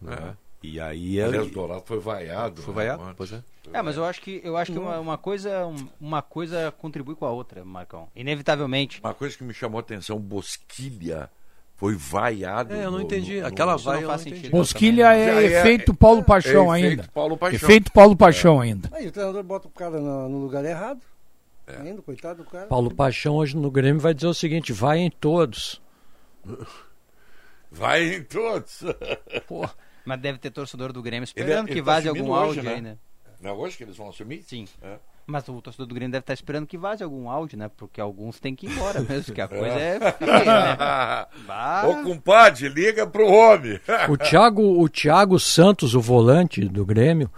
né? 0.00 0.36
E 0.62 0.78
aí 0.80 1.18
é. 1.18 1.24
Aliás, 1.24 1.46
o 1.48 1.50
Dourado 1.50 1.82
foi 1.84 1.98
vaiado. 1.98 2.62
Foi 2.62 2.72
né, 2.72 2.80
vaiado, 2.80 3.02
antes. 3.02 3.14
pois 3.16 3.32
é. 3.32 3.42
É, 3.72 3.80
mas 3.82 3.96
eu 3.96 4.04
acho 4.04 4.20
que 4.20 4.40
eu 4.44 4.56
acho 4.56 4.72
que 4.72 4.78
uma, 4.78 4.98
uma 4.98 5.16
coisa 5.18 5.66
um- 5.66 5.88
uma 6.00 6.20
coisa 6.22 6.72
contribui 6.78 7.14
com 7.14 7.24
a 7.24 7.30
outra, 7.30 7.64
Marcão. 7.64 8.08
Inevitavelmente. 8.14 9.00
Uma 9.02 9.14
coisa 9.14 9.36
que 9.36 9.42
me 9.44 9.54
chamou 9.54 9.78
a 9.78 9.80
atenção, 9.80 10.18
Bosquilha 10.18 11.30
foi 11.76 11.94
vaiado. 11.96 12.74
É, 12.74 12.84
eu 12.84 12.90
não 12.90 12.98
no- 12.98 13.04
entendi. 13.04 13.40
no- 13.40 13.46
Aquela 13.46 13.72
não 13.72 13.78
vai 13.78 14.02
eu 14.04 14.08
faz 14.08 14.24
não 14.24 14.32
sentido. 14.32 14.50
Bosquilha 14.50 15.14
é, 15.16 15.44
é- 15.44 15.60
efeito 15.60 15.94
Paulo 15.94 16.22
Paixão 16.24 16.72
é 16.74 16.78
efeito 16.80 17.00
ainda. 17.00 17.10
Paulo 17.12 17.36
Paixão. 17.36 17.68
Efeito 17.68 17.92
Paulo 17.92 18.16
Paixão 18.16 18.60
ainda. 18.60 18.88
Aí 18.92 19.06
o 19.08 19.12
treinador 19.12 19.42
bota 19.42 19.66
o 19.68 19.70
cara 19.70 20.00
no, 20.00 20.28
no 20.28 20.38
lugar 20.38 20.64
errado. 20.64 21.00
Ainda, 21.80 22.02
coitado 22.02 22.42
do 22.44 22.50
cara. 22.50 22.66
Paulo 22.66 22.94
Paixão 22.94 23.36
hoje 23.36 23.56
no 23.56 23.70
Grêmio 23.70 24.00
vai 24.00 24.12
dizer 24.14 24.26
o 24.26 24.34
seguinte: 24.34 24.72
vai 24.72 24.98
em 24.98 25.10
todos. 25.10 25.80
Vai 27.74 28.16
em 28.16 28.22
todos. 28.22 28.82
Pô, 29.48 29.66
Mas 30.04 30.20
deve 30.20 30.38
ter 30.38 30.50
torcedor 30.50 30.92
do 30.92 31.00
Grêmio 31.00 31.20
Ele- 31.20 31.24
esperando 31.24 31.68
ele 31.68 31.74
que 31.76 31.80
tá 31.80 31.92
vaze 31.92 32.06
algum 32.08 32.34
assumindo 32.34 32.50
hoje, 32.50 32.58
áudio 32.58 32.62
né? 32.64 32.74
aí, 32.74 32.80
né? 32.82 32.98
Não 33.40 33.50
é 33.50 33.52
hoje 33.54 33.76
que 33.78 33.82
eles 33.82 33.96
vão 33.96 34.10
assumir? 34.10 34.42
Sim. 34.42 34.68
É. 34.82 34.98
Mas 35.26 35.48
o 35.48 35.62
torcedor 35.62 35.86
do 35.86 35.94
Grêmio 35.94 36.12
deve 36.12 36.22
estar 36.22 36.34
esperando 36.34 36.66
que 36.66 36.76
vaze 36.76 37.02
algum 37.02 37.30
áudio, 37.30 37.56
né? 37.56 37.70
Porque 37.76 38.00
alguns 38.00 38.38
têm 38.38 38.54
que 38.54 38.66
ir 38.66 38.72
embora 38.72 39.00
mesmo, 39.08 39.34
que 39.34 39.40
a 39.40 39.48
coisa 39.48 39.74
é, 39.78 40.12
feia, 40.12 40.44
né? 40.44 40.76
Bah. 41.46 41.84
Ô, 41.86 42.02
compadre, 42.02 42.68
liga 42.68 43.06
pro 43.06 43.26
homem. 43.26 43.80
o 44.10 44.16
Thiago, 44.18 44.62
o 44.82 44.88
Thiago 44.88 45.38
Santos, 45.40 45.94
o 45.94 46.00
volante 46.00 46.68
do 46.68 46.84
Grêmio, 46.84 47.30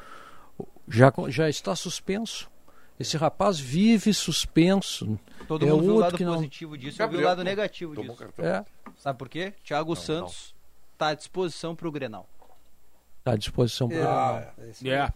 já, 0.89 1.13
já 1.29 1.49
está 1.49 1.77
suspenso. 1.77 2.51
Esse 2.99 3.17
rapaz 3.17 3.59
vive 3.59 4.15
suspenso. 4.15 5.19
Todo 5.49 5.67
é 5.67 5.71
mundo 5.71 5.83
viu 5.83 5.91
o 5.91 5.95
outro 5.95 6.01
lado 6.01 6.17
que 6.17 6.25
não. 6.25 6.35
positivo 6.37 6.79
disso 6.79 6.91
e 6.91 6.99
viu 6.99 7.05
o 7.07 7.09
Gabriel 7.09 7.29
lado 7.29 7.45
negativo 7.45 7.95
disso. 8.01 8.25
É, 8.39 8.65
Sabe 8.97 9.19
por 9.19 9.29
quê? 9.29 9.53
Thiago 9.65 9.97
Santos 9.97 10.55
está 10.93 11.09
à 11.09 11.15
disposição 11.15 11.75
para 11.75 11.89
o 11.89 11.91
Grenal. 11.93 12.29
está 13.19 13.33
à 13.33 13.37
disposição 13.37 13.89
para 13.89 14.55
É. 14.85 15.13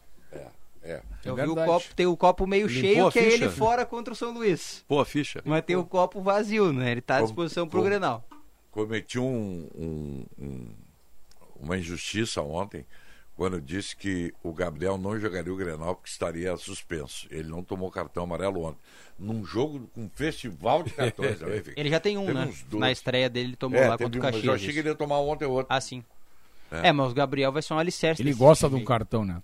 É. 0.83 1.03
Eu 1.25 1.39
É 1.39 1.43
vi 1.45 1.51
o 1.51 1.55
copo, 1.55 1.87
tem 1.95 2.07
o 2.07 2.17
copo 2.17 2.47
meio 2.47 2.67
Limpou 2.67 2.81
cheio, 2.81 3.11
que 3.13 3.19
é 3.19 3.33
ele 3.33 3.49
fora 3.51 3.85
contra 3.85 4.13
o 4.13 4.17
São 4.17 4.33
Luís. 4.33 4.85
Pô, 4.89 5.01
a 5.01 5.05
ficha. 5.05 5.43
Mas 5.45 5.63
tem 5.65 5.77
o 5.77 5.85
copo 5.85 6.21
vazio, 6.23 6.73
né? 6.73 6.93
Ele 6.93 7.01
está 7.01 7.19
à 7.19 7.23
disposição 7.23 7.69
para 7.69 7.79
o 7.79 7.83
Grenal. 7.83 8.27
Cometi 8.71 9.19
um, 9.19 9.69
um- 9.75 10.25
um- 10.39 10.75
uma 11.61 11.77
injustiça 11.77 12.41
ontem 12.41 12.87
quando 13.39 13.55
eu 13.55 13.61
disse 13.61 13.95
que 13.95 14.35
o 14.43 14.53
Gabriel 14.53 14.99
não 14.99 15.17
jogaria 15.17 15.53
o 15.53 15.57
Grenal 15.57 15.95
porque 15.95 16.11
estaria 16.11 16.57
suspenso. 16.57 17.29
Ele 17.31 17.49
não 17.49 17.63
tomou 17.63 17.89
cartão 17.89 18.25
amarelo 18.25 18.65
ontem. 18.65 18.81
Num 19.17 19.45
jogo 19.45 19.89
com 19.95 20.03
um 20.03 20.11
festival 20.13 20.83
de 20.83 20.91
cartões. 20.91 21.41
eu 21.41 21.49
Ele 21.77 21.89
já 21.89 22.01
tem 22.01 22.19
um, 22.19 22.35
né? 22.35 22.53
Na 22.73 22.91
estreia 22.91 23.31
dele, 23.31 23.51
ele 23.51 23.57
tomou 23.57 23.79
É, 23.79 23.89
lá 23.91 23.97
contra 23.97 24.19
o 24.19 24.21
um, 24.21 24.25
mas 24.25 24.35
eu 24.35 24.41
Caxias. 24.41 24.55
achei 24.57 24.73
que 24.73 24.81
ele 24.81 24.89
ia 24.89 24.95
tomar 24.97 25.21
ontem 25.21 25.45
outro. 25.45 25.73
Ah, 25.73 25.81
sim. 25.81 26.03
É, 26.69 26.91
mas 26.91 27.13
o 27.13 27.15
Gabriel 27.15 27.53
vai 27.53 27.63
ser 27.63 27.75
um 27.75 27.79
alicerce. 27.79 28.21
Ele 28.21 28.35
gosta 28.35 28.69
de 28.69 28.75
um 28.75 28.85
cartão, 28.85 29.25
né? 29.25 29.41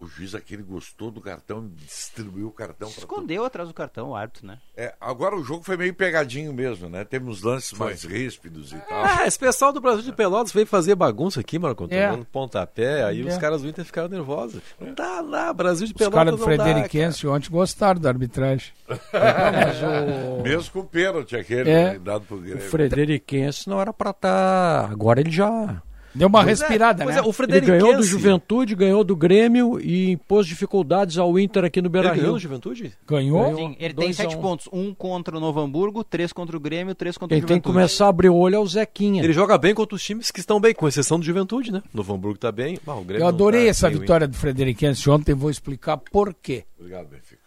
O 0.00 0.06
juiz 0.06 0.34
aquele 0.34 0.62
gostou 0.62 1.10
do 1.10 1.20
cartão 1.20 1.64
e 1.64 1.84
distribuiu 1.84 2.48
o 2.48 2.50
cartão 2.50 2.88
Escondeu 2.88 3.44
atrás 3.44 3.68
do 3.68 3.74
cartão 3.74 4.10
o 4.10 4.16
árbitro, 4.16 4.46
né? 4.46 4.58
É, 4.76 4.92
agora 5.00 5.34
o 5.36 5.42
jogo 5.42 5.62
foi 5.62 5.76
meio 5.76 5.94
pegadinho 5.94 6.52
mesmo, 6.52 6.88
né? 6.90 7.04
Teve 7.04 7.26
uns 7.30 7.42
lances 7.42 7.72
mais 7.78 8.02
ríspidos 8.02 8.72
e 8.72 8.76
tal. 8.76 9.04
Ah, 9.04 9.26
esse 9.26 9.38
pessoal 9.38 9.72
do 9.72 9.80
Brasil 9.80 10.02
de 10.02 10.12
Pelotas 10.12 10.52
veio 10.52 10.66
fazer 10.66 10.94
bagunça 10.94 11.40
aqui, 11.40 11.58
Marco, 11.58 11.86
É. 11.88 12.08
tomando 12.08 12.24
pontapé, 12.26 13.04
aí 13.04 13.22
É. 13.22 13.24
os 13.30 13.38
caras 13.38 13.62
do 13.62 13.68
Inter 13.68 13.84
ficaram 13.84 14.08
nervosos. 14.08 14.60
Não 14.80 14.92
dá 14.92 15.20
lá, 15.20 15.52
Brasil 15.52 15.86
de 15.86 15.92
Os 15.92 15.96
Pelotas 15.98 16.18
caras 16.18 16.36
do 16.38 16.44
Frederiquense 16.44 17.26
ontem 17.26 17.48
gostaram 17.50 18.00
da 18.00 18.08
arbitragem. 18.10 18.72
Mesmo 20.42 20.72
com 20.72 20.80
o 20.80 20.84
pênalti 20.84 21.36
aquele 21.36 21.70
É. 21.70 21.92
né, 21.92 21.98
dado 21.98 22.24
pro 22.26 22.36
O 22.36 22.40
Grêmio. 22.40 22.60
Frederiquense 22.60 23.68
não 23.68 23.80
era 23.80 23.92
pra 23.92 24.10
estar. 24.10 24.90
Agora 24.90 25.20
ele 25.20 25.30
já. 25.30 25.82
Deu 26.14 26.28
uma 26.28 26.44
Pois 26.44 26.60
é, 26.60 26.64
respirada, 26.66 27.02
pois 27.02 27.16
né? 27.16 27.22
é, 27.22 27.24
o 27.24 27.34
Ele 27.48 27.60
ganhou 27.60 27.96
do 27.96 28.02
Juventude, 28.04 28.74
ganhou 28.76 29.02
do 29.02 29.16
Grêmio 29.16 29.80
e 29.80 30.12
impôs 30.12 30.46
dificuldades 30.46 31.18
ao 31.18 31.36
Inter 31.38 31.64
aqui 31.64 31.82
no 31.82 31.88
Beira 31.90 32.08
Ele 32.08 32.16
ganhou 32.16 32.26
Rio. 32.30 32.34
do 32.34 32.40
Juventude? 32.40 32.92
Ganhou? 33.06 33.56
Sim, 33.56 33.76
ele 33.80 33.94
tem 33.94 34.12
sete 34.12 34.36
um. 34.36 34.40
pontos. 34.40 34.68
Um 34.72 34.94
contra 34.94 35.36
o 35.36 35.40
Novo 35.40 35.58
Hamburgo, 35.60 36.04
três 36.04 36.32
contra 36.32 36.56
o 36.56 36.60
Grêmio, 36.60 36.94
três 36.94 37.18
contra 37.18 37.34
Quem 37.36 37.42
o 37.42 37.46
tem 37.46 37.60
que 37.60 37.66
Juventude. 37.66 37.74
começar 37.74 38.06
a 38.06 38.08
abrir 38.10 38.28
o 38.28 38.36
olho 38.36 38.54
é 38.54 38.58
o 38.60 38.66
Zequinha. 38.66 39.24
Ele 39.24 39.32
joga 39.32 39.58
bem 39.58 39.74
contra 39.74 39.96
os 39.96 40.02
times 40.04 40.30
que 40.30 40.38
estão 40.38 40.60
bem, 40.60 40.72
com 40.72 40.86
exceção 40.86 41.18
do 41.18 41.24
Juventude, 41.24 41.72
né? 41.72 41.82
Novo 41.92 42.14
Hamburgo 42.14 42.38
tá 42.38 42.52
bem. 42.52 42.78
Ah, 42.86 42.94
o 42.94 43.02
Grêmio 43.02 43.16
Eu 43.16 43.20
não 43.20 43.28
adorei 43.28 43.64
tá, 43.64 43.70
essa 43.70 43.90
vitória 43.90 44.28
do 44.28 44.36
Frederiquense 44.36 45.10
ontem, 45.10 45.34
vou 45.34 45.50
explicar 45.50 45.96
por 45.96 46.32
quê. 46.32 46.64
Obrigado, 46.78 47.08
Benfica. 47.08 47.42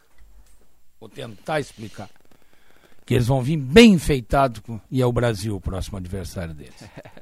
Vou 0.99 1.07
tentar 1.07 1.59
explicar. 1.61 2.09
Que 3.05 3.13
eles 3.13 3.27
vão 3.27 3.41
vir 3.41 3.55
bem 3.55 3.93
enfeitados 3.93 4.61
e 4.91 5.01
é 5.01 5.05
o 5.05 5.11
Brasil 5.13 5.55
o 5.55 5.61
próximo 5.61 5.97
adversário 5.97 6.53
deles. 6.53 6.73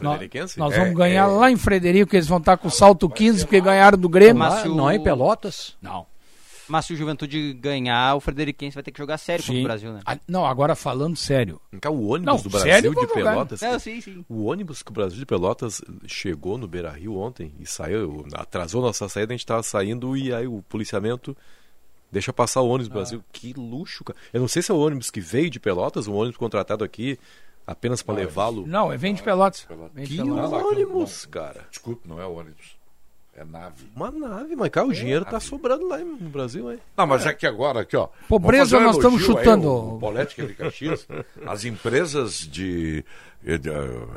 nós, 0.00 0.18
Frederiquense? 0.18 0.58
nós 0.58 0.74
É, 0.74 0.78
vamos 0.80 0.94
ganhar 0.94 1.24
é. 1.24 1.26
lá 1.26 1.50
em 1.50 1.56
Frederico, 1.56 2.14
eles 2.14 2.26
vão 2.28 2.38
estar 2.38 2.56
com 2.56 2.68
salto 2.70 3.08
15 3.08 3.44
porque 3.44 3.60
ganharam 3.60 3.98
do 3.98 4.08
Grêmio. 4.08 4.36
Mas 4.36 4.54
Ah, 4.54 4.62
se 4.62 4.68
o- 4.68 4.74
Não 4.74 4.88
é 4.90 4.96
em 4.96 5.02
Pelotas? 5.02 5.76
Não. 5.82 6.06
Mas 6.70 6.84
se 6.84 6.92
o 6.92 6.96
Juventude 6.96 7.54
ganhar, 7.54 8.14
o 8.14 8.20
Frederiquense 8.20 8.74
vai 8.74 8.82
ter 8.82 8.90
que 8.92 8.98
jogar 8.98 9.16
sério 9.16 9.42
contra 9.42 9.54
Sim. 9.56 9.60
o 9.62 9.64
Brasil, 9.64 9.92
né? 9.94 10.00
Ah, 10.04 10.18
Não, 10.28 10.44
agora 10.44 10.74
falando 10.76 11.16
sério. 11.16 11.58
Cá, 11.80 11.88
O 11.90 12.08
ônibus 12.08 12.26
Não, 12.26 12.36
do 12.42 12.50
Brasil 12.50 12.70
sério, 12.70 12.94
de. 12.94 13.06
Pelotas. 13.06 13.60
Não, 13.62 13.78
sim, 13.78 14.00
sim. 14.02 14.22
O 14.28 14.44
ônibus 14.44 14.82
que 14.82 14.90
o 14.90 14.92
Brasil 14.92 15.18
de 15.18 15.24
Pelotas 15.24 15.80
chegou 16.06 16.58
no 16.58 16.68
Beira 16.68 16.90
Rio 16.90 17.16
ontem 17.16 17.54
e 17.58 17.64
saiu, 17.64 18.26
atrasou 18.34 18.82
nossa 18.82 19.08
saída, 19.08 19.32
a 19.32 19.36
gente 19.36 19.46
tava 19.46 19.62
saindo 19.62 20.14
e 20.14 20.30
aí 20.34 20.46
o 20.46 20.62
policiamento 20.68 21.34
deixa 22.12 22.34
passar 22.34 22.60
o 22.60 22.68
ônibus 22.68 22.88
do 22.88 22.92
Brasil. 22.92 23.24
Que 23.32 23.54
luxo, 23.54 24.04
cara. 24.04 24.18
Eu 24.30 24.40
não 24.42 24.48
sei 24.48 24.60
se 24.60 24.70
é 24.70 24.74
o 24.74 24.78
ônibus 24.78 25.10
que 25.10 25.22
veio 25.22 25.48
de 25.48 25.58
Pelotas, 25.58 26.06
um 26.06 26.14
ônibus 26.14 26.36
contratado 26.36 26.84
aqui 26.84 27.18
apenas 27.68 28.02
para 28.02 28.14
levá-lo. 28.14 28.66
Não, 28.66 28.90
é 28.90 28.96
vem 28.96 29.12
de 29.14 29.22
Pelotas. 29.22 29.66
Vem 29.92 30.06
de 30.06 30.16
Que 30.16 30.22
Pelotas. 30.22 30.64
ônibus, 30.64 31.26
cara. 31.26 31.66
Desculpe, 31.70 32.08
não 32.08 32.18
é 32.20 32.26
ônibus. 32.26 32.77
É 33.40 33.44
nave. 33.44 33.86
Uma 33.94 34.10
nave, 34.10 34.56
mas 34.56 34.68
cara, 34.68 34.86
o 34.88 34.92
dinheiro 34.92 35.24
tá 35.24 35.38
sobrando 35.38 35.86
lá 35.86 35.98
no 35.98 36.16
Brasil, 36.28 36.72
hein? 36.72 36.80
Não, 36.96 37.06
mas 37.06 37.24
é 37.24 37.32
que 37.32 37.46
agora, 37.46 37.82
aqui, 37.82 37.96
ó. 37.96 38.08
Pobreza 38.28 38.80
nós 38.80 38.96
estamos 38.96 39.20
elogio 39.22 39.38
aí 39.38 39.44
chutando. 39.44 39.68
ao- 39.68 39.90
ao 39.90 39.98
Polética 39.98 40.44
de 40.44 40.54
Caxias. 40.54 41.06
As 41.46 41.64
empresas 41.64 42.40
de, 42.40 43.04
de, 43.40 43.58
de, 43.58 43.70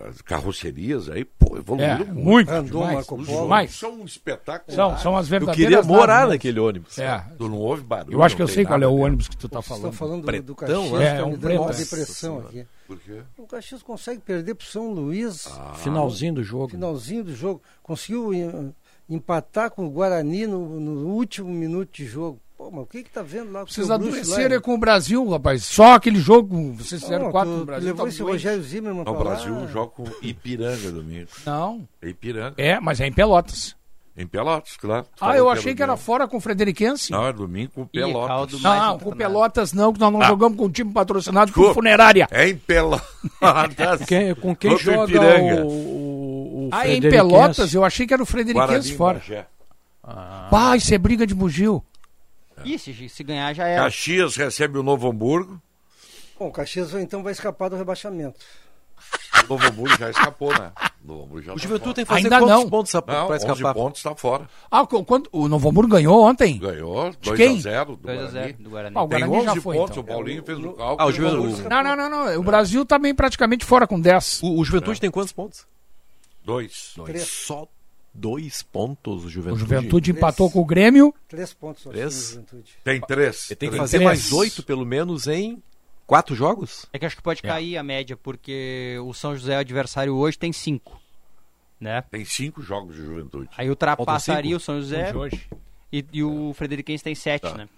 as 0.10 0.22
carrocerias 0.24 1.08
aí, 1.08 1.24
pô, 1.24 1.56
evoluíram 1.56 1.92
É, 1.94 1.98
muito. 2.06 2.14
muito. 2.16 2.50
Andou, 2.52 2.82
demais. 2.82 2.96
Marco 2.96 3.24
Polo. 3.24 3.68
São 3.70 4.02
um 4.02 4.06
espetáculo. 4.06 4.76
São, 4.76 4.98
são 4.98 5.16
as 5.16 5.28
Eu 5.28 5.40
verdadeiras 5.40 5.76
queria 5.76 5.84
morar 5.84 6.14
naves. 6.22 6.30
naquele 6.30 6.60
ônibus. 6.60 6.98
É. 6.98 7.24
Tu 7.38 7.48
não 7.48 7.58
ouve 7.60 7.84
barulho. 7.84 8.16
Eu 8.16 8.24
acho 8.24 8.36
que 8.36 8.42
eu 8.42 8.48
sei 8.48 8.66
qual 8.66 8.82
é 8.82 8.88
o 8.88 8.96
ônibus 8.96 9.28
que 9.28 9.38
tu 9.38 9.48
tá 9.48 9.62
falando. 9.62 9.92
estão 9.92 9.94
falando 9.94 10.26
do, 10.26 10.42
do 10.42 10.56
Pretão, 10.56 10.84
Caxias, 10.90 11.02
é, 11.02 11.18
tá 11.18 11.26
um 11.26 11.30
me 11.32 11.38
dando 11.38 11.62
uma 11.62 11.74
depressão 11.74 12.40
aqui. 12.40 12.66
Por 12.88 12.98
quê? 13.00 13.22
O 13.38 13.46
Caxias 13.46 13.84
consegue 13.84 14.20
perder 14.20 14.56
pro 14.56 14.66
São 14.66 14.92
Luís, 14.92 15.48
Finalzinho 15.76 16.34
do 16.34 16.44
jogo. 16.44 16.70
finalzinho 16.70 17.24
do 17.24 17.36
jogo. 17.36 17.62
Conseguiu 17.84 18.34
eh, 18.34 18.72
empatar 19.16 19.70
com 19.72 19.86
o 19.86 19.90
Guarani 19.90 20.48
no, 20.48 20.80
no 20.80 21.08
último 21.10 21.50
minuto 21.50 21.90
de 21.94 22.06
jogo. 22.06 22.40
Pô, 22.58 22.70
mas 22.72 22.84
o 22.84 22.86
que 22.86 23.04
que 23.04 23.10
tá 23.10 23.22
vendo 23.24 23.52
lá? 23.52 23.62
com 23.62 23.68
Vocês 23.72 23.90
adoeceram 23.90 24.52
é 24.54 24.58
lá? 24.58 24.62
com 24.62 24.74
o 24.76 24.78
Brasil, 24.78 25.28
rapaz. 25.30 25.66
Só 25.66 25.94
aquele 25.96 26.20
jogo, 26.20 26.74
vocês 26.74 27.02
fizeram 27.02 27.26
Não, 27.26 27.32
quatro 27.32 27.52
no 27.52 27.66
Brasil. 27.66 27.88
levou 27.88 28.06
tá 28.06 28.10
esse 28.10 28.20
doente. 28.20 28.32
Rogério 28.34 28.64
Zimmermann 28.64 29.04
Não, 29.04 29.14
o 29.16 29.18
Brasil 29.18 29.54
lá. 29.62 29.68
joga 29.68 29.92
com 29.92 30.04
Ipiranga 30.22 30.92
domingo. 30.92 31.28
Não. 31.46 31.88
É 32.02 32.10
Ipiranga. 32.10 32.56
É, 32.58 32.80
mas 32.80 33.02
é 33.02 33.08
em 33.08 33.12
Pelotas. 33.12 33.76
Em 34.16 34.28
Pelotas, 34.28 34.76
claro. 34.78 35.06
Ah, 35.22 35.36
eu 35.38 35.50
achei 35.50 35.74
que 35.74 35.82
era 35.82 35.96
fora 35.98 36.28
com 36.28 36.36
o 36.38 36.42
Frederiquense. 36.42 37.12
Não, 37.12 37.26
é 37.26 37.32
domingo 37.34 37.72
com 37.74 37.82
Ih, 37.84 37.88
Pelotas. 37.94 38.60
mais 38.62 38.82
Não, 38.84 39.00
com. 39.00 39.16
Pelotas 39.16 39.74
não, 39.74 39.94
que 39.94 40.00
nós 40.02 40.12
não 40.14 40.22
Ah. 40.22 40.28
jogamos 40.28 40.58
com 40.58 40.66
um 40.66 40.70
time 40.70 40.92
patrocinado 40.92 41.46
Desculpa. 41.48 41.74
funerária. 41.74 42.28
É 42.30 42.48
em 42.50 42.58
Pelotas. 42.58 43.02
Quem- 44.08 44.36
com 44.36 44.54
quem 44.56 44.72
Contra 44.72 44.92
o 44.92 44.94
joga 44.94 45.12
Ipiranga. 45.16 45.64
o, 45.66 45.68
o 45.70 46.21
Ah, 46.72 46.88
em? 46.88 47.02
Pelotas, 47.02 47.74
eu 47.74 47.84
achei 47.84 48.06
que 48.08 48.14
era 48.14 48.22
o 48.24 48.26
Frederiquense 48.26 48.96
fora. 48.96 49.20
Bagé. 49.20 49.46
Pá, 50.50 50.76
isso 50.76 50.94
é 50.94 50.98
briga 50.98 51.26
de 51.28 51.34
bugio. 51.36 51.84
Ih, 52.64 52.78
se, 52.78 53.10
se 53.10 53.24
ganhar 53.24 53.54
já 53.54 53.68
era. 53.68 53.84
Caxias 53.84 54.36
recebe 54.36 54.78
o 54.78 54.84
Novo 54.84 55.10
Hamburgo. 55.10 55.60
Bom, 56.40 56.48
o 56.48 56.52
Caxias 56.52 56.94
então 56.96 57.24
vai 57.24 57.32
escapar 57.32 57.70
do 57.70 57.76
rebaixamento. 57.76 58.40
O 59.46 59.48
Novo 59.50 59.66
Hamburgo 59.66 59.98
já 59.98 60.10
escapou, 60.12 60.50
né? 60.54 60.72
O 61.04 61.08
Novo 61.08 61.24
Hamburgo 61.24 61.42
já 61.42 61.54
O 61.54 61.56
tá 61.56 61.62
Juventude 61.64 61.96
tem 61.96 62.06
que 62.06 62.10
fazer 62.10 62.22
Ainda 62.26 62.40
quantos 62.40 62.56
não. 62.64 62.70
pontos 62.70 62.94
Não, 62.94 63.02
para 63.02 63.26
11 63.26 63.36
escapar? 63.48 63.74
pontos 63.74 64.00
está 64.00 64.16
fora. 64.16 64.48
Ah, 64.70 64.86
qu- 64.86 65.04
quando, 65.04 65.28
o 65.32 65.48
Novo 65.48 65.70
Hamburgo 65.70 65.92
ganhou 65.96 66.24
ontem? 66.24 66.58
Ganhou 66.60 67.10
De 67.20 67.34
quem? 67.34 67.58
2x0 67.58 67.86
do 67.86 67.96
2 67.98 68.20
a 68.20 68.28
0 68.28 68.32
Guarani. 68.32 68.54
do 68.54 68.70
Guarani. 68.70 68.96
Ah, 68.96 69.04
o 69.04 69.08
Tem 69.08 69.20
Guarani 69.20 69.38
11 69.50 69.56
já 69.56 69.62
foi, 69.62 69.76
pontos, 69.78 69.98
então. 69.98 70.04
o 70.04 70.06
Paulinho 70.06 70.44
fez 70.44 70.58
o 70.60 70.62
Ah, 70.62 70.94
o 70.94 70.98
cálculo. 70.98 71.12
Juventude- 71.12 71.70
Não, 71.70 71.84
não, 71.84 71.96
não, 71.96 72.10
não. 72.10 72.40
O 72.40 72.44
Brasil 72.44 72.86
também 72.86 73.16
praticamente 73.16 73.66
fora 73.66 73.88
com 73.88 74.00
10. 74.00 74.42
O, 74.44 74.60
o 74.60 74.64
Juventude 74.64 75.02
tem 75.02 75.10
quantos 75.10 75.34
pontos? 75.34 75.66
Dois. 76.44 76.94
Três. 77.06 77.24
Só 77.28 77.68
dois 78.14 78.62
pontos 78.64 79.24
o 79.24 79.28
O 79.28 79.30
Juventude. 79.30 79.60
Juventude 79.62 80.12
empatou 80.12 80.50
com 80.52 80.60
o 80.60 80.66
Grêmio. 80.66 81.14
Três 81.28 81.54
pontos 81.54 81.84
Três? 81.84 82.32
Juventude. 82.32 82.72
Tem 82.84 83.00
três. 83.02 83.50
Ele 83.52 83.56
tem 83.56 83.70
que 83.70 83.78
fazer 83.78 83.98
Três. 83.98 84.06
mais 84.08 84.32
oito, 84.34 84.64
pelo 84.64 84.86
menos, 84.86 85.28
em 85.28 85.62
quatro 86.06 86.36
jogos? 86.36 86.86
É 86.92 87.00
que 87.00 87.06
acho 87.06 87.16
que 87.16 87.22
pode 87.24 87.42
cair 87.42 87.78
a 87.78 87.84
média, 87.84 88.18
porque 88.18 88.98
o 89.04 89.14
São 89.14 89.36
José, 89.36 89.56
adversário 89.56 90.14
hoje, 90.16 90.38
tem 90.38 90.52
5. 90.52 91.00
Né? 91.80 92.02
Tem 92.12 92.24
cinco 92.26 92.62
jogos 92.62 92.96
de 92.96 93.02
Juventude. 93.04 93.50
Aí 93.58 93.68
ultrapassaria 93.70 94.52
cinco? 94.52 94.58
o 94.58 94.60
São 94.60 94.80
José 94.80 95.12
e, 95.92 96.06
e 96.14 96.24
o 96.24 96.54
Frederiquense 96.54 97.04
tem 97.04 97.16
7, 97.16 97.42
Tá. 97.42 97.54
né? 97.56 97.70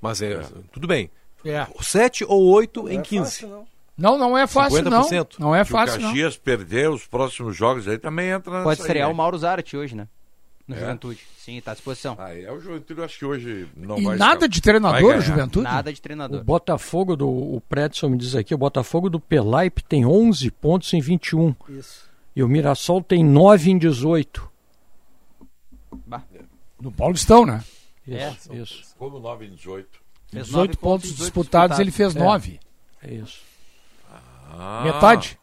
Mas 0.00 0.22
é, 0.22 0.40
tudo 0.72 0.86
bem. 0.86 1.10
É. 1.44 1.66
Sete 1.82 2.24
ou 2.24 2.44
oito 2.52 2.88
em 2.88 2.98
é 2.98 3.02
15. 3.02 3.24
fácil, 3.24 3.66
não. 4.00 4.18
Não, 4.18 4.30
não 4.30 4.38
é 4.38 4.46
fácil, 4.46 4.82
não. 4.90 5.02
50%. 5.02 5.38
Não 5.38 5.54
é 5.54 5.64
Se 5.64 5.70
o 5.70 5.72
fácil, 5.72 6.00
não. 6.00 6.08
Caxias 6.08 6.36
perder 6.36 6.90
os 6.90 7.06
próximos 7.06 7.56
jogos 7.56 7.86
aí 7.86 7.98
também 7.98 8.30
entra 8.30 8.50
nessa 8.52 8.64
Pode 8.64 8.80
aí, 8.80 8.84
estrear 8.86 9.08
né? 9.08 9.14
o 9.14 9.16
Mauro 9.16 9.38
Zarate 9.38 9.76
hoje, 9.76 9.94
né? 9.94 10.08
No 10.66 10.76
É? 10.76 10.80
Juventude. 10.80 11.20
Sim, 11.36 11.60
tá 11.60 11.72
à 11.72 11.74
disposição. 11.74 12.16
Ah, 12.18 12.32
é 12.32 12.50
o 12.52 12.60
Juventude, 12.60 13.00
eu 13.00 13.04
acho 13.04 13.18
que 13.18 13.24
hoje 13.24 13.66
não 13.76 13.98
E 13.98 14.04
vai 14.04 14.16
nada 14.16 14.48
de 14.48 14.60
treinador, 14.60 15.16
o 15.16 15.20
Juventude? 15.20 15.64
Nada 15.64 15.92
de 15.92 15.98
O 15.98 16.02
treinador. 16.02 16.44
Botafogo 16.44 17.16
do 17.16 17.28
o 17.28 17.60
Predson 17.68 18.10
me 18.10 18.16
diz 18.18 18.36
aqui, 18.36 18.54
o 18.54 18.58
Botafogo 18.58 19.10
do 19.10 19.18
Pelaipe 19.18 19.82
tem 19.82 20.06
11 20.06 20.48
pontos 20.52 20.92
em 20.92 21.00
21 21.00 21.54
Isso. 21.70 22.08
e 22.36 22.42
o 22.42 22.48
Mirassol 22.48 23.02
tem 23.02 23.24
9 23.24 23.70
em 23.70 23.78
18. 23.78 24.48
No 26.80 26.90
Paulistão, 26.92 27.44
né? 27.44 27.62
Isso, 28.06 28.52
É. 28.52 28.56
isso. 28.56 28.94
Como 28.98 29.18
9 29.18 29.46
em 29.46 29.50
18. 29.50 29.88
Fez 30.30 30.46
18 30.46 30.68
nove 30.68 30.76
pontos 30.78 31.08
18 31.10 31.18
disputados, 31.24 31.78
ele 31.78 31.90
fez 31.90 32.14
É. 32.14 32.18
9. 32.18 32.60
É 33.02 33.14
isso. 33.14 33.40
Ah, 34.52 34.82
Metade. 34.84 35.38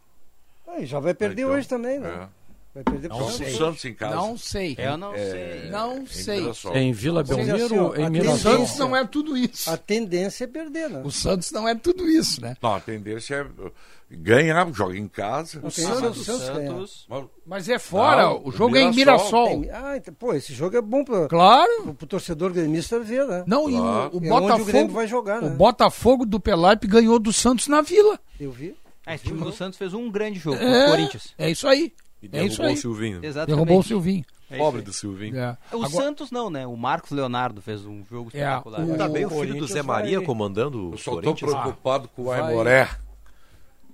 Aí 0.68 0.86
já 0.86 1.00
vai 1.00 1.14
perder 1.14 1.42
então, 1.44 1.54
hoje 1.54 1.68
também, 1.68 2.00
né? 2.00 2.10
é. 2.34 2.38
Vai 2.76 2.84
perder 2.84 3.08
Não, 3.10 3.28
Santos. 3.32 3.54
o 3.54 3.58
Santos 3.58 3.86
em 3.86 3.94
casa. 3.96 4.16
Não 4.16 4.38
sei. 4.38 4.76
Eu 4.78 4.98
não 4.98 5.12
É, 5.16 5.32
sei. 5.32 5.70
Não 5.72 5.98
em 5.98 6.06
sei. 6.06 6.52
É 6.74 6.80
em 6.80 6.92
Vila 6.94 7.24
Belmiro 7.24 7.96
em 8.00 8.06
O 8.06 8.12
Mirassol? 8.12 8.12
tendência- 8.12 8.38
Santos 8.38 8.78
não 8.78 8.96
é 8.96 9.04
tudo 9.06 9.36
isso. 9.36 9.70
A 9.72 9.78
tendência 9.78 10.44
é 10.44 10.48
perder, 10.48 10.88
né? 10.90 11.02
O 11.04 11.10
Santos 11.10 11.52
não 11.52 11.68
é 11.68 11.74
tudo 11.74 12.08
isso, 12.08 12.40
né? 12.40 12.56
Não, 12.62 12.76
a 12.76 12.80
tendência 12.80 13.34
é 13.36 13.72
ganhar, 14.16 14.72
joga 14.74 14.96
em 14.96 15.08
casa. 15.08 15.60
Não 15.60 15.70
O 15.70 15.72
tem 15.72 15.86
Santos, 15.86 16.24
Santos. 16.24 17.06
Santos 17.08 17.08
Mas- 17.48 17.68
é 17.68 17.80
fora, 17.80 18.24
Não, 18.26 18.42
o 18.46 18.52
jogo 18.52 18.78
é 18.78 18.82
em 18.82 18.94
Mirassol. 18.94 19.62
Tem- 19.62 19.72
Ah, 19.72 19.98
então, 19.98 20.14
pô, 20.14 20.36
esse 20.36 20.54
jogo 20.54 20.78
é 20.78 20.82
bom 20.82 21.04
pro, 21.04 21.28
Claro. 21.28 21.82
pro, 21.82 21.94
pro 21.96 22.08
torcedor 22.08 22.52
gremista 22.52 23.00
ver, 23.00 23.26
né? 23.26 23.44
Não, 23.48 23.68
e 23.68 23.74
o, 23.74 23.80
o 23.80 23.84
É 23.86 24.06
onde 24.06 24.18
o 24.18 24.30
Botafogo. 24.30 24.66
Grêmio 24.66 24.94
vai 24.94 25.08
jogar, 25.08 25.42
né? 25.42 25.48
O 25.48 25.52
Botafogo 25.56 26.28
do 26.28 26.40
Pelaipe 26.40 26.86
ganhou 26.86 27.18
do 27.18 27.34
Santos 27.34 27.68
na 27.68 27.82
Vila. 27.82 28.20
Eu 28.40 28.52
vi. 28.52 28.76
Ah, 29.08 29.16
esse 29.16 29.24
time 29.26 29.40
do 29.40 29.52
Santos 29.52 29.78
fez 29.80 29.94
um 29.94 30.12
grande 30.12 30.38
jogo 30.40 30.58
É. 30.58 30.60
contra 30.66 30.86
o 30.86 30.90
Corinthians. 30.92 31.34
É 31.38 31.50
isso 31.50 31.68
aí. 31.68 31.94
E 32.22 32.26
É 32.32 32.44
isso 32.46 32.58
derrubou 32.58 32.66
aí. 32.68 32.74
o 32.74 32.78
Silvinho. 32.78 33.20
Exatamente. 33.24 33.56
Derrubou 33.56 33.80
o 33.80 33.84
Silvinho. 33.84 34.26
É 34.50 34.58
Pobre 34.58 34.82
do 34.82 34.94
Silvinho. 34.94 35.38
É. 35.38 35.58
O 35.74 35.84
Agora- 35.84 35.90
Santos 36.04 36.32
não, 36.32 36.50
né? 36.50 36.66
O 36.66 36.76
Marcos 36.78 37.12
Leonardo 37.12 37.62
fez 37.62 37.86
um 37.86 38.04
jogo 38.10 38.30
É, 38.34 38.38
espetacular. 38.38 38.82
o- 38.82 38.98
Tá 38.98 39.08
bem 39.10 39.26
o 39.26 39.28
O 39.28 39.42
filho 39.42 39.56
do 39.60 39.68
Zé 39.68 39.82
Maria 39.82 40.18
vai- 40.18 40.26
comandando 40.26 40.78
Eu 40.78 40.84
o 40.90 40.92
só 40.92 41.12
estou 41.12 41.16
Corinthians. 41.22 41.52
preocupado 41.52 42.08
com 42.10 42.22
o 42.22 42.26
vai- 42.26 42.42
Aimoré, 42.42 42.90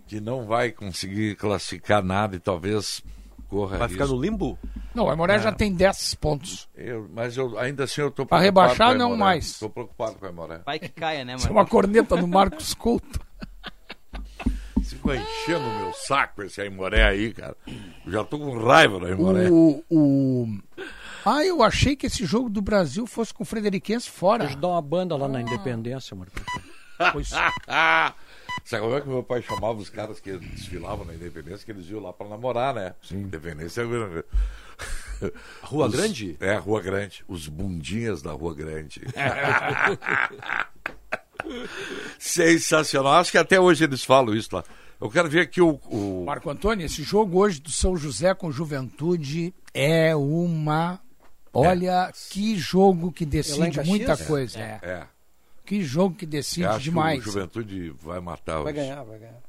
que 0.07 0.19
não 0.22 0.45
vai 0.45 0.72
conseguir 0.72 1.35
classificar 1.35 2.03
nada 2.03 2.35
e 2.35 2.40
talvez 2.40 3.02
corra 3.49 3.77
Vai 3.77 3.90
ficar 3.90 4.03
risco. 4.03 4.15
no 4.15 4.22
limbo? 4.22 4.60
Não, 4.94 5.06
o 5.06 5.10
Aimoré 5.10 5.40
já 5.40 5.52
tem 5.52 5.73
10 5.73 6.14
pontos. 6.15 6.68
Eu- 6.76 7.10
mas 7.14 7.35
eu, 7.35 7.57
ainda 7.57 7.85
assim 7.85 8.02
eu 8.02 8.10
estou 8.10 8.26
Pra 8.26 8.38
preocupado 8.38 8.68
rebaixar, 8.69 8.90
com 8.90 8.95
o 8.95 8.98
não 9.10 9.18
mais. 9.18 9.45
Estou 9.45 9.69
preocupado 9.69 10.15
com 10.15 10.26
o 10.26 10.30
Aimoré. 10.30 10.61
Vai 10.65 10.77
que 10.80 10.90
caia, 10.90 11.26
né, 11.26 11.34
Isso 11.35 11.45
é 11.48 11.49
mano? 11.49 11.60
uma 11.61 11.65
corneta 11.68 12.15
do 12.15 12.27
Marcos 12.27 12.73
Couto. 12.76 13.19
Ficou 14.89 15.14
enchendo 15.15 15.65
o 15.65 15.80
meu 15.80 15.93
saco 15.93 16.43
esse 16.43 16.61
Aimoré 16.61 17.03
aí, 17.03 17.34
cara. 17.34 17.55
Já 18.07 18.23
tô 18.23 18.38
com 18.39 18.57
raiva 18.57 18.99
da 18.99 19.10
Imoré. 19.10 19.49
O, 19.49 19.84
o... 19.89 20.47
Ah, 21.26 21.43
eu 21.45 21.64
achei 21.64 21.95
que 21.95 22.07
esse 22.07 22.26
jogo 22.26 22.49
do 22.49 22.61
Brasil 22.61 23.05
fosse 23.07 23.34
com 23.34 23.43
o 23.43 23.45
Frederiquense 23.45 24.10
fora. 24.10 24.43
Eles 24.43 24.55
dão 24.55 24.72
uma 24.72 24.81
banda 24.81 25.15
lá 25.15 25.27
na 25.27 25.41
Independência, 25.41 26.15
Marco. 26.15 26.34
Pois. 27.11 27.30
Sabe 28.65 28.81
como 28.84 28.95
é 28.95 29.01
que 29.01 29.07
meu 29.07 29.23
pai 29.23 29.41
chamava 29.41 29.80
os 29.80 29.89
caras 29.89 30.19
que 30.19 30.38
desfilavam 30.38 31.05
na 31.05 31.14
Independência, 31.14 31.65
que 31.65 31.72
eles 31.72 31.89
iam 31.89 32.01
lá 32.01 32.14
pra 32.14 32.27
namorar, 32.27 32.73
né? 32.73 32.93
Sim. 33.01 33.22
Independência 33.22 33.81
é... 33.81 33.85
Rua 35.64 35.88
Os- 35.88 35.91
Grande? 35.95 36.38
É, 36.39 36.55
Rua 36.55 36.81
Grande. 36.81 37.23
Os 37.27 37.47
bundinhas 37.47 38.22
da 38.22 38.31
Rua 38.31 38.53
Grande. 38.53 39.01
Sensacional. 42.19 43.14
Acho 43.14 43.31
que 43.31 43.38
até 43.38 43.60
hoje 43.60 43.84
eles 43.84 44.03
falam 44.03 44.35
isso 44.35 44.49
lá. 44.55 44.64
Eu 44.99 45.10
quero 45.10 45.30
ver 45.30 45.41
aqui 45.41 45.61
o... 45.61 45.80
o... 45.89 46.23
Marco 46.26 46.49
Antônio, 46.49 46.85
esse 46.85 47.03
jogo 47.03 47.39
hoje 47.39 47.60
do 47.60 47.69
São 47.69 47.97
José 47.97 48.34
com 48.34 48.51
Juventude 48.51 49.53
é 49.73 50.15
uma. 50.15 50.99
Olha, 51.51 52.11
que 52.30 52.55
jogo 52.57 53.11
que 53.11 53.23
É 53.26 53.27
decide 53.27 53.60
Caxias? 53.77 53.88
muita 53.88 54.14
É. 54.14 54.18
coisa. 54.26 54.60
É. 54.60 54.80
É. 54.81 55.03
Que 55.65 55.84
jogo 55.84 56.15
que 56.15 56.26
decide 56.26 56.64
Eu 56.64 56.72
acho 56.72 56.80
demais. 56.80 57.22
que 57.23 57.30
o 57.30 57.31
Juventude 57.31 57.89
vai 58.01 58.19
matar 58.19 58.61
Vai 58.61 58.73
hoje. 58.73 58.81
ganhar, 58.81 59.03
vai 59.03 59.19
ganhar. 59.19 59.42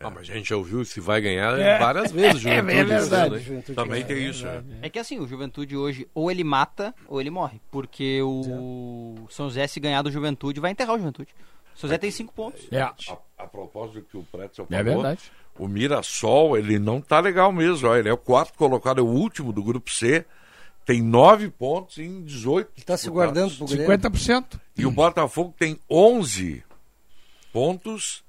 Ah, 0.00 0.10
mas 0.10 0.30
a 0.30 0.34
gente 0.34 0.48
já 0.48 0.56
ouviu 0.56 0.84
se 0.84 1.00
vai 1.00 1.20
ganhar 1.20 1.58
É. 1.58 1.78
várias 1.78 2.12
vezes. 2.12 2.42
É 2.46 2.56
Juventude, 2.60 2.84
verdade. 2.84 3.34
esse 3.36 3.50
ano, 3.50 3.58
hein? 3.68 3.74
Também 3.74 4.04
tem 4.04 4.28
isso. 4.28 4.46
é. 4.46 4.62
É 4.82 4.88
que 4.88 4.98
assim, 4.98 5.18
o 5.18 5.26
Juventude 5.26 5.76
hoje 5.76 6.06
ou 6.14 6.30
ele 6.30 6.44
mata 6.44 6.94
ou 7.08 7.20
ele 7.20 7.30
morre. 7.30 7.60
Porque 7.70 8.20
o 8.22 9.26
São 9.30 9.46
José, 9.48 9.66
se 9.66 9.80
ganhar 9.80 10.02
do 10.02 10.10
Juventude, 10.10 10.60
vai 10.60 10.70
enterrar 10.70 10.94
o 10.94 10.98
Juventude. 10.98 11.30
O 11.74 11.78
São 11.78 11.88
José 11.88 11.98
tem 11.98 12.10
cinco 12.12 12.32
pontos. 12.32 12.66
É. 12.70 12.80
A, 12.80 12.94
a 13.38 13.46
propósito 13.46 13.94
do 14.00 14.02
que 14.02 14.16
o 14.16 14.22
Pretzel 14.22 14.66
É 14.70 14.76
falou, 14.84 14.94
verdade. 15.02 15.20
o 15.58 15.66
Mirassol, 15.66 16.56
ele 16.56 16.78
não 16.78 17.00
tá 17.00 17.18
legal 17.20 17.50
mesmo. 17.52 17.88
Ó. 17.88 17.96
Ele 17.96 18.08
é 18.08 18.12
o 18.12 18.16
quarto 18.18 18.56
colocado, 18.56 18.98
é 19.00 19.02
o 19.02 19.06
último 19.06 19.52
do 19.52 19.62
grupo 19.64 19.90
C. 19.90 20.24
Tem 20.86 21.02
nove 21.02 21.50
pontos 21.50 21.98
em 21.98 22.22
18. 22.22 22.84
Tá 22.84 22.96
se 22.96 23.10
guardando 23.10 23.54
pro 23.56 23.66
Grêmio. 23.66 23.86
50%. 23.98 24.58
E 24.76 24.86
o 24.86 24.90
Botafogo 24.90 25.52
tem 25.58 25.78
11 25.90 26.62
pontos. 27.52 28.24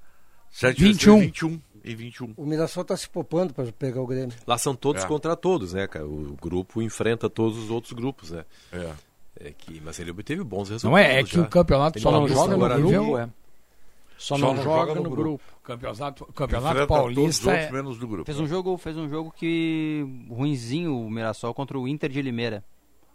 7 0.50 0.82
21. 0.82 1.20
21 1.20 1.60
e 1.84 1.94
21. 1.94 2.34
O 2.36 2.44
Mirassol 2.44 2.84
tá 2.84 2.96
se 2.96 3.08
poupando 3.08 3.54
para 3.54 3.70
pegar 3.72 4.00
o 4.00 4.06
Grêmio. 4.06 4.34
Lá 4.46 4.58
são 4.58 4.74
todos 4.74 5.04
É. 5.04 5.06
contra 5.06 5.36
todos, 5.36 5.72
né, 5.72 5.86
cara? 5.86 6.06
O 6.06 6.36
grupo 6.40 6.82
enfrenta 6.82 7.30
todos 7.30 7.58
os 7.58 7.70
outros 7.70 7.92
grupos, 7.92 8.30
né? 8.30 8.44
É. 8.72 8.92
É 9.42 9.52
que, 9.56 9.80
mas 9.80 9.98
ele 9.98 10.10
obteve 10.10 10.44
bons 10.44 10.68
resultados. 10.68 10.84
Não 10.84 10.98
é? 10.98 11.20
É 11.20 11.24
que 11.24 11.36
já. 11.36 11.42
o 11.42 11.48
campeonato 11.48 11.96
Ele 11.96 12.02
só 12.02 12.10
não 12.10 12.20
não 12.20 12.28
joga 12.28 12.56
no 12.56 12.90
grupo, 12.90 13.18
é. 13.18 13.28
Só, 14.18 14.36
não, 14.36 14.54
joga, 14.62 14.94
no 14.94 15.08
grupo. 15.08 15.42
Campeonato, 15.64 16.26
campeonato 16.34 16.74
Enfrenta 16.74 16.92
os 16.92 16.98
Paulista 16.98 17.52
é... 17.52 17.72
menos 17.72 17.98
do 17.98 18.06
grupo. 18.06 18.26
Fez 18.26 18.38
um 18.38 18.46
jogo, 18.46 18.76
fez 18.76 18.94
um 18.98 19.08
jogo 19.08 19.32
que 19.34 20.06
ruinzinho 20.28 20.94
o 20.94 21.10
Mirassol 21.10 21.54
contra 21.54 21.78
o 21.78 21.88
Inter 21.88 22.10
de 22.10 22.20
Limeira. 22.20 22.62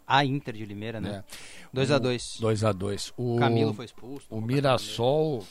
A 0.04 0.24
Inter 0.24 0.54
de 0.54 0.66
Limeira, 0.66 1.00
né? 1.00 1.22
2 1.72 1.92
a 1.92 1.98
2 1.98 2.38
2x2. 2.40 3.12
O 3.16 3.38
Camilo 3.38 3.72
foi 3.72 3.84
expulso. 3.84 4.26
O 4.28 4.40
Mirassol 4.40 5.38
Camilo 5.38 5.46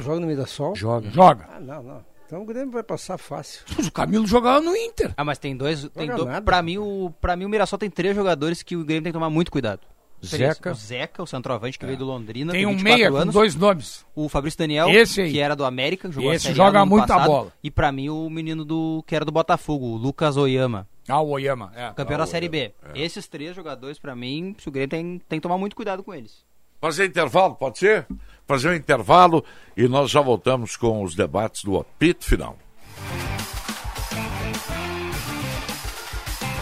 joga 0.00 0.20
no 0.20 0.26
Mirassol? 0.26 0.74
joga. 0.76 1.10
Joga. 1.10 1.48
Ah, 1.52 1.60
não, 1.60 1.82
não. 1.82 2.04
Então 2.26 2.42
o 2.42 2.44
Grêmio 2.46 2.70
vai 2.70 2.82
passar 2.84 3.18
fácil. 3.18 3.62
Mas 3.76 3.88
o 3.88 3.92
Camilo 3.92 4.24
jogava 4.26 4.60
no 4.60 4.76
Inter. 4.76 5.12
Ah, 5.16 5.24
mas 5.24 5.38
tem 5.38 5.56
dois. 5.56 5.88
Tem 5.88 6.06
Joga 6.06 6.18
do... 6.18 6.24
nada. 6.26 6.42
pra, 6.42 6.62
mim, 6.62 6.78
o... 6.78 7.12
pra 7.20 7.34
mim, 7.34 7.44
o 7.44 7.48
Mirassol 7.48 7.78
tem 7.78 7.90
três 7.90 8.14
jogadores 8.14 8.62
que 8.62 8.76
o 8.76 8.84
Grêmio 8.84 9.02
tem 9.02 9.10
que 9.12 9.16
tomar 9.16 9.30
muito 9.30 9.50
cuidado. 9.50 9.80
Zeca. 10.24 10.70
O 10.70 10.74
Zeca, 10.74 11.22
o 11.22 11.26
centroavante 11.26 11.78
que 11.78 11.84
veio 11.86 11.96
do 11.98 12.04
Londrina. 12.04 12.52
Tem 12.52 12.66
um 12.66 12.76
24 12.76 12.84
meia 12.98 13.10
com 13.10 13.16
anos. 13.16 13.34
dois 13.34 13.54
nomes. 13.56 14.04
O 14.14 14.28
Fabrício 14.28 14.58
Daniel, 14.58 14.86
que 15.14 15.40
era 15.40 15.56
do 15.56 15.64
América, 15.64 16.10
jogou 16.12 16.30
a 16.30 16.34
Esse 16.34 16.48
A 16.48 16.52
joga 16.54 16.84
muita 16.84 17.06
passado. 17.08 17.26
bola. 17.26 17.52
E 17.64 17.70
pra 17.70 17.90
mim, 17.90 18.10
o 18.10 18.28
menino 18.28 18.64
do 18.64 19.02
que 19.06 19.16
era 19.16 19.24
do 19.24 19.32
Botafogo, 19.32 19.86
o 19.86 19.96
Lucas 19.96 20.36
Oyama. 20.36 20.86
Ah, 21.08 21.20
o 21.22 21.30
Oyama. 21.30 21.72
É. 21.74 21.90
Campeão 21.94 22.16
Ah, 22.16 22.18
da 22.18 22.26
Série 22.26 22.48
B. 22.50 22.72
É. 22.94 23.00
Esses 23.02 23.26
três 23.26 23.56
jogadores, 23.56 23.98
pra 23.98 24.14
mim, 24.14 24.54
se 24.58 24.68
o 24.68 24.70
Grêmio 24.70 24.90
tem, 24.90 25.18
tem 25.26 25.38
que 25.40 25.42
tomar 25.42 25.56
muito 25.58 25.74
cuidado 25.74 26.04
com 26.04 26.14
eles. 26.14 26.44
Fazer 26.80 27.06
intervalo, 27.06 27.54
pode 27.54 27.78
ser? 27.78 28.06
Fazer 28.46 28.70
um 28.70 28.74
intervalo 28.74 29.44
e 29.76 29.86
nós 29.86 30.10
já 30.10 30.20
voltamos 30.20 30.76
com 30.76 31.02
os 31.02 31.14
debates 31.14 31.62
do 31.62 31.78
apito 31.78 32.24
final. 32.24 32.56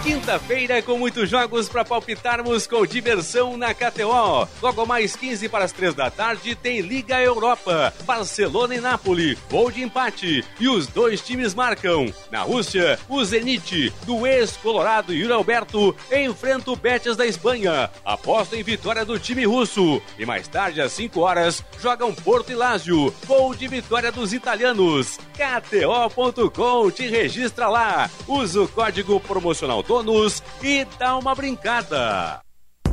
Quinta-feira 0.08 0.80
com 0.80 0.96
muitos 0.96 1.28
jogos 1.28 1.68
para 1.68 1.84
palpitarmos 1.84 2.66
com 2.66 2.86
diversão 2.86 3.58
na 3.58 3.74
KTO. 3.74 4.48
Logo 4.62 4.86
mais 4.86 5.14
15 5.14 5.50
para 5.50 5.66
as 5.66 5.72
3 5.72 5.92
da 5.92 6.10
tarde 6.10 6.54
tem 6.54 6.80
Liga 6.80 7.20
Europa, 7.20 7.92
Barcelona 8.04 8.74
e 8.74 8.80
Nápoles, 8.80 9.36
gol 9.50 9.70
de 9.70 9.82
empate 9.82 10.42
e 10.58 10.66
os 10.66 10.86
dois 10.86 11.20
times 11.20 11.54
marcam. 11.54 12.10
Na 12.30 12.40
Rússia, 12.40 12.98
o 13.06 13.22
Zenit, 13.22 13.92
do 14.06 14.26
ex-colorado 14.26 15.12
Yuri 15.12 15.30
Alberto, 15.30 15.94
enfrenta 16.10 16.70
o 16.70 16.76
Betis 16.76 17.14
da 17.14 17.26
Espanha. 17.26 17.90
Aposta 18.02 18.56
em 18.56 18.62
vitória 18.62 19.04
do 19.04 19.18
time 19.18 19.44
russo. 19.44 20.00
E 20.18 20.24
mais 20.24 20.48
tarde, 20.48 20.80
às 20.80 20.92
5 20.92 21.20
horas, 21.20 21.62
jogam 21.78 22.14
Porto 22.14 22.50
e 22.50 22.54
Lazio, 22.54 23.12
gol 23.26 23.54
de 23.54 23.68
vitória 23.68 24.10
dos 24.10 24.32
italianos. 24.32 25.18
KTO.com 25.34 26.90
te 26.90 27.06
registra 27.06 27.68
lá. 27.68 28.10
Usa 28.26 28.62
o 28.62 28.68
código 28.68 29.20
promocional 29.20 29.82
DONUS 30.02 30.42
e 30.62 30.86
dá 30.98 31.16
uma 31.16 31.34
brincada. 31.34 32.40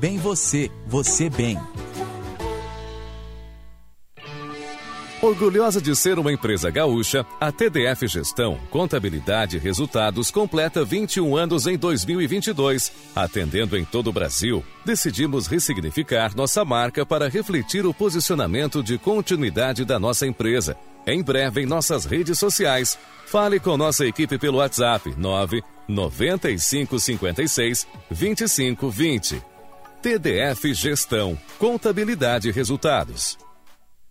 Bem 0.00 0.16
você, 0.16 0.70
você 0.86 1.28
bem. 1.28 1.60
Orgulhosa 5.24 5.80
de 5.80 5.96
ser 5.96 6.18
uma 6.18 6.30
empresa 6.30 6.70
gaúcha, 6.70 7.24
a 7.40 7.50
TDF 7.50 8.06
Gestão, 8.06 8.60
Contabilidade 8.70 9.56
e 9.56 9.58
Resultados 9.58 10.30
completa 10.30 10.84
21 10.84 11.34
anos 11.34 11.66
em 11.66 11.78
2022. 11.78 12.92
Atendendo 13.16 13.74
em 13.74 13.86
todo 13.86 14.08
o 14.08 14.12
Brasil, 14.12 14.62
decidimos 14.84 15.46
ressignificar 15.46 16.36
nossa 16.36 16.62
marca 16.62 17.06
para 17.06 17.26
refletir 17.26 17.86
o 17.86 17.94
posicionamento 17.94 18.82
de 18.82 18.98
continuidade 18.98 19.82
da 19.86 19.98
nossa 19.98 20.26
empresa. 20.26 20.76
Em 21.06 21.22
breve 21.22 21.62
em 21.62 21.66
nossas 21.66 22.04
redes 22.04 22.38
sociais. 22.38 22.98
Fale 23.24 23.58
com 23.58 23.78
nossa 23.78 24.04
equipe 24.04 24.36
pelo 24.36 24.58
WhatsApp 24.58 25.14
9 25.16 25.62
9556 25.88 27.86
2520. 28.10 29.42
TDF 30.02 30.74
Gestão, 30.74 31.38
Contabilidade 31.58 32.50
e 32.50 32.52
Resultados. 32.52 33.38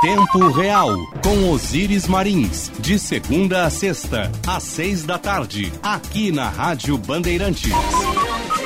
Tempo 0.00 0.48
Real, 0.48 0.96
com 1.22 1.50
Osiris 1.50 2.08
Marins, 2.08 2.72
de 2.78 2.98
segunda 2.98 3.66
a 3.66 3.70
sexta, 3.70 4.32
às 4.48 4.62
seis 4.62 5.04
da 5.04 5.18
tarde, 5.18 5.70
aqui 5.82 6.32
na 6.32 6.48
Rádio 6.48 6.96
Bandeirantes. 6.96 7.70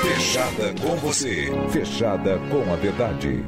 Fechada 0.01 0.73
com 0.81 0.95
você. 0.95 1.51
Fechada 1.71 2.39
com 2.49 2.73
a 2.73 2.77
verdade. 2.77 3.45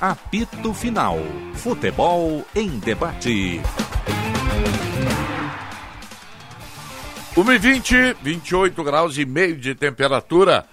Apito 0.00 0.74
Final. 0.74 1.20
Futebol 1.54 2.44
em 2.56 2.80
debate. 2.80 3.60
1h20, 7.36 8.16
28 8.20 8.82
graus 8.82 9.16
e 9.16 9.24
meio 9.24 9.56
de 9.56 9.76
temperatura. 9.76 10.66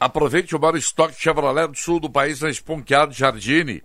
Aproveite 0.00 0.56
o 0.56 0.58
maior 0.58 0.76
estoque 0.76 1.20
Chevrolet 1.20 1.68
do 1.68 1.76
sul 1.76 2.00
do 2.00 2.08
país 2.08 2.40
na 2.40 2.48
Esponqueado 2.48 3.12
Jardine. 3.12 3.82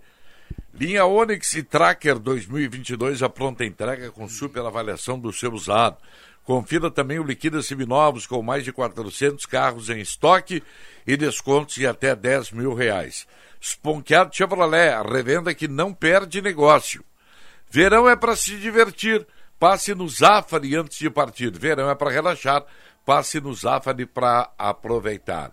Linha 0.72 1.04
Onix 1.04 1.52
e 1.52 1.62
Tracker 1.62 2.18
2022 2.18 3.22
a 3.22 3.28
pronta 3.28 3.66
entrega 3.66 4.10
com 4.10 4.26
super 4.26 4.64
avaliação 4.64 5.18
do 5.18 5.30
seu 5.30 5.52
usado. 5.52 5.98
Confira 6.42 6.90
também 6.90 7.18
o 7.18 7.22
Liquida 7.22 7.60
Seminovos 7.60 8.26
com 8.26 8.40
mais 8.40 8.64
de 8.64 8.72
400 8.72 9.44
carros 9.44 9.90
em 9.90 10.00
estoque 10.00 10.62
e 11.06 11.18
descontos 11.18 11.74
de 11.74 11.86
até 11.86 12.16
10 12.16 12.52
mil 12.52 12.72
reais. 12.72 13.26
Esponqueado 13.60 14.34
Chevrolet, 14.34 14.94
a 14.94 15.02
revenda 15.02 15.54
que 15.54 15.68
não 15.68 15.92
perde 15.92 16.40
negócio. 16.40 17.04
Verão 17.70 18.08
é 18.08 18.16
para 18.16 18.34
se 18.34 18.56
divertir. 18.56 19.26
Passe 19.58 19.94
no 19.94 20.08
Zafari 20.08 20.76
antes 20.76 20.96
de 20.98 21.10
partir. 21.10 21.50
Verão 21.50 21.90
é 21.90 21.94
para 21.94 22.10
relaxar. 22.10 22.64
Passe 23.04 23.38
no 23.38 23.52
Zafari 23.52 24.06
para 24.06 24.50
aproveitar. 24.56 25.52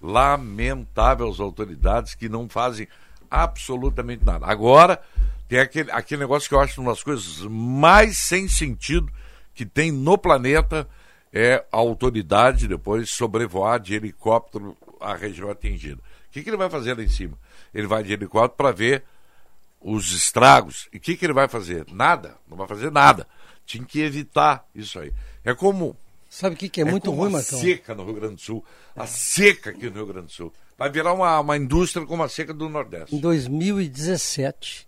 Lamentável 0.00 1.28
as 1.28 1.40
autoridades 1.40 2.14
que 2.14 2.28
não 2.28 2.48
fazem 2.48 2.86
absolutamente 3.30 4.24
nada. 4.24 4.46
Agora, 4.46 5.00
tem 5.48 5.58
aquele, 5.60 5.90
aquele 5.90 6.20
negócio 6.20 6.48
que 6.48 6.54
eu 6.54 6.60
acho 6.60 6.80
uma 6.80 6.92
das 6.92 7.02
coisas 7.02 7.40
mais 7.42 8.18
sem 8.18 8.48
sentido 8.48 9.10
que 9.54 9.64
tem 9.64 9.90
no 9.90 10.18
planeta 10.18 10.88
é 11.32 11.64
a 11.70 11.76
autoridade 11.76 12.68
depois 12.68 13.10
sobrevoar 13.10 13.78
de 13.80 13.94
helicóptero 13.94 14.76
a 15.00 15.14
região 15.14 15.50
atingida. 15.50 16.00
O 16.28 16.30
que, 16.30 16.42
que 16.42 16.50
ele 16.50 16.56
vai 16.56 16.70
fazer 16.70 16.96
lá 16.96 17.02
em 17.02 17.08
cima? 17.08 17.38
Ele 17.74 17.86
vai 17.86 18.02
de 18.02 18.12
helicóptero 18.12 18.56
para 18.56 18.72
ver 18.72 19.04
os 19.80 20.12
estragos. 20.12 20.88
E 20.92 20.96
o 20.96 21.00
que, 21.00 21.16
que 21.16 21.24
ele 21.24 21.32
vai 21.32 21.48
fazer? 21.48 21.86
Nada. 21.92 22.36
Não 22.48 22.56
vai 22.56 22.66
fazer 22.66 22.90
nada. 22.90 23.26
Tinha 23.64 23.84
que 23.84 24.00
evitar 24.00 24.66
isso 24.74 24.98
aí. 24.98 25.12
É 25.44 25.54
como. 25.54 25.96
Sabe 26.28 26.54
o 26.54 26.58
que, 26.58 26.68
que 26.68 26.80
é, 26.80 26.84
muito 26.84 27.04
como 27.04 27.18
ruim, 27.18 27.28
a 27.28 27.32
Marcão? 27.32 27.58
seca 27.58 27.94
no 27.94 28.04
Rio 28.04 28.14
Grande 28.14 28.34
do 28.34 28.40
Sul. 28.40 28.64
A 28.94 29.06
seca 29.06 29.70
aqui 29.70 29.88
no 29.88 29.94
Rio 29.94 30.06
Grande 30.06 30.26
do 30.26 30.32
Sul. 30.32 30.52
Vai 30.76 30.90
virar 30.90 31.12
uma, 31.12 31.40
uma 31.40 31.56
indústria 31.56 32.04
como 32.04 32.22
a 32.22 32.28
seca 32.28 32.52
do 32.52 32.68
Nordeste. 32.68 33.14
Em 33.14 33.20
2017, 33.20 34.86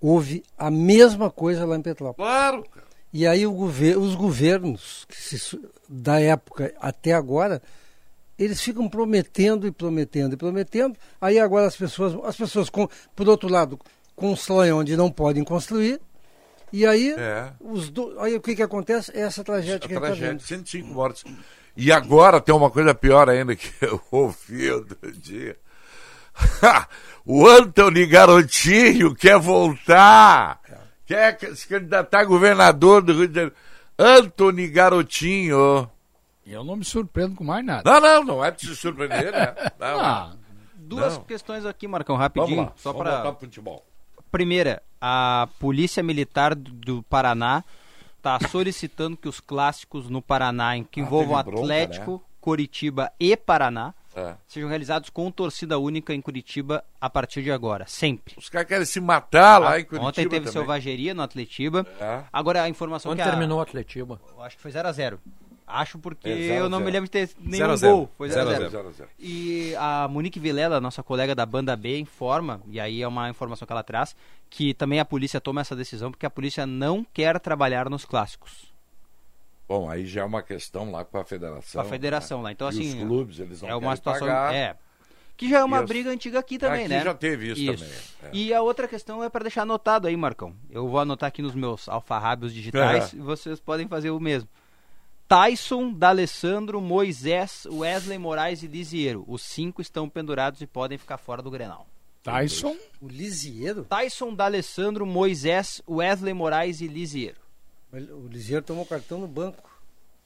houve 0.00 0.42
a 0.58 0.70
mesma 0.70 1.30
coisa 1.30 1.64
lá 1.64 1.76
em 1.76 1.82
Petrópolis. 1.82 2.30
Claro. 2.30 2.64
E 3.12 3.26
aí 3.26 3.46
gover 3.46 3.96
os 3.96 4.14
governos 4.14 5.06
se, 5.10 5.60
da 5.88 6.20
época 6.20 6.74
até 6.80 7.12
agora, 7.12 7.62
eles 8.38 8.60
ficam 8.60 8.88
prometendo 8.88 9.66
e 9.66 9.70
prometendo 9.70 10.34
e 10.34 10.36
prometendo. 10.36 10.96
Aí 11.20 11.38
agora 11.38 11.66
as 11.66 11.76
pessoas, 11.76 12.14
as 12.24 12.36
pessoas 12.36 12.68
com, 12.68 12.88
por 13.14 13.28
outro 13.28 13.48
lado, 13.48 13.78
constroem 14.16 14.72
onde 14.72 14.96
não 14.96 15.10
podem 15.10 15.44
construir. 15.44 16.00
E 16.72 16.84
aí, 16.84 17.12
É. 17.16 17.52
os 17.60 17.88
do, 17.88 18.18
aí 18.18 18.34
o 18.34 18.40
que, 18.40 18.56
que 18.56 18.62
acontece? 18.62 19.12
É 19.14 19.20
essa 19.20 19.44
tragédia 19.44 19.78
que 19.78 19.86
a 19.94 19.96
gente 19.96 20.00
tragédia, 20.00 20.30
vendo. 20.30 20.40
105 20.42 20.88
mortes. 20.88 21.24
E 21.76 21.92
agora 21.92 22.40
tem 22.40 22.52
uma 22.52 22.68
coisa 22.70 22.92
pior 22.92 23.28
ainda 23.30 23.54
que 23.54 23.70
eu 23.80 24.00
ouvi 24.10 24.70
outro 24.72 25.12
dia. 25.12 25.56
o 27.24 27.46
Anthony 27.46 28.06
Garotinho 28.06 29.14
quer 29.14 29.38
voltar. 29.38 30.60
Quer 31.06 31.38
se 31.54 31.66
candidatar 31.68 32.20
a 32.20 32.24
governador 32.24 33.02
do 33.02 33.12
Rio 33.12 33.28
de 33.28 33.34
Janeiro. 33.34 33.56
Anthony 33.98 34.68
Garotinho. 34.68 35.88
Eu 36.46 36.64
não 36.64 36.76
me 36.76 36.84
surpreendo 36.84 37.34
com 37.34 37.44
mais 37.44 37.64
nada. 37.64 37.82
Não, 37.90 38.00
não, 38.00 38.24
não 38.24 38.44
é 38.44 38.50
de 38.50 38.66
se 38.66 38.76
surpreender, 38.76 39.32
né? 39.32 39.54
Não. 39.78 40.00
Ah, 40.00 40.32
Duas 40.74 41.16
Não. 41.16 41.24
questões 41.24 41.64
aqui, 41.64 41.88
Marcão, 41.88 42.16
rapidinho. 42.16 42.56
Vamos 42.56 42.70
lá, 42.70 42.72
só 42.76 42.92
vamos 42.92 43.02
para 43.06 43.14
voltar 43.16 43.32
pro 43.32 43.46
futebol. 43.48 43.84
Primeira, 44.30 44.82
a 45.00 45.48
Polícia 45.58 46.02
Militar 46.02 46.54
do- 46.54 47.02
Paraná 47.04 47.64
está 48.18 48.38
solicitando 48.50 49.16
que 49.16 49.28
os 49.28 49.40
clássicos 49.40 50.10
no 50.10 50.20
Paraná, 50.20 50.76
em 50.76 50.84
que 50.84 51.00
Ah, 51.00 51.04
envolvam 51.04 51.42
bronca, 51.42 51.60
Atlético, 51.60 52.12
né? 52.14 52.20
Coritiba 52.40 53.10
e 53.18 53.34
Paraná, 53.36 53.94
É. 54.14 54.36
sejam 54.46 54.68
realizados 54.68 55.10
com 55.10 55.30
torcida 55.30 55.78
única 55.78 56.14
em 56.14 56.20
Curitiba 56.20 56.84
a 57.00 57.10
partir 57.10 57.42
de 57.42 57.50
agora, 57.50 57.84
sempre. 57.86 58.34
Os 58.38 58.48
caras 58.48 58.68
querem 58.68 58.84
se 58.84 59.00
matar 59.00 59.58
lá 59.58 59.78
em 59.80 59.84
Curitiba 59.84 60.08
Ontem 60.08 60.22
teve 60.28 60.46
também. 60.46 60.52
selvageria 60.52 61.14
no 61.14 61.22
Atletiba. 61.22 61.86
É. 62.00 62.22
Agora 62.32 62.62
a 62.62 62.68
informação 62.68 63.10
Quando 63.10 63.16
que 63.18 63.22
a- 63.22 63.30
terminou 63.30 63.58
o 63.58 63.62
Atletiba? 63.62 64.20
Eu 64.36 64.42
Acho 64.42 64.56
que 64.56 64.62
foi 64.62 64.70
0x0. 64.70 65.18
Acho 65.66 65.98
porque 65.98 66.28
É, 66.28 66.36
zero 66.36 66.52
a 66.52 66.56
eu 66.58 66.68
não 66.68 66.78
zero. 66.78 66.84
me 66.84 66.90
lembro 66.92 67.06
de 67.06 67.10
ter 67.10 67.30
nenhum 67.40 67.56
Zero 67.56 67.72
a 67.72 67.76
gol. 67.96 68.10
Foi 68.18 68.28
Zero 68.28 68.50
a 68.50 68.52
0x0. 68.52 68.58
zero. 68.58 68.70
Zero 68.70 68.88
a 68.88 68.92
zero. 68.92 69.08
E 69.18 69.74
a 69.76 70.06
Monique 70.08 70.38
Vilela, 70.38 70.78
nossa 70.78 71.02
colega 71.02 71.34
da 71.34 71.46
banda 71.46 71.74
B, 71.74 71.98
informa, 71.98 72.60
e 72.68 72.78
aí 72.78 73.00
é 73.00 73.08
uma 73.08 73.30
informação 73.30 73.64
que 73.66 73.72
ela 73.72 73.82
traz, 73.82 74.14
que 74.50 74.74
também 74.74 75.00
a 75.00 75.04
polícia 75.06 75.40
toma 75.40 75.62
essa 75.62 75.74
decisão 75.74 76.10
porque 76.10 76.26
a 76.26 76.30
polícia 76.30 76.66
não 76.66 77.02
quer 77.14 77.40
trabalhar 77.40 77.88
nos 77.88 78.04
clássicos. 78.04 78.73
Bom, 79.66 79.88
aí 79.90 80.06
já 80.06 80.20
é 80.22 80.24
uma 80.24 80.42
questão 80.42 80.90
lá 80.90 81.04
com 81.04 81.16
a 81.18 81.24
federação. 81.24 81.80
Com 81.80 81.86
a 81.86 81.90
federação 81.90 82.38
né? 82.38 82.44
lá. 82.44 82.52
Então, 82.52 82.66
E 82.68 82.70
assim. 82.70 82.88
os 82.88 82.94
clubes, 83.08 83.38
eles 83.38 83.62
não 83.62 83.68
é 83.70 83.76
uma 83.76 83.96
situação. 83.96 84.26
pagar. 84.26 84.54
É. 84.54 84.76
Que 85.36 85.48
já 85.48 85.58
é 85.60 85.64
uma 85.64 85.78
E 85.78 85.80
as- 85.80 85.88
briga 85.88 86.10
antiga 86.10 86.38
aqui 86.38 86.58
também, 86.58 86.80
Aqui 86.84 86.88
né? 86.90 87.02
já 87.02 87.12
teve 87.14 87.50
isso 87.50 87.64
também, 87.66 87.94
é. 88.22 88.30
E 88.32 88.54
a 88.54 88.62
outra 88.62 88.86
questão 88.86 89.24
é 89.24 89.28
para 89.28 89.42
deixar 89.42 89.62
anotado 89.62 90.06
aí, 90.06 90.16
Marcão. 90.16 90.54
Eu 90.70 90.86
vou 90.86 91.00
anotar 91.00 91.26
aqui 91.26 91.42
nos 91.42 91.54
meus 91.56 91.88
alfarrábios 91.88 92.54
digitais 92.54 93.12
É. 93.12 93.16
e 93.16 93.20
vocês 93.20 93.58
podem 93.58 93.88
fazer 93.88 94.10
o 94.10 94.20
mesmo. 94.20 94.48
Tyson, 95.26 95.92
D'Alessandro, 95.92 96.80
Moisés, 96.80 97.66
Wesley 97.70 98.18
Moraes 98.18 98.62
e 98.62 98.66
Lisiero. 98.66 99.24
Os 99.26 99.42
cinco 99.42 99.80
estão 99.80 100.08
pendurados 100.08 100.60
e 100.60 100.66
podem 100.66 100.98
ficar 100.98 101.16
fora 101.18 101.42
do 101.42 101.50
Grenal. 101.50 101.86
Tyson? 102.22 102.76
O 103.00 103.08
Lisieiro? 103.08 103.84
Tyson, 103.84 104.34
D'Alessandro, 104.34 105.04
Moisés, 105.04 105.82
Wesley 105.88 106.32
Moraes 106.34 106.80
e 106.80 106.86
Lisiero. 106.86 107.40
O 107.94 108.28
Lisieiro 108.28 108.64
tomou 108.64 108.84
cartão 108.86 109.18
no 109.20 109.28
banco. 109.28 109.70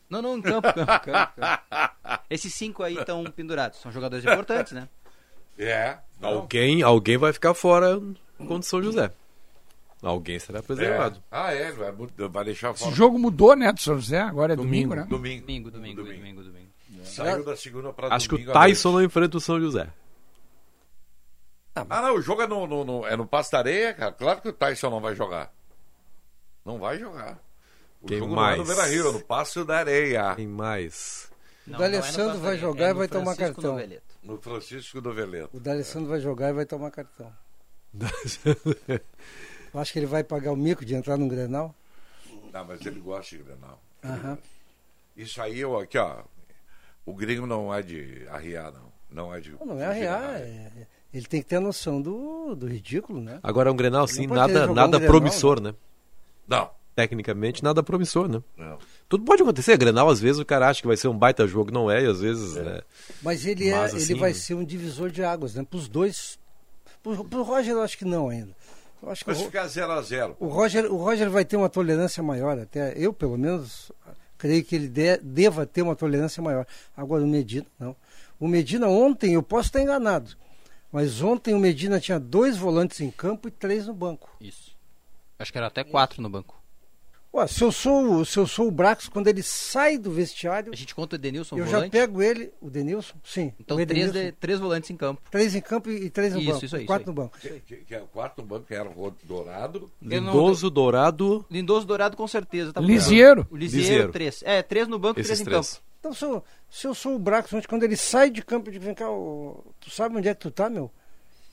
Não, 0.09 0.23
não, 0.23 0.39
em 0.39 0.43
campo, 0.43 0.73
campo, 0.73 1.01
campo, 1.05 1.33
campo. 1.37 2.23
Esses 2.31 2.55
cinco 2.55 2.83
aí 2.83 2.97
estão 2.97 3.23
pendurados. 3.25 3.79
São 3.81 3.93
jogadores 3.93 4.25
importantes, 4.25 4.73
né? 4.73 4.89
É. 5.59 5.99
Alguém, 6.23 6.83
alguém 6.83 7.17
vai 7.19 7.33
ficar 7.33 7.53
fora 7.55 8.01
contra 8.39 8.55
o 8.57 8.63
São 8.63 8.83
José. 8.83 9.11
Alguém 10.01 10.39
será 10.39 10.63
preservado. 10.63 11.19
É. 11.19 11.23
Ah, 11.31 11.53
é, 11.53 11.73
vai, 11.73 11.93
vai 12.29 12.45
deixar 12.45 12.73
fora. 12.73 12.91
Esse 12.91 12.97
jogo 12.97 13.19
mudou, 13.19 13.55
né, 13.57 13.73
do 13.73 13.81
São 13.81 13.97
José? 13.97 14.21
Agora 14.21 14.53
é 14.53 14.57
domingo, 14.57 14.95
né? 14.95 15.03
Domingo. 15.09 15.43
Domingo, 15.47 15.71
domingo, 15.71 16.03
domingo, 16.05 16.43
domingo. 16.43 16.69
Saiu 17.05 17.45
da 17.45 17.57
segunda 17.57 17.93
pra 17.93 18.09
Acho 18.15 18.29
que 18.29 18.35
o 18.35 18.39
domingo 18.39 18.57
à 18.57 18.61
Tyson 18.63 18.93
não 18.93 19.03
enfrenta 19.03 19.37
o 19.37 19.41
São 19.41 19.61
José. 19.61 19.89
Ah, 21.75 22.03
não, 22.03 22.15
o 22.17 22.21
jogo 22.23 22.43
é 22.43 22.47
no, 22.47 22.67
no- 22.67 22.85
no- 22.85 23.07
é 23.07 23.17
no 23.17 23.27
Pastareia, 23.27 23.95
cara. 23.95 24.13
Claro 24.13 24.41
que 24.41 24.49
o 24.49 24.53
Tyson 24.53 24.91
não 24.91 25.01
vai 25.01 25.15
jogar. 25.15 25.53
Não 26.65 26.79
vai 26.79 26.99
jogar. 26.99 27.39
O 28.01 28.07
Quem 28.07 28.19
jogo 28.19 28.35
mais? 28.35 28.57
não 28.59 28.65
é 28.65 28.69
no 28.69 28.75
Beira-Rio, 28.75 29.09
é 29.09 29.13
no 29.13 29.21
Passo 29.21 29.65
da 29.65 29.79
Areia. 29.79 30.35
Quem 30.37 30.47
mais? 30.47 31.29
O 31.67 31.71
D'Alessandro 31.77 32.39
vai 32.39 32.57
jogar 32.57 32.91
e 32.91 32.95
vai 32.95 33.09
tomar 33.09 33.37
cartão. 33.37 33.79
No 34.23 34.39
Francisco 34.41 35.01
do 35.01 35.13
Veleto. 35.13 35.57
O 35.57 35.61
D'Alessandro 35.61 36.09
vai 36.09 36.21
jogar 36.21 36.51
e 36.51 36.53
vai 36.53 36.65
tomar 36.67 36.91
cartão. 36.91 37.33
Eu 39.75 39.81
acho 39.81 39.93
que 39.93 39.99
ele 39.99 40.07
vai 40.07 40.25
pagar 40.25 40.53
o 40.53 40.57
mico 40.57 40.85
de 40.85 40.95
entrar 40.95 41.17
no 41.19 41.29
Grenal. 41.29 41.75
Não, 42.53 42.65
mas 42.65 42.85
ele 42.87 43.01
gosta 43.01 43.37
de 43.37 43.43
Grenal. 43.43 43.81
Aham. 44.03 44.39
Isso 45.17 45.43
aí, 45.43 45.59
eu 45.59 45.77
aqui, 45.79 45.99
ó. 45.99 46.23
O 47.05 47.13
gringo 47.13 47.47
não 47.47 47.75
é 47.75 47.83
de 47.83 48.27
arriar, 48.31 48.73
não. 48.73 48.89
Não 49.11 49.35
é 49.35 49.41
de. 49.41 49.51
Não, 49.53 49.67
não 49.67 49.81
é 49.81 49.87
arrear. 49.87 50.37
é- 50.37 50.87
Ele 51.13 51.27
tem 51.27 51.43
que 51.43 51.49
ter 51.49 51.57
a 51.57 51.61
noção 51.61 52.01
do, 52.01 52.55
do 52.55 52.67
ridículo, 52.67 53.21
né? 53.21 53.41
Agora 53.43 53.69
é 53.69 53.73
um 53.73 53.77
Grenal, 53.77 54.07
sim, 54.07 54.27
não 54.27 54.37
nada, 54.37 54.67
nada 54.69 54.97
um 54.97 55.01
Grenal, 55.01 55.07
promissor, 55.09 55.61
né? 55.61 55.75
Não. 56.47 56.71
Tecnicamente, 56.99 57.63
nada 57.63 57.81
promissor, 57.81 58.27
né? 58.29 58.43
Não. 58.57 58.77
Tudo 59.09 59.25
pode 59.25 59.41
acontecer. 59.41 59.77
Grenal, 59.77 60.09
às 60.09 60.19
vezes, 60.19 60.41
o 60.41 60.45
cara 60.45 60.69
acha 60.69 60.81
que 60.81 60.87
vai 60.89 60.97
ser 60.97 61.07
um 61.07 61.17
baita 61.17 61.47
jogo, 61.47 61.71
não 61.71 61.89
é, 61.89 62.03
e 62.03 62.07
às 62.09 62.21
vezes. 62.21 62.57
É. 62.57 62.83
Mas 63.23 63.47
ele, 63.47 63.69
é, 63.69 63.77
Mas, 63.77 63.93
ele 63.93 64.03
assim, 64.03 64.15
vai 64.17 64.35
ser 64.35 64.55
um 64.55 64.65
divisor 64.65 65.09
de 65.09 65.23
águas, 65.23 65.55
né? 65.55 65.63
Para 65.63 65.77
os 65.79 65.87
dois. 65.89 66.41
Pro, 67.01 67.25
pro 67.25 67.45
Roger, 67.45 67.75
eu 67.75 67.83
acho 67.83 67.97
que 67.97 68.05
não 68.05 68.29
ainda. 68.31 68.51
Eu 69.01 69.11
acho 69.13 69.25
que 69.25 69.33
Vai 69.33 69.41
o, 69.41 69.45
ficar 69.45 69.67
0x0. 69.69 70.35
o 70.41 70.49
Roger, 70.49 70.93
o 70.93 70.97
Roger 70.97 71.31
vai 71.31 71.45
ter 71.45 71.57
uma 71.57 71.69
tolerância 71.69 72.21
maior, 72.21 72.59
até 72.59 72.95
eu, 72.97 73.13
pelo 73.13 73.39
menos, 73.39 73.93
creio 74.37 74.65
que 74.65 74.75
ele 74.75 74.89
de- 74.89 75.19
deva 75.19 75.65
ter 75.65 75.83
uma 75.83 75.95
tolerância 75.95 76.43
maior. 76.43 76.67
Agora, 76.97 77.23
o 77.23 77.29
Medina, 77.29 77.67
não. 77.79 77.95
O 78.41 78.49
Medina, 78.49 78.89
ontem, 78.89 79.35
eu 79.35 79.43
posso 79.45 79.69
estar 79.69 79.81
enganado, 79.81 80.33
mas 80.91 81.23
ontem 81.23 81.55
o 81.55 81.61
Medina 81.61 82.01
tinha 82.01 82.19
dois 82.19 82.57
volantes 82.57 83.01
em 83.01 83.09
campo 83.09 83.47
e 83.47 83.53
três 83.53 83.87
no 83.87 83.95
banco. 83.95 84.29
Isso. 84.41 84.77
Acho 85.39 85.53
que 85.53 85.59
era 85.59 85.69
até 85.69 85.85
quatro 85.85 86.21
no 86.21 86.29
banco. 86.29 86.58
Ué, 87.35 87.47
se 87.47 87.63
eu 87.63 87.71
sou, 87.71 88.15
o- 88.21 88.25
se 88.25 88.39
eu 88.39 88.47
sou 88.47 88.67
o 88.69 88.71
Brax, 88.71 89.07
quando 89.09 89.27
ele 89.29 89.43
sai 89.43 89.99
do 89.99 90.11
vestiário. 90.11 90.73
A 90.73 90.77
gente 90.77 90.95
conta 90.95 91.15
o 91.15 91.19
Edenilson 91.19 91.59
Eu 91.59 91.67
volante? 91.67 91.85
já 91.85 91.91
pego 91.91 92.23
ele, 92.23 92.51
o 92.61 92.71
Denilson, 92.71 93.15
sim. 93.23 93.53
Então 93.61 93.77
o 93.77 93.87
três, 93.87 94.11
de- 94.11 94.33
três 94.33 94.59
volantes 94.59 94.89
em 94.91 94.97
campo. 94.97 95.21
Três 95.31 95.55
em 95.55 95.61
campo 95.61 95.91
e 95.91 96.07
e 96.07 96.11
três 96.11 96.33
no 96.33 96.41
Isso, 96.41 96.53
banco. 96.53 96.65
isso 96.65 96.77
aí, 96.77 96.87
quatro 96.87 97.03
isso 97.03 97.11
no 97.11 97.15
banco. 97.15 97.39
Que, 97.39 97.61
que, 97.61 97.77
que 97.77 97.95
é 97.95 98.01
o 98.01 98.07
quarto 98.07 98.43
banco, 98.43 98.67
que 98.67 98.75
era 98.75 98.89
o 98.89 99.15
Dourado. 99.25 99.91
Não- 100.01 100.09
Lindoso, 100.19 100.71
Dourado. 100.71 101.45
Lindoso 101.51 101.87
Dourado 101.87 102.17
com 102.17 102.27
certeza. 102.27 102.73
Tá 102.73 102.81
Lisieiro. 102.81 103.47
O 103.51 103.57
Lisieiro, 103.57 103.87
Lisieiro. 103.89 104.13
três. 104.13 104.43
É, 104.45 104.63
três 104.63 104.89
no 104.89 104.99
banco 104.99 105.19
e 105.19 105.23
Esses 105.23 105.29
três 105.39 105.41
em 105.41 105.45
três. 105.45 105.71
campo. 105.75 105.83
Então, 106.01 106.15
se 106.15 106.25
eu, 106.25 106.45
se 106.71 106.87
eu 106.87 106.95
sou 106.95 107.15
o 107.17 107.19
Brax, 107.19 107.51
quando 107.69 107.83
ele 107.83 107.97
sai 107.97 108.31
de 108.31 108.41
campo, 108.43 108.69
eu 108.69 108.73
digo, 108.73 108.85
vem 108.85 108.95
cá, 108.95 109.05
tu 109.81 109.91
sabe 109.91 110.17
onde 110.17 110.29
é 110.29 110.35
que 110.35 110.41
tu 110.41 110.51
tá, 110.51 110.71
meu? 110.71 110.91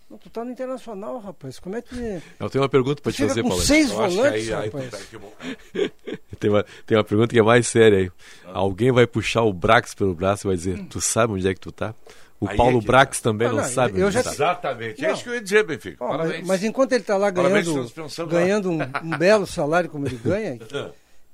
Não, 0.09 0.17
tu 0.19 0.29
tá 0.29 0.45
no 0.45 0.51
Internacional, 0.51 1.19
rapaz. 1.19 1.57
Como 1.59 1.75
é 1.75 1.81
que... 1.81 1.95
Eu 2.39 2.49
tenho 2.49 2.61
uma 2.63 2.69
pergunta 2.69 3.01
pra 3.01 3.11
te 3.11 3.25
fazer, 3.27 3.41
com 3.41 3.49
Paulo. 3.49 3.63
seis 3.63 3.89
Eu 3.89 3.95
volantes, 3.95 4.21
aí, 4.49 4.53
aí 4.53 4.65
rapaz. 4.67 4.89
tá 4.91 4.99
equivocado. 4.99 5.57
Tem 6.39 6.49
uma, 6.49 6.65
tem 6.85 6.97
uma 6.97 7.03
pergunta 7.03 7.33
que 7.33 7.39
é 7.39 7.41
mais 7.41 7.65
séria 7.65 7.97
aí. 7.97 8.11
Alguém 8.53 8.91
vai 8.91 9.07
puxar 9.07 9.41
o 9.43 9.53
Brax 9.53 9.95
pelo 9.95 10.13
braço 10.13 10.45
e 10.45 10.49
vai 10.49 10.57
dizer: 10.57 10.83
Tu 10.89 10.99
sabe 10.99 11.31
onde 11.31 11.47
é 11.47 11.53
que 11.53 11.59
tu 11.61 11.71
tá? 11.71 11.95
O 12.41 12.49
Aí 12.49 12.57
Paulo 12.57 12.77
é 12.77 12.81
que 12.81 12.87
Brax 12.87 13.21
também 13.21 13.47
Ah, 13.47 13.51
não, 13.51 13.57
não, 13.59 13.63
sabe 13.69 13.97
eu 14.01 14.07
onde 14.07 14.15
já- 14.15 14.23
tá. 14.23 14.31
Exatamente. 14.33 15.03
É 15.03 15.07
Não. 15.07 15.13
isso 15.15 15.23
que 15.23 15.29
eu 15.29 15.33
ia 15.35 15.41
dizer, 15.41 15.63
Benfica. 15.65 16.03
Ó, 16.03 16.09
mas, 16.09 16.17
Parabéns. 16.17 16.47
mas 16.47 16.63
enquanto 16.65 16.91
ele 16.91 17.03
tá 17.05 17.15
lá 17.15 17.29
ganhando, 17.31 17.91
ganhando 18.27 18.69
um, 18.69 18.79
um 19.03 19.09
belo 19.17 19.47
salário 19.47 19.89
como 19.89 20.05
ele 20.05 20.17
ganha, 20.17 20.59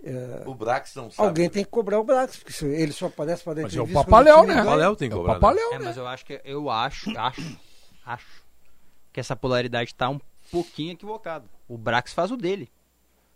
é, 0.04 0.44
O 0.46 0.54
Brax 0.54 0.94
não 0.96 1.10
sabe. 1.10 1.28
alguém 1.28 1.50
tem 1.50 1.64
que 1.64 1.70
cobrar 1.72 2.00
o 2.00 2.04
Brax, 2.04 2.38
porque 2.38 2.54
se 2.54 2.66
ele 2.68 2.94
só 2.94 3.08
aparece 3.08 3.44
para 3.44 3.56
dar 3.56 3.62
Mas 3.64 3.76
é 3.76 3.82
o 3.82 3.88
Papaléu, 3.88 4.42
né? 4.44 4.54
ganha. 4.54 4.64
Papaléu 4.64 4.96
tem 4.96 5.10
que 5.10 5.14
É 5.16 5.18
o 5.18 5.20
cobrar, 5.22 5.34
né? 5.34 5.40
Papaléu, 5.40 5.74
É, 5.74 5.80
né? 5.80 5.86
mas 5.86 5.98
eu 5.98 6.06
acho 6.08 6.26
que 6.26 6.40
eu 6.46 6.70
acho, 6.70 7.10
acho, 7.18 7.58
acho 8.06 8.26
que 9.12 9.20
essa 9.20 9.36
polaridade 9.36 9.94
tá 9.96 10.10
um 10.10 10.20
pouquinho 10.52 10.94
equivocada. 10.94 11.46
O 11.68 11.78
Brax 11.78 12.14
faz 12.14 12.32
o 12.32 12.38
dele. 12.38 12.70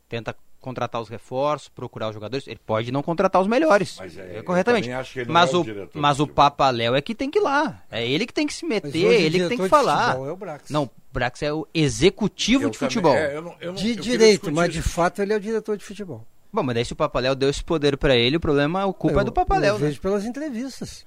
Tenta 0.10 0.36
contratar 0.62 1.00
os 1.00 1.10
reforços, 1.10 1.70
procurar 1.70 2.10
os 2.10 2.14
jogadores. 2.16 2.48
Ele 2.48 2.60
pode 2.66 2.92
não 2.92 3.04
contratar 3.04 3.40
os 3.42 3.48
melhores. 3.48 3.98
Mas 4.00 4.18
é, 4.18 4.38
é, 4.38 4.42
corretamente. 4.42 4.86
também 4.86 5.00
acho 5.00 5.14
que 5.14 5.20
ele 5.20 5.32
mas 5.32 5.52
não 5.54 5.60
é 5.60 5.64
o 5.64 5.86
o, 5.86 5.90
mas 5.94 6.20
o 6.20 6.24
futebol. 6.24 6.36
Papaléu 6.36 6.96
é 6.96 7.02
que 7.02 7.14
tem 7.14 7.30
que 7.30 7.38
ir 7.40 7.42
lá. 7.42 7.84
É 7.92 8.06
ele 8.08 8.26
que 8.26 8.34
tem 8.34 8.48
que 8.48 8.54
se 8.54 8.66
Mas 8.66 8.82
meter, 8.84 8.98
ele 9.00 9.06
que 9.14 9.22
tem 9.22 9.32
diretor 9.32 9.58
que 9.58 9.64
de 9.64 9.70
falar. 9.70 10.06
futebol 10.08 10.28
é 10.28 10.32
o 10.32 10.36
Brax. 10.38 10.70
Não, 10.72 10.84
o 10.86 10.90
Brax 11.14 11.42
é 11.44 11.54
o 11.54 11.68
executivo 11.74 12.64
Eu 12.64 12.70
de 12.72 12.80
também- 12.80 12.90
futebol. 12.90 13.16
é, 13.16 13.36
eu 13.38 13.42
não- 13.42 13.56
eu 13.62 13.68
não- 13.74 13.76
De 13.82 13.96
direito, 13.96 14.52
mas 14.52 14.74
de 14.74 14.82
fato 14.82 15.22
ele 15.22 15.34
é 15.34 15.36
o 15.36 15.40
diretor 15.40 15.78
de 15.78 15.84
futebol. 15.86 16.26
Bom, 16.52 16.64
mas 16.64 16.76
daí 16.76 16.86
se 16.86 16.94
o 16.94 16.96
Papaléu 16.96 17.36
deu 17.36 17.50
esse 17.50 17.64
poder 17.64 17.96
pra 17.98 18.16
ele, 18.16 18.38
o 18.38 18.40
problema, 18.40 18.84
a 18.90 18.94
culpa 18.94 19.18
eu, 19.18 19.20
é 19.20 19.24
do 19.24 19.32
Papaléu. 19.32 19.76
Eu 19.76 19.80
né? 19.80 19.88
vejo 19.88 20.02
pelas 20.02 20.26
entrevistas. 20.26 21.06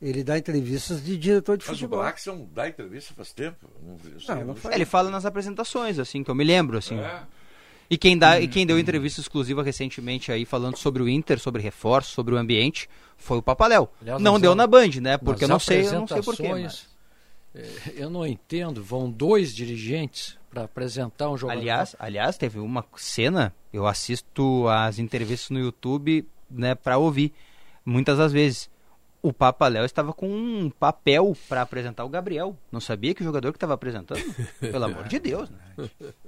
Ele 0.00 0.22
dá 0.22 0.36
entrevistas 0.36 1.02
de 1.02 1.16
diretor 1.16 1.56
de 1.56 1.64
Mas 1.64 1.76
o 1.76 1.78
futebol. 1.78 2.00
Brax 2.00 2.26
não 2.26 2.46
dá 2.52 2.68
entrevista 2.68 3.14
faz 3.14 3.32
tempo. 3.32 3.66
Não, 3.82 4.36
Não, 4.36 4.44
não 4.44 4.54
faz. 4.54 4.74
É, 4.74 4.76
Ele 4.76 4.84
fala 4.84 5.10
nas 5.10 5.24
apresentações, 5.24 5.98
assim, 5.98 6.22
que 6.22 6.30
eu 6.30 6.34
me 6.34 6.44
lembro, 6.44 6.76
assim. 6.76 6.98
É. 6.98 7.22
E 7.88 7.96
quem, 7.96 8.18
dá, 8.18 8.40
e 8.40 8.48
quem 8.48 8.66
deu 8.66 8.78
entrevista 8.78 9.20
exclusiva 9.20 9.62
recentemente 9.62 10.32
aí, 10.32 10.44
falando 10.44 10.76
sobre 10.76 11.02
o 11.02 11.08
Inter, 11.08 11.38
sobre 11.38 11.62
reforço, 11.62 12.12
sobre 12.12 12.34
o 12.34 12.36
ambiente, 12.36 12.90
foi 13.16 13.38
o 13.38 13.42
Papaléu. 13.42 13.88
Aliás, 14.02 14.20
não 14.20 14.40
deu 14.40 14.54
na 14.54 14.66
Band, 14.66 14.90
né? 15.00 15.16
Porque 15.16 15.44
eu 15.44 15.48
não 15.48 15.58
sei, 15.58 15.86
eu 15.86 15.92
não 15.92 16.06
sei 16.06 16.20
porquê. 16.20 16.46
apresentações, 16.46 16.88
eh, 17.54 17.92
Eu 17.94 18.10
não 18.10 18.26
entendo, 18.26 18.82
vão 18.82 19.10
dois 19.10 19.54
dirigentes 19.54 20.36
para 20.50 20.64
apresentar 20.64 21.30
um 21.30 21.36
jogador. 21.36 21.60
Aliás, 21.60 21.94
aliás, 21.98 22.36
teve 22.36 22.58
uma 22.58 22.84
cena, 22.96 23.54
eu 23.72 23.86
assisto 23.86 24.66
as 24.68 24.98
entrevistas 24.98 25.50
no 25.50 25.60
YouTube, 25.60 26.26
né, 26.50 26.74
para 26.74 26.98
ouvir, 26.98 27.32
muitas 27.84 28.18
das 28.18 28.32
vezes. 28.32 28.68
O 29.26 29.32
Papaléu 29.32 29.84
estava 29.84 30.12
com 30.12 30.28
um 30.28 30.70
papel 30.70 31.36
para 31.48 31.60
apresentar 31.62 32.04
o 32.04 32.08
Gabriel. 32.08 32.56
Não 32.70 32.78
sabia 32.80 33.12
que 33.12 33.22
o 33.22 33.24
jogador 33.24 33.50
que 33.52 33.56
estava 33.56 33.74
apresentando? 33.74 34.20
Pelo 34.60 34.84
amor 34.84 35.02
de 35.08 35.18
Deus, 35.18 35.50
né? 35.50 35.58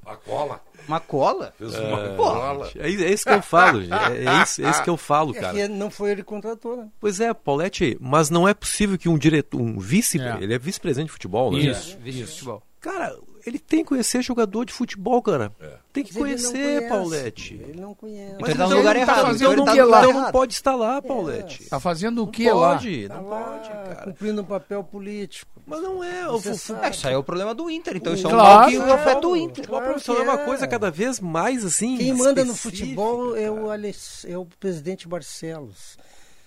A 0.05 0.16
cola. 0.16 0.61
Uma 0.89 0.99
cola? 0.99 1.55
Fez 1.57 1.79
uma 1.79 2.01
É, 2.01 2.16
cola. 2.16 2.70
é, 2.77 2.89
é 2.89 3.12
isso 3.12 3.25
que 3.25 3.31
eu 3.33 3.41
falo, 3.43 3.81
gente. 3.83 3.93
é, 3.95 4.25
é 4.25 4.43
isso, 4.43 4.65
é 4.66 4.70
isso 4.70 4.83
que 4.83 4.91
eu 4.91 4.97
falo, 4.97 5.31
É 5.37 5.41
cara. 5.41 5.53
que 5.55 5.69
não 5.69 5.91
foi 5.93 6.11
ele 6.11 6.23
que 6.23 6.29
contratou, 6.29 6.77
né? 6.77 6.89
Pois 6.99 7.20
é, 7.20 7.33
Paulette, 7.33 7.97
mas 8.01 8.31
não 8.31 8.49
é 8.49 8.53
possível 8.53 8.99
que 8.99 9.09
um 9.09 9.16
diretor, 9.16 9.61
um 9.61 9.79
vice, 9.79 10.20
É. 10.20 10.39
ele 10.41 10.55
é 10.55 10.59
vice-presidente 10.59 11.07
de 11.07 11.12
futebol, 11.12 11.53
né? 11.53 11.59
Isso. 11.61 11.97
Vice 12.03 12.19
de 12.19 12.27
futebol. 12.27 12.62
Cara, 12.81 13.16
ele 13.47 13.59
tem 13.59 13.81
que 13.81 13.86
conhecer 13.90 14.23
jogador 14.23 14.65
de 14.65 14.73
futebol, 14.73 15.20
cara. 15.23 15.52
Tem 15.93 16.05
que 16.05 16.12
Mas 16.12 16.23
ele 16.23 16.43
não 16.43 16.51
conhecer, 16.52 16.65
conhece, 16.77 16.89
Paulette. 16.89 17.55
Ele 17.55 17.81
não 17.81 17.94
conhece. 17.94 18.35
Então 18.35 18.48
ele 18.48 18.59
tá 18.59 18.69
no 18.69 18.77
lugar 18.77 18.94
não 18.94 19.01
errado. 19.02 19.27
fazendo 19.27 19.36
Então 19.36 19.52
ele 19.52 19.60
o 19.60 19.65
tá 19.65 19.85
lá. 19.85 20.01
Então 20.06 20.12
não 20.23 20.32
pode 20.32 20.52
estar 20.55 20.73
É. 20.73 20.77
lá, 20.77 21.02
Paulette. 21.02 21.65
Tá 21.69 21.81
fazendo 21.81 22.23
o 22.23 22.24
Não 22.27 22.32
que 22.32 22.51
lá? 22.51 22.74
pode, 22.74 23.09
Tá 23.09 23.15
não 23.16 23.28
lá, 23.28 23.40
pode, 23.44 23.69
cara. 23.69 24.02
Cumprindo 24.05 24.43
um 24.43 24.44
papel 24.44 24.85
político. 24.85 25.51
Mas 25.66 25.82
não 25.82 26.02
é. 26.02 26.24
Você 26.27 26.51
o 26.51 26.55
sabe. 26.56 26.86
É, 26.86 26.90
isso 26.90 27.06
aí 27.09 27.15
é 27.15 27.16
o 27.19 27.23
problema 27.23 27.55
do 27.55 27.70
Inter, 27.70 27.97
então 27.97 28.15
isso 28.15 28.27
é 28.27 28.28
um 28.28 28.32
Claro. 28.32 28.60
mal 28.60 28.69
que 28.86 28.90
afeta 28.93 29.27
o 29.28 29.36
Inter. 29.36 29.56
futebol 29.56 29.78
Claro 29.78 29.93
profissional 29.93 30.23
que 30.24 30.28
é 30.28 30.32
uma 30.32 30.40
é. 30.43 30.44
coisa 30.44 30.66
cada 30.66 30.90
vez 30.90 31.20
mais 31.20 31.65
assim. 31.65 31.97
Quem 31.98 32.12
manda 32.15 32.44
no 32.44 32.55
futebol 32.55 33.36
é 33.36 33.51
o, 33.51 33.55
cara. 33.56 33.73
Ale- 33.73 33.94
é 34.27 34.39
o 34.39 34.47
presidente 34.59 35.06
Barcelos. 35.09 35.98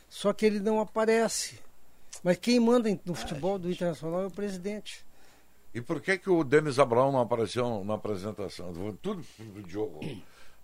Só 0.09 0.33
que 0.33 0.45
ele 0.45 0.59
não 0.59 0.79
aparece. 0.79 1.59
Mas 2.23 2.37
quem 2.37 2.59
manda 2.59 2.89
no 3.05 3.15
futebol 3.15 3.57
do 3.57 3.71
Internacional 3.71 4.23
é 4.23 4.27
o 4.27 4.31
presidente. 4.31 5.03
E 5.73 5.81
por 5.81 6.01
que 6.01 6.17
que 6.17 6.29
o 6.29 6.43
Denis 6.43 6.79
Abraão 6.79 7.11
não 7.11 7.21
apareceu 7.21 7.83
na 7.85 7.93
apresentação? 7.93 8.73
Tudo 9.01 9.23
pro 9.53 9.63
Diogo. 9.63 9.99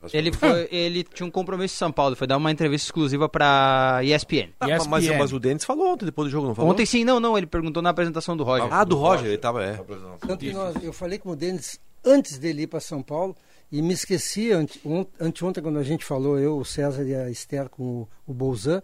As 0.01 0.13
Ele, 0.13 0.29
pessoas- 0.29 0.67
foi, 0.67 0.77
ele 0.77 1.03
tinha 1.03 1.25
um 1.25 1.31
compromisso 1.31 1.73
em 1.73 1.77
São 1.77 1.91
Paulo, 1.91 2.15
foi 2.15 2.27
dar 2.27 2.37
uma 2.37 2.51
entrevista 2.51 2.85
exclusiva 2.87 3.27
pra 3.27 3.99
ESPN. 4.03 4.49
Ah, 4.59 4.67
mas, 4.67 4.85
mas, 4.87 5.03
ESPN. 5.05 5.17
mas 5.17 5.33
o 5.33 5.39
Denis 5.39 5.65
falou 5.65 5.91
ontem, 5.93 6.05
depois 6.05 6.27
do 6.27 6.31
jogo, 6.31 6.47
não 6.47 6.53
falou? 6.53 6.69
Ontem 6.71 6.85
sim, 6.85 7.03
não, 7.03 7.19
não, 7.19 7.35
ele 7.37 7.47
perguntou 7.47 7.81
na 7.81 7.89
apresentação 7.89 8.37
do 8.37 8.43
Roger. 8.43 8.71
Ah, 8.71 8.83
do 8.83 8.95
Roger, 8.95 9.25
ele 9.27 9.37
tava, 9.39 9.63
é. 9.63 9.73
Tanto 10.19 10.37
que 10.37 10.51
nós, 10.53 10.75
eu 10.83 10.93
falei 10.93 11.17
com 11.17 11.29
o 11.31 11.35
Denis 11.35 11.79
antes 12.05 12.37
dele 12.37 12.63
ir 12.63 12.67
para 12.67 12.79
São 12.79 13.01
Paulo 13.01 13.35
e 13.71 13.81
me 13.81 13.93
esqueci, 13.93 14.51
ante, 14.51 14.79
ont- 14.85 15.09
anteontem, 15.19 15.63
quando 15.63 15.79
a 15.79 15.83
gente 15.83 16.05
falou, 16.05 16.37
eu, 16.37 16.57
o 16.59 16.63
César 16.65 17.03
e 17.03 17.15
a 17.15 17.29
Esther 17.31 17.67
com 17.67 17.83
o, 17.83 18.07
o 18.27 18.33
Bolzan, 18.35 18.83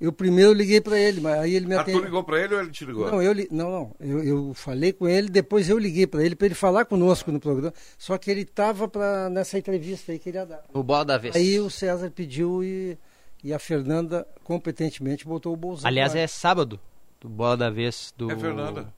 eu 0.00 0.12
primeiro 0.12 0.52
liguei 0.52 0.80
para 0.80 0.98
ele, 0.98 1.20
mas 1.20 1.38
aí 1.40 1.54
ele 1.54 1.66
me 1.66 1.74
Ah, 1.74 1.78
tu 1.78 1.82
atendeu. 1.82 2.04
ligou 2.04 2.22
pra 2.22 2.40
ele 2.40 2.54
ou 2.54 2.60
ele 2.60 2.70
te 2.70 2.84
ligou? 2.84 3.10
Não, 3.10 3.20
eu, 3.22 3.32
li- 3.32 3.48
não, 3.50 3.70
não. 3.70 3.96
Eu, 3.98 4.22
eu 4.22 4.54
falei 4.54 4.92
com 4.92 5.08
ele, 5.08 5.28
depois 5.28 5.68
eu 5.68 5.76
liguei 5.78 6.06
para 6.06 6.22
ele 6.24 6.36
para 6.36 6.46
ele 6.46 6.54
falar 6.54 6.84
conosco 6.84 7.32
no 7.32 7.40
programa. 7.40 7.72
Só 7.98 8.16
que 8.16 8.30
ele 8.30 8.42
estava 8.42 8.88
nessa 9.30 9.58
entrevista 9.58 10.12
aí 10.12 10.18
que 10.18 10.28
ele 10.28 10.38
ia 10.38 10.46
dar. 10.46 10.62
O 10.72 10.82
bola 10.82 11.04
da 11.04 11.18
vez. 11.18 11.34
Aí 11.34 11.58
o 11.58 11.68
César 11.68 12.10
pediu 12.10 12.62
e, 12.62 12.96
e 13.42 13.52
a 13.52 13.58
Fernanda 13.58 14.26
competentemente 14.44 15.26
botou 15.26 15.52
o 15.52 15.56
Bolzan. 15.56 15.88
Aliás, 15.88 16.14
é 16.14 16.26
sábado, 16.26 16.78
do 17.20 17.28
bola 17.28 17.56
da 17.56 17.70
vez 17.70 18.14
do. 18.16 18.30
É 18.30 18.36
Fernanda. 18.36 18.92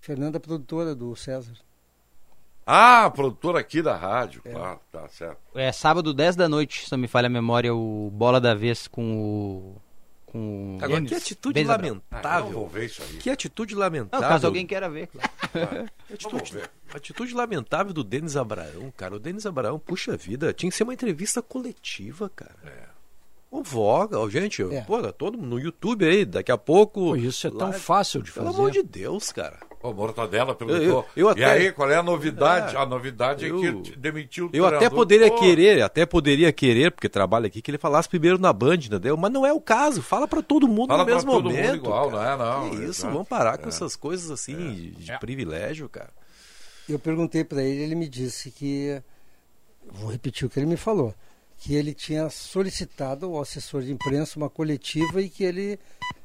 Fernanda, 0.00 0.38
produtora 0.40 0.94
do 0.94 1.14
César. 1.16 1.52
Ah, 2.68 3.08
produtor 3.10 3.56
aqui 3.56 3.80
da 3.80 3.94
rádio, 3.96 4.40
É. 4.44 4.50
claro, 4.50 4.80
tá 4.90 5.06
certo. 5.08 5.38
É 5.54 5.70
sábado, 5.70 6.12
10 6.12 6.34
da 6.34 6.48
noite, 6.48 6.84
se 6.86 6.90
não 6.92 6.98
me 6.98 7.06
falha 7.06 7.26
a 7.26 7.30
memória, 7.30 7.72
o 7.74 8.10
bola 8.12 8.40
da 8.40 8.54
vez 8.54 8.88
com 8.88 9.16
o. 9.18 9.76
Com 10.26 10.74
o 10.74 10.76
Agora, 10.84 10.94
Denis. 10.96 11.08
que 11.10 11.14
atitude. 11.14 11.60
Ah, 11.60 11.64
lamentável. 11.64 12.46
eu 12.48 12.52
vou 12.52 12.68
ver 12.68 12.86
isso 12.86 13.00
aí. 13.02 13.16
Que 13.18 13.30
atitude 13.30 13.74
Não, 13.74 13.80
lamentável. 13.80 14.28
caso 14.28 14.46
alguém 14.46 14.66
queira 14.66 14.90
ver. 14.90 15.08
claro. 15.08 15.88
Atitude, 16.12 16.52
ver. 16.52 16.70
atitude 16.92 17.32
lamentável 17.32 17.92
do 17.92 18.02
Denis 18.04 18.36
Abraão, 18.36 18.92
cara. 18.96 19.14
O 19.14 19.18
Denis 19.18 19.46
Abraão, 19.46 19.78
puxa 19.78 20.16
vida, 20.16 20.52
tinha 20.52 20.68
que 20.70 20.76
ser 20.76 20.82
uma 20.82 20.92
entrevista 20.94 21.40
coletiva, 21.40 22.28
cara. 22.34 22.56
É. 22.64 22.95
O 23.58 23.62
Voga, 23.62 24.18
gente, 24.28 24.62
É. 24.62 24.82
pô, 24.82 25.00
todo 25.12 25.38
mundo 25.38 25.48
no 25.48 25.58
YouTube 25.58 26.04
aí, 26.06 26.24
daqui 26.24 26.52
a 26.52 26.58
pouco. 26.58 27.00
Pô, 27.00 27.16
isso 27.16 27.46
é 27.46 27.50
tão 27.50 27.68
live. 27.70 27.78
fácil 27.82 28.22
de 28.22 28.30
Pelo 28.30 28.46
fazer. 28.46 28.58
amor 28.58 28.70
de 28.70 28.82
Deus, 28.82 29.32
cara. 29.32 29.58
Pô, 29.80 29.92
Mortadela 29.92 30.54
perguntou. 30.54 30.82
eu- 30.84 31.04
eu 31.16 31.28
E 31.28 31.30
até- 31.44 31.44
aí, 31.52 31.72
qual 31.72 31.90
é 31.90 31.96
a 31.96 32.02
novidade? 32.02 32.74
É. 32.74 32.78
a 32.78 32.84
novidade 32.86 33.44
é 33.46 33.50
Eu- 33.50 33.82
que 33.82 33.96
demitiu 33.96 34.46
o 34.46 34.50
Eu 34.52 34.66
até 34.66 34.90
poderia 34.90 35.30
Pô, 35.30 35.38
querer, 35.38 35.82
até 35.82 36.04
poderia 36.04 36.52
querer, 36.52 36.90
porque 36.90 37.08
trabalha 37.08 37.46
aqui, 37.46 37.62
que 37.62 37.70
ele 37.70 37.78
falasse 37.78 38.08
primeiro 38.08 38.38
na 38.38 38.52
Band, 38.52 38.74
entendeu? 38.74 39.16
Mas 39.16 39.32
não 39.32 39.46
é 39.46 39.52
o 39.52 39.60
caso. 39.60 40.02
Fala 40.02 40.26
pra 40.28 40.42
todo 40.42 40.66
mundo 40.68 40.88
Fala 40.88 41.00
no 41.00 41.04
pra 41.06 41.14
mesmo 41.14 41.30
todo 41.32 41.44
mundo 41.44 41.54
momento. 41.56 41.76
igual, 41.76 42.10
cara. 42.10 42.36
não 42.36 42.44
é, 42.44 42.68
não, 42.68 42.70
Que 42.70 42.84
isso, 42.84 43.06
vamos 43.06 43.28
parar 43.28 43.58
com 43.58 43.66
É. 43.66 43.68
essas 43.68 43.96
coisas 43.96 44.30
assim 44.30 44.54
de, 44.56 44.90
de 44.90 45.18
privilégio, 45.18 45.88
cara. 45.88 46.10
Eu 46.88 46.98
perguntei 46.98 47.42
para 47.44 47.62
ele, 47.62 47.82
ele 47.82 47.94
me 47.94 48.08
disse 48.08 48.50
que, 48.50 49.00
vou 49.92 50.10
repetir 50.10 50.46
o 50.46 50.50
que 50.50 50.58
ele 50.58 50.66
me 50.66 50.76
falou, 50.76 51.14
que 51.58 51.74
ele 51.74 51.94
tinha 51.94 52.28
solicitado 52.30 53.26
ao 53.26 53.40
assessor 53.40 53.82
de 53.82 53.92
imprensa 53.92 54.38
uma 54.38 54.48
coletiva 54.50 55.20
e 55.22 55.28
que 55.28 55.42
ele, 55.44 55.78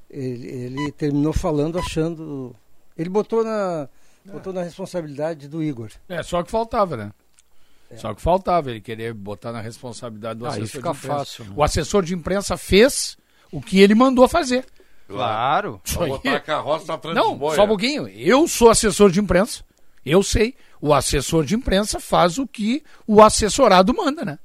ele, 0.09 0.47
ele 0.47 0.91
terminou 0.91 1.33
falando 1.33 1.79
achando. 1.79 2.55
Ele 2.97 3.09
botou 3.09 3.43
na, 3.43 3.87
botou 4.25 4.51
na 4.53 4.61
responsabilidade 4.63 5.47
do 5.47 5.63
Igor. 5.63 5.89
É, 6.09 6.21
só 6.21 6.43
que 6.43 6.51
faltava, 6.51 6.95
né? 6.97 7.11
Só 7.97 8.13
que 8.13 8.21
faltava 8.21 8.69
ele 8.71 8.79
querer 8.79 9.13
botar 9.13 9.51
na 9.51 9.59
responsabilidade 9.59 10.39
do 10.39 10.45
Ah, 10.45 10.49
assessor 10.49 10.67
fica 10.67 10.91
de 10.91 10.97
imprensa. 10.97 11.17
fácil, 11.17 11.43
né? 11.45 11.51
O 11.55 11.63
assessor 11.63 12.03
de 12.03 12.13
imprensa 12.13 12.55
fez 12.57 13.17
o 13.51 13.61
que 13.61 13.81
ele 13.81 13.93
mandou 13.95 14.27
fazer. 14.29 14.65
Claro. 15.07 15.81
Aí- 15.99 16.07
botar 16.07 16.35
a 16.35 16.39
carroça 16.39 16.85
na 16.87 16.97
frente 16.97 17.15
dos 17.15 17.23
Não, 17.25 17.39
só 17.53 17.61
um 17.61 17.65
é. 17.65 17.67
pouquinho. 17.67 18.07
Eu 18.07 18.47
sou 18.47 18.69
assessor 18.69 19.11
de 19.11 19.19
imprensa. 19.19 19.63
Eu 20.05 20.23
sei. 20.23 20.55
O 20.79 20.93
assessor 20.93 21.43
de 21.43 21.53
imprensa 21.53 21.99
faz 21.99 22.37
o 22.37 22.47
que 22.47 22.81
o 23.05 23.21
assessorado 23.21 23.93
manda, 23.93 24.23
né? 24.23 24.39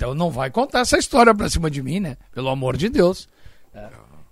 Então 0.00 0.14
não 0.14 0.30
vai 0.30 0.50
contar 0.50 0.80
essa 0.80 0.96
história 0.96 1.34
pra 1.34 1.50
cima 1.50 1.70
de 1.70 1.82
mim, 1.82 2.00
né? 2.00 2.16
Pelo 2.32 2.48
amor 2.48 2.74
de 2.74 2.88
Deus. 2.88 3.28
É. 3.74 3.86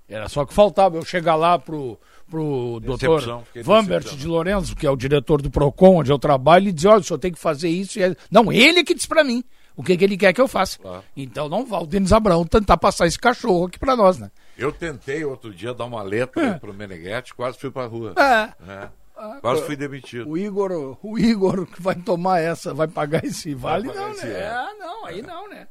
Era 0.08 0.26
só 0.26 0.46
que 0.46 0.54
faltava 0.54 0.96
eu 0.96 1.04
chegar 1.04 1.34
lá 1.36 1.58
pro, 1.58 2.00
pro 2.30 2.80
doutor 2.82 3.44
Vambert 3.62 4.16
de 4.16 4.26
Lourenço, 4.26 4.74
que 4.74 4.86
é 4.86 4.90
o 4.90 4.96
diretor 4.96 5.42
do 5.42 5.50
PROCON, 5.50 5.98
onde 5.98 6.10
eu 6.10 6.18
trabalho, 6.18 6.70
e 6.70 6.72
dizer, 6.72 6.88
olha, 6.88 7.00
o 7.00 7.04
senhor 7.04 7.18
tem 7.18 7.30
que 7.30 7.38
fazer 7.38 7.68
isso. 7.68 7.98
E... 7.98 8.02
é-" 8.02 8.16
Não, 8.30 8.50
ele 8.50 8.82
que 8.82 8.94
diz 8.94 9.04
pra 9.04 9.22
mim 9.22 9.44
o 9.76 9.82
que, 9.82 9.94
que 9.94 10.04
ele 10.04 10.16
quer 10.16 10.32
que 10.32 10.40
eu 10.40 10.48
faça. 10.48 10.78
Então 11.14 11.50
não 11.50 11.66
vá 11.66 11.80
o 11.80 11.86
Denis 11.86 12.14
Abrão 12.14 12.46
tentar 12.46 12.78
passar 12.78 13.06
esse 13.06 13.18
cachorro 13.18 13.66
aqui 13.66 13.78
pra 13.78 13.94
nós, 13.94 14.16
né? 14.18 14.30
Eu 14.56 14.72
tentei 14.72 15.22
outro 15.22 15.52
dia 15.52 15.74
dar 15.74 15.84
uma 15.84 16.02
letra 16.02 16.42
É. 16.46 16.54
pro 16.54 16.72
Meneghetti, 16.72 17.34
quase 17.34 17.58
fui 17.58 17.70
pra 17.70 17.84
rua. 17.84 18.14
É. 18.16 18.72
É. 18.72 18.88
Ah, 19.18 19.38
Quase 19.40 19.62
fui 19.62 19.74
demitido. 19.74 20.28
O 20.30 20.38
Igor, 20.38 20.96
o 21.02 21.18
Igor 21.18 21.66
que 21.66 21.82
vai 21.82 21.96
tomar 21.96 22.40
essa, 22.40 22.72
vai 22.72 22.86
pagar 22.86 23.24
esse 23.24 23.52
vale, 23.52 23.88
pagar 23.88 24.00
não, 24.00 24.10
esse, 24.12 24.26
né? 24.26 24.40
é. 24.40 24.46
Ah, 24.46 24.74
não, 24.78 25.04
aí 25.06 25.22
não, 25.22 25.48
né? 25.48 25.66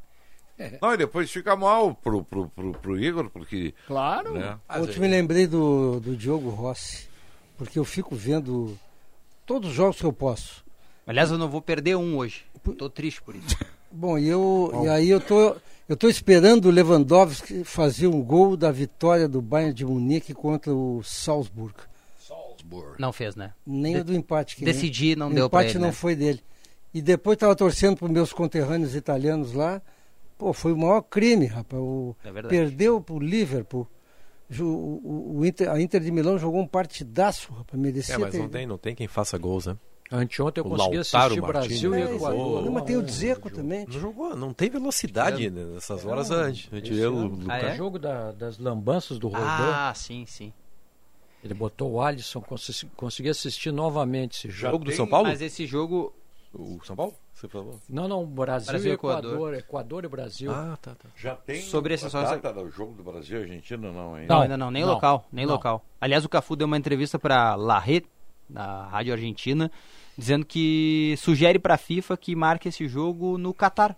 Não, 0.82 0.92
e 0.92 0.98
depois 0.98 1.30
fica 1.30 1.56
mal 1.56 1.94
pro, 1.94 2.24
pro, 2.24 2.50
pro, 2.50 2.72
pro 2.74 3.00
Igor, 3.00 3.30
porque. 3.30 3.76
Claro. 3.86 4.34
Né? 4.34 4.58
Ontem 4.68 5.00
me 5.00 5.08
lembrei 5.08 5.46
do, 5.46 6.00
do 6.00 6.16
Diogo 6.16 6.50
Rossi, 6.50 7.08
porque 7.56 7.78
eu 7.78 7.86
fico 7.86 8.16
vendo 8.16 8.76
todos 9.46 9.70
os 9.70 9.76
jogos 9.76 9.98
que 9.98 10.04
eu 10.04 10.12
posso. 10.12 10.66
Aliás, 11.06 11.30
eu 11.30 11.38
não 11.38 11.48
vou 11.48 11.62
perder 11.62 11.96
um 11.96 12.18
hoje. 12.18 12.44
Tô 12.76 12.90
triste 12.90 13.22
por 13.22 13.36
isso. 13.36 13.56
Bom, 13.92 14.18
e, 14.18 14.28
eu, 14.28 14.72
e 14.84 14.90
aí 14.90 15.10
eu 15.10 15.22
tô, 15.22 15.56
eu 15.88 15.96
tô 15.96 16.10
esperando 16.10 16.66
o 16.66 16.72
Lewandowski 16.72 17.64
fazer 17.64 18.08
um 18.08 18.22
gol 18.22 18.58
da 18.58 18.72
vitória 18.72 19.28
do 19.28 19.42
Bayern 19.42 19.74
de 19.74 19.86
Munique 19.86 20.34
contra 20.34 20.74
o 20.74 21.02
Salzburg. 21.04 21.76
Não 23.00 23.12
fez, 23.14 23.36
né? 23.36 23.54
Nem 23.66 23.96
De- 23.96 24.02
o 24.02 24.04
do 24.06 24.14
empate. 24.16 24.56
Que 24.56 24.66
Decidir 24.66 25.18
não 25.18 25.30
o 25.30 25.34
deu 25.34 25.50
pra 25.50 25.62
empate 25.62 25.74
ele, 25.76 25.80
não 25.80 25.88
né? 25.88 25.94
foi 25.94 26.16
dele. 26.16 26.42
E 26.94 27.02
depois 27.02 27.36
estava 27.36 27.56
torcendo 27.56 27.98
para 27.98 28.08
meus 28.08 28.32
conterrâneos 28.34 28.96
italianos 28.96 29.54
lá. 29.54 29.82
Pô, 30.38 30.54
foi 30.54 30.72
o 30.74 30.78
maior 30.78 31.02
crime, 31.02 31.46
rapaz. 31.46 31.82
O, 31.82 32.16
É 32.24 32.32
verdade. 32.32 32.56
perdeu 32.56 33.02
pro 33.02 33.20
Liverpool. 33.20 33.88
Ju- 34.50 34.66
O, 34.68 35.02
o- 35.04 35.38
o 35.40 35.46
Inter, 35.46 35.70
a 35.70 35.82
Inter 35.82 36.00
de 36.02 36.12
Milão 36.12 36.38
jogou 36.40 36.62
um 36.62 36.68
partidaço, 36.68 37.52
rapaz. 37.54 37.80
Merecia 37.82 38.16
É, 38.16 38.18
mas 38.18 38.32
ter- 38.32 38.38
não 38.40 38.48
tem, 38.50 38.66
não 38.66 38.78
tem 38.78 38.96
quem 38.96 39.08
faça 39.08 39.38
gols, 39.38 39.66
né? 39.66 39.76
Anteontem 40.10 40.62
eu 40.62 40.66
O 40.66 40.70
consegui 40.70 40.96
Lautaro 40.96 41.02
assistir 41.34 41.42
Brasil 41.42 41.90
Martínez. 41.92 42.10
e 42.10 42.14
É, 42.14 42.16
Equador. 42.16 42.64
Não, 42.64 42.72
mas 42.72 42.84
tem 42.84 42.96
o 42.96 43.04
Dzeko 43.04 43.50
também. 43.50 43.86
Não 43.86 44.00
jogou, 44.00 44.36
não 44.38 44.54
tem 44.54 44.70
velocidade 44.70 45.50
né, 45.50 45.66
nessas 45.66 46.06
horas 46.06 46.30
Não, 46.30 46.38
antes. 46.38 46.70
O. 46.72 47.52
Ah, 47.52 47.60
é? 47.60 47.74
O 47.74 47.76
jogo 47.76 48.00
da- 48.00 48.32
das 48.32 48.58
lambanças 48.58 49.20
do 49.20 49.28
Rodô. 49.28 49.44
Ah, 49.44 49.92
sim, 49.94 50.26
sim. 50.26 50.54
Ele 51.48 51.54
botou 51.54 51.94
o 51.94 52.02
Alisson, 52.02 52.42
consegui, 52.42 52.92
consegui 52.96 53.30
assistir 53.30 53.72
novamente 53.72 54.48
esse 54.48 54.50
jogo. 54.50 54.74
Jogo 54.74 54.86
do 54.86 54.92
São 54.92 55.08
Paulo? 55.08 55.28
Mas 55.28 55.42
esse 55.42 55.66
jogo. 55.66 56.14
O 56.54 56.80
São 56.84 56.96
Paulo? 56.96 57.14
Você 57.34 57.48
falou? 57.48 57.80
Não, 57.88 58.08
não, 58.08 58.26
Brasil, 58.26 58.72
Brasil 58.72 58.92
e 58.92 58.94
Equador. 58.96 59.32
Equador. 59.32 59.54
Equador 59.54 60.06
e 60.06 60.08
Brasil. 60.08 60.52
Ah, 60.52 60.78
tá, 60.82 60.96
tá. 60.96 61.08
Já 61.16 61.36
tem 61.36 61.62
Sobre 61.62 61.94
esse 61.94 62.06
a 62.06 62.10
só- 62.10 62.22
data 62.24 62.52
do 62.52 62.70
jogo 62.70 62.94
do 62.94 63.04
Brasil 63.04 63.40
e 63.40 63.42
Argentina, 63.44 63.92
não, 63.92 64.20
hein? 64.20 64.26
Não, 64.28 64.42
ainda 64.42 64.58
não, 64.58 64.72
nem 64.72 64.84
não, 64.84 64.94
local, 64.94 65.28
nem 65.32 65.46
não. 65.46 65.54
local. 65.54 65.86
Aliás, 66.02 66.26
o 66.26 66.30
Cafu 66.30 66.56
deu 66.56 66.66
uma 66.68 66.78
entrevista 66.78 67.20
para 67.20 67.56
La 67.56 67.80
Rede, 67.80 68.08
na 68.50 68.88
Rádio 68.88 69.14
Argentina, 69.14 69.72
dizendo 70.18 70.46
que 70.46 71.16
sugere 71.18 71.60
para 71.60 71.76
a 71.76 71.78
FIFA 71.78 72.18
que 72.18 72.36
marque 72.36 72.70
esse 72.70 72.88
jogo 72.88 73.38
no 73.38 73.54
Catar. 73.54 73.96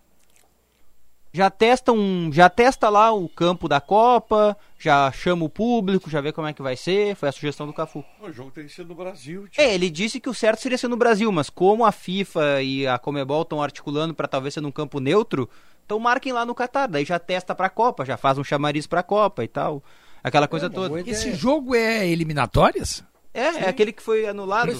Já 1.31 1.49
testa 1.51 1.91
um, 1.91 2.31
já 2.33 2.49
testa 2.49 2.89
lá 2.89 3.13
o 3.13 3.29
campo 3.29 3.67
da 3.67 3.79
Copa, 3.79 4.57
já 4.79 5.11
chama 5.11 5.45
o 5.45 5.49
público, 5.49 6.09
já 6.09 6.19
vê 6.21 6.31
como 6.31 6.47
é 6.47 6.53
que 6.53 6.61
vai 6.61 6.75
ser, 6.75 7.15
foi 7.15 7.29
a 7.29 7.31
sugestão 7.31 7.67
do 7.67 7.73
Cafu. 7.73 8.03
O 8.19 8.31
jogo 8.31 8.49
tem 8.49 8.65
que 8.65 8.71
ser 8.71 8.83
no 8.83 8.95
Brasil. 8.95 9.47
tio. 9.47 9.61
É, 9.61 9.73
ele 9.73 9.91
disse 9.91 10.19
que 10.19 10.27
o 10.29 10.33
certo 10.33 10.59
seria 10.61 10.77
ser 10.77 10.87
no 10.87 10.97
Brasil, 10.97 11.31
mas 11.31 11.47
como 11.49 11.85
a 11.85 11.91
FIFA 11.91 12.63
e 12.63 12.87
a 12.87 12.97
Comebol 12.97 13.43
estão 13.43 13.61
articulando 13.61 14.13
para 14.13 14.27
talvez 14.27 14.55
ser 14.55 14.61
num 14.61 14.71
campo 14.71 14.99
neutro, 14.99 15.47
então 15.85 15.99
marquem 15.99 16.33
lá 16.33 16.43
no 16.45 16.55
Catar, 16.55 16.87
daí 16.87 17.05
já 17.05 17.19
testa 17.19 17.53
pra 17.53 17.69
Copa, 17.69 18.05
já 18.05 18.17
faz 18.17 18.39
um 18.39 18.43
chamariz 18.43 18.87
pra 18.87 19.03
Copa 19.03 19.43
e 19.43 19.47
tal. 19.47 19.83
Aquela 20.23 20.47
coisa 20.47 20.65
uma 20.65 20.73
toda. 20.73 21.09
Esse 21.09 21.33
jogo 21.35 21.75
é 21.75 22.07
eliminatórias? 22.07 23.03
É, 23.33 23.65
é 23.65 23.69
aquele 23.69 23.93
que 23.93 24.01
foi 24.01 24.27
anulado, 24.27 24.71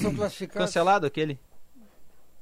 cancelado 0.52 1.06
aquele. 1.06 1.40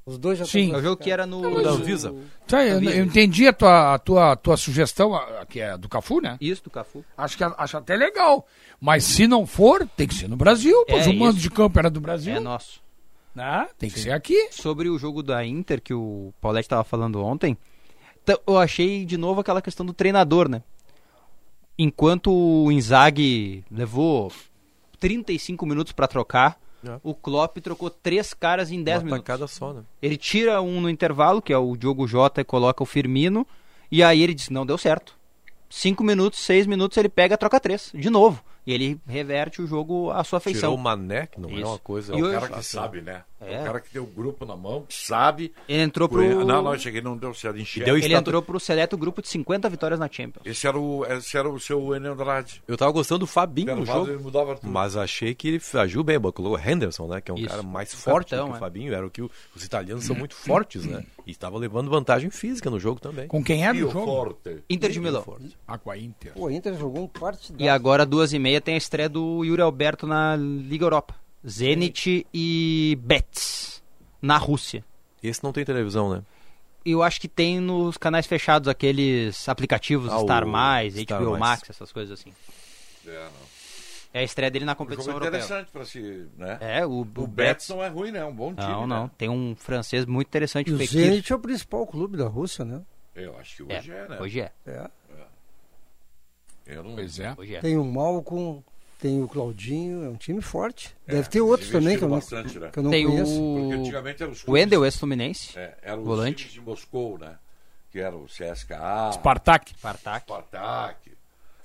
Os 0.08 0.18
dois 0.18 0.38
já 0.38 0.44
Sim. 0.46 0.72
É 0.72 0.76
o 0.76 0.82
jogo 0.82 0.96
que 1.02 1.10
era 1.10 1.26
no 1.26 1.62
da 1.62 1.70
Anvisa. 1.70 2.14
Tá, 2.46 2.64
eu, 2.64 2.82
eu 2.82 3.04
entendi 3.04 3.46
a 3.46 3.52
tua, 3.52 3.94
a 3.94 3.98
tua, 3.98 4.32
a 4.32 4.36
tua 4.36 4.56
sugestão, 4.56 5.14
a- 5.14 5.42
a- 5.42 5.46
que 5.46 5.60
é 5.60 5.76
do 5.76 5.88
Cafu, 5.88 6.20
né? 6.20 6.36
Isso 6.40 6.64
do 6.64 6.70
Cafu. 6.70 7.04
Acho, 7.16 7.36
que, 7.36 7.44
acho 7.44 7.76
até 7.76 7.94
legal. 7.96 8.46
Mas 8.80 9.04
se 9.04 9.26
não 9.26 9.46
for, 9.46 9.86
tem 9.96 10.06
que 10.08 10.14
ser 10.14 10.28
no 10.28 10.36
Brasil, 10.36 10.84
pois 10.88 11.06
É 11.06 11.10
o 11.10 11.14
mando 11.14 11.32
isso. 11.38 11.42
de 11.42 11.50
campo 11.50 11.78
era 11.78 11.90
do 11.90 12.00
Brasil. 12.00 12.34
É 12.34 12.40
nosso. 12.40 12.80
Ah, 13.36 13.68
tem 13.78 13.88
que 13.90 14.00
ser 14.00 14.10
aqui. 14.12 14.48
Sobre 14.50 14.88
o 14.88 14.98
jogo 14.98 15.22
da 15.22 15.44
Inter 15.44 15.80
que 15.80 15.94
o 15.94 16.32
Paulette 16.40 16.64
estava 16.66 16.82
falando 16.82 17.22
ontem, 17.22 17.56
eu 18.46 18.58
achei 18.58 19.04
de 19.04 19.16
novo 19.16 19.40
aquela 19.40 19.62
questão 19.62 19.84
do 19.86 19.92
treinador, 19.92 20.48
né? 20.48 20.62
Enquanto 21.78 22.32
o 22.32 22.72
Inzaghi 22.72 23.64
levou 23.70 24.32
35 24.98 25.64
minutos 25.64 25.92
para 25.92 26.08
trocar, 26.08 26.58
É. 26.86 26.98
o 27.02 27.12
Klopp 27.12 27.58
trocou 27.58 27.90
três 27.90 28.32
caras 28.32 28.70
em 28.70 28.82
10 28.82 29.02
Uma 29.02 29.16
minutos. 29.18 29.50
só, 29.50 29.72
né? 29.72 29.82
Ele 30.00 30.16
tira 30.16 30.62
um 30.62 30.80
no 30.80 30.88
intervalo, 30.88 31.42
que 31.42 31.52
é 31.52 31.58
o 31.58 31.76
Diogo 31.76 32.06
Jota, 32.06 32.40
e 32.40 32.44
coloca 32.44 32.82
o 32.82 32.86
Firmino. 32.86 33.46
E 33.90 34.02
aí 34.02 34.22
ele 34.22 34.34
diz: 34.34 34.48
não 34.48 34.64
deu 34.64 34.78
certo. 34.78 35.16
Cinco 35.68 36.02
minutos, 36.04 36.38
seis 36.38 36.66
minutos, 36.66 36.96
ele 36.96 37.08
pega 37.08 37.36
troca 37.36 37.60
três, 37.60 37.90
de 37.94 38.08
novo. 38.08 38.42
E 38.68 38.72
ele 38.74 39.00
reverte 39.06 39.62
o 39.62 39.66
jogo 39.66 40.10
à 40.10 40.22
sua 40.22 40.40
feição. 40.40 40.70
Tirou 40.70 40.74
o 40.74 40.78
Mané, 40.78 41.26
que 41.26 41.40
não 41.40 41.48
é 41.48 41.54
Isso. 41.54 41.66
uma 41.66 41.78
coisa... 41.78 42.14
É 42.14 42.16
o 42.22 42.30
cara 42.30 42.48
que 42.50 42.62
sabe, 42.62 43.00
né? 43.00 43.22
É. 43.40 43.54
É. 43.54 43.60
o 43.62 43.64
cara 43.64 43.80
que 43.80 43.88
tem 43.90 44.02
o 44.02 44.06
grupo 44.06 44.44
na 44.44 44.56
mão, 44.56 44.84
que 44.88 44.94
sabe. 44.94 45.54
Ele 45.68 45.82
entrou 45.82 46.08
pro. 46.08 46.44
Não, 46.44 46.60
não, 46.60 46.76
cheguei, 46.78 47.00
não 47.00 47.16
deu 47.16 47.32
certo. 47.32 47.58
Enxerga. 47.58 47.86
deu 47.86 47.96
Ele 47.96 48.06
Estatu- 48.06 48.20
entrou 48.30 48.42
pro 48.42 48.58
seleto 48.58 48.96
grupo 48.96 49.22
de 49.22 49.28
50 49.28 49.68
vitórias 49.70 49.98
na 50.00 50.08
Champions. 50.10 50.44
Esse 50.44 50.66
era 50.66 50.78
o, 50.78 51.04
esse 51.06 51.36
era 51.36 51.48
o 51.48 51.58
seu 51.60 51.94
Enel 51.94 52.12
Andrade. 52.14 52.62
Eu 52.66 52.76
tava 52.76 52.90
gostando 52.90 53.20
do 53.20 53.26
Fabinho 53.26 53.76
no 53.76 53.86
jogo. 53.86 54.10
ele 54.10 54.18
mudava 54.18 54.56
tudo. 54.56 54.70
Mas 54.70 54.96
achei 54.96 55.34
que 55.34 55.48
ele 55.48 55.62
agiu 55.74 56.02
bem, 56.02 56.20
colocou 56.20 56.52
o 56.52 56.58
Henderson, 56.58 57.06
né? 57.06 57.20
Que 57.20 57.30
é 57.30 57.34
um 57.34 57.38
Isso. 57.38 57.48
cara 57.48 57.62
mais 57.62 57.94
forte 57.94 58.30
capitão, 58.30 58.48
do 58.48 58.52
que 58.52 58.54
o 58.54 58.56
é. 58.56 58.60
Fabinho. 58.60 58.92
Era 58.92 59.06
o 59.06 59.10
que 59.10 59.22
os 59.22 59.64
italianos 59.64 60.04
são 60.04 60.16
muito 60.16 60.34
fortes, 60.34 60.84
né? 60.84 61.04
E 61.28 61.30
estava 61.30 61.58
levando 61.58 61.90
vantagem 61.90 62.30
física 62.30 62.70
no 62.70 62.80
jogo 62.80 62.98
também. 62.98 63.28
Com 63.28 63.44
quem 63.44 63.62
era 63.62 63.74
Pio 63.74 63.88
o 63.88 63.90
jogo? 63.90 64.06
Forte. 64.06 64.64
Inter 64.70 64.90
de 64.90 64.98
Milão. 64.98 65.22
Ah, 65.66 65.76
com 65.76 65.90
a 65.90 65.98
Inter. 65.98 66.32
Pô, 66.32 66.48
Inter 66.48 66.74
jogou 66.74 67.04
um 67.04 67.06
partidaço. 67.06 67.62
E 67.62 67.68
agora, 67.68 68.06
duas 68.06 68.32
e 68.32 68.38
meia, 68.38 68.62
tem 68.62 68.72
a 68.74 68.78
estreia 68.78 69.10
do 69.10 69.44
Yuri 69.44 69.60
Alberto 69.60 70.06
na 70.06 70.34
Liga 70.36 70.86
Europa. 70.86 71.14
Zenit 71.46 72.26
e 72.32 72.98
Betis, 73.02 73.82
na 74.22 74.38
Rússia. 74.38 74.82
Esse 75.22 75.44
não 75.44 75.52
tem 75.52 75.66
televisão, 75.66 76.08
né? 76.08 76.22
Eu 76.82 77.02
acho 77.02 77.20
que 77.20 77.28
tem 77.28 77.60
nos 77.60 77.98
canais 77.98 78.26
fechados 78.26 78.66
aqueles 78.66 79.46
aplicativos 79.50 80.10
Ah, 80.10 80.20
Star 80.20 80.46
Mais, 80.46 80.94
Star 80.94 81.20
HBO 81.20 81.32
Mais. 81.32 81.40
Max, 81.40 81.68
essas 81.68 81.92
coisas 81.92 82.18
assim. 82.18 82.32
É, 83.06 83.24
não. 83.24 83.47
É 84.12 84.20
a 84.20 84.22
estreia 84.22 84.50
dele 84.50 84.64
na 84.64 84.72
Um 84.72 84.76
competição 84.76 85.12
jogo 85.12 85.24
europeia. 85.24 85.42
interessante 85.44 85.70
pra 85.70 85.84
se. 85.84 86.26
Né? 86.36 86.56
É, 86.60 86.86
o, 86.86 87.00
O 87.00 87.26
Betis 87.26 87.68
não 87.68 87.82
é 87.84 87.88
ruim, 87.88 88.10
né? 88.10 88.20
É 88.20 88.24
um 88.24 88.34
bom 88.34 88.54
time. 88.54 88.66
Não, 88.66 88.86
né? 88.86 88.96
não. 88.96 89.08
Tem 89.08 89.28
um 89.28 89.54
francês 89.54 90.06
muito 90.06 90.28
interessante, 90.28 90.70
E 90.70 90.72
o 90.72 90.76
o. 90.76 90.86
Zenit 90.86 91.30
é 91.32 91.36
o 91.36 91.38
principal 91.38 91.86
clube 91.86 92.16
da 92.16 92.26
Rússia, 92.26 92.64
né? 92.64 92.80
Eu 93.14 93.36
acho 93.38 93.64
que 93.64 93.72
É, 93.72 93.78
hoje 93.78 93.92
é, 93.92 94.08
né? 94.08 94.18
hoje 94.20 94.40
é. 94.40 94.52
É. 94.66 94.90
Eu 96.66 96.84
não... 96.84 96.94
Pois 96.94 97.18
é. 97.18 97.34
Hoje 97.36 97.54
é. 97.56 97.60
Tem 97.60 97.76
o 97.76 97.84
Malcom, 97.84 98.62
tem 99.00 99.22
o 99.22 99.28
Claudinho, 99.28 100.04
é 100.04 100.08
um 100.08 100.16
time 100.16 100.40
forte. 100.40 100.94
É, 101.06 101.12
Deve 101.16 101.28
ter 101.28 101.40
outros 101.40 101.70
também 101.70 101.96
que 101.96 102.04
eu 102.04 102.08
não, 102.08 102.16
bastante, 102.16 102.58
né? 102.58 102.70
que 102.70 102.78
eu 102.78 102.82
não 102.82 102.90
Tem 102.90 103.06
conheço. 103.06 103.32
Porque 103.32 103.74
o... 103.74 103.80
antigamente 103.80 104.22
eram 104.22 104.32
os 104.32 104.42
O 104.42 104.44
clubes- 104.46 104.62
Wendel, 104.62 104.84
ex-Fluminense. 104.84 105.58
É, 105.58 105.78
eram 105.82 106.00
os 106.00 106.06
Volante. 106.06 106.36
times 106.36 106.52
de 106.54 106.60
Moscou, 106.60 107.18
né? 107.18 107.38
Que 107.90 108.00
era 108.00 108.14
o 108.16 108.26
CSKA, 108.26 109.12
Spartak. 109.14 109.72
Spartak. 109.78 110.24
Spartak, 110.26 111.12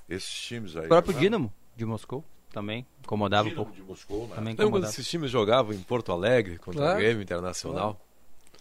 esses 0.08 0.30
times 0.30 0.74
aí. 0.76 0.86
O 0.86 0.88
próprio 0.88 1.14
né? 1.14 1.20
Dinamo 1.20 1.52
de 1.76 1.84
Moscou. 1.84 2.24
Também. 2.54 2.86
Incomodava 3.02 3.48
um 3.48 3.54
pouco. 3.54 3.72
de 3.72 3.82
Moscou, 3.82 4.22
né? 4.28 4.34
Também 4.36 4.52
Lembra 4.52 4.56
quando 4.56 4.68
incomodava. 4.68 4.92
esses 4.92 5.06
times 5.08 5.30
jogavam 5.30 5.72
em 5.74 5.78
Porto 5.80 6.10
Alegre 6.12 6.56
contra 6.58 6.80
Claro. 6.80 6.94
o 6.96 7.02
Grêmio 7.02 7.22
Internacional? 7.22 8.00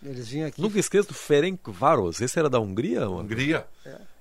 Eles 0.04 0.28
vinham 0.28 0.48
aqui. 0.50 0.62
Nunca 0.62 0.78
esqueço 0.78 1.08
do 1.08 1.14
Ferenc 1.14 1.62
Varos. 1.72 2.20
Esse 2.20 2.38
era 2.38 2.50
da 2.50 2.60
Hungria? 2.60 3.02
mano? 3.02 3.20
Hungria. 3.22 3.66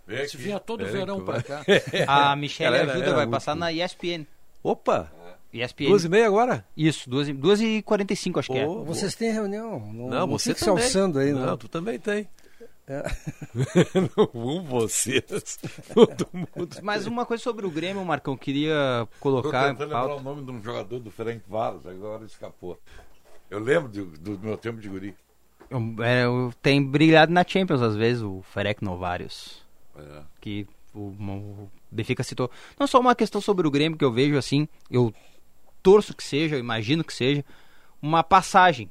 Aqui. 0.07 0.36
vinha 0.36 0.61
todo 0.61 0.81
Ferenc 0.85 0.97
verão 0.97 1.24
pra 1.24 1.39
Varos. 1.40 1.47
cá. 1.49 1.65
A 2.32 2.36
Michelle 2.36 2.77
era- 2.77 2.93
ajuda, 2.93 3.05
era 3.07 3.15
vai 3.16 3.27
muito- 3.27 3.35
passar 3.35 3.57
na 3.57 3.73
ESPN. 3.73 4.24
Opa! 4.62 5.11
ESPN. 5.53 5.89
Duas 5.89 6.05
e 6.05 6.09
meia 6.09 6.27
agora? 6.27 6.65
Isso, 6.77 7.11
duas 7.11 7.28
e, 7.28 7.32
duas 7.32 7.61
e 7.61 7.82
45 7.82 8.39
acho 8.39 8.53
que 8.53 8.59
é. 8.59 8.65
Vocês 8.66 9.15
têm 9.15 9.32
reunião? 9.32 9.81
Não, 9.93 10.09
Não, 10.09 10.27
você 10.28 10.51
fica 10.51 10.61
se 10.61 10.65
também. 10.66 10.85
alçando 10.85 11.19
aí, 11.19 11.32
não. 11.32 11.44
não. 11.47 11.57
tu 11.59 11.69
também 11.69 11.99
tem. 11.99 12.27
É. 12.87 13.03
não 14.17 14.63
vocês. 14.65 15.23
Todo 15.95 16.29
mundo. 16.33 16.77
Mas 16.83 17.07
uma 17.07 17.25
coisa 17.25 17.43
sobre 17.43 17.65
o 17.67 17.71
Grêmio, 17.71 18.05
Marcão, 18.05 18.37
queria 18.37 19.07
colocar 19.21 19.69
em 19.69 19.73
tentando 19.73 19.95
lembrar 19.95 20.17
o 20.17 20.21
nome 20.23 20.45
de 20.45 20.51
um 20.51 20.63
jogador 20.63 20.99
do 20.99 21.11
Ferenc 21.11 21.43
Varos, 21.49 21.87
agora 21.87 22.25
escapou. 22.25 22.79
Eu 23.49 23.59
lembro 23.61 23.89
do, 23.89 24.05
do 24.07 24.39
meu 24.45 24.57
tempo 24.57 24.81
de 24.81 24.89
guri. 24.89 25.15
Eu- 25.71 26.05
é, 26.05 26.25
eu- 26.25 26.53
tem 26.61 26.83
brilhado 26.85 27.33
na 27.33 27.45
Champions 27.47 27.83
às 27.83 27.95
vezes, 27.97 28.23
o 28.23 28.43
Ferec 28.43 28.83
Novarius. 28.83 29.63
É. 29.97 30.23
Que 30.41 30.67
o, 30.95 31.09
o 31.11 31.71
Benfica 31.91 32.23
citou. 32.25 32.51
Não 32.79 32.87
só 32.87 32.99
uma 32.99 33.15
questão 33.15 33.41
sobre 33.41 33.67
o 33.67 33.71
Grêmio 33.71 33.97
que 33.97 34.05
eu 34.05 34.13
vejo 34.13 34.37
assim, 34.37 34.67
eu 34.91 35.15
torço 35.83 36.15
que 36.17 36.25
seja, 36.25 36.57
eu 36.57 36.61
imagino 36.61 37.05
que 37.05 37.13
seja, 37.15 37.45
uma 38.01 38.23
passagem. 38.25 38.91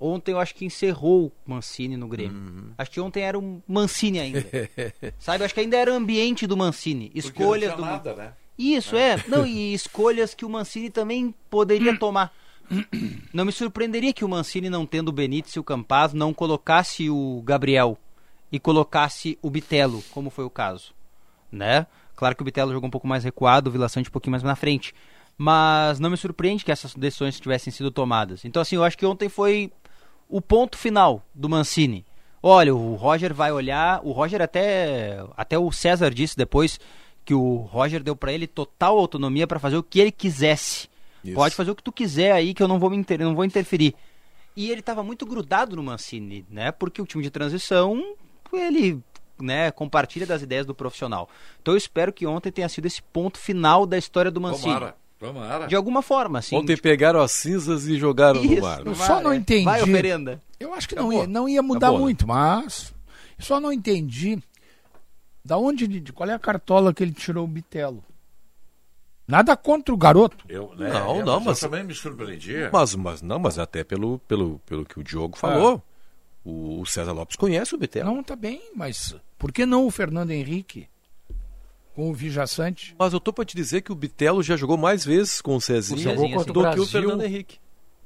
Ontem 0.00 0.32
eu 0.32 0.38
acho 0.38 0.54
que 0.54 0.64
encerrou 0.64 1.26
o 1.26 1.50
Mancini 1.50 1.96
no 1.96 2.06
Grêmio. 2.06 2.36
Uhum. 2.36 2.70
Acho 2.78 2.90
que 2.90 3.00
ontem 3.00 3.22
era 3.22 3.36
um 3.36 3.60
Mancini 3.66 4.20
ainda. 4.20 4.46
Sabe, 5.18 5.44
acho 5.44 5.52
que 5.52 5.60
ainda 5.60 5.76
era 5.76 5.92
o 5.92 5.96
ambiente 5.96 6.46
do 6.46 6.56
Mancini. 6.56 7.10
Escolhas 7.14 7.74
do 7.74 7.82
nada, 7.82 8.14
né? 8.14 8.32
Isso, 8.56 8.96
é. 8.96 9.22
Não, 9.26 9.44
e 9.44 9.74
escolhas 9.74 10.34
que 10.34 10.44
o 10.44 10.48
Mancini 10.48 10.88
também 10.88 11.34
poderia 11.50 11.98
tomar. 11.98 12.32
Não 13.32 13.44
me 13.44 13.52
surpreenderia 13.52 14.12
que 14.12 14.24
o 14.24 14.28
Mancini, 14.28 14.70
não 14.70 14.86
tendo 14.86 15.08
o 15.08 15.12
Benítez 15.12 15.54
e 15.54 15.60
o 15.60 15.64
Campaz, 15.64 16.12
não 16.12 16.32
colocasse 16.32 17.10
o 17.10 17.42
Gabriel 17.44 17.98
e 18.52 18.58
colocasse 18.58 19.38
o 19.42 19.50
Bitelo, 19.50 20.02
como 20.10 20.30
foi 20.30 20.44
o 20.44 20.50
caso. 20.50 20.92
Né? 21.50 21.86
Claro 22.14 22.36
que 22.36 22.42
o 22.42 22.44
Bitelo 22.44 22.72
jogou 22.72 22.86
um 22.86 22.90
pouco 22.90 23.06
mais 23.06 23.24
recuado, 23.24 23.68
o 23.68 23.72
Vila 23.72 23.88
Sante 23.88 24.10
um 24.10 24.12
pouquinho 24.12 24.32
mais 24.32 24.42
na 24.42 24.54
frente. 24.54 24.94
Mas 25.36 26.00
não 26.00 26.10
me 26.10 26.16
surpreende 26.16 26.64
que 26.64 26.72
essas 26.72 26.94
decisões 26.94 27.38
tivessem 27.38 27.72
sido 27.72 27.90
tomadas. 27.90 28.44
Então, 28.44 28.60
assim, 28.60 28.76
eu 28.76 28.84
acho 28.84 28.98
que 28.98 29.06
ontem 29.06 29.28
foi 29.28 29.72
o 30.28 30.40
ponto 30.40 30.76
final 30.76 31.22
do 31.34 31.48
Mancini. 31.48 32.04
Olha, 32.42 32.74
o 32.74 32.94
Roger 32.94 33.34
vai 33.34 33.50
olhar. 33.50 34.00
O 34.04 34.12
Roger 34.12 34.42
até. 34.42 35.24
Até 35.36 35.58
o 35.58 35.72
César 35.72 36.10
disse 36.10 36.36
depois 36.36 36.78
que 37.24 37.34
o 37.34 37.56
Roger 37.56 38.02
deu 38.02 38.16
pra 38.16 38.32
ele 38.32 38.46
total 38.46 38.98
autonomia 38.98 39.46
pra 39.46 39.58
fazer 39.58 39.76
o 39.76 39.82
que 39.82 40.00
ele 40.00 40.12
quisesse. 40.12 40.88
Isso. 41.22 41.34
Pode 41.34 41.54
fazer 41.54 41.70
o 41.70 41.74
que 41.74 41.82
tu 41.82 41.92
quiser 41.92 42.32
aí 42.32 42.54
que 42.54 42.62
eu 42.62 42.68
não 42.68 42.78
vou 42.78 42.90
me 42.90 42.96
inter... 42.96 43.20
não 43.20 43.34
vou 43.34 43.44
interferir. 43.44 43.94
E 44.56 44.70
ele 44.70 44.82
tava 44.82 45.02
muito 45.02 45.26
grudado 45.26 45.76
no 45.76 45.82
Mancini, 45.82 46.44
né? 46.48 46.72
Porque 46.72 47.02
o 47.02 47.06
time 47.06 47.22
de 47.22 47.30
transição, 47.30 48.16
ele, 48.52 49.00
né, 49.40 49.70
compartilha 49.70 50.26
das 50.26 50.42
ideias 50.42 50.66
do 50.66 50.74
profissional. 50.74 51.28
Então 51.60 51.74
eu 51.74 51.78
espero 51.78 52.12
que 52.12 52.26
ontem 52.26 52.50
tenha 52.50 52.68
sido 52.68 52.86
esse 52.86 53.02
ponto 53.02 53.38
final 53.38 53.86
da 53.86 53.98
história 53.98 54.30
do 54.30 54.40
Mancini. 54.40 54.74
Tomara, 54.74 54.96
tomara. 55.18 55.66
De 55.66 55.74
alguma 55.74 56.02
forma, 56.02 56.38
assim. 56.38 56.54
Ontem 56.56 56.76
pegaram 56.76 57.20
as 57.20 57.32
cinzas 57.32 57.86
e 57.86 57.96
jogaram 57.98 58.42
no 58.42 58.52
Isso, 58.52 58.62
mar. 58.62 58.86
Eu 58.86 58.94
só 58.94 59.20
não 59.20 59.32
é. 59.32 59.36
entendi. 59.36 59.64
Vai, 59.64 59.82
oferenda. 59.82 60.40
Eu 60.58 60.72
acho 60.74 60.88
que 60.88 60.94
não 60.94 61.12
ia, 61.12 61.26
não 61.26 61.48
ia 61.48 61.62
mudar 61.62 61.88
Acabou, 61.88 61.98
né? 61.98 62.04
muito, 62.04 62.26
mas 62.26 62.92
eu 63.38 63.44
só 63.44 63.60
não 63.60 63.72
entendi 63.72 64.38
da 65.44 65.56
onde, 65.56 65.86
de 65.86 66.12
qual 66.12 66.28
é 66.28 66.34
a 66.34 66.38
cartola 66.38 66.92
que 66.92 67.02
ele 67.02 67.12
tirou 67.12 67.44
o 67.44 67.48
Bitelo. 67.48 68.04
Nada 69.26 69.56
contra 69.56 69.94
o 69.94 69.98
garoto. 69.98 70.44
Eu, 70.48 70.74
né, 70.76 70.90
Não, 70.90 71.16
é, 71.20 71.22
não, 71.22 71.40
mas- 71.40 71.62
Eu 71.62 71.68
também 71.68 71.84
me 71.84 71.94
surpreendi. 71.94 72.54
Mas, 72.72 72.94
mas 72.94 73.20
não, 73.22 73.38
mas 73.38 73.58
até 73.58 73.84
pelo, 73.84 74.18
pelo, 74.20 74.58
pelo 74.60 74.84
que 74.86 74.98
o 74.98 75.04
Diogo 75.04 75.36
falou. 75.36 75.82
O, 76.44 76.80
o 76.80 76.86
César 76.86 77.12
Lopes 77.12 77.36
conhece 77.36 77.74
o 77.74 77.78
Bitelo. 77.78 78.06
Não, 78.14 78.22
tá 78.22 78.34
bem, 78.34 78.62
mas 78.74 79.14
por 79.38 79.52
que 79.52 79.66
não 79.66 79.86
o 79.86 79.90
Fernando 79.90 80.30
Henrique 80.30 80.88
com 81.98 82.10
o 82.10 82.14
Vijaçante? 82.14 82.94
Mas 82.96 83.12
eu 83.12 83.18
tô 83.18 83.32
pra 83.32 83.44
te 83.44 83.56
dizer 83.56 83.80
que 83.80 83.90
o 83.90 83.94
Bitelo 83.96 84.40
já 84.40 84.56
jogou 84.56 84.76
mais 84.76 85.04
vezes 85.04 85.40
com 85.40 85.56
o 85.56 85.60
Cezinha 85.60 86.14
Jogou 86.14 86.44
do 86.44 86.54
contra 86.54 86.74
que 86.74 86.78
o. 86.78 86.86
Fernando 86.86 87.24
Henrique. 87.24 87.58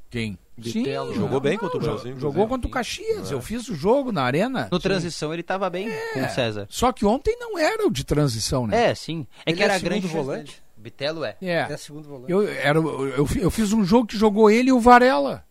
Quem? 0.08 0.38
Bitelo, 0.56 1.14
Jogou 1.14 1.38
bem 1.40 1.58
contra 1.58 1.76
o 1.76 1.80
Brasil. 1.80 2.18
Jogou 2.18 2.48
contra 2.48 2.66
o 2.66 2.70
Caxias. 2.70 3.30
Eu 3.30 3.42
fiz 3.42 3.68
o 3.68 3.74
jogo 3.74 4.10
na 4.10 4.22
arena. 4.22 4.68
No 4.72 4.80
transição 4.80 5.34
ele 5.34 5.42
tava 5.42 5.68
bem 5.68 5.90
com 6.14 6.22
o 6.22 6.28
César. 6.30 6.66
Só 6.70 6.90
que 6.90 7.04
ontem 7.04 7.36
não 7.38 7.58
era 7.58 7.86
o 7.86 7.90
de 7.90 8.02
transição, 8.02 8.66
né? 8.66 8.90
É, 8.90 8.94
sim. 8.94 9.26
É 9.44 9.50
Ele 9.50 9.58
que 9.58 9.62
é 9.62 9.66
era 9.66 9.74
a 9.74 9.78
segundo 9.78 9.90
grande 9.90 10.08
chance 10.08 10.16
volante? 10.16 10.62
Bitelo 10.74 11.22
é. 11.22 11.36
É. 11.42 11.66
É 11.70 11.76
segundo 11.76 12.08
volante. 12.08 12.32
Eu, 12.32 12.48
era, 12.48 12.78
eu, 12.78 13.28
eu 13.36 13.50
fiz 13.50 13.74
um 13.74 13.84
jogo 13.84 14.06
que 14.06 14.16
jogou 14.16 14.50
ele 14.50 14.70
e 14.70 14.72
o 14.72 14.80
Varela. 14.80 15.44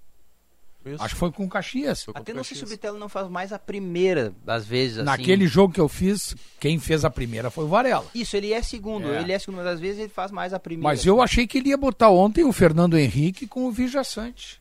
Isso. 0.86 1.04
Acho 1.04 1.14
que 1.14 1.20
foi 1.20 1.32
com 1.32 1.46
o 1.46 1.50
Caxias. 1.50 2.04
Foi 2.04 2.14
Até 2.16 2.34
não 2.34 2.44
sei 2.44 2.58
se 2.58 2.64
o. 2.64 2.68
Bitelo 2.68 2.98
não 2.98 3.08
faz 3.08 3.28
mais 3.30 3.54
a 3.54 3.60
primeira, 3.60 4.34
às 4.48 4.66
vezes, 4.66 4.98
assim. 4.98 5.06
Naquele 5.06 5.48
jogo 5.48 5.74
que 5.74 5.80
eu 5.80 5.88
fiz, 5.88 6.36
quem 6.60 6.80
fez 6.80 7.06
a 7.06 7.10
primeira 7.10 7.52
foi 7.52 7.66
o 7.66 7.68
Varela. 7.68 8.06
Isso, 8.16 8.36
ele 8.36 8.52
é 8.52 8.62
segundo. 8.62 9.08
É. 9.12 9.22
Ele 9.22 9.32
é 9.32 9.40
segundo, 9.40 9.58
mas 9.58 9.68
às 9.68 9.80
vezes 9.80 10.00
ele 10.00 10.10
faz 10.10 10.32
mais 10.32 10.54
a 10.54 10.60
primeira. 10.60 10.90
Mas 10.90 11.06
eu 11.06 11.22
achei 11.22 11.46
que 11.46 11.58
ele 11.58 11.70
ia 11.70 11.78
botar 11.78 12.10
ontem 12.10 12.44
o 12.44 12.52
Fernando 12.52 12.98
Henrique 12.98 13.46
com 13.46 13.66
o 13.66 13.72
Vijaçante. 13.72 14.61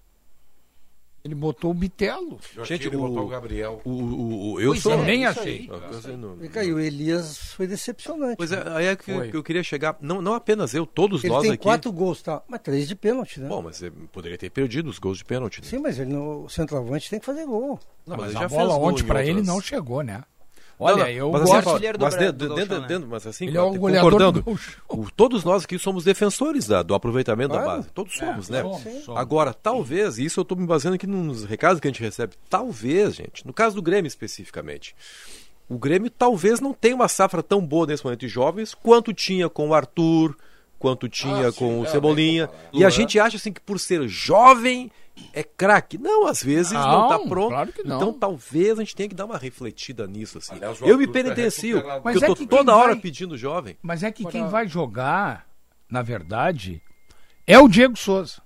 Ele 1.23 1.35
botou 1.35 1.71
o 1.71 1.75
Bitelo. 1.75 2.39
Eu 2.57 2.65
Gente, 2.65 2.87
ele 2.87 2.97
o- 2.97 3.01
botou 3.01 3.25
o 3.25 3.29
Gabriel. 3.29 3.83
O, 3.85 3.91
o, 3.91 4.53
o- 4.55 4.61
eu 4.61 4.71
Pois 4.71 4.83
sou. 4.83 4.93
é, 4.95 5.05
nem 5.05 5.27
achei. 5.27 5.59
aí. 5.59 5.69
Eu- 5.69 6.51
eu 6.51 6.63
e 6.65 6.73
o 6.73 6.81
Elias 6.81 7.37
foi 7.53 7.67
decepcionante. 7.67 8.37
Pois 8.39 8.51
é, 8.53 8.63
aí 8.75 8.87
é 8.87 8.97
que, 8.97 9.13
Foi. 9.13 9.31
que 9.31 9.37
eu 9.37 9.43
queria 9.43 9.63
chegar. 9.63 9.97
Não, 10.01 10.23
não 10.23 10.33
apenas 10.33 10.73
eu, 10.73 10.87
todos 10.87 11.23
Ele 11.23 11.31
nós 11.33 11.43
tem 11.43 11.53
aqui. 11.53 11.63
quatro 11.63 11.93
gols, 11.93 12.23
tá? 12.23 12.43
Mas 12.49 12.61
três 12.63 12.89
de 12.89 12.97
pênalti, 12.97 13.39
né? 13.39 13.49
Bom, 13.49 13.61
mas 13.61 13.83
ele 13.83 13.93
poderia 14.11 14.39
ter 14.39 14.49
perdido 14.49 14.89
os 14.89 14.99
gols 14.99 15.19
de 15.19 15.25
pênalti. 15.27 15.61
né? 15.61 15.67
Sim, 15.69 15.79
mas 15.79 15.99
ele 15.99 16.11
no, 16.13 16.45
o 16.45 16.49
centroavante 16.49 17.11
tem 17.11 17.21
que 17.21 17.27
fazer 17.27 17.45
gol. 17.45 17.79
Não, 18.07 18.17
mas 18.17 18.29
ele 18.31 18.39
a 18.39 18.41
já 18.41 18.49
bola 18.49 18.63
fez 18.69 18.79
gol 18.79 18.89
ontem 18.89 19.03
em 19.03 19.07
pra 19.07 19.23
ele 19.25 19.43
não 19.43 19.61
chegou, 19.61 20.03
né? 20.03 20.23
Olha, 20.81 21.05
não, 21.05 21.11
eu 21.11 21.31
mas 21.31 21.43
gosto. 21.43 21.57
assim, 21.59 21.69
artilheiro 21.71 21.99
do 21.99 22.05
mas 22.05 22.17
dentro, 22.17 22.33
do 22.49 22.55
dentro, 22.55 22.81
né? 22.81 22.87
dentro- 22.89 23.09
mas 23.09 23.27
assim, 23.27 23.47
Ele 23.47 23.57
é 23.59 23.63
o 23.63 23.73
concordando, 23.79 24.43
do 24.43 24.59
o- 24.89 25.11
todos 25.11 25.45
nós 25.45 25.65
aqui 25.65 25.79
somos 25.79 26.05
defensores 26.05 26.67
da- 26.67 26.83
do 26.83 26.95
aproveitamento 26.95 27.53
da 27.53 27.63
Claro. 27.63 27.79
base. 27.83 27.91
Todos 27.93 28.17
somos, 28.17 28.49
né? 28.49 28.63
somos, 28.63 28.83
somos. 29.05 29.21
Agora, 29.21 29.53
talvez, 29.53 30.19
e 30.19 30.25
isso 30.25 30.41
eu 30.41 30.43
estou 30.43 30.57
me 30.57 30.67
baseando 30.67 30.95
aqui 30.97 31.07
nos 31.07 31.45
recados 31.45 31.79
que 31.81 31.87
a 31.87 31.91
gente 31.91 32.01
recebe, 32.03 32.35
talvez, 32.49 33.15
gente, 33.15 33.47
no 33.47 33.53
caso 33.53 33.77
do 33.77 33.83
Grêmio 33.83 34.09
especificamente, 34.09 34.95
o 35.69 35.79
Grêmio 35.79 36.11
talvez 36.11 36.61
não 36.61 36.73
tenha 36.73 36.95
uma 36.95 37.09
safra 37.09 37.43
tão 37.43 37.65
boa 37.65 37.87
nesse 37.87 38.05
momento 38.05 38.21
de 38.21 38.29
jovens 38.29 38.75
quanto 38.75 39.13
tinha 39.13 39.49
com 39.49 39.69
o 39.69 39.75
Arthur, 39.75 40.37
quanto 40.79 41.09
tinha 41.09 41.49
Ah, 41.49 41.53
sim, 41.53 41.59
com 41.59 41.81
o 41.81 41.85
é, 41.85 41.89
Cebolinha. 41.89 42.49
E 42.73 42.85
a 42.85 42.91
gente 42.91 43.21
acha 43.21 43.37
assim 43.37 43.53
que 43.53 43.61
por 43.61 43.79
ser 43.79 44.09
jovem 44.09 44.91
é 45.33 45.43
craque. 45.43 45.99
Não, 45.99 46.27
às 46.27 46.43
vezes 46.43 46.73
não, 46.73 46.81
Não, 46.81 47.05
está 47.17 47.29
pronto. 47.29 47.49
claro 47.51 47.73
que 47.73 47.83
não. 47.83 47.97
Então 47.97 48.13
talvez 48.13 48.79
a 48.79 48.83
gente 48.83 48.95
tenha 48.97 49.09
que 49.09 49.15
dar 49.15 49.25
uma 49.27 49.39
refletida 49.39 50.07
nisso. 50.07 50.39
Assim. 50.39 50.55
Aliás, 50.55 50.81
o 50.81 50.85
eu 50.87 50.97
me 50.99 51.07
penitencio, 51.07 51.81
porque 51.83 52.01
Mas 52.05 52.17
eu 52.17 52.23
é 52.23 52.27
tô 52.27 52.37
que 52.37 52.47
toda 52.47 52.73
quem 52.73 52.81
hora 52.81 52.93
vai- 52.93 53.01
pedindo 53.01 53.37
jovem. 53.37 53.77
Mas 53.83 54.03
é 54.03 54.11
que 54.11 54.25
quem 54.27 54.41
Agora- 54.43 54.51
vai 54.53 54.69
jogar, 54.69 55.47
na 55.89 56.03
verdade, 56.03 56.83
é 57.47 57.59
o 57.59 57.69
Diego 57.69 57.97
Souza. 57.97 58.41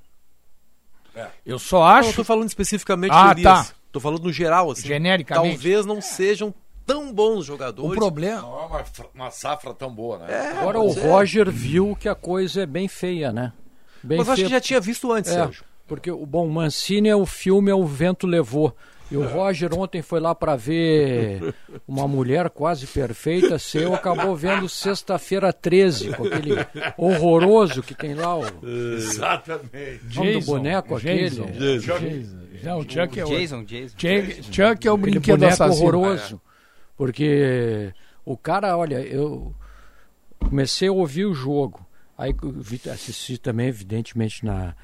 É. 1.14 1.28
Eu 1.46 1.58
só 1.58 1.78
Não, 1.78 1.86
eu 1.86 1.92
acho. 2.08 2.14
tô 2.16 2.24
falando 2.24 2.48
especificamente 2.48 3.12
Ah, 3.12 3.32
do 3.32 3.40
Elias. 3.40 3.68
tá. 3.68 3.74
Tô 3.92 4.00
falando 4.00 4.24
no 4.24 4.32
geral, 4.32 4.70
assim. 4.70 4.88
Genericamente. 4.88 5.54
Talvez 5.54 5.86
não 5.86 6.00
sejam 6.00 6.52
tão 6.84 7.12
bons 7.12 7.38
O 7.38 7.42
jogadores. 7.42 7.94
problema. 7.94 8.42
Não 8.42 8.58
é 8.62 8.66
uma, 8.66 8.84
uma 9.14 9.30
safra 9.30 9.72
tão 9.72 9.94
boa, 9.94 10.18
né? 10.18 10.26
É, 10.32 10.58
Agora 10.58 10.80
o. 10.80 10.88
Roger 10.90 11.48
viu 11.50 11.94
que 11.98 12.08
a 12.08 12.14
coisa 12.16 12.62
é 12.62 12.66
bem 12.66 12.88
feia, 12.88 13.32
né? 13.32 13.52
Bem 14.02 14.18
Mas 14.18 14.26
eu 14.26 14.32
acho 14.32 14.40
feia. 14.40 14.48
que 14.48 14.54
já 14.56 14.60
tinha 14.60 14.80
visto 14.80 15.12
antes, 15.12 15.30
É, 15.30 15.34
Sérgio. 15.34 15.64
Porque 15.86 16.10
o 16.10 16.24
bom 16.26 16.48
Mancini 16.48 17.08
é 17.08 17.16
o 17.16 17.26
filme 17.26 17.70
é 17.70 17.74
o 17.74 17.84
vento 17.84 18.26
levou. 18.26 18.74
E 19.10 19.16
o 19.16 19.28
Roger 19.28 19.72
ontem 19.78 20.00
foi 20.00 20.18
lá 20.18 20.34
para 20.34 20.56
ver 20.56 21.54
uma 21.86 22.08
mulher 22.08 22.48
quase 22.48 22.86
perfeita 22.86 23.58
seu, 23.58 23.94
acabou 23.94 24.34
vendo 24.34 24.68
sexta-feira 24.68 25.52
13, 25.52 26.14
com 26.14 26.24
aquele 26.24 26.54
horroroso 26.96 27.82
que 27.82 27.94
tem 27.94 28.14
lá 28.14 28.36
o 28.38 28.44
Exatamente. 28.66 30.16
nome 30.16 30.40
do 30.40 30.46
boneco 30.46 30.98
Jason, 30.98 31.44
aquele. 31.44 31.78
Jason. 31.78 32.38
Não, 32.62 32.78
o 32.78 32.82
Chuck 32.82 33.20
é 33.20 33.24
o. 33.24 33.28
Jason, 33.28 33.64
Jason. 33.64 33.96
Chuck, 33.98 34.42
Chuck 34.44 34.88
é 34.88 34.90
o 34.90 34.94
Aquele 34.94 35.10
brinquedo 35.10 35.38
boneco 35.38 35.52
assassino. 35.62 35.86
horroroso. 35.86 36.40
Porque 36.96 37.92
o 38.24 38.36
cara, 38.36 38.76
olha, 38.76 39.00
eu 39.00 39.54
comecei 40.38 40.88
a 40.88 40.92
ouvir 40.92 41.26
o 41.26 41.34
jogo. 41.34 41.84
Aí 42.16 42.34
assisti 42.92 43.36
também, 43.36 43.68
evidentemente, 43.68 44.44
na, 44.46 44.74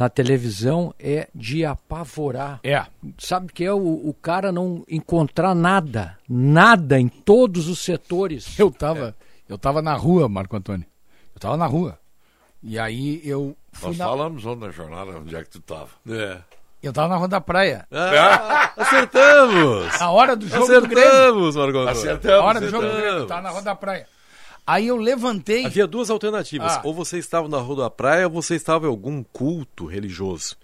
na 0.00 0.08
televisão, 0.08 0.94
é 0.98 1.28
de 1.34 1.62
apavorar. 1.62 2.58
É. 2.64 2.86
Sabe 3.18 3.52
que 3.52 3.62
é 3.62 3.72
o, 3.72 4.08
o 4.08 4.14
cara 4.14 4.50
não 4.50 4.82
encontrar 4.88 5.54
nada, 5.54 6.16
nada 6.26 6.98
em 6.98 7.06
todos 7.06 7.68
os 7.68 7.80
setores. 7.80 8.58
Eu 8.58 8.70
tava, 8.70 9.14
eu 9.46 9.58
tava 9.58 9.82
na 9.82 9.94
rua, 9.94 10.26
Marco 10.26 10.56
Antônio. 10.56 10.86
Eu 11.34 11.40
tava 11.40 11.58
na 11.58 11.66
rua. 11.66 11.98
E 12.62 12.78
aí 12.78 13.20
eu 13.24 13.54
fui 13.72 13.88
Nós 13.90 13.98
na, 13.98 14.04
falamos 14.06 14.46
ontem 14.46 14.66
na 14.66 14.70
jornada 14.70 15.10
onde 15.18 15.36
é 15.36 15.42
que 15.44 15.50
tu 15.50 15.60
tava. 15.60 15.88
É. 16.08 16.38
eu 16.82 16.92
tava 16.94 17.08
na 17.08 17.16
rua 17.16 17.28
da 17.28 17.40
praia. 17.40 17.86
Ah, 17.92 18.72
acertamos! 18.78 20.00
A 20.00 20.10
hora 20.10 20.34
do 20.34 20.48
jogo 20.48 20.66
do 20.66 20.88
Grêmio. 20.88 21.10
Acertamos, 21.10 21.56
Margot. 21.56 21.86
A 21.86 21.90
Acertamos. 21.90 22.44
hora 22.44 22.60
do 22.60 22.68
jogo 22.70 22.86
do 22.86 22.92
Grêmio, 22.92 23.04
eu 23.04 23.08
Acertamos. 23.16 23.28
tava 23.28 23.42
na 23.42 23.50
rua 23.50 23.62
da 23.62 23.74
praia. 23.74 24.06
Aí 24.66 24.86
eu 24.86 24.96
levantei. 24.96 25.66
Havia 25.66 25.86
duas 25.86 26.10
alternativas. 26.10 26.72
Ah. 26.76 26.82
Ou 26.84 26.94
você 26.94 27.18
estava 27.18 27.48
na 27.48 27.58
Rua 27.58 27.84
da 27.84 27.90
Praia 27.90 28.26
ou 28.26 28.32
você 28.32 28.54
estava 28.54 28.86
em 28.86 28.88
algum 28.88 29.22
culto 29.22 29.86
religioso. 29.86 30.56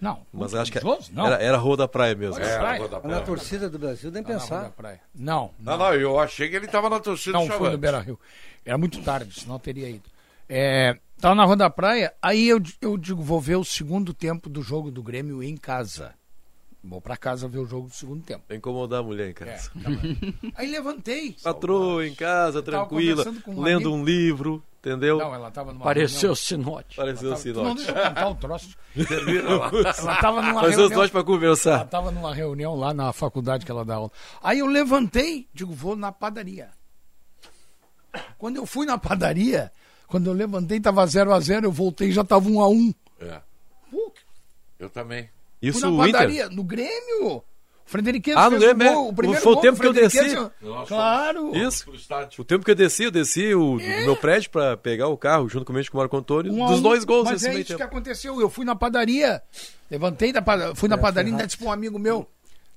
Não. 0.00 0.20
Mas 0.32 0.54
acho 0.54 0.72
que 0.72 0.78
religioso? 0.78 1.10
Não. 1.12 1.26
era, 1.26 1.36
era 1.42 1.56
Rua 1.58 1.76
da 1.76 1.86
Praia 1.88 2.14
mesmo. 2.14 2.36
Rua 2.36 2.48
da 2.48 2.58
Praia. 2.58 2.78
Rua 2.78 2.88
da 2.88 3.00
Mas 3.00 3.10
Na 3.12 3.20
torcida 3.20 3.68
do 3.68 3.78
Brasil, 3.78 4.10
nem 4.10 4.22
Tá 4.22 4.28
na 4.30 4.34
Rua 4.38 4.42
pensar. 4.48 4.62
da 4.62 4.70
Praia. 4.70 5.00
Não, 5.14 5.50
Não, 5.58 5.76
não, 5.76 5.94
eu 5.94 6.18
achei 6.18 6.48
que 6.48 6.56
ele 6.56 6.66
estava 6.66 6.88
na 6.88 6.98
torcida 7.00 7.32
Não 7.32 7.42
do 7.42 7.48
foi 7.48 7.56
Chavantes. 7.56 7.72
no 7.72 7.78
Beira 7.78 8.00
Rio. 8.00 8.18
Era 8.64 8.78
muito 8.78 9.02
tarde, 9.02 9.40
senão 9.40 9.56
eu 9.56 9.58
teria 9.60 9.90
ido. 9.90 10.08
É, 10.48 10.96
tava 11.20 11.34
na 11.34 11.44
Rua 11.44 11.56
da 11.56 11.68
Praia, 11.70 12.12
aí 12.22 12.48
eu, 12.48 12.60
eu 12.80 12.96
digo, 12.96 13.22
vou 13.22 13.40
ver 13.40 13.56
o 13.56 13.64
segundo 13.64 14.12
tempo 14.14 14.48
do 14.48 14.62
jogo 14.62 14.90
do 14.90 15.02
Grêmio 15.02 15.42
em 15.42 15.56
casa. 15.56 16.14
Vou 16.82 17.00
pra 17.00 17.14
casa 17.16 17.46
ver 17.46 17.58
o 17.58 17.66
jogo 17.66 17.88
do 17.88 17.94
segundo 17.94 18.22
temo. 18.24 18.42
Pra 18.46 18.56
incomodar 18.56 19.00
a 19.00 19.02
mulher 19.02 19.28
em 19.28 19.34
casa. 19.34 19.70
Aí 20.54 20.70
levantei. 20.70 21.36
Patroa 21.44 22.06
em 22.06 22.14
casa, 22.14 22.62
tranquila, 22.62 23.22
um 23.46 23.60
lendo 23.60 23.88
amigo. 23.88 23.94
um 23.96 24.02
livro, 24.04 24.62
entendeu? 24.78 25.18
Não, 25.18 25.34
ela 25.34 25.50
tava 25.50 25.72
numa 25.74 25.84
Pareceu 25.84 26.20
reunião. 26.20 26.34
sinote. 26.36 26.96
Pareceu 26.96 27.28
tava- 27.30 27.40
sinote. 27.42 27.64
Não, 27.68 27.74
deixa 27.74 27.90
eu 27.90 27.94
contar 28.08 28.28
o 28.28 28.34
troço. 28.36 28.76
Termina 29.06 29.56
lá. 29.56 29.70
Ela 29.98 30.16
tava 30.22 30.40
numa 30.40 30.54
Mas 30.62 30.70
os 30.70 30.76
reunião. 30.76 30.98
dois 30.98 31.10
pra 31.10 31.22
conversar. 31.22 31.74
Ela 31.74 31.84
tava 31.84 32.10
numa 32.10 32.34
reunião 32.34 32.74
lá 32.74 32.94
na 32.94 33.12
faculdade 33.12 33.66
que 33.66 33.70
ela 33.70 33.84
dá 33.84 33.96
aula. 33.96 34.10
Aí 34.42 34.60
eu 34.60 34.66
levantei, 34.66 35.46
digo, 35.52 35.74
vou 35.74 35.94
na 35.94 36.10
padaria. 36.10 36.70
Quando 38.38 38.56
eu 38.56 38.64
fui 38.64 38.86
na 38.86 38.96
padaria, 38.96 39.70
quando 40.06 40.28
eu 40.28 40.32
levantei, 40.32 40.80
tava 40.80 41.06
0 41.06 41.32
a 41.32 41.38
0 41.40 41.66
eu 41.66 41.72
voltei 41.72 42.10
já 42.10 42.24
tava 42.24 42.48
1 42.48 42.60
a 42.60 42.68
1 42.68 42.94
É. 43.20 43.40
Pô, 43.90 44.12
Eu 44.78 44.88
também. 44.88 45.28
Isso 45.60 45.80
fui 45.80 45.90
na 45.90 45.94
o 45.96 46.06
Inter? 46.06 46.12
padaria, 46.12 46.48
no 46.48 46.64
Grêmio. 46.64 47.36
O 47.36 47.44
Frederiquense 47.90 48.38
Ah, 48.38 48.44
no 48.44 48.50
fez 48.58 48.62
Grêmio, 48.62 48.86
o 48.86 48.88
é. 48.88 48.94
gol, 48.94 49.08
o 49.08 49.12
primeiro 49.12 49.42
Foi 49.42 49.52
o 49.52 49.56
tempo 49.56 49.80
que 49.80 49.86
eu 49.86 49.92
desci. 49.92 50.16
Frederiquense. 50.18 50.52
Claro. 50.86 51.56
Isso. 51.56 51.90
O 52.38 52.44
tempo 52.44 52.64
que 52.64 52.70
eu 52.70 52.74
desci, 52.76 53.02
eu 53.04 53.10
desci 53.10 53.52
o, 53.52 53.78
do 53.78 53.82
meu 54.04 54.16
prédio 54.16 54.48
pra 54.50 54.76
pegar 54.76 55.08
o 55.08 55.16
carro 55.16 55.48
junto 55.48 55.64
com 55.64 55.72
o 55.72 55.96
Marco 55.96 56.16
Antônio. 56.16 56.52
Um 56.52 56.66
dos 56.66 56.78
um. 56.78 56.82
dois 56.82 57.04
gols 57.04 57.24
Mas 57.24 57.32
nesse 57.34 57.46
é 57.46 57.48
meio 57.48 57.60
isso 57.62 57.72
que 57.72 57.78
tempo. 57.78 57.90
aconteceu. 57.90 58.40
Eu 58.40 58.48
fui 58.48 58.64
na 58.64 58.76
padaria, 58.76 59.42
levantei 59.90 60.32
da 60.32 60.40
padaria, 60.40 60.74
fui 60.76 60.88
na 60.88 60.94
É, 60.94 60.98
padaria 60.98 61.32
ainda 61.32 61.44
disse 61.46 61.58
pra 61.58 61.66
um 61.68 61.72
amigo 61.72 61.98
meu. 61.98 62.28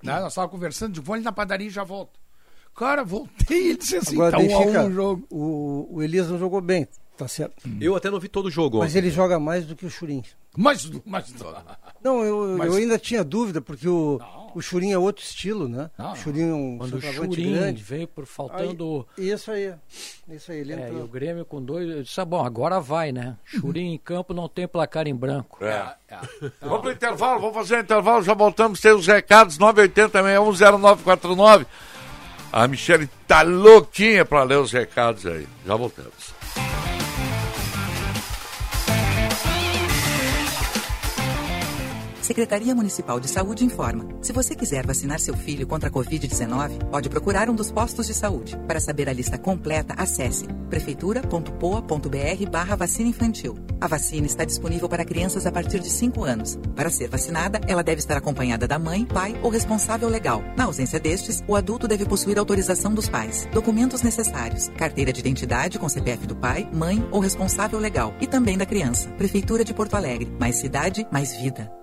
Né, 0.02 0.20
nós 0.20 0.30
estávamos 0.34 0.52
conversando, 0.52 0.94
digo, 0.94 1.06
vou 1.06 1.14
ali 1.14 1.24
na 1.24 1.32
padaria 1.32 1.68
e 1.68 1.70
já 1.70 1.84
volto. 1.84 2.20
Cara, 2.76 3.04
voltei 3.04 3.58
e 3.62 3.70
ele 3.70 3.78
disse 3.78 3.98
assim, 3.98 4.16
Agora, 4.16 4.32
tá 4.32 4.40
um 4.40 4.56
a 4.56 4.60
um 4.82 4.88
o 4.88 4.92
jogo. 4.92 5.28
o, 5.30 5.88
o 5.98 6.02
Elias 6.04 6.28
não 6.28 6.40
jogou 6.40 6.60
bem, 6.60 6.88
tá 7.16 7.28
certo. 7.28 7.64
Eu 7.80 7.96
até 7.96 8.10
não 8.10 8.20
vi 8.20 8.28
todo 8.28 8.48
o 8.48 8.52
jogo 8.52 8.80
Mas 8.80 8.90
ontem. 8.90 8.98
ele 8.98 9.12
joga 9.12 9.40
mais 9.40 9.64
do 9.66 9.76
que 9.76 9.86
o 9.86 9.90
Churin. 9.92 10.24
Mas, 10.58 10.90
mas... 11.06 11.32
Não, 12.04 12.24
eu, 12.24 12.56
Mas- 12.58 12.68
eu 12.68 12.76
ainda 12.76 13.00
tinha 13.00 13.24
dúvida, 13.24 13.62
porque 13.62 13.88
o, 13.88 14.20
o 14.54 14.62
Churin 14.62 14.92
é 14.92 14.98
outro 14.98 15.24
estilo, 15.24 15.68
né? 15.68 15.90
Não. 15.98 16.12
O 16.12 16.16
Churin 16.16 16.50
é 16.50 16.54
um 16.54 16.78
Quando 16.78 16.98
o 16.98 17.02
Churin 17.02 17.54
grande. 17.54 17.82
veio 17.82 18.08
por 18.08 18.26
faltando. 18.26 19.08
Aí, 19.18 19.32
isso 19.32 19.50
aí. 19.52 19.74
Isso 20.30 20.52
aí, 20.52 20.60
ele 20.60 20.74
É, 20.74 20.78
e 20.78 20.82
entrou. 20.90 21.04
o 21.04 21.08
Grêmio 21.08 21.46
com 21.46 21.62
dois. 21.62 21.90
Eu 21.90 22.04
disse, 22.04 22.20
ah, 22.20 22.26
bom, 22.26 22.44
agora 22.46 22.80
vai, 22.80 23.12
né? 23.12 23.38
Churin 23.46 23.94
em 23.94 23.98
campo 23.98 24.34
não 24.34 24.48
tem 24.50 24.68
placar 24.68 25.08
em 25.08 25.16
branco. 25.16 25.64
É. 25.64 25.96
Vamos 26.62 26.82
pro 26.82 26.92
intervalo, 26.92 27.40
vamos 27.40 27.56
fazer 27.56 27.78
o 27.78 27.82
intervalo, 27.82 28.24
já 28.24 28.34
voltamos, 28.34 28.80
tem 28.82 28.92
os 28.94 29.08
recados, 29.08 29.58
980-610949. 29.58 31.66
A 32.52 32.68
Michele 32.68 33.10
tá 33.28 33.42
louquinha 33.42 34.24
pra 34.26 34.44
ler 34.44 34.60
os 34.60 34.72
recados 34.72 35.26
aí. 35.26 35.48
Já 35.66 35.76
voltamos. 35.76 36.33
Secretaria 42.24 42.74
Municipal 42.74 43.20
de 43.20 43.28
Saúde 43.28 43.66
informa. 43.66 44.08
Se 44.22 44.32
você 44.32 44.56
quiser 44.56 44.88
vacinar 44.88 45.20
seu 45.20 45.36
filho 45.36 45.68
contra 45.68 45.90
a 45.90 45.92
Covid-19, 45.92 46.86
pode 46.90 47.10
procurar 47.10 47.50
um 47.50 47.54
dos 47.54 47.70
postos 47.70 48.08
de 48.08 48.14
saúde. 48.14 48.58
Para 48.66 48.80
saber 48.80 49.10
a 49.10 49.14
lista 49.14 49.38
completa, 49.38 49.94
acesse 49.98 50.48
prefeitura.poa.br 50.70 52.50
barra 52.50 52.78
vacina 52.78 53.10
infantil. 53.10 53.58
A 53.82 53.88
vacina 53.88 54.26
está 54.26 54.46
disponível 54.46 54.88
para 54.88 55.04
crianças 55.04 55.46
a 55.46 55.52
partir 55.52 55.82
de 55.82 55.90
5 55.90 56.24
anos. 56.24 56.58
Para 56.74 56.90
ser 56.90 57.10
vacinada, 57.10 57.60
ela 57.68 57.84
deve 57.84 58.00
estar 58.00 58.16
acompanhada 58.16 58.66
da 58.70 58.80
mãe, 58.80 59.06
pai 59.06 59.38
ou 59.44 59.50
responsável 59.50 60.08
legal. 60.08 60.42
Na 60.56 60.64
ausência 60.64 61.02
destes, 61.02 61.44
o 61.46 61.58
adulto 61.58 61.90
deve 61.90 62.06
possuir 62.06 62.40
autorização 62.40 62.94
dos 62.94 63.10
pais. 63.10 63.50
Documentos 63.52 64.02
necessários: 64.02 64.70
carteira 64.78 65.12
de 65.12 65.20
identidade 65.20 65.78
com 65.78 65.90
CPF 65.90 66.26
do 66.26 66.38
pai, 66.38 66.70
mãe 66.74 67.06
ou 67.12 67.20
responsável 67.20 67.80
legal. 67.80 68.16
E 68.22 68.28
também 68.28 68.58
da 68.58 68.66
criança. 68.66 69.10
Prefeitura 69.18 69.66
de 69.66 69.74
Porto 69.74 69.96
Alegre. 69.96 70.34
Mais 70.40 70.56
cidade, 70.56 71.06
mais 71.12 71.36
vida. 71.36 71.83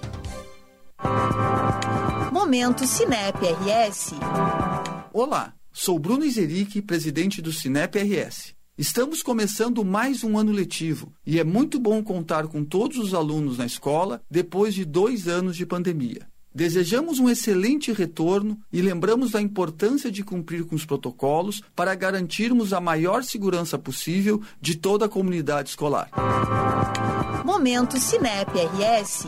Momento 2.31 2.85
Cinep 2.85 3.37
RS. 3.39 4.13
Olá, 5.13 5.53
sou 5.71 5.97
Bruno 5.99 6.25
Izeric, 6.25 6.81
presidente 6.81 7.41
do 7.41 7.51
Cinep 7.51 7.97
RS. 7.97 8.53
Estamos 8.77 9.21
começando 9.21 9.85
mais 9.85 10.23
um 10.23 10.37
ano 10.37 10.51
letivo 10.51 11.13
e 11.25 11.39
é 11.39 11.43
muito 11.43 11.79
bom 11.79 12.03
contar 12.03 12.47
com 12.47 12.63
todos 12.63 12.97
os 12.97 13.13
alunos 13.13 13.57
na 13.57 13.65
escola 13.65 14.21
depois 14.29 14.73
de 14.73 14.85
dois 14.85 15.27
anos 15.27 15.55
de 15.55 15.65
pandemia. 15.65 16.27
Desejamos 16.53 17.19
um 17.19 17.29
excelente 17.29 17.93
retorno 17.93 18.59
e 18.71 18.81
lembramos 18.81 19.31
da 19.31 19.41
importância 19.41 20.11
de 20.11 20.23
cumprir 20.23 20.65
com 20.65 20.75
os 20.75 20.85
protocolos 20.85 21.61
para 21.75 21.95
garantirmos 21.95 22.73
a 22.73 22.81
maior 22.81 23.23
segurança 23.23 23.77
possível 23.77 24.41
de 24.59 24.75
toda 24.75 25.05
a 25.05 25.09
comunidade 25.09 25.69
escolar. 25.69 26.09
Momento 27.45 27.97
Cinep 27.97 28.51
RS. 28.51 29.27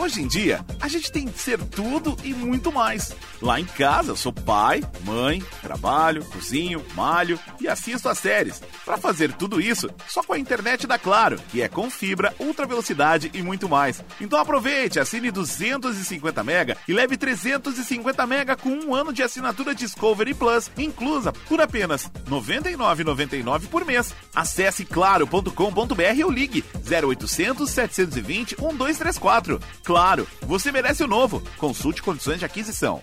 Hoje 0.00 0.22
em 0.22 0.26
dia, 0.26 0.64
a 0.80 0.88
gente 0.88 1.12
tem 1.12 1.26
que 1.26 1.38
ser 1.38 1.58
tudo 1.62 2.16
e 2.24 2.32
muito 2.32 2.72
mais. 2.72 3.14
Lá 3.42 3.58
em 3.58 3.64
casa, 3.64 4.14
sou 4.14 4.32
pai, 4.32 4.82
mãe, 5.02 5.42
trabalho, 5.62 6.24
cozinho, 6.26 6.84
malho 6.94 7.38
e 7.58 7.66
assisto 7.66 8.08
às 8.08 8.18
séries. 8.18 8.62
Para 8.84 8.98
fazer 8.98 9.32
tudo 9.32 9.60
isso, 9.60 9.88
só 10.06 10.22
com 10.22 10.34
a 10.34 10.38
internet 10.38 10.86
da 10.86 10.98
Claro, 10.98 11.40
que 11.50 11.62
é 11.62 11.68
com 11.68 11.90
fibra, 11.90 12.34
ultra 12.38 12.66
velocidade 12.66 13.30
e 13.32 13.42
muito 13.42 13.68
mais. 13.68 14.04
Então 14.20 14.38
aproveite, 14.38 15.00
assine 15.00 15.30
250 15.30 16.44
mega 16.44 16.76
e 16.86 16.92
leve 16.92 17.16
350 17.16 18.26
mega 18.26 18.56
com 18.56 18.68
um 18.70 18.94
ano 18.94 19.12
de 19.12 19.22
assinatura 19.22 19.74
Discovery 19.74 20.34
Plus, 20.34 20.70
inclusa 20.76 21.32
por 21.32 21.62
apenas 21.62 22.04
R$ 22.04 22.30
99,99 22.30 23.68
por 23.68 23.86
mês. 23.86 24.14
Acesse 24.34 24.84
claro.com.br 24.84 26.24
ou 26.24 26.30
ligue 26.30 26.62
0800 26.86 27.70
720 27.70 28.56
1234. 28.60 29.60
Claro, 29.82 30.28
você 30.42 30.70
merece 30.70 31.02
o 31.02 31.08
novo. 31.08 31.42
Consulte 31.56 32.02
condições 32.02 32.38
de 32.38 32.44
aquisição. 32.44 33.02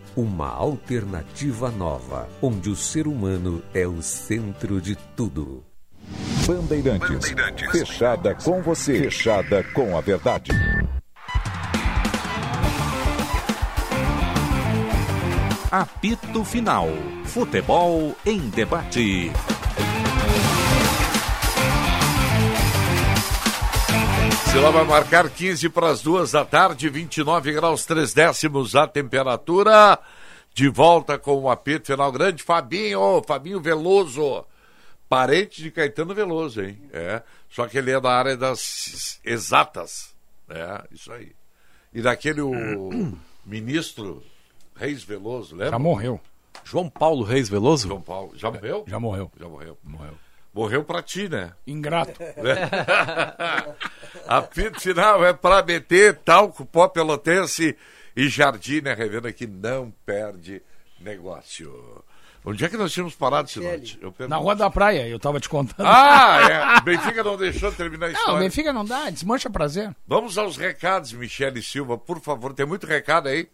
uma 0.15 0.49
alternativa 0.49 1.69
nova, 1.69 2.27
onde 2.41 2.69
o 2.69 2.75
ser 2.75 3.07
humano 3.07 3.63
é 3.73 3.87
o 3.87 4.01
centro 4.01 4.81
de 4.81 4.95
tudo. 5.15 5.63
Bandeirantes. 6.45 7.33
Fechada 7.71 8.35
com 8.35 8.61
você. 8.61 8.97
Fechada 9.03 9.63
com 9.73 9.97
a 9.97 10.01
verdade. 10.01 10.51
Apito 15.71 16.43
Final. 16.43 16.89
Futebol 17.23 18.13
em 18.25 18.49
debate. 18.49 19.31
Se 24.51 24.57
lá 24.57 24.69
vai 24.69 24.83
marcar 24.83 25.29
15 25.29 25.69
para 25.69 25.89
as 25.89 26.01
duas 26.01 26.33
da 26.33 26.43
tarde, 26.43 26.89
29 26.89 27.53
graus 27.53 27.85
3 27.85 28.13
décimos 28.13 28.75
a 28.75 28.85
temperatura. 28.85 29.97
De 30.53 30.67
volta 30.67 31.17
com 31.17 31.43
o 31.43 31.49
apito 31.49 31.87
final 31.87 32.11
grande. 32.11 32.43
Fabinho, 32.43 33.23
Fabinho 33.25 33.61
Veloso. 33.61 34.45
Parente 35.07 35.63
de 35.63 35.71
Caetano 35.71 36.13
Veloso, 36.13 36.61
hein? 36.61 36.77
É. 36.91 37.23
Só 37.49 37.65
que 37.65 37.77
ele 37.77 37.91
é 37.91 38.01
da 38.01 38.11
área 38.11 38.35
das 38.35 39.21
exatas. 39.23 40.13
É, 40.49 40.83
isso 40.91 41.13
aí. 41.13 41.31
E 41.93 42.01
daquele 42.01 42.41
o 42.41 42.51
ministro 43.45 44.21
Reis 44.75 45.01
Veloso, 45.01 45.55
lembra? 45.55 45.71
Já 45.71 45.79
morreu. 45.79 46.19
João 46.65 46.89
Paulo 46.89 47.23
Reis 47.23 47.47
Veloso? 47.47 47.87
João 47.87 48.01
Paulo. 48.01 48.33
Já 48.35 48.51
morreu? 48.51 48.83
Já 48.85 48.99
morreu. 48.99 49.31
Já 49.39 49.47
morreu. 49.47 49.77
Morreu. 49.81 50.17
Morreu 50.53 50.83
pra 50.83 51.01
ti, 51.01 51.29
né? 51.29 51.53
Ingrato. 51.65 52.19
Apito 54.27 54.79
final 54.79 55.23
é 55.25 55.33
pra 55.33 55.63
meter 55.63 56.17
talco, 56.19 56.65
pó 56.65 56.87
pelotense 56.87 57.75
e 58.15 58.27
Jardim, 58.27 58.81
né? 58.81 58.93
Revenda 58.93 59.31
que 59.31 59.47
não 59.47 59.93
perde 60.05 60.61
negócio. 60.99 62.03
Onde 62.43 62.65
é 62.65 62.69
que 62.69 62.75
nós 62.75 62.91
tínhamos 62.91 63.15
parado, 63.15 63.49
Sinote? 63.49 63.99
Na 64.27 64.37
Rua 64.37 64.55
da 64.55 64.69
Praia, 64.69 65.07
eu 65.07 65.19
tava 65.19 65.39
te 65.39 65.47
contando. 65.47 65.85
Ah, 65.85 66.75
é. 66.77 66.81
Benfica 66.81 67.23
não 67.23 67.37
deixou 67.37 67.71
terminar 67.71 68.07
a 68.07 68.09
Não, 68.09 68.17
história. 68.19 68.39
Benfica 68.39 68.73
não 68.73 68.83
dá, 68.83 69.09
desmancha 69.11 69.49
prazer. 69.49 69.95
Vamos 70.07 70.37
aos 70.39 70.57
recados, 70.57 71.13
Michele 71.13 71.61
Silva, 71.61 71.97
por 71.99 72.19
favor. 72.19 72.51
Tem 72.53 72.65
muito 72.65 72.87
recado 72.87 73.29
aí. 73.29 73.47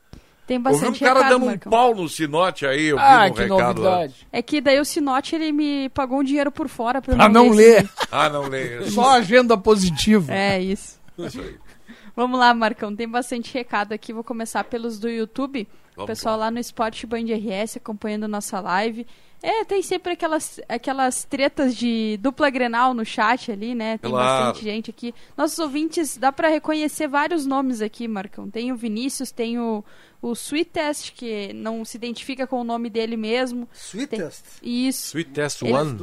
Tem 0.47 0.57
Ouvi 0.57 0.69
um 0.69 0.71
bastante 0.71 0.99
cara 1.01 1.15
recado, 1.19 1.29
dando 1.33 1.43
um 1.43 1.45
Marcão. 1.47 1.69
pau 1.69 1.93
no 1.93 2.07
Sinote 2.07 2.65
aí, 2.65 2.85
eu 2.85 2.95
vi 2.97 3.03
Ah, 3.03 3.27
um 3.29 3.33
que 3.33 3.41
recado 3.41 3.81
lá. 3.81 3.89
novidade. 3.91 4.27
É 4.31 4.41
que 4.41 4.61
daí 4.61 4.79
o 4.79 4.85
Sinote, 4.85 5.35
ele 5.35 5.51
me 5.51 5.89
pagou 5.89 6.19
um 6.19 6.23
dinheiro 6.23 6.49
por 6.51 6.69
fora 6.69 7.01
pra 7.01 7.13
eu 7.13 7.29
não 7.29 7.47
esse 7.47 7.55
ler. 7.55 7.89
Ah, 8.09 8.29
não 8.29 8.47
leio. 8.47 8.85
Só 8.89 9.09
agenda 9.17 9.57
positiva. 9.57 10.33
É, 10.33 10.59
isso. 10.61 10.99
Isso 11.17 11.39
aí. 11.41 11.55
Vamos 12.15 12.39
lá, 12.39 12.53
Marcão. 12.53 12.95
Tem 12.95 13.07
bastante 13.07 13.53
recado 13.53 13.91
aqui. 13.91 14.11
Vou 14.13 14.23
começar 14.23 14.63
pelos 14.63 14.97
do 14.99 15.07
YouTube. 15.09 15.67
o 15.91 15.95
Vamos 15.97 16.07
pessoal 16.07 16.37
lá 16.37 16.49
no 16.49 16.57
Esporte 16.59 17.05
Band 17.05 17.25
RS 17.25 17.77
acompanhando 17.77 18.27
nossa 18.27 18.59
live. 18.59 19.05
É, 19.43 19.63
tem 19.65 19.83
sempre 19.83 20.13
aquelas, 20.13 20.59
aquelas 20.67 21.23
tretas 21.23 21.75
de 21.75 22.17
dupla 22.19 22.49
Grenal 22.49 22.95
no 22.95 23.05
chat 23.05 23.51
ali, 23.51 23.75
né? 23.75 23.99
Tem 23.99 24.09
Claro. 24.09 24.45
bastante 24.47 24.63
gente 24.63 24.89
aqui. 24.89 25.13
Nossos 25.37 25.59
ouvintes, 25.59 26.17
dá 26.17 26.31
pra 26.31 26.47
reconhecer 26.47 27.07
vários 27.07 27.45
nomes 27.45 27.79
aqui, 27.79 28.07
Marcão. 28.07 28.49
Tem 28.49 28.71
o 28.71 28.75
Vinícius, 28.75 29.31
tem 29.31 29.59
o, 29.59 29.85
o 30.29 30.33
Sweet 30.33 30.69
Test, 30.71 31.11
que 31.13 31.51
não 31.53 31.83
se 31.85 31.97
identifica 31.97 32.45
com 32.47 32.59
o 32.61 32.63
nome 32.63 32.89
dele 32.89 33.15
mesmo. 33.17 33.67
Sweet 33.73 34.07
Tem-? 34.07 34.29
Isso. 34.61 35.07
Sweet 35.17 35.31
Test 35.31 35.61
Ele- 35.61 35.73
One. 35.73 35.97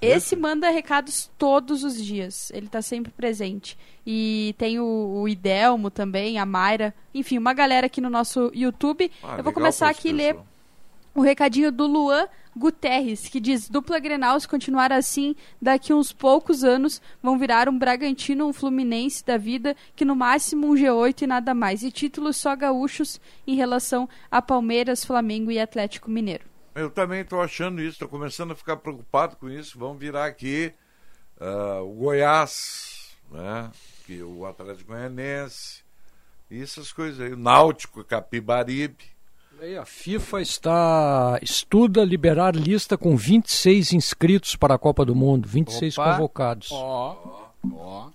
Esse 0.00 0.36
manda 0.36 0.70
recados 0.70 1.28
todos 1.36 1.82
os 1.82 2.02
dias. 2.02 2.50
Ele 2.54 2.68
tá 2.68 2.80
sempre 2.80 3.10
presente. 3.10 3.76
E 4.06 4.54
tem 4.56 4.78
o, 4.78 4.84
o 5.22 5.28
Idelmo 5.28 5.90
também, 5.90 6.38
a 6.38 6.46
Mayra. 6.46 6.94
Enfim, 7.12 7.36
uma 7.36 7.52
galera 7.52 7.86
aqui 7.86 8.00
no 8.00 8.08
nosso 8.08 8.50
YouTube. 8.54 9.10
Ah, 9.24 9.36
Eu 9.38 9.42
vou 9.44 9.52
começar 9.52 9.88
aqui 9.88 10.10
a 10.10 10.14
ler 10.14 10.36
o 11.14 11.20
recadinho 11.20 11.72
do 11.72 11.86
Luan 11.86 12.28
Guterres, 12.58 13.28
que 13.28 13.40
diz: 13.40 13.68
dupla 13.68 13.98
Grenal, 13.98 14.38
se 14.38 14.48
continuar 14.48 14.92
assim, 14.92 15.34
daqui 15.62 15.92
uns 15.92 16.12
poucos 16.12 16.64
anos 16.64 17.00
vão 17.22 17.38
virar 17.38 17.68
um 17.68 17.78
Bragantino, 17.78 18.46
um 18.46 18.52
Fluminense 18.52 19.24
da 19.24 19.38
vida, 19.38 19.76
que 19.94 20.04
no 20.04 20.16
máximo 20.16 20.66
um 20.66 20.74
G8 20.74 21.22
e 21.22 21.26
nada 21.26 21.54
mais. 21.54 21.82
E 21.82 21.90
títulos 21.90 22.36
só 22.36 22.54
gaúchos 22.56 23.20
em 23.46 23.54
relação 23.54 24.08
a 24.30 24.42
Palmeiras, 24.42 25.04
Flamengo 25.04 25.50
e 25.50 25.58
Atlético 25.58 26.10
Mineiro. 26.10 26.44
Eu 26.74 26.90
também 26.90 27.22
estou 27.22 27.40
achando 27.40 27.80
isso, 27.80 27.92
estou 27.92 28.08
começando 28.08 28.52
a 28.52 28.56
ficar 28.56 28.76
preocupado 28.76 29.36
com 29.36 29.48
isso. 29.48 29.78
Vamos 29.78 29.98
virar 29.98 30.26
aqui 30.26 30.72
ah, 31.40 31.80
o 31.82 31.92
Goiás, 31.94 33.16
né? 33.30 33.70
Que 34.06 34.22
o 34.22 34.44
Atlético 34.46 34.92
Goianense, 34.92 35.82
e 36.50 36.62
essas 36.62 36.92
coisas 36.92 37.20
aí. 37.20 37.32
O 37.32 37.36
Náutico, 37.36 38.02
Capibaribe. 38.04 39.17
A 39.60 39.84
FIFA 39.84 40.40
está 40.40 41.38
estuda 41.42 42.04
liberar 42.04 42.54
lista 42.54 42.96
com 42.96 43.16
26 43.16 43.92
inscritos 43.92 44.54
para 44.54 44.74
a 44.74 44.78
Copa 44.78 45.04
do 45.04 45.16
Mundo, 45.16 45.48
26 45.48 45.98
Opa. 45.98 46.12
convocados. 46.12 46.68
Ó, 46.70 47.50
ó. 47.72 48.08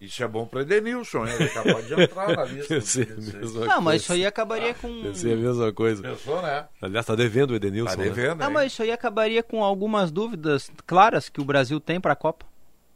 Isso 0.00 0.22
é 0.22 0.28
bom 0.28 0.44
para 0.46 0.62
Edenilson, 0.62 1.26
hein? 1.26 1.34
Ele 1.34 1.44
acabou 1.44 1.82
de 1.82 2.02
entrar 2.02 2.36
na 2.36 2.44
lista. 2.44 2.74
Deve 2.74 2.86
ser 2.86 3.02
a 3.02 3.14
dos 3.14 3.24
16. 3.26 3.54
mesma 3.54 3.66
Não, 3.66 3.80
mas 3.80 4.02
isso 4.02 4.12
aí 4.12 4.26
acabaria 4.26 4.74
com. 4.74 4.88
Deve 5.02 5.18
ser 5.18 5.32
a 5.32 5.36
mesma 5.36 5.72
coisa. 5.72 6.02
Pensou, 6.02 6.42
né? 6.42 6.66
Aliás, 6.82 7.06
tá 7.06 7.14
devendo 7.14 7.50
o 7.52 7.54
Edenilson. 7.56 7.90
Tá 7.90 7.96
né? 7.96 8.04
devendo, 8.04 8.38
Não, 8.38 8.46
hein? 8.46 8.52
mas 8.52 8.72
isso 8.72 8.82
aí 8.82 8.90
acabaria 8.90 9.42
com 9.42 9.62
algumas 9.62 10.10
dúvidas 10.10 10.70
claras 10.86 11.28
que 11.28 11.40
o 11.40 11.44
Brasil 11.44 11.78
tem 11.80 12.00
pra 12.00 12.16
Copa. 12.16 12.44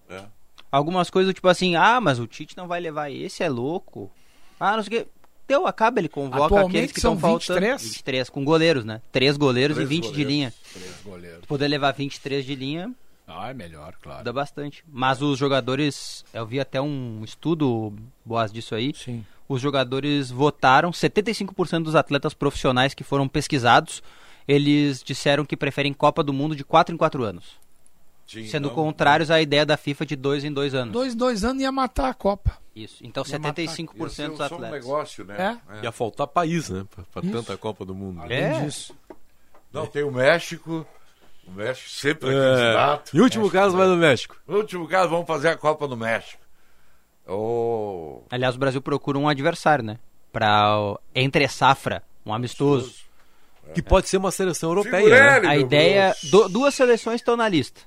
É. 0.08 0.22
Algumas 0.70 1.10
coisas 1.10 1.34
tipo 1.34 1.48
assim, 1.48 1.76
ah, 1.76 2.00
mas 2.00 2.18
o 2.18 2.26
Tite 2.26 2.56
não 2.56 2.66
vai 2.66 2.80
levar 2.80 3.10
esse, 3.10 3.42
é 3.42 3.48
louco. 3.48 4.10
Ah, 4.58 4.76
não 4.76 4.82
sei 4.82 5.00
o 5.00 5.04
que. 5.04 5.10
Deu, 5.52 5.66
acaba, 5.66 6.00
ele 6.00 6.08
convoca 6.08 6.46
Atualmente 6.46 6.68
aqueles 6.76 6.92
que 6.92 7.00
são 7.00 7.14
estão 7.14 7.30
faltando. 7.30 7.60
23? 7.60 7.82
23, 7.82 8.30
com 8.30 8.42
goleiros, 8.44 8.84
né? 8.86 9.02
Três 9.12 9.36
goleiros 9.36 9.74
Três 9.76 9.90
e 9.90 9.94
20 9.94 10.02
de 10.04 10.08
goleiros. 10.10 10.32
linha. 10.32 10.54
Três 10.72 10.94
goleiros. 11.04 11.44
Poder 11.46 11.68
levar 11.68 11.92
23 11.92 12.44
de 12.44 12.54
linha, 12.54 12.90
Ah, 13.26 13.50
é 13.50 13.54
melhor, 13.54 13.94
claro. 14.02 14.24
dá 14.24 14.32
bastante. 14.32 14.82
Mas 14.90 15.20
os 15.20 15.38
jogadores, 15.38 16.24
eu 16.32 16.46
vi 16.46 16.58
até 16.58 16.80
um 16.80 17.20
estudo, 17.22 17.92
Boas, 18.24 18.50
disso 18.52 18.74
aí. 18.74 18.92
Sim. 18.94 19.24
Os 19.48 19.60
jogadores 19.60 20.30
votaram, 20.30 20.90
75% 20.90 21.82
dos 21.84 21.94
atletas 21.94 22.32
profissionais 22.32 22.94
que 22.94 23.04
foram 23.04 23.28
pesquisados, 23.28 24.02
eles 24.48 25.02
disseram 25.02 25.44
que 25.44 25.56
preferem 25.56 25.92
Copa 25.92 26.22
do 26.22 26.32
Mundo 26.32 26.56
de 26.56 26.64
4 26.64 26.94
em 26.94 26.98
4 26.98 27.22
anos. 27.22 27.60
Sim, 28.26 28.46
Sendo 28.46 28.68
então, 28.68 28.74
contrários 28.74 29.30
à 29.30 29.40
ideia 29.42 29.66
da 29.66 29.76
FIFA 29.76 30.06
de 30.06 30.16
2 30.16 30.44
em 30.44 30.52
2 30.52 30.74
anos. 30.74 30.92
Dois, 30.92 31.14
dois 31.14 31.44
anos 31.44 31.62
ia 31.62 31.70
matar 31.72 32.08
a 32.10 32.14
Copa. 32.14 32.56
Isso. 32.74 33.04
Então 33.04 33.22
Ia 33.28 33.38
matar. 33.38 33.62
75% 33.62 33.98
ia 34.00 34.08
ser 34.08 34.28
dos 34.28 34.36
só 34.38 34.42
um 34.44 34.46
atletas. 34.46 34.70
negócio, 34.70 35.24
né? 35.24 35.60
É? 35.70 35.84
Ia 35.84 35.92
faltar 35.92 36.26
país, 36.26 36.70
né? 36.70 36.86
Isso. 37.22 37.32
tanta 37.32 37.56
Copa 37.58 37.84
do 37.84 37.94
Mundo. 37.94 38.22
Além 38.22 38.38
É. 38.38 38.60
disso. 38.64 38.94
Não, 39.72 39.86
tem 39.86 40.02
o 40.02 40.10
México. 40.10 40.86
O 41.46 41.50
México 41.50 41.90
sempre 41.90 42.30
é 42.30 42.32
É. 42.32 42.54
candidato. 42.56 43.16
Em 43.16 43.20
último 43.20 43.50
caso, 43.50 43.76
vai 43.76 43.86
no 43.86 43.96
México. 43.96 44.36
No 44.46 44.56
último 44.58 44.88
caso, 44.88 45.10
vamos 45.10 45.26
fazer 45.26 45.48
a 45.48 45.56
Copa 45.56 45.86
no 45.86 45.96
México. 45.96 46.40
Oh, 47.26 48.22
Aliás, 48.30 48.56
o 48.56 48.58
Brasil 48.58 48.80
procura 48.82 49.18
um 49.18 49.28
adversário, 49.28 49.84
né? 49.84 49.98
Pra 50.32 50.78
ó, 50.78 50.98
entre 51.14 51.46
safra, 51.48 52.02
um 52.24 52.32
amistoso. 52.32 52.94
Que 53.74 53.80
pode 53.82 54.08
ser 54.08 54.16
uma 54.16 54.30
seleção 54.30 54.70
europeia. 54.70 54.96
Figurelli, 55.04 55.46
Né? 55.46 55.52
A 55.52 55.56
ideia. 55.56 56.14
Duas 56.50 56.74
seleções 56.74 57.20
estão 57.20 57.36
na 57.36 57.48
lista, 57.48 57.80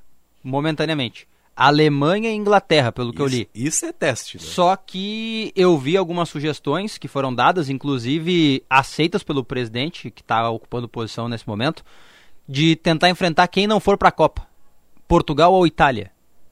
momentaneamente. 0.46 1.28
Alemanha 1.56 2.30
e 2.30 2.36
Inglaterra, 2.36 2.92
pelo 2.92 3.14
que 3.14 3.22
eu 3.22 3.28
li. 3.28 3.50
Isso, 3.54 3.68
isso 3.68 3.86
é 3.86 3.94
teste, 3.94 4.38
né? 4.38 4.44
Só 4.44 4.76
que 4.76 5.54
eu 5.56 5.78
vi 5.78 5.96
algumas 5.96 6.28
sugestões 6.28 6.98
que 6.98 7.08
foram 7.08 7.34
dadas, 7.34 7.70
inclusive 7.70 8.62
aceitas 8.70 9.24
pelo 9.24 9.44
presidente, 9.44 10.12
que 10.12 10.22
está 10.22 10.50
ocupando 10.50 10.90
posição 10.90 11.30
nesse 11.30 11.48
momento, 11.48 11.84
de 12.48 12.76
tentar 12.76 13.10
enfrentar 13.10 13.48
quem 13.48 13.68
não 13.68 13.80
for 13.80 13.98
para 13.98 14.10
a 14.10 14.12
Copa. 14.12 14.46
Portugal 15.08 15.54
ou 15.54 15.66
Itália. 15.66 16.12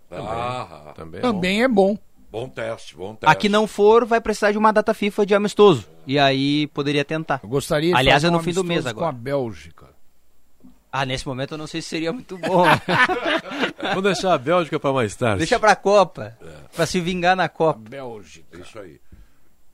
Ah, 0.09 0.93
Também. 0.95 1.19
é 1.19 1.21
Também 1.21 1.63
é 1.63 1.67
bom. 1.67 1.97
bom 2.31 2.47
teste, 2.47 2.95
bom 2.95 3.13
teste. 3.15 3.25
A 3.29 3.35
que 3.35 3.49
não 3.49 3.67
for, 3.67 4.05
vai 4.05 4.21
precisar 4.21 4.51
de 4.53 4.57
uma 4.57 4.71
data 4.71 4.93
FIFA 4.93 5.25
de 5.25 5.35
amistoso. 5.35 5.85
E 6.07 6.17
aí 6.17 6.67
poderia 6.67 7.03
tentar. 7.03 7.39
Eu 7.43 7.49
gostaria 7.49 7.89
de 7.91 7.97
Aliás, 7.97 8.21
fazer 8.21 8.27
é 8.27 8.31
no 8.31 8.37
um 8.37 8.43
fim 8.43 8.53
do 8.53 8.63
mês 8.63 8.85
amistoso 8.85 8.95
com 8.95 9.05
a 9.05 9.09
agora. 9.09 9.21
Bélgica. 9.21 9.92
Ah, 10.95 11.07
nesse 11.07 11.27
momento 11.27 11.55
eu 11.55 11.57
não 11.57 11.65
sei 11.65 11.81
se 11.81 11.89
seria 11.89 12.13
muito 12.13 12.37
bom. 12.37 12.65
Vamos 13.81 14.03
deixar 14.03 14.31
a 14.31 14.37
Bélgica 14.37 14.79
pra 14.79 14.93
mais 14.93 15.15
tarde. 15.15 15.39
Deixa 15.39 15.59
pra 15.59 15.75
Copa. 15.75 16.37
É. 16.39 16.75
Pra 16.75 16.85
se 16.85 16.99
vingar 16.99 17.35
na 17.35 17.49
Copa. 17.49 17.79
Bélgica. 17.89 18.55
Isso 18.59 18.77
aí. 18.77 19.01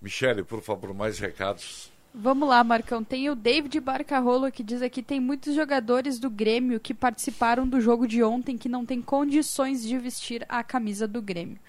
Michele, 0.02 0.46
por 0.46 0.62
favor, 0.62 0.94
mais 0.94 1.20
recados. 1.20 1.92
Vamos 2.16 2.48
lá, 2.48 2.64
Marcão. 2.64 3.04
Tem 3.04 3.30
o 3.30 3.36
David 3.36 3.82
Barcarolo 3.82 4.50
que 4.50 4.64
diz 4.64 4.82
aqui: 4.82 5.04
tem 5.04 5.20
muitos 5.20 5.54
jogadores 5.54 6.20
do 6.20 6.30
Grêmio 6.30 6.80
que 6.80 6.94
participaram 6.94 7.68
do 7.68 7.82
jogo 7.82 8.08
de 8.08 8.24
ontem 8.24 8.58
que 8.58 8.70
não 8.70 8.86
têm 8.86 9.02
condições 9.02 9.84
de 9.84 9.98
vestir 9.98 10.46
a 10.48 10.64
camisa 10.64 11.06
do 11.06 11.22
Grêmio. 11.22 11.60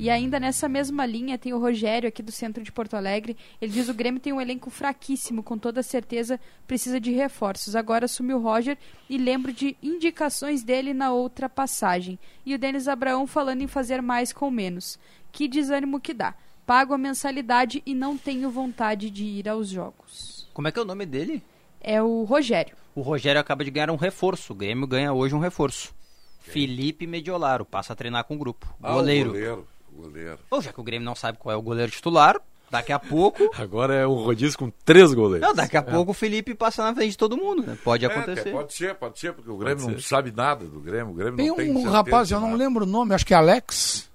E 0.00 0.08
ainda 0.08 0.40
nessa 0.40 0.66
mesma 0.66 1.04
linha 1.04 1.36
tem 1.36 1.52
o 1.52 1.58
Rogério 1.58 2.08
aqui 2.08 2.22
do 2.22 2.32
centro 2.32 2.62
de 2.62 2.72
Porto 2.72 2.94
Alegre. 2.94 3.36
Ele 3.60 3.70
diz 3.70 3.86
o 3.86 3.92
Grêmio 3.92 4.18
tem 4.18 4.32
um 4.32 4.40
elenco 4.40 4.70
fraquíssimo, 4.70 5.42
com 5.42 5.58
toda 5.58 5.82
certeza 5.82 6.40
precisa 6.66 6.98
de 6.98 7.12
reforços. 7.12 7.76
Agora 7.76 8.06
assumiu 8.06 8.38
o 8.38 8.40
Roger 8.40 8.78
e 9.10 9.18
lembro 9.18 9.52
de 9.52 9.76
indicações 9.82 10.62
dele 10.62 10.94
na 10.94 11.12
outra 11.12 11.50
passagem. 11.50 12.18
E 12.46 12.54
o 12.54 12.58
Denis 12.58 12.88
Abraão 12.88 13.26
falando 13.26 13.60
em 13.60 13.66
fazer 13.66 14.00
mais 14.00 14.32
com 14.32 14.50
menos. 14.50 14.98
Que 15.30 15.46
desânimo 15.46 16.00
que 16.00 16.14
dá. 16.14 16.34
Pago 16.64 16.94
a 16.94 16.98
mensalidade 16.98 17.82
e 17.84 17.92
não 17.92 18.16
tenho 18.16 18.48
vontade 18.48 19.10
de 19.10 19.24
ir 19.24 19.50
aos 19.50 19.68
jogos. 19.68 20.48
Como 20.54 20.66
é 20.66 20.72
que 20.72 20.78
é 20.78 20.82
o 20.82 20.86
nome 20.86 21.04
dele? 21.04 21.42
É 21.78 22.00
o 22.00 22.24
Rogério. 22.24 22.74
O 22.94 23.02
Rogério 23.02 23.38
acaba 23.38 23.62
de 23.62 23.70
ganhar 23.70 23.90
um 23.90 23.96
reforço. 23.96 24.54
O 24.54 24.56
Grêmio 24.56 24.86
ganha 24.86 25.12
hoje 25.12 25.34
um 25.34 25.38
reforço. 25.38 25.94
Felipe 26.38 27.06
Mediolaro 27.06 27.66
passa 27.66 27.92
a 27.92 27.96
treinar 27.96 28.24
com 28.24 28.34
o 28.34 28.38
grupo. 28.38 28.66
Ah, 28.82 28.92
o 28.92 28.94
goleiro. 28.94 29.66
Goleiro. 30.00 30.38
já 30.60 30.72
que 30.72 30.80
o 30.80 30.84
Grêmio 30.84 31.04
não 31.04 31.14
sabe 31.14 31.38
qual 31.38 31.52
é 31.54 31.56
o 31.56 31.62
goleiro 31.62 31.90
titular, 31.92 32.40
daqui 32.70 32.92
a 32.92 32.98
pouco. 32.98 33.50
Agora 33.58 33.94
é 33.94 34.06
um 34.06 34.14
rodízio 34.14 34.58
com 34.58 34.70
três 34.84 35.12
goleiros. 35.12 35.46
Não, 35.48 35.54
daqui 35.54 35.76
a 35.76 35.80
É. 35.80 35.82
pouco 35.82 36.10
o 36.12 36.14
Felipe 36.14 36.54
passa 36.54 36.82
na 36.82 36.94
frente 36.94 37.10
de 37.12 37.18
todo 37.18 37.36
mundo, 37.36 37.62
né? 37.62 37.76
Pode 37.84 38.04
É, 38.04 38.08
acontecer. 38.08 38.50
pode 38.52 38.72
ser, 38.74 38.94
pode 38.94 39.18
ser, 39.18 39.32
porque 39.32 39.50
o 39.50 39.56
Grêmio 39.56 39.88
não 39.88 39.98
sabe 40.00 40.30
nada 40.32 40.64
do 40.66 40.80
Grêmio. 40.80 41.12
O 41.12 41.14
Grêmio 41.14 41.36
Tem 41.36 41.48
não 41.48 41.56
tem 41.56 41.76
um 41.76 41.88
rapaz, 41.90 42.30
eu 42.30 42.40
não 42.40 42.54
lembro 42.54 42.84
o 42.84 42.88
nome, 42.88 43.14
acho 43.14 43.26
que 43.26 43.34
é 43.34 43.36
Alex. 43.36 44.08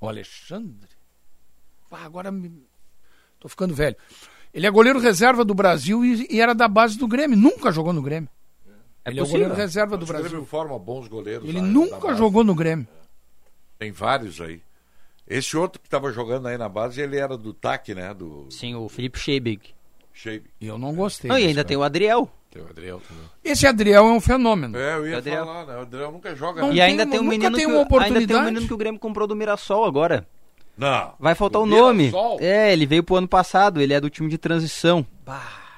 Ou 0.00 0.08
Alexandre. 0.08 0.88
Ah, 1.90 2.04
agora 2.04 2.30
me... 2.30 2.62
tô 3.40 3.48
ficando 3.48 3.74
velho. 3.74 3.96
Ele 4.54 4.66
é 4.66 4.70
goleiro 4.70 4.98
reserva 4.98 5.44
do 5.44 5.54
Brasil 5.54 6.04
e, 6.04 6.26
e 6.30 6.40
era 6.40 6.54
da 6.54 6.68
base 6.68 6.96
do 6.98 7.06
Grêmio. 7.08 7.36
Nunca 7.36 7.70
jogou 7.72 7.92
no 7.92 8.00
Grêmio. 8.02 8.28
É 9.04 9.10
ele 9.10 9.20
é 9.20 9.22
o 9.22 9.24
possível. 9.24 9.40
goleiro 9.48 9.54
reserva 9.54 9.96
do 9.96 10.00
Mas 10.00 10.08
O 10.08 10.12
Brasil. 10.12 10.28
Grêmio 10.30 10.46
forma 10.46 10.78
bons 10.78 11.08
goleiros. 11.08 11.48
Ele 11.48 11.60
da 11.60 11.66
nunca 11.66 12.14
jogou 12.14 12.44
no 12.44 12.54
Grêmio. 12.54 12.86
Tem 13.78 13.90
vários 13.92 14.40
aí. 14.40 14.60
Esse 15.28 15.56
outro 15.56 15.80
que 15.80 15.86
estava 15.86 16.10
jogando 16.10 16.48
aí 16.48 16.56
na 16.56 16.68
base, 16.68 17.00
ele 17.00 17.18
era 17.18 17.36
do 17.36 17.52
TAC, 17.52 17.94
né? 17.94 18.14
Do 18.14 18.46
Sim, 18.50 18.74
o 18.74 18.88
Felipe 18.88 19.18
Scheibig. 19.18 19.74
Shape. 20.12 20.44
E 20.60 20.66
eu 20.66 20.78
não 20.78 20.94
gostei. 20.94 21.28
Não, 21.28 21.38
e 21.38 21.42
ainda 21.42 21.56
cara. 21.56 21.68
tem 21.68 21.76
o 21.76 21.82
Adriel. 21.82 22.28
Tem 22.50 22.62
o 22.62 22.66
Adriel 22.68 23.00
também. 23.06 23.22
Esse 23.44 23.66
Adriel 23.66 24.06
é 24.06 24.10
um 24.10 24.20
fenômeno. 24.20 24.76
É, 24.76 24.96
eu 24.96 25.06
ia 25.06 25.18
Adriel. 25.18 25.44
falar, 25.44 25.66
né? 25.66 25.76
O 25.76 25.80
Adriel 25.82 26.10
nunca 26.10 26.34
joga. 26.34 26.62
Não 26.62 26.72
e 26.72 26.76
né? 26.76 26.82
ainda 26.82 27.02
tem- 27.04 27.12
tem, 27.12 27.20
um 27.20 27.24
menino 27.24 27.56
tem 27.56 27.66
que, 27.66 27.72
ainda 28.00 28.26
tem 28.26 28.36
um 28.36 28.42
menino 28.44 28.66
que 28.66 28.74
o 28.74 28.76
Grêmio 28.76 28.98
comprou 28.98 29.28
do 29.28 29.36
Mirassol 29.36 29.84
agora. 29.84 30.26
Não. 30.76 31.12
Vai 31.20 31.34
faltar 31.34 31.60
o, 31.60 31.64
O 31.64 31.66
nome. 31.68 32.04
Mirassol? 32.04 32.38
É, 32.40 32.72
ele 32.72 32.86
veio 32.86 33.02
pro 33.04 33.16
ano 33.16 33.28
passado, 33.28 33.80
ele 33.80 33.92
é 33.92 34.00
do 34.00 34.08
time 34.10 34.28
de 34.28 34.38
transição. 34.38 35.06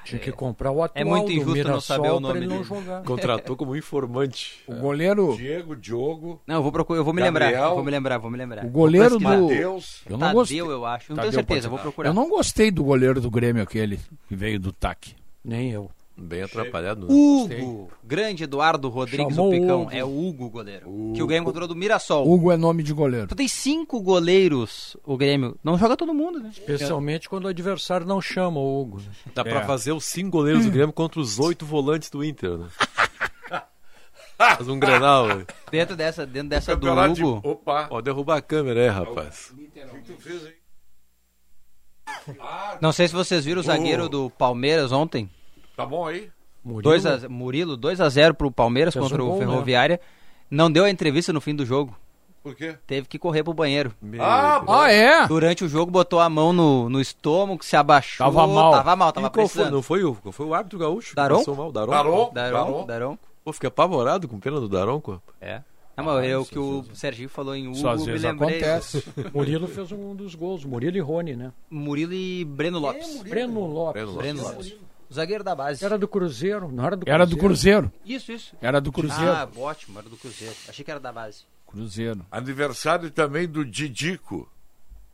Tinha 0.03 0.19
que 0.19 0.31
comprar 0.31 0.71
o 0.71 0.81
atual 0.83 1.01
É 1.01 1.03
muito 1.07 1.25
do 1.27 1.31
injusto 1.31 1.47
não 1.49 1.53
Mirassol 1.55 1.81
saber 1.81 2.09
o 2.09 2.19
nome 2.19 2.39
ele 2.39 2.47
não 2.47 2.57
dele. 2.57 2.67
jogar. 2.67 3.03
Contratou 3.03 3.55
como 3.55 3.75
informante. 3.75 4.61
O 4.67 4.75
goleiro, 4.75 5.35
Diego, 5.37 5.75
Diogo, 5.75 6.41
Não, 6.47 6.55
eu 6.55 6.63
vou 6.63 6.71
procurar, 6.71 6.99
eu 6.99 7.03
vou 7.03 7.13
me 7.13 7.21
Gabriel. 7.21 7.49
lembrar, 7.51 7.67
eu 7.69 7.75
vou 7.75 7.83
me 7.83 7.91
lembrar, 7.91 8.17
vou 8.17 8.31
me 8.31 8.37
lembrar. 8.37 8.65
o 8.65 8.69
goleiro 8.69 9.17
do... 9.17 9.23
Matheus. 9.23 10.01
Eu 10.05 10.11
não 10.13 10.19
Tadeu, 10.19 10.33
gostei. 10.33 10.59
eu 10.61 10.85
acho. 10.85 11.09
Não 11.11 11.15
Tadeu 11.17 11.31
tenho 11.31 11.41
certeza, 11.45 11.69
vou 11.69 11.79
procurar. 11.79 12.09
Eu 12.09 12.13
não 12.13 12.29
gostei 12.29 12.71
do 12.71 12.83
goleiro 12.83 13.19
do 13.21 13.29
Grêmio 13.29 13.61
aquele 13.61 13.99
que 14.27 14.35
veio 14.35 14.59
do 14.59 14.71
TAC. 14.71 15.15
Nem 15.43 15.71
eu. 15.71 15.89
Bem 16.17 16.43
atrapalhado. 16.43 17.07
né? 17.07 17.13
Hugo, 17.13 17.91
grande 18.03 18.43
Eduardo 18.43 18.89
Rodrigues, 18.89 19.35
Chamou 19.35 19.47
o 19.49 19.51
Picão. 19.51 19.81
Hugo. 19.83 19.91
É 19.91 20.03
o 20.03 20.27
Hugo, 20.27 20.49
goleiro. 20.49 21.13
Que 21.15 21.23
o 21.23 21.25
Grêmio 21.25 21.43
encontrou 21.43 21.67
do 21.67 21.75
Mirassol. 21.75 22.29
Hugo 22.31 22.51
é 22.51 22.57
nome 22.57 22.83
de 22.83 22.93
goleiro. 22.93 23.27
Tu 23.27 23.35
tem 23.35 23.47
cinco 23.47 23.99
goleiros, 24.01 24.95
o 25.03 25.17
Grêmio. 25.17 25.57
Não 25.63 25.77
joga 25.77 25.97
todo 25.97 26.13
mundo, 26.13 26.39
né? 26.39 26.49
Especialmente 26.51 27.27
quando 27.27 27.45
o 27.45 27.47
adversário 27.47 28.05
não 28.05 28.21
chama 28.21 28.59
o 28.59 28.81
Hugo. 28.81 28.97
né? 28.99 29.05
Dá 29.33 29.43
pra 29.43 29.61
É. 29.61 29.65
fazer 29.65 29.93
os 29.93 30.05
cinco 30.05 30.29
goleiros 30.31 30.63
do 30.65 30.69
Grêmio 30.71 30.93
contra 30.93 31.19
os 31.19 31.39
oito 31.39 31.65
volantes 31.65 32.09
do 32.09 32.23
Inter, 32.23 32.57
né? 32.57 32.67
Faz 34.37 34.67
um 34.67 34.79
granal, 34.79 35.27
velho. 35.27 35.47
Dentro 35.71 35.95
dessa, 35.95 36.25
dentro 36.25 36.49
dessa 36.49 36.75
do 36.75 36.79
Campeonato 36.81 37.13
de- 37.13 37.23
Hugo. 37.23 37.47
Opa. 37.49 37.87
Ó, 37.91 38.01
derrubar 38.01 38.37
a 38.37 38.41
câmera 38.41 38.81
aí, 38.81 38.87
rapaz. 38.89 39.51
O 39.51 39.55
que 40.01 40.13
tu 40.13 40.21
fez 40.21 40.45
aí? 40.45 40.53
Não 42.81 42.91
sei 42.91 43.07
se 43.07 43.13
vocês 43.13 43.45
viram 43.45 43.61
o 43.61 43.63
zagueiro 43.63 44.05
Oh. 44.05 44.09
do 44.09 44.29
Palmeiras 44.31 44.91
ontem. 44.91 45.29
Tá 45.75 45.85
bom 45.85 46.05
aí? 46.07 46.29
Murilo, 46.63 46.81
Dois 46.83 47.05
a, 47.05 47.27
Murilo, 47.27 47.77
2x0 47.77 48.33
pro 48.33 48.51
Palmeiras 48.51 48.93
contra 48.93 49.23
um 49.23 49.31
o 49.31 49.39
né? 49.39 49.45
Ferroviária. 49.45 49.99
Não 50.49 50.71
deu 50.71 50.83
a 50.85 50.89
entrevista 50.89 51.33
no 51.33 51.41
fim 51.41 51.55
do 51.55 51.65
jogo. 51.65 51.95
Por 52.43 52.55
quê? 52.55 52.75
Teve 52.87 53.07
que 53.07 53.19
correr 53.19 53.43
pro 53.43 53.53
banheiro. 53.53 53.93
Meu 54.01 54.21
Ah. 54.23 54.63
Ah, 54.67 54.91
é? 54.91 55.27
Durante 55.27 55.63
o 55.63 55.69
jogo 55.69 55.91
botou 55.91 56.19
a 56.19 56.27
mão 56.29 56.51
no, 56.51 56.89
no 56.89 56.99
estômago, 56.99 57.63
se 57.63 57.75
abaixou. 57.75 58.25
Tava 58.25 58.47
mal. 58.47 58.71
Tava 58.71 58.95
mal, 58.95 59.09
E 59.09 59.13
tava 59.13 59.29
qual 59.29 59.47
foi? 59.47 59.69
Não 59.69 59.81
foi 59.81 60.03
o, 60.03 60.15
foi 60.31 60.45
o 60.45 60.53
árbitro 60.53 60.79
gaúcho? 60.79 61.15
Daron? 61.15 61.37
Passou 61.37 61.55
mal, 61.55 61.71
Daron. 61.71 61.91
Daron? 61.91 62.31
Daron, 62.33 62.51
Daron. 62.51 62.85
Daron. 62.85 63.17
Pô, 63.43 63.53
fiquei 63.53 63.67
apavorado 63.67 64.27
com 64.27 64.39
pena 64.39 64.59
do 64.59 64.67
Daronco. 64.67 65.21
É. 65.39 65.61
Não, 65.95 66.05
mas 66.05 66.25
é 66.25 66.37
o 66.37 66.45
que 66.45 66.57
o 66.57 66.83
Serginho 66.93 67.29
falou 67.29 67.55
em 67.55 67.67
Hugo, 67.67 67.75
Isso 67.77 67.87
às 67.87 67.99
me 68.01 68.05
vezes 68.11 68.23
lembrei. 68.23 68.57
acontece. 68.57 69.03
Murilo 69.33 69.67
fez 69.67 69.91
um 69.91 70.15
dos 70.15 70.33
gols. 70.35 70.65
Murilo 70.65 70.97
e 70.97 70.99
Rony, 70.99 71.35
né? 71.35 71.51
Murilo 71.69 72.13
e 72.13 72.43
Breno 72.45 72.79
Lopes. 72.79 73.21
Breno 73.21 73.59
Lopes. 73.67 73.93
Breno 74.03 74.11
Lopes. 74.11 74.33
Breno 74.33 74.43
Lopes. 74.43 74.75
O 75.11 75.13
zagueiro 75.13 75.43
da 75.43 75.53
base. 75.53 75.83
Era 75.83 75.97
do 75.97 76.07
Cruzeiro, 76.07 76.71
não 76.71 76.85
era 76.85 76.95
do 76.95 77.03
Era 77.05 77.25
do 77.25 77.35
Cruzeiro? 77.35 77.89
Cruzeiro. 77.89 77.93
Isso, 78.05 78.31
isso. 78.31 78.55
Era 78.61 78.79
do 78.79 78.93
Cruzeiro. 78.93 79.33
Ah, 79.33 79.45
ótimo, 79.57 79.99
era 79.99 80.07
do 80.07 80.15
Cruzeiro. 80.15 80.55
Achei 80.69 80.85
que 80.85 80.89
era 80.89 81.01
da 81.01 81.11
base. 81.11 81.43
Cruzeiro. 81.67 82.25
Aniversário 82.31 83.11
também 83.11 83.45
do 83.45 83.65
Didico. 83.65 84.49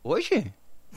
Hoje? 0.04 0.54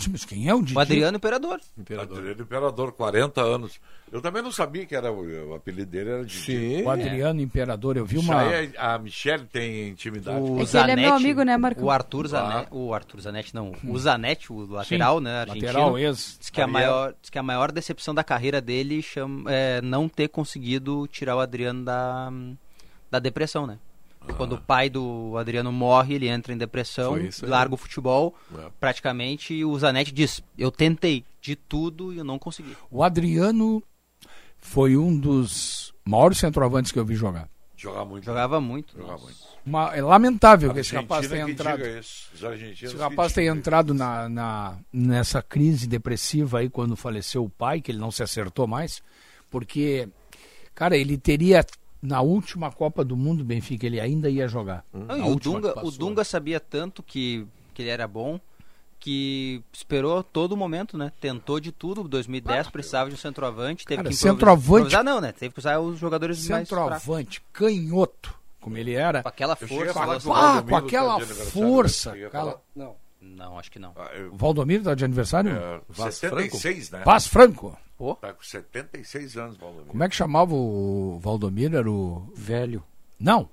Mas 0.10 0.26
quem 0.26 0.48
é 0.48 0.54
o 0.54 0.62
Didi? 0.62 0.76
O 0.76 0.80
Adriano 0.80 1.18
Imperador. 1.18 1.60
Adriano 2.00 2.42
Imperador, 2.42 2.92
40 2.94 3.42
anos. 3.42 3.80
Eu 4.12 4.22
também 4.22 4.42
não 4.42 4.52
sabia 4.52 4.86
que 4.86 4.96
era 4.96 5.12
o, 5.12 5.50
o 5.50 5.54
apelido 5.54 5.90
dele 5.92 6.10
era 6.10 6.26
Didico. 6.26 6.46
Sim. 6.46 6.84
O 6.84 6.90
Adriano 6.90 7.42
Imperador. 7.42 7.98
Eu 7.98 8.06
vi 8.06 8.18
Isso 8.18 8.32
uma... 8.32 8.42
aí, 8.42 8.74
a 8.78 8.98
Michelle 8.98 9.46
tem 9.46 9.90
intimidade. 9.90 10.40
O 10.40 10.62
É 10.62 10.66
que 10.66 10.78
ele 10.78 10.92
é 10.92 10.96
meu 10.96 11.14
amigo, 11.14 11.44
né, 11.44 11.56
Marcão? 11.56 11.86
O 11.86 11.92
Arthur 11.92 12.28
Zanetti, 12.28 12.68
o 12.72 12.94
Arthur 12.94 13.22
Zanetti 13.22 13.56
não, 13.56 13.74
o 13.84 14.00
Zanetti, 14.00 14.52
o 14.52 14.66
lateral, 14.66 15.20
né, 15.20 15.42
argentino. 15.42 15.68
lateral, 15.68 16.00
ex. 16.00 16.38
Diz 16.40 16.50
que, 16.50 16.62
a 16.62 16.68
maior, 16.68 17.14
diz 17.22 17.30
que 17.30 17.38
a 17.38 17.44
maior 17.44 17.72
decepção 17.72 18.14
da 18.14 18.24
carreira 18.24 18.60
dele 18.60 19.02
chama, 19.02 19.52
é 19.52 19.82
não 19.82 20.10
ter 20.10 20.30
conseguido 20.30 21.08
tirar 21.08 21.36
o 21.36 21.40
Adriano 21.40 21.86
da, 21.86 22.32
da 23.10 23.20
depressão, 23.20 23.68
né? 23.68 23.78
Quando 24.38 24.54
o 24.54 24.62
pai 24.62 24.90
do 24.90 25.36
Adriano 25.38 25.72
morre, 25.72 26.16
ele 26.16 26.28
entra 26.28 26.54
em 26.54 26.58
depressão, 26.58 27.16
larga 27.42 27.74
o 27.74 27.78
futebol, 27.78 28.36
É. 28.58 28.70
praticamente, 28.80 29.54
e 29.54 29.66
o 29.66 29.78
Zanetti 29.80 30.12
diz, 30.12 30.44
eu 30.58 30.72
tentei 30.72 31.26
de 31.42 31.56
tudo 31.56 32.14
e 32.14 32.18
eu 32.20 32.24
não 32.24 32.38
consegui. 32.38 32.76
O 32.90 33.04
Adriano 33.04 33.82
foi 34.60 34.96
um 34.96 35.18
dos 35.18 35.92
maiores 36.06 36.38
centroavantes 36.38 36.92
que 36.92 37.00
eu 37.00 37.06
vi 37.06 37.16
jogar. 37.16 37.50
Jogar 37.76 38.06
muito. 38.06 38.26
Jogava 38.26 38.62
muito. 38.62 38.96
Jogava 38.96 39.18
muito. 39.24 39.38
Uma- 39.66 39.96
é 39.96 40.02
lamentável 40.04 40.72
que 40.72 40.82
esse 40.82 40.94
rapaz 40.96 41.28
tenha 41.28 41.50
entrado. 41.50 41.82
Esse 41.82 42.96
rapaz 42.98 43.34
tenha 43.34 43.52
entrado 43.52 43.92
na, 43.94 44.30
na- 44.30 44.78
nessa 44.94 45.42
crise 45.42 45.88
depressiva 45.88 46.60
aí 46.60 46.70
quando 46.70 46.96
faleceu 46.96 47.44
o 47.44 47.50
pai, 47.50 47.82
que 47.82 47.92
ele 47.92 47.98
não 47.98 48.12
se 48.12 48.22
acertou 48.22 48.68
mais, 48.68 49.02
porque, 49.50 50.08
cara, 50.76 50.96
ele 50.96 51.18
teria 51.18 51.66
na 52.02 52.22
última 52.22 52.72
Copa 52.72 53.04
do 53.06 53.16
Mundo, 53.16 53.44
Benfica, 53.44 53.86
ele 53.86 54.00
ainda 54.00 54.30
ia 54.30 54.48
jogar. 54.48 54.84
Não, 54.94 55.06
Na 55.06 55.18
e 55.18 55.22
o 55.32 55.36
Dunga, 55.36 55.86
o. 55.86 55.92
Dunga 55.92 56.24
sabia 56.24 56.60
tanto 56.60 57.02
que, 57.04 57.46
que 57.74 57.82
ele 57.84 57.90
era 57.90 58.08
bom 58.08 58.40
que 59.00 59.64
esperou 59.74 60.22
todo 60.22 60.56
momento, 60.56 60.96
né? 60.98 61.12
Tentou 61.20 61.60
de 61.60 61.72
tudo. 61.72 62.08
2010 62.08 62.70
precisava 62.70 63.10
de 63.10 63.16
um 63.16 63.18
centroavante, 63.18 63.86
teve 63.86 63.98
Cara, 63.98 64.10
que 64.10 64.14
improvisar. 64.16 64.32
centroavante- 64.34 64.78
improvisar 64.88 65.04
não, 65.04 65.20
né? 65.22 65.32
Teve 65.32 65.54
que 65.54 65.60
usar 65.60 65.80
os 65.80 65.98
jogadores. 65.98 66.38
Centroavante, 66.38 67.42
canhoto, 67.52 68.36
como 68.60 68.78
ele 68.78 68.94
era. 68.94 69.24
Com 69.24 69.30
aquela 69.30 69.56
força. 69.56 69.94
falar 69.94 70.18
o 70.26 70.34
Ah, 70.34 70.62
com 70.68 70.76
aquela 70.76 71.20
tá 71.20 71.26
força, 71.26 72.10
né? 72.10 72.14
Cheguei 72.16 72.26
a 72.26 72.28
aquela- 72.28 72.44
falar. 72.52 72.62
Não. 72.76 72.96
Não, 73.24 73.60
acho 73.60 73.72
que 73.72 73.78
não. 73.80 73.94
Ah, 73.96 74.10
eu- 74.16 74.36
Valdomiro 74.36 74.84
tá 74.84 74.96
de 74.96 75.06
aniversário? 75.06 75.52
é, 75.52 75.82
Vaz 75.90 76.16
76, 76.16 76.90
né? 76.92 77.04
Vaz 77.06 77.28
Franco. 77.28 77.78
Tá 78.22 78.34
com 78.34 78.44
76 78.44 79.38
anos, 79.38 79.58
Valdomiro. 79.58 79.88
Como 79.90 80.04
é 80.04 80.10
que 80.10 80.16
chamava 80.16 80.54
o 80.54 81.20
Valdomiro? 81.22 81.78
Era 81.78 81.90
o. 81.90 82.32
Velho. 82.36 82.84
Não. 83.20 83.50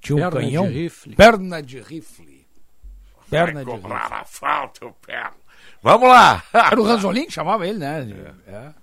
Tinha 0.00 0.16
um 0.16 0.20
Perna 0.20 0.40
de 0.40 0.46
canhão. 0.46 0.66
rifle. 0.68 1.16
Perna 1.16 1.62
de 1.62 1.80
rifle. 1.80 2.46
Perna 3.30 3.52
Vai 3.54 3.64
de 3.64 3.70
rifle. 3.70 3.82
cobrar 3.82 4.12
a 4.12 4.24
falta, 4.24 4.86
o 4.86 4.92
perna. 4.92 5.34
Vamos 5.82 6.08
lá! 6.08 6.42
Era 6.52 6.80
o 6.80 6.84
Ranzolin 6.84 7.26
que 7.26 7.32
chamava 7.32 7.66
ele, 7.66 7.78
né? 7.78 8.34
É. 8.46 8.74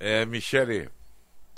É, 0.00 0.24
Michele, 0.26 0.88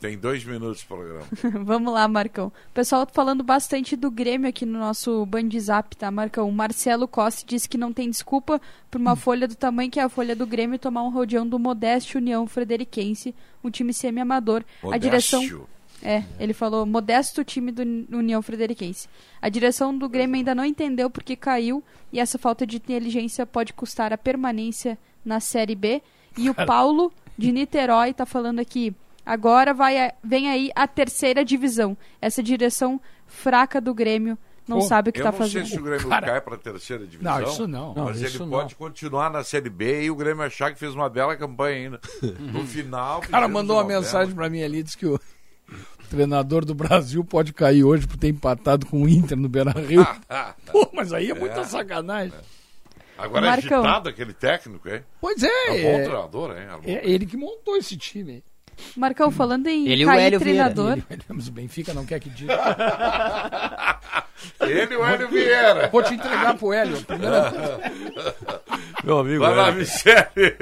tem 0.00 0.16
dois 0.16 0.42
minutos 0.44 0.80
de 0.80 0.86
programa. 0.86 1.26
Vamos 1.62 1.92
lá, 1.92 2.08
Marcão. 2.08 2.46
O 2.48 2.72
pessoal 2.72 3.04
tá 3.04 3.12
falando 3.12 3.44
bastante 3.44 3.96
do 3.96 4.10
Grêmio 4.10 4.48
aqui 4.48 4.64
no 4.64 4.78
nosso 4.78 5.26
Band 5.26 5.50
Zap, 5.58 5.94
tá, 5.94 6.10
Marcão? 6.10 6.48
O 6.48 6.52
Marcelo 6.52 7.06
Costa 7.06 7.44
disse 7.46 7.68
que 7.68 7.76
não 7.76 7.92
tem 7.92 8.08
desculpa 8.08 8.60
por 8.90 9.00
uma 9.00 9.14
folha 9.14 9.46
do 9.46 9.54
tamanho 9.54 9.90
que 9.90 10.00
é 10.00 10.02
a 10.02 10.08
folha 10.08 10.34
do 10.34 10.46
Grêmio 10.46 10.78
tomar 10.78 11.02
um 11.02 11.10
rodeão 11.10 11.46
do 11.46 11.58
Modeste 11.58 12.16
União 12.16 12.46
Frederiquense, 12.46 13.34
um 13.62 13.70
time 13.70 13.92
semi-amador. 13.92 14.64
A 14.90 14.96
direção. 14.96 15.68
É, 16.02 16.24
ele 16.38 16.54
falou, 16.54 16.86
modesto 16.86 17.44
time 17.44 17.70
do 17.70 17.82
União 18.16 18.40
Frederiquense. 18.40 19.06
A 19.40 19.50
direção 19.50 19.96
do 19.96 20.08
Grêmio 20.08 20.36
ainda 20.36 20.54
não 20.54 20.64
entendeu 20.64 21.10
porque 21.10 21.36
caiu 21.36 21.84
e 22.10 22.18
essa 22.18 22.38
falta 22.38 22.66
de 22.66 22.76
inteligência 22.76 23.44
pode 23.44 23.74
custar 23.74 24.10
a 24.12 24.16
permanência 24.16 24.98
na 25.22 25.40
Série 25.40 25.74
B. 25.74 26.00
E 26.38 26.48
o 26.48 26.54
Paulo 26.54 27.12
de 27.36 27.52
Niterói 27.52 28.14
tá 28.14 28.24
falando 28.24 28.60
aqui. 28.60 28.94
Agora 29.24 29.72
vai, 29.74 30.12
vem 30.22 30.48
aí 30.50 30.70
a 30.74 30.86
terceira 30.88 31.44
divisão. 31.44 31.96
Essa 32.20 32.42
direção 32.42 33.00
fraca 33.26 33.80
do 33.80 33.94
Grêmio 33.94 34.36
não 34.66 34.78
Pô, 34.78 34.84
sabe 34.84 35.10
o 35.10 35.12
que 35.12 35.20
eu 35.20 35.24
tá 35.24 35.32
não 35.32 35.38
fazendo. 35.38 35.66
sei 35.66 35.76
se 35.76 35.80
o 35.80 35.84
Grêmio 35.84 36.08
cai 36.08 36.40
para 36.40 36.54
a 36.54 36.58
terceira 36.58 37.04
divisão. 37.06 37.40
Não, 37.40 37.42
isso 37.48 37.66
não. 37.66 37.88
Mas 37.88 37.96
Não, 37.96 38.10
ele 38.10 38.26
isso 38.26 38.46
pode 38.46 38.74
continuar 38.76 39.30
na 39.30 39.42
Série 39.44 39.68
B 39.70 40.04
e 40.04 40.10
o 40.10 40.14
Grêmio 40.16 40.42
achar 40.44 40.72
que 40.72 40.78
fez 40.78 40.94
uma 40.94 41.08
bela 41.08 41.36
campanha 41.36 41.76
ainda. 41.76 42.00
No 42.38 42.64
final. 42.66 43.18
O 43.18 43.28
cara 43.28 43.48
mandou 43.48 43.76
uma 43.76 43.84
bela- 43.84 44.00
mensagem 44.00 44.34
pra 44.34 44.48
mim 44.48 44.62
ali, 44.62 44.82
disse 44.82 44.96
que 44.96 45.06
o 45.06 45.18
treinador 46.08 46.64
do 46.64 46.74
Brasil 46.74 47.24
pode 47.24 47.52
cair 47.52 47.84
hoje 47.84 48.06
por 48.06 48.16
ter 48.16 48.28
empatado 48.28 48.86
com 48.86 49.02
o 49.02 49.08
Inter 49.08 49.36
no 49.36 49.48
Beira 49.48 49.70
Rio. 49.72 50.06
Pô, 50.70 50.88
mas 50.92 51.12
aí 51.12 51.30
é 51.30 51.34
muita 51.34 51.60
É. 51.60 51.64
sacanagem. 51.64 52.32
Agora 53.18 53.46
Marcão. 53.48 53.78
é 53.78 53.86
agitado 53.86 54.08
aquele 54.08 54.32
técnico, 54.32 54.88
hein? 54.88 55.02
Pois 55.20 55.42
é. 55.42 55.48
É 55.48 55.70
um 55.70 55.82
bom 55.82 55.88
é- 55.98 56.04
treinador, 56.04 56.50
hein? 56.56 56.66
É 56.86 57.10
ele 57.10 57.26
que 57.26 57.36
montou 57.36 57.76
esse 57.76 57.96
time. 57.96 58.42
Marcão, 58.96 59.30
falando 59.30 59.66
em 59.66 59.88
Ele 59.88 60.04
o 60.04 60.08
cair 60.08 60.20
Hélio 60.26 60.40
Vieira. 60.40 60.70
treinador. 60.70 61.04
Ele- 61.10 61.22
mas 61.28 61.48
o 61.48 61.52
Benfica 61.52 61.92
não 61.94 62.04
quer 62.04 62.20
que 62.20 62.30
diga. 62.30 62.54
Ele 64.60 64.94
e 64.94 64.96
o 64.96 65.04
Hélio 65.04 65.28
Vieira. 65.28 65.88
Vou 65.92 66.02
te 66.02 66.14
entregar 66.14 66.54
pro 66.56 66.72
Hélio. 66.72 67.02
Primeira... 67.04 67.52
Meu 69.04 69.18
amigo. 69.18 69.40
Vai 69.40 69.54
lá. 69.54 69.72
Michele. 69.72 70.56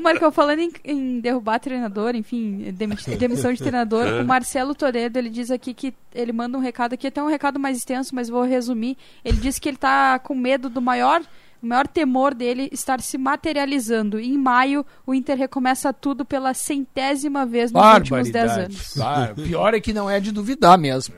Marcão, 0.00 0.30
falando 0.32 0.58
em, 0.60 0.72
em 0.84 1.20
derrubar 1.20 1.58
treinador, 1.58 2.14
enfim, 2.14 2.70
demissão 3.18 3.52
de 3.52 3.58
treinador, 3.58 4.06
É. 4.06 4.20
o 4.20 4.24
Marcelo 4.24 4.74
Toledo, 4.74 5.18
ele 5.18 5.30
diz 5.30 5.50
aqui 5.50 5.72
que 5.72 5.94
ele 6.14 6.32
manda 6.32 6.56
um 6.56 6.60
recado 6.60 6.92
aqui, 6.94 7.06
até 7.06 7.22
um 7.22 7.28
recado 7.28 7.58
mais 7.58 7.78
extenso, 7.78 8.14
mas 8.14 8.28
vou 8.28 8.42
resumir. 8.42 8.96
Ele 9.24 9.38
diz 9.38 9.58
que 9.58 9.68
ele 9.68 9.78
tá 9.78 10.18
com 10.18 10.34
medo 10.34 10.68
do 10.68 10.82
maior, 10.82 11.22
o 11.62 11.66
maior 11.66 11.86
temor 11.86 12.34
dele 12.34 12.68
estar 12.72 13.00
se 13.00 13.16
materializando. 13.16 14.18
E 14.18 14.28
em 14.28 14.38
maio, 14.38 14.84
o 15.06 15.14
Inter 15.14 15.36
recomeça 15.38 15.92
tudo 15.92 16.24
pela 16.24 16.52
centésima 16.54 17.46
vez 17.46 17.70
nos 17.70 17.82
últimos 17.94 18.30
10 18.30 18.50
anos. 18.58 18.92
Claro, 18.94 19.32
o 19.32 19.42
pior 19.44 19.74
é 19.74 19.80
que 19.80 19.92
não 19.92 20.10
é 20.10 20.18
de 20.20 20.32
duvidar 20.32 20.76
mesmo. 20.76 21.14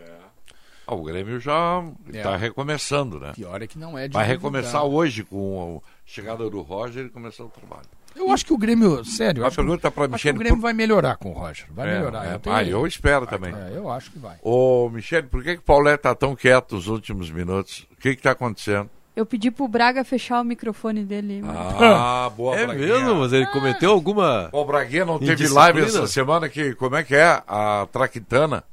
Ah, 0.86 0.94
o 0.94 1.02
Grêmio 1.02 1.40
já 1.40 1.82
está 2.12 2.34
É. 2.34 2.36
recomeçando, 2.36 3.18
né? 3.18 3.32
Pior 3.34 3.62
é 3.62 3.66
que 3.66 3.78
não 3.78 3.96
é 3.96 4.06
de 4.06 4.12
Vai 4.12 4.24
duvidar. 4.26 4.26
recomeçar 4.26 4.84
hoje 4.84 5.24
com 5.24 5.80
a 5.82 5.88
chegada 6.04 6.48
do 6.50 6.60
Roger 6.60 7.06
e 7.06 7.08
começar 7.08 7.42
o 7.44 7.48
trabalho. 7.48 7.86
Eu 8.14 8.30
acho 8.30 8.44
que 8.44 8.52
o 8.52 8.58
Grêmio, 8.58 9.02
sério, 9.04 9.40
eu 9.40 9.44
A 9.44 9.48
acho, 9.48 9.56
que- 9.56 9.62
pergunta 9.62 9.90
para 9.90 10.02
acho 10.04 10.08
que 10.10 10.14
Michele. 10.16 10.36
o 10.36 10.38
Grêmio 10.38 10.56
por- 10.58 10.62
vai 10.62 10.72
melhorar 10.74 11.16
com 11.16 11.30
o 11.30 11.32
Roger. 11.32 11.66
Vai 11.70 11.88
É, 11.88 11.94
melhorar. 11.96 12.26
é. 12.30 12.34
eu 12.34 12.38
tenho- 12.38 12.54
Ah, 12.54 12.62
eu 12.62 12.86
espero 12.86 13.26
também. 13.26 13.52
É, 13.54 13.72
eu 13.76 13.90
acho 13.90 14.10
que 14.12 14.18
vai. 14.18 14.36
Ô, 14.42 14.90
Michele, 14.92 15.26
por 15.26 15.42
que, 15.42 15.54
que 15.54 15.60
o 15.60 15.62
Paulé 15.64 15.96
tá 15.96 16.14
tão 16.14 16.36
quieto 16.36 16.74
nos 16.74 16.86
últimos 16.86 17.30
minutos? 17.30 17.86
O 17.90 17.96
que 17.96 18.14
que 18.14 18.22
tá 18.22 18.32
acontecendo? 18.32 18.88
Eu 19.16 19.24
pedi 19.24 19.50
pro 19.50 19.68
Braga 19.68 20.02
fechar 20.04 20.40
o 20.40 20.44
microfone 20.44 21.04
dele. 21.04 21.40
Marcão. 21.40 21.94
Ah, 21.96 22.28
boa, 22.30 22.56
É 22.56 22.66
Braguinha. 22.66 22.86
mesmo? 22.98 23.14
Mas 23.16 23.32
ele 23.32 23.46
cometeu 23.46 23.90
alguma. 23.92 24.48
Ó, 24.52 24.62
O 24.62 24.64
Braguinha 24.64 25.04
não 25.04 25.18
teve 25.20 25.46
live 25.48 25.82
essa 25.82 26.06
semana 26.08 26.48
que, 26.48 26.74
como 26.74 26.96
é 26.96 27.04
que 27.04 27.14
é? 27.14 27.42
A 27.46 27.86
Traquitana 27.92 28.64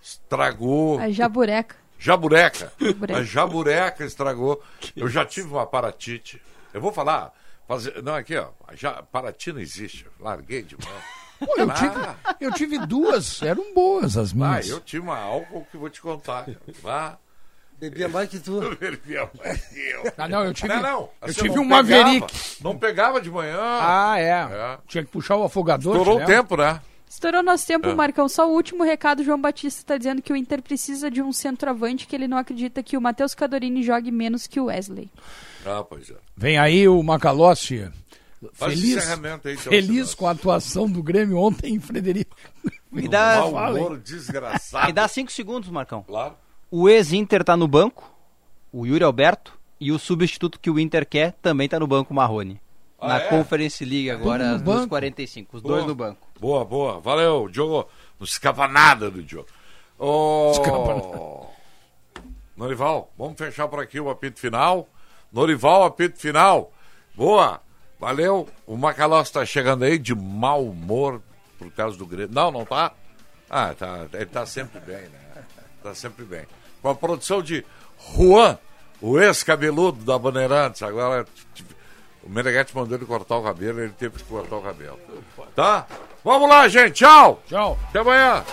estragou. 0.00 0.98
A 0.98 1.10
jabureca. 1.10 1.76
Jabureca. 1.98 2.72
Jabureca. 2.80 3.18
A 3.18 3.22
jabureca 3.22 4.04
estragou. 4.04 4.62
Eu 4.96 5.08
já 5.08 5.24
tive 5.24 5.48
uma 5.48 5.66
paratite. 5.66 6.40
Eu 6.74 6.80
vou 6.80 6.92
falar. 6.92 7.32
Fazer... 7.68 8.02
Não, 8.02 8.14
aqui, 8.14 8.36
ó. 8.36 8.48
A 8.66 8.74
ja... 8.74 9.02
Parati 9.02 9.52
não 9.52 9.60
existe. 9.60 10.06
Larguei 10.20 10.62
de 10.62 10.76
mão. 10.76 11.46
Pô, 11.46 11.54
eu, 11.56 11.68
Ah. 11.70 11.74
tive, 11.74 11.94
eu 12.40 12.52
tive 12.52 12.78
duas, 12.86 13.42
eram 13.42 13.72
boas 13.74 14.16
as 14.16 14.30
Ah, 14.32 14.34
minhas. 14.34 14.68
eu 14.68 14.78
tive 14.80 15.02
uma 15.02 15.18
álcool 15.18 15.66
que 15.70 15.76
vou 15.76 15.90
te 15.90 16.00
contar. 16.00 16.46
Ah, 16.84 17.16
Bebia 17.82 18.08
mais 18.08 18.28
que 18.28 18.38
tu. 18.38 18.60
bebia 18.78 19.28
mais 19.42 19.60
que 19.66 19.80
eu. 19.90 20.12
Ah, 20.16 20.28
não, 20.28 20.44
eu 20.44 20.54
tive, 20.54 20.68
Não, 20.68 20.80
não. 20.80 21.08
eu 21.20 21.26
Você 21.28 21.34
tive 21.42 21.56
não 21.56 21.64
um 21.64 21.68
pegava, 21.68 22.04
Maverick. 22.04 22.34
Não 22.62 22.78
pegava 22.78 23.20
de 23.20 23.28
manhã. 23.28 23.58
Ah, 23.60 24.14
é. 24.20 24.28
É. 24.30 24.78
Tinha 24.86 25.04
que 25.04 25.10
puxar 25.10 25.34
o 25.36 25.42
afogador. 25.42 25.96
Estourou 25.96 26.14
te 26.18 26.22
o 26.24 26.26
lembra? 26.28 26.36
tempo, 26.42 26.56
né? 26.56 26.80
Estourou 27.10 27.42
nosso 27.42 27.66
tempo, 27.66 27.88
É. 27.88 27.94
Marcão. 27.94 28.28
Só 28.28 28.48
o 28.48 28.52
último 28.54 28.84
recado, 28.84 29.24
João 29.24 29.40
Batista 29.40 29.80
está 29.80 29.98
dizendo 29.98 30.22
que 30.22 30.32
o 30.32 30.36
Inter 30.36 30.62
precisa 30.62 31.10
de 31.10 31.20
um 31.20 31.32
centroavante, 31.32 32.06
que 32.06 32.14
ele 32.14 32.28
não 32.28 32.38
acredita 32.38 32.84
que 32.84 32.96
o 32.96 33.00
Matheus 33.00 33.34
Cadorini 33.34 33.82
jogue 33.82 34.12
menos 34.12 34.46
que 34.46 34.60
o 34.60 34.66
Wesley. 34.66 35.10
Ah, 35.66 35.82
pois 35.82 36.08
é. 36.08 36.14
Vem 36.36 36.58
aí 36.58 36.86
o 36.86 37.02
Macalossi. 37.02 37.90
Feliz, 38.54 39.08
aí, 39.08 39.18
então, 39.18 39.54
feliz 39.72 40.14
com 40.14 40.26
a 40.26 40.32
atuação 40.32 40.88
do 40.90 41.02
Grêmio 41.02 41.36
ontem 41.36 41.74
em 41.74 41.78
Frederico. 41.80 42.36
Me 42.90 43.08
dá, 43.08 43.40
hein? 43.44 43.52
humor 43.52 43.98
desgraçado. 43.98 44.86
me 44.86 44.92
dá 44.92 45.06
cinco 45.08 45.30
segundos, 45.32 45.68
Marcão. 45.68 46.02
Claro. 46.02 46.34
O 46.74 46.88
ex-Inter 46.88 47.44
tá 47.44 47.54
no 47.54 47.68
banco, 47.68 48.10
o 48.72 48.86
Yuri 48.86 49.04
Alberto, 49.04 49.60
e 49.78 49.92
o 49.92 49.98
substituto 49.98 50.58
que 50.58 50.70
o 50.70 50.80
Inter 50.80 51.06
quer 51.06 51.32
também 51.42 51.68
tá 51.68 51.78
no 51.78 51.86
banco, 51.86 52.14
o 52.14 52.16
Marrone. 52.16 52.58
Ah, 52.98 53.08
Na 53.08 53.16
é? 53.20 53.28
Conference 53.28 53.84
League 53.84 54.10
agora, 54.10 54.46
no 54.46 54.52
nos 54.54 54.62
banco? 54.62 54.88
45. 54.88 55.56
Os 55.58 55.62
Boa. 55.62 55.74
dois 55.74 55.86
no 55.86 55.94
banco. 55.94 56.26
Boa, 56.40 56.64
boa. 56.64 56.98
Valeu, 56.98 57.46
Diogo. 57.50 57.86
Não 58.18 58.24
escapa 58.24 58.66
nada 58.66 59.10
do 59.10 59.22
Diogo. 59.22 59.48
Ô, 59.98 60.50
Escapa 60.52 61.52
Norival, 62.56 63.12
vamos 63.18 63.36
fechar 63.36 63.68
por 63.68 63.78
aqui 63.78 64.00
o 64.00 64.08
apito 64.08 64.40
final. 64.40 64.88
Norival, 65.30 65.84
apito 65.84 66.18
final. 66.18 66.72
Boa. 67.14 67.60
Valeu. 68.00 68.48
O 68.66 68.78
Macalós 68.78 69.28
está 69.28 69.44
chegando 69.44 69.84
aí 69.84 69.98
de 69.98 70.14
mau 70.14 70.64
humor 70.64 71.20
por 71.58 71.70
causa 71.72 71.98
do 71.98 72.06
Grêmio. 72.06 72.34
Não, 72.34 72.50
não 72.50 72.64
tá? 72.64 72.92
Ah, 73.50 73.74
tá. 73.74 74.06
Ele 74.14 74.24
tá 74.24 74.46
sempre 74.46 74.80
bem, 74.80 75.02
né? 75.02 75.44
Tá 75.82 75.94
sempre 75.94 76.24
bem. 76.24 76.46
Com 76.82 76.88
a 76.88 76.94
produção 76.94 77.40
de 77.40 77.64
Juan, 78.14 78.58
o 79.00 79.18
ex-cabeludo 79.18 80.04
da 80.04 80.18
Bandeirantes. 80.18 80.82
Agora, 80.82 81.24
o 82.22 82.28
Meneghetti 82.28 82.76
mandou 82.76 82.98
ele 82.98 83.06
cortar 83.06 83.36
o 83.36 83.42
cabelo, 83.42 83.80
ele 83.80 83.94
teve 83.98 84.18
que 84.18 84.24
cortar 84.24 84.56
o 84.56 84.62
cabelo. 84.62 84.98
Tá? 85.54 85.86
Vamos 86.24 86.48
lá, 86.48 86.68
gente. 86.68 86.94
Tchau. 86.94 87.42
Tchau. 87.48 87.78
Até 87.88 88.00
amanhã. 88.00 88.44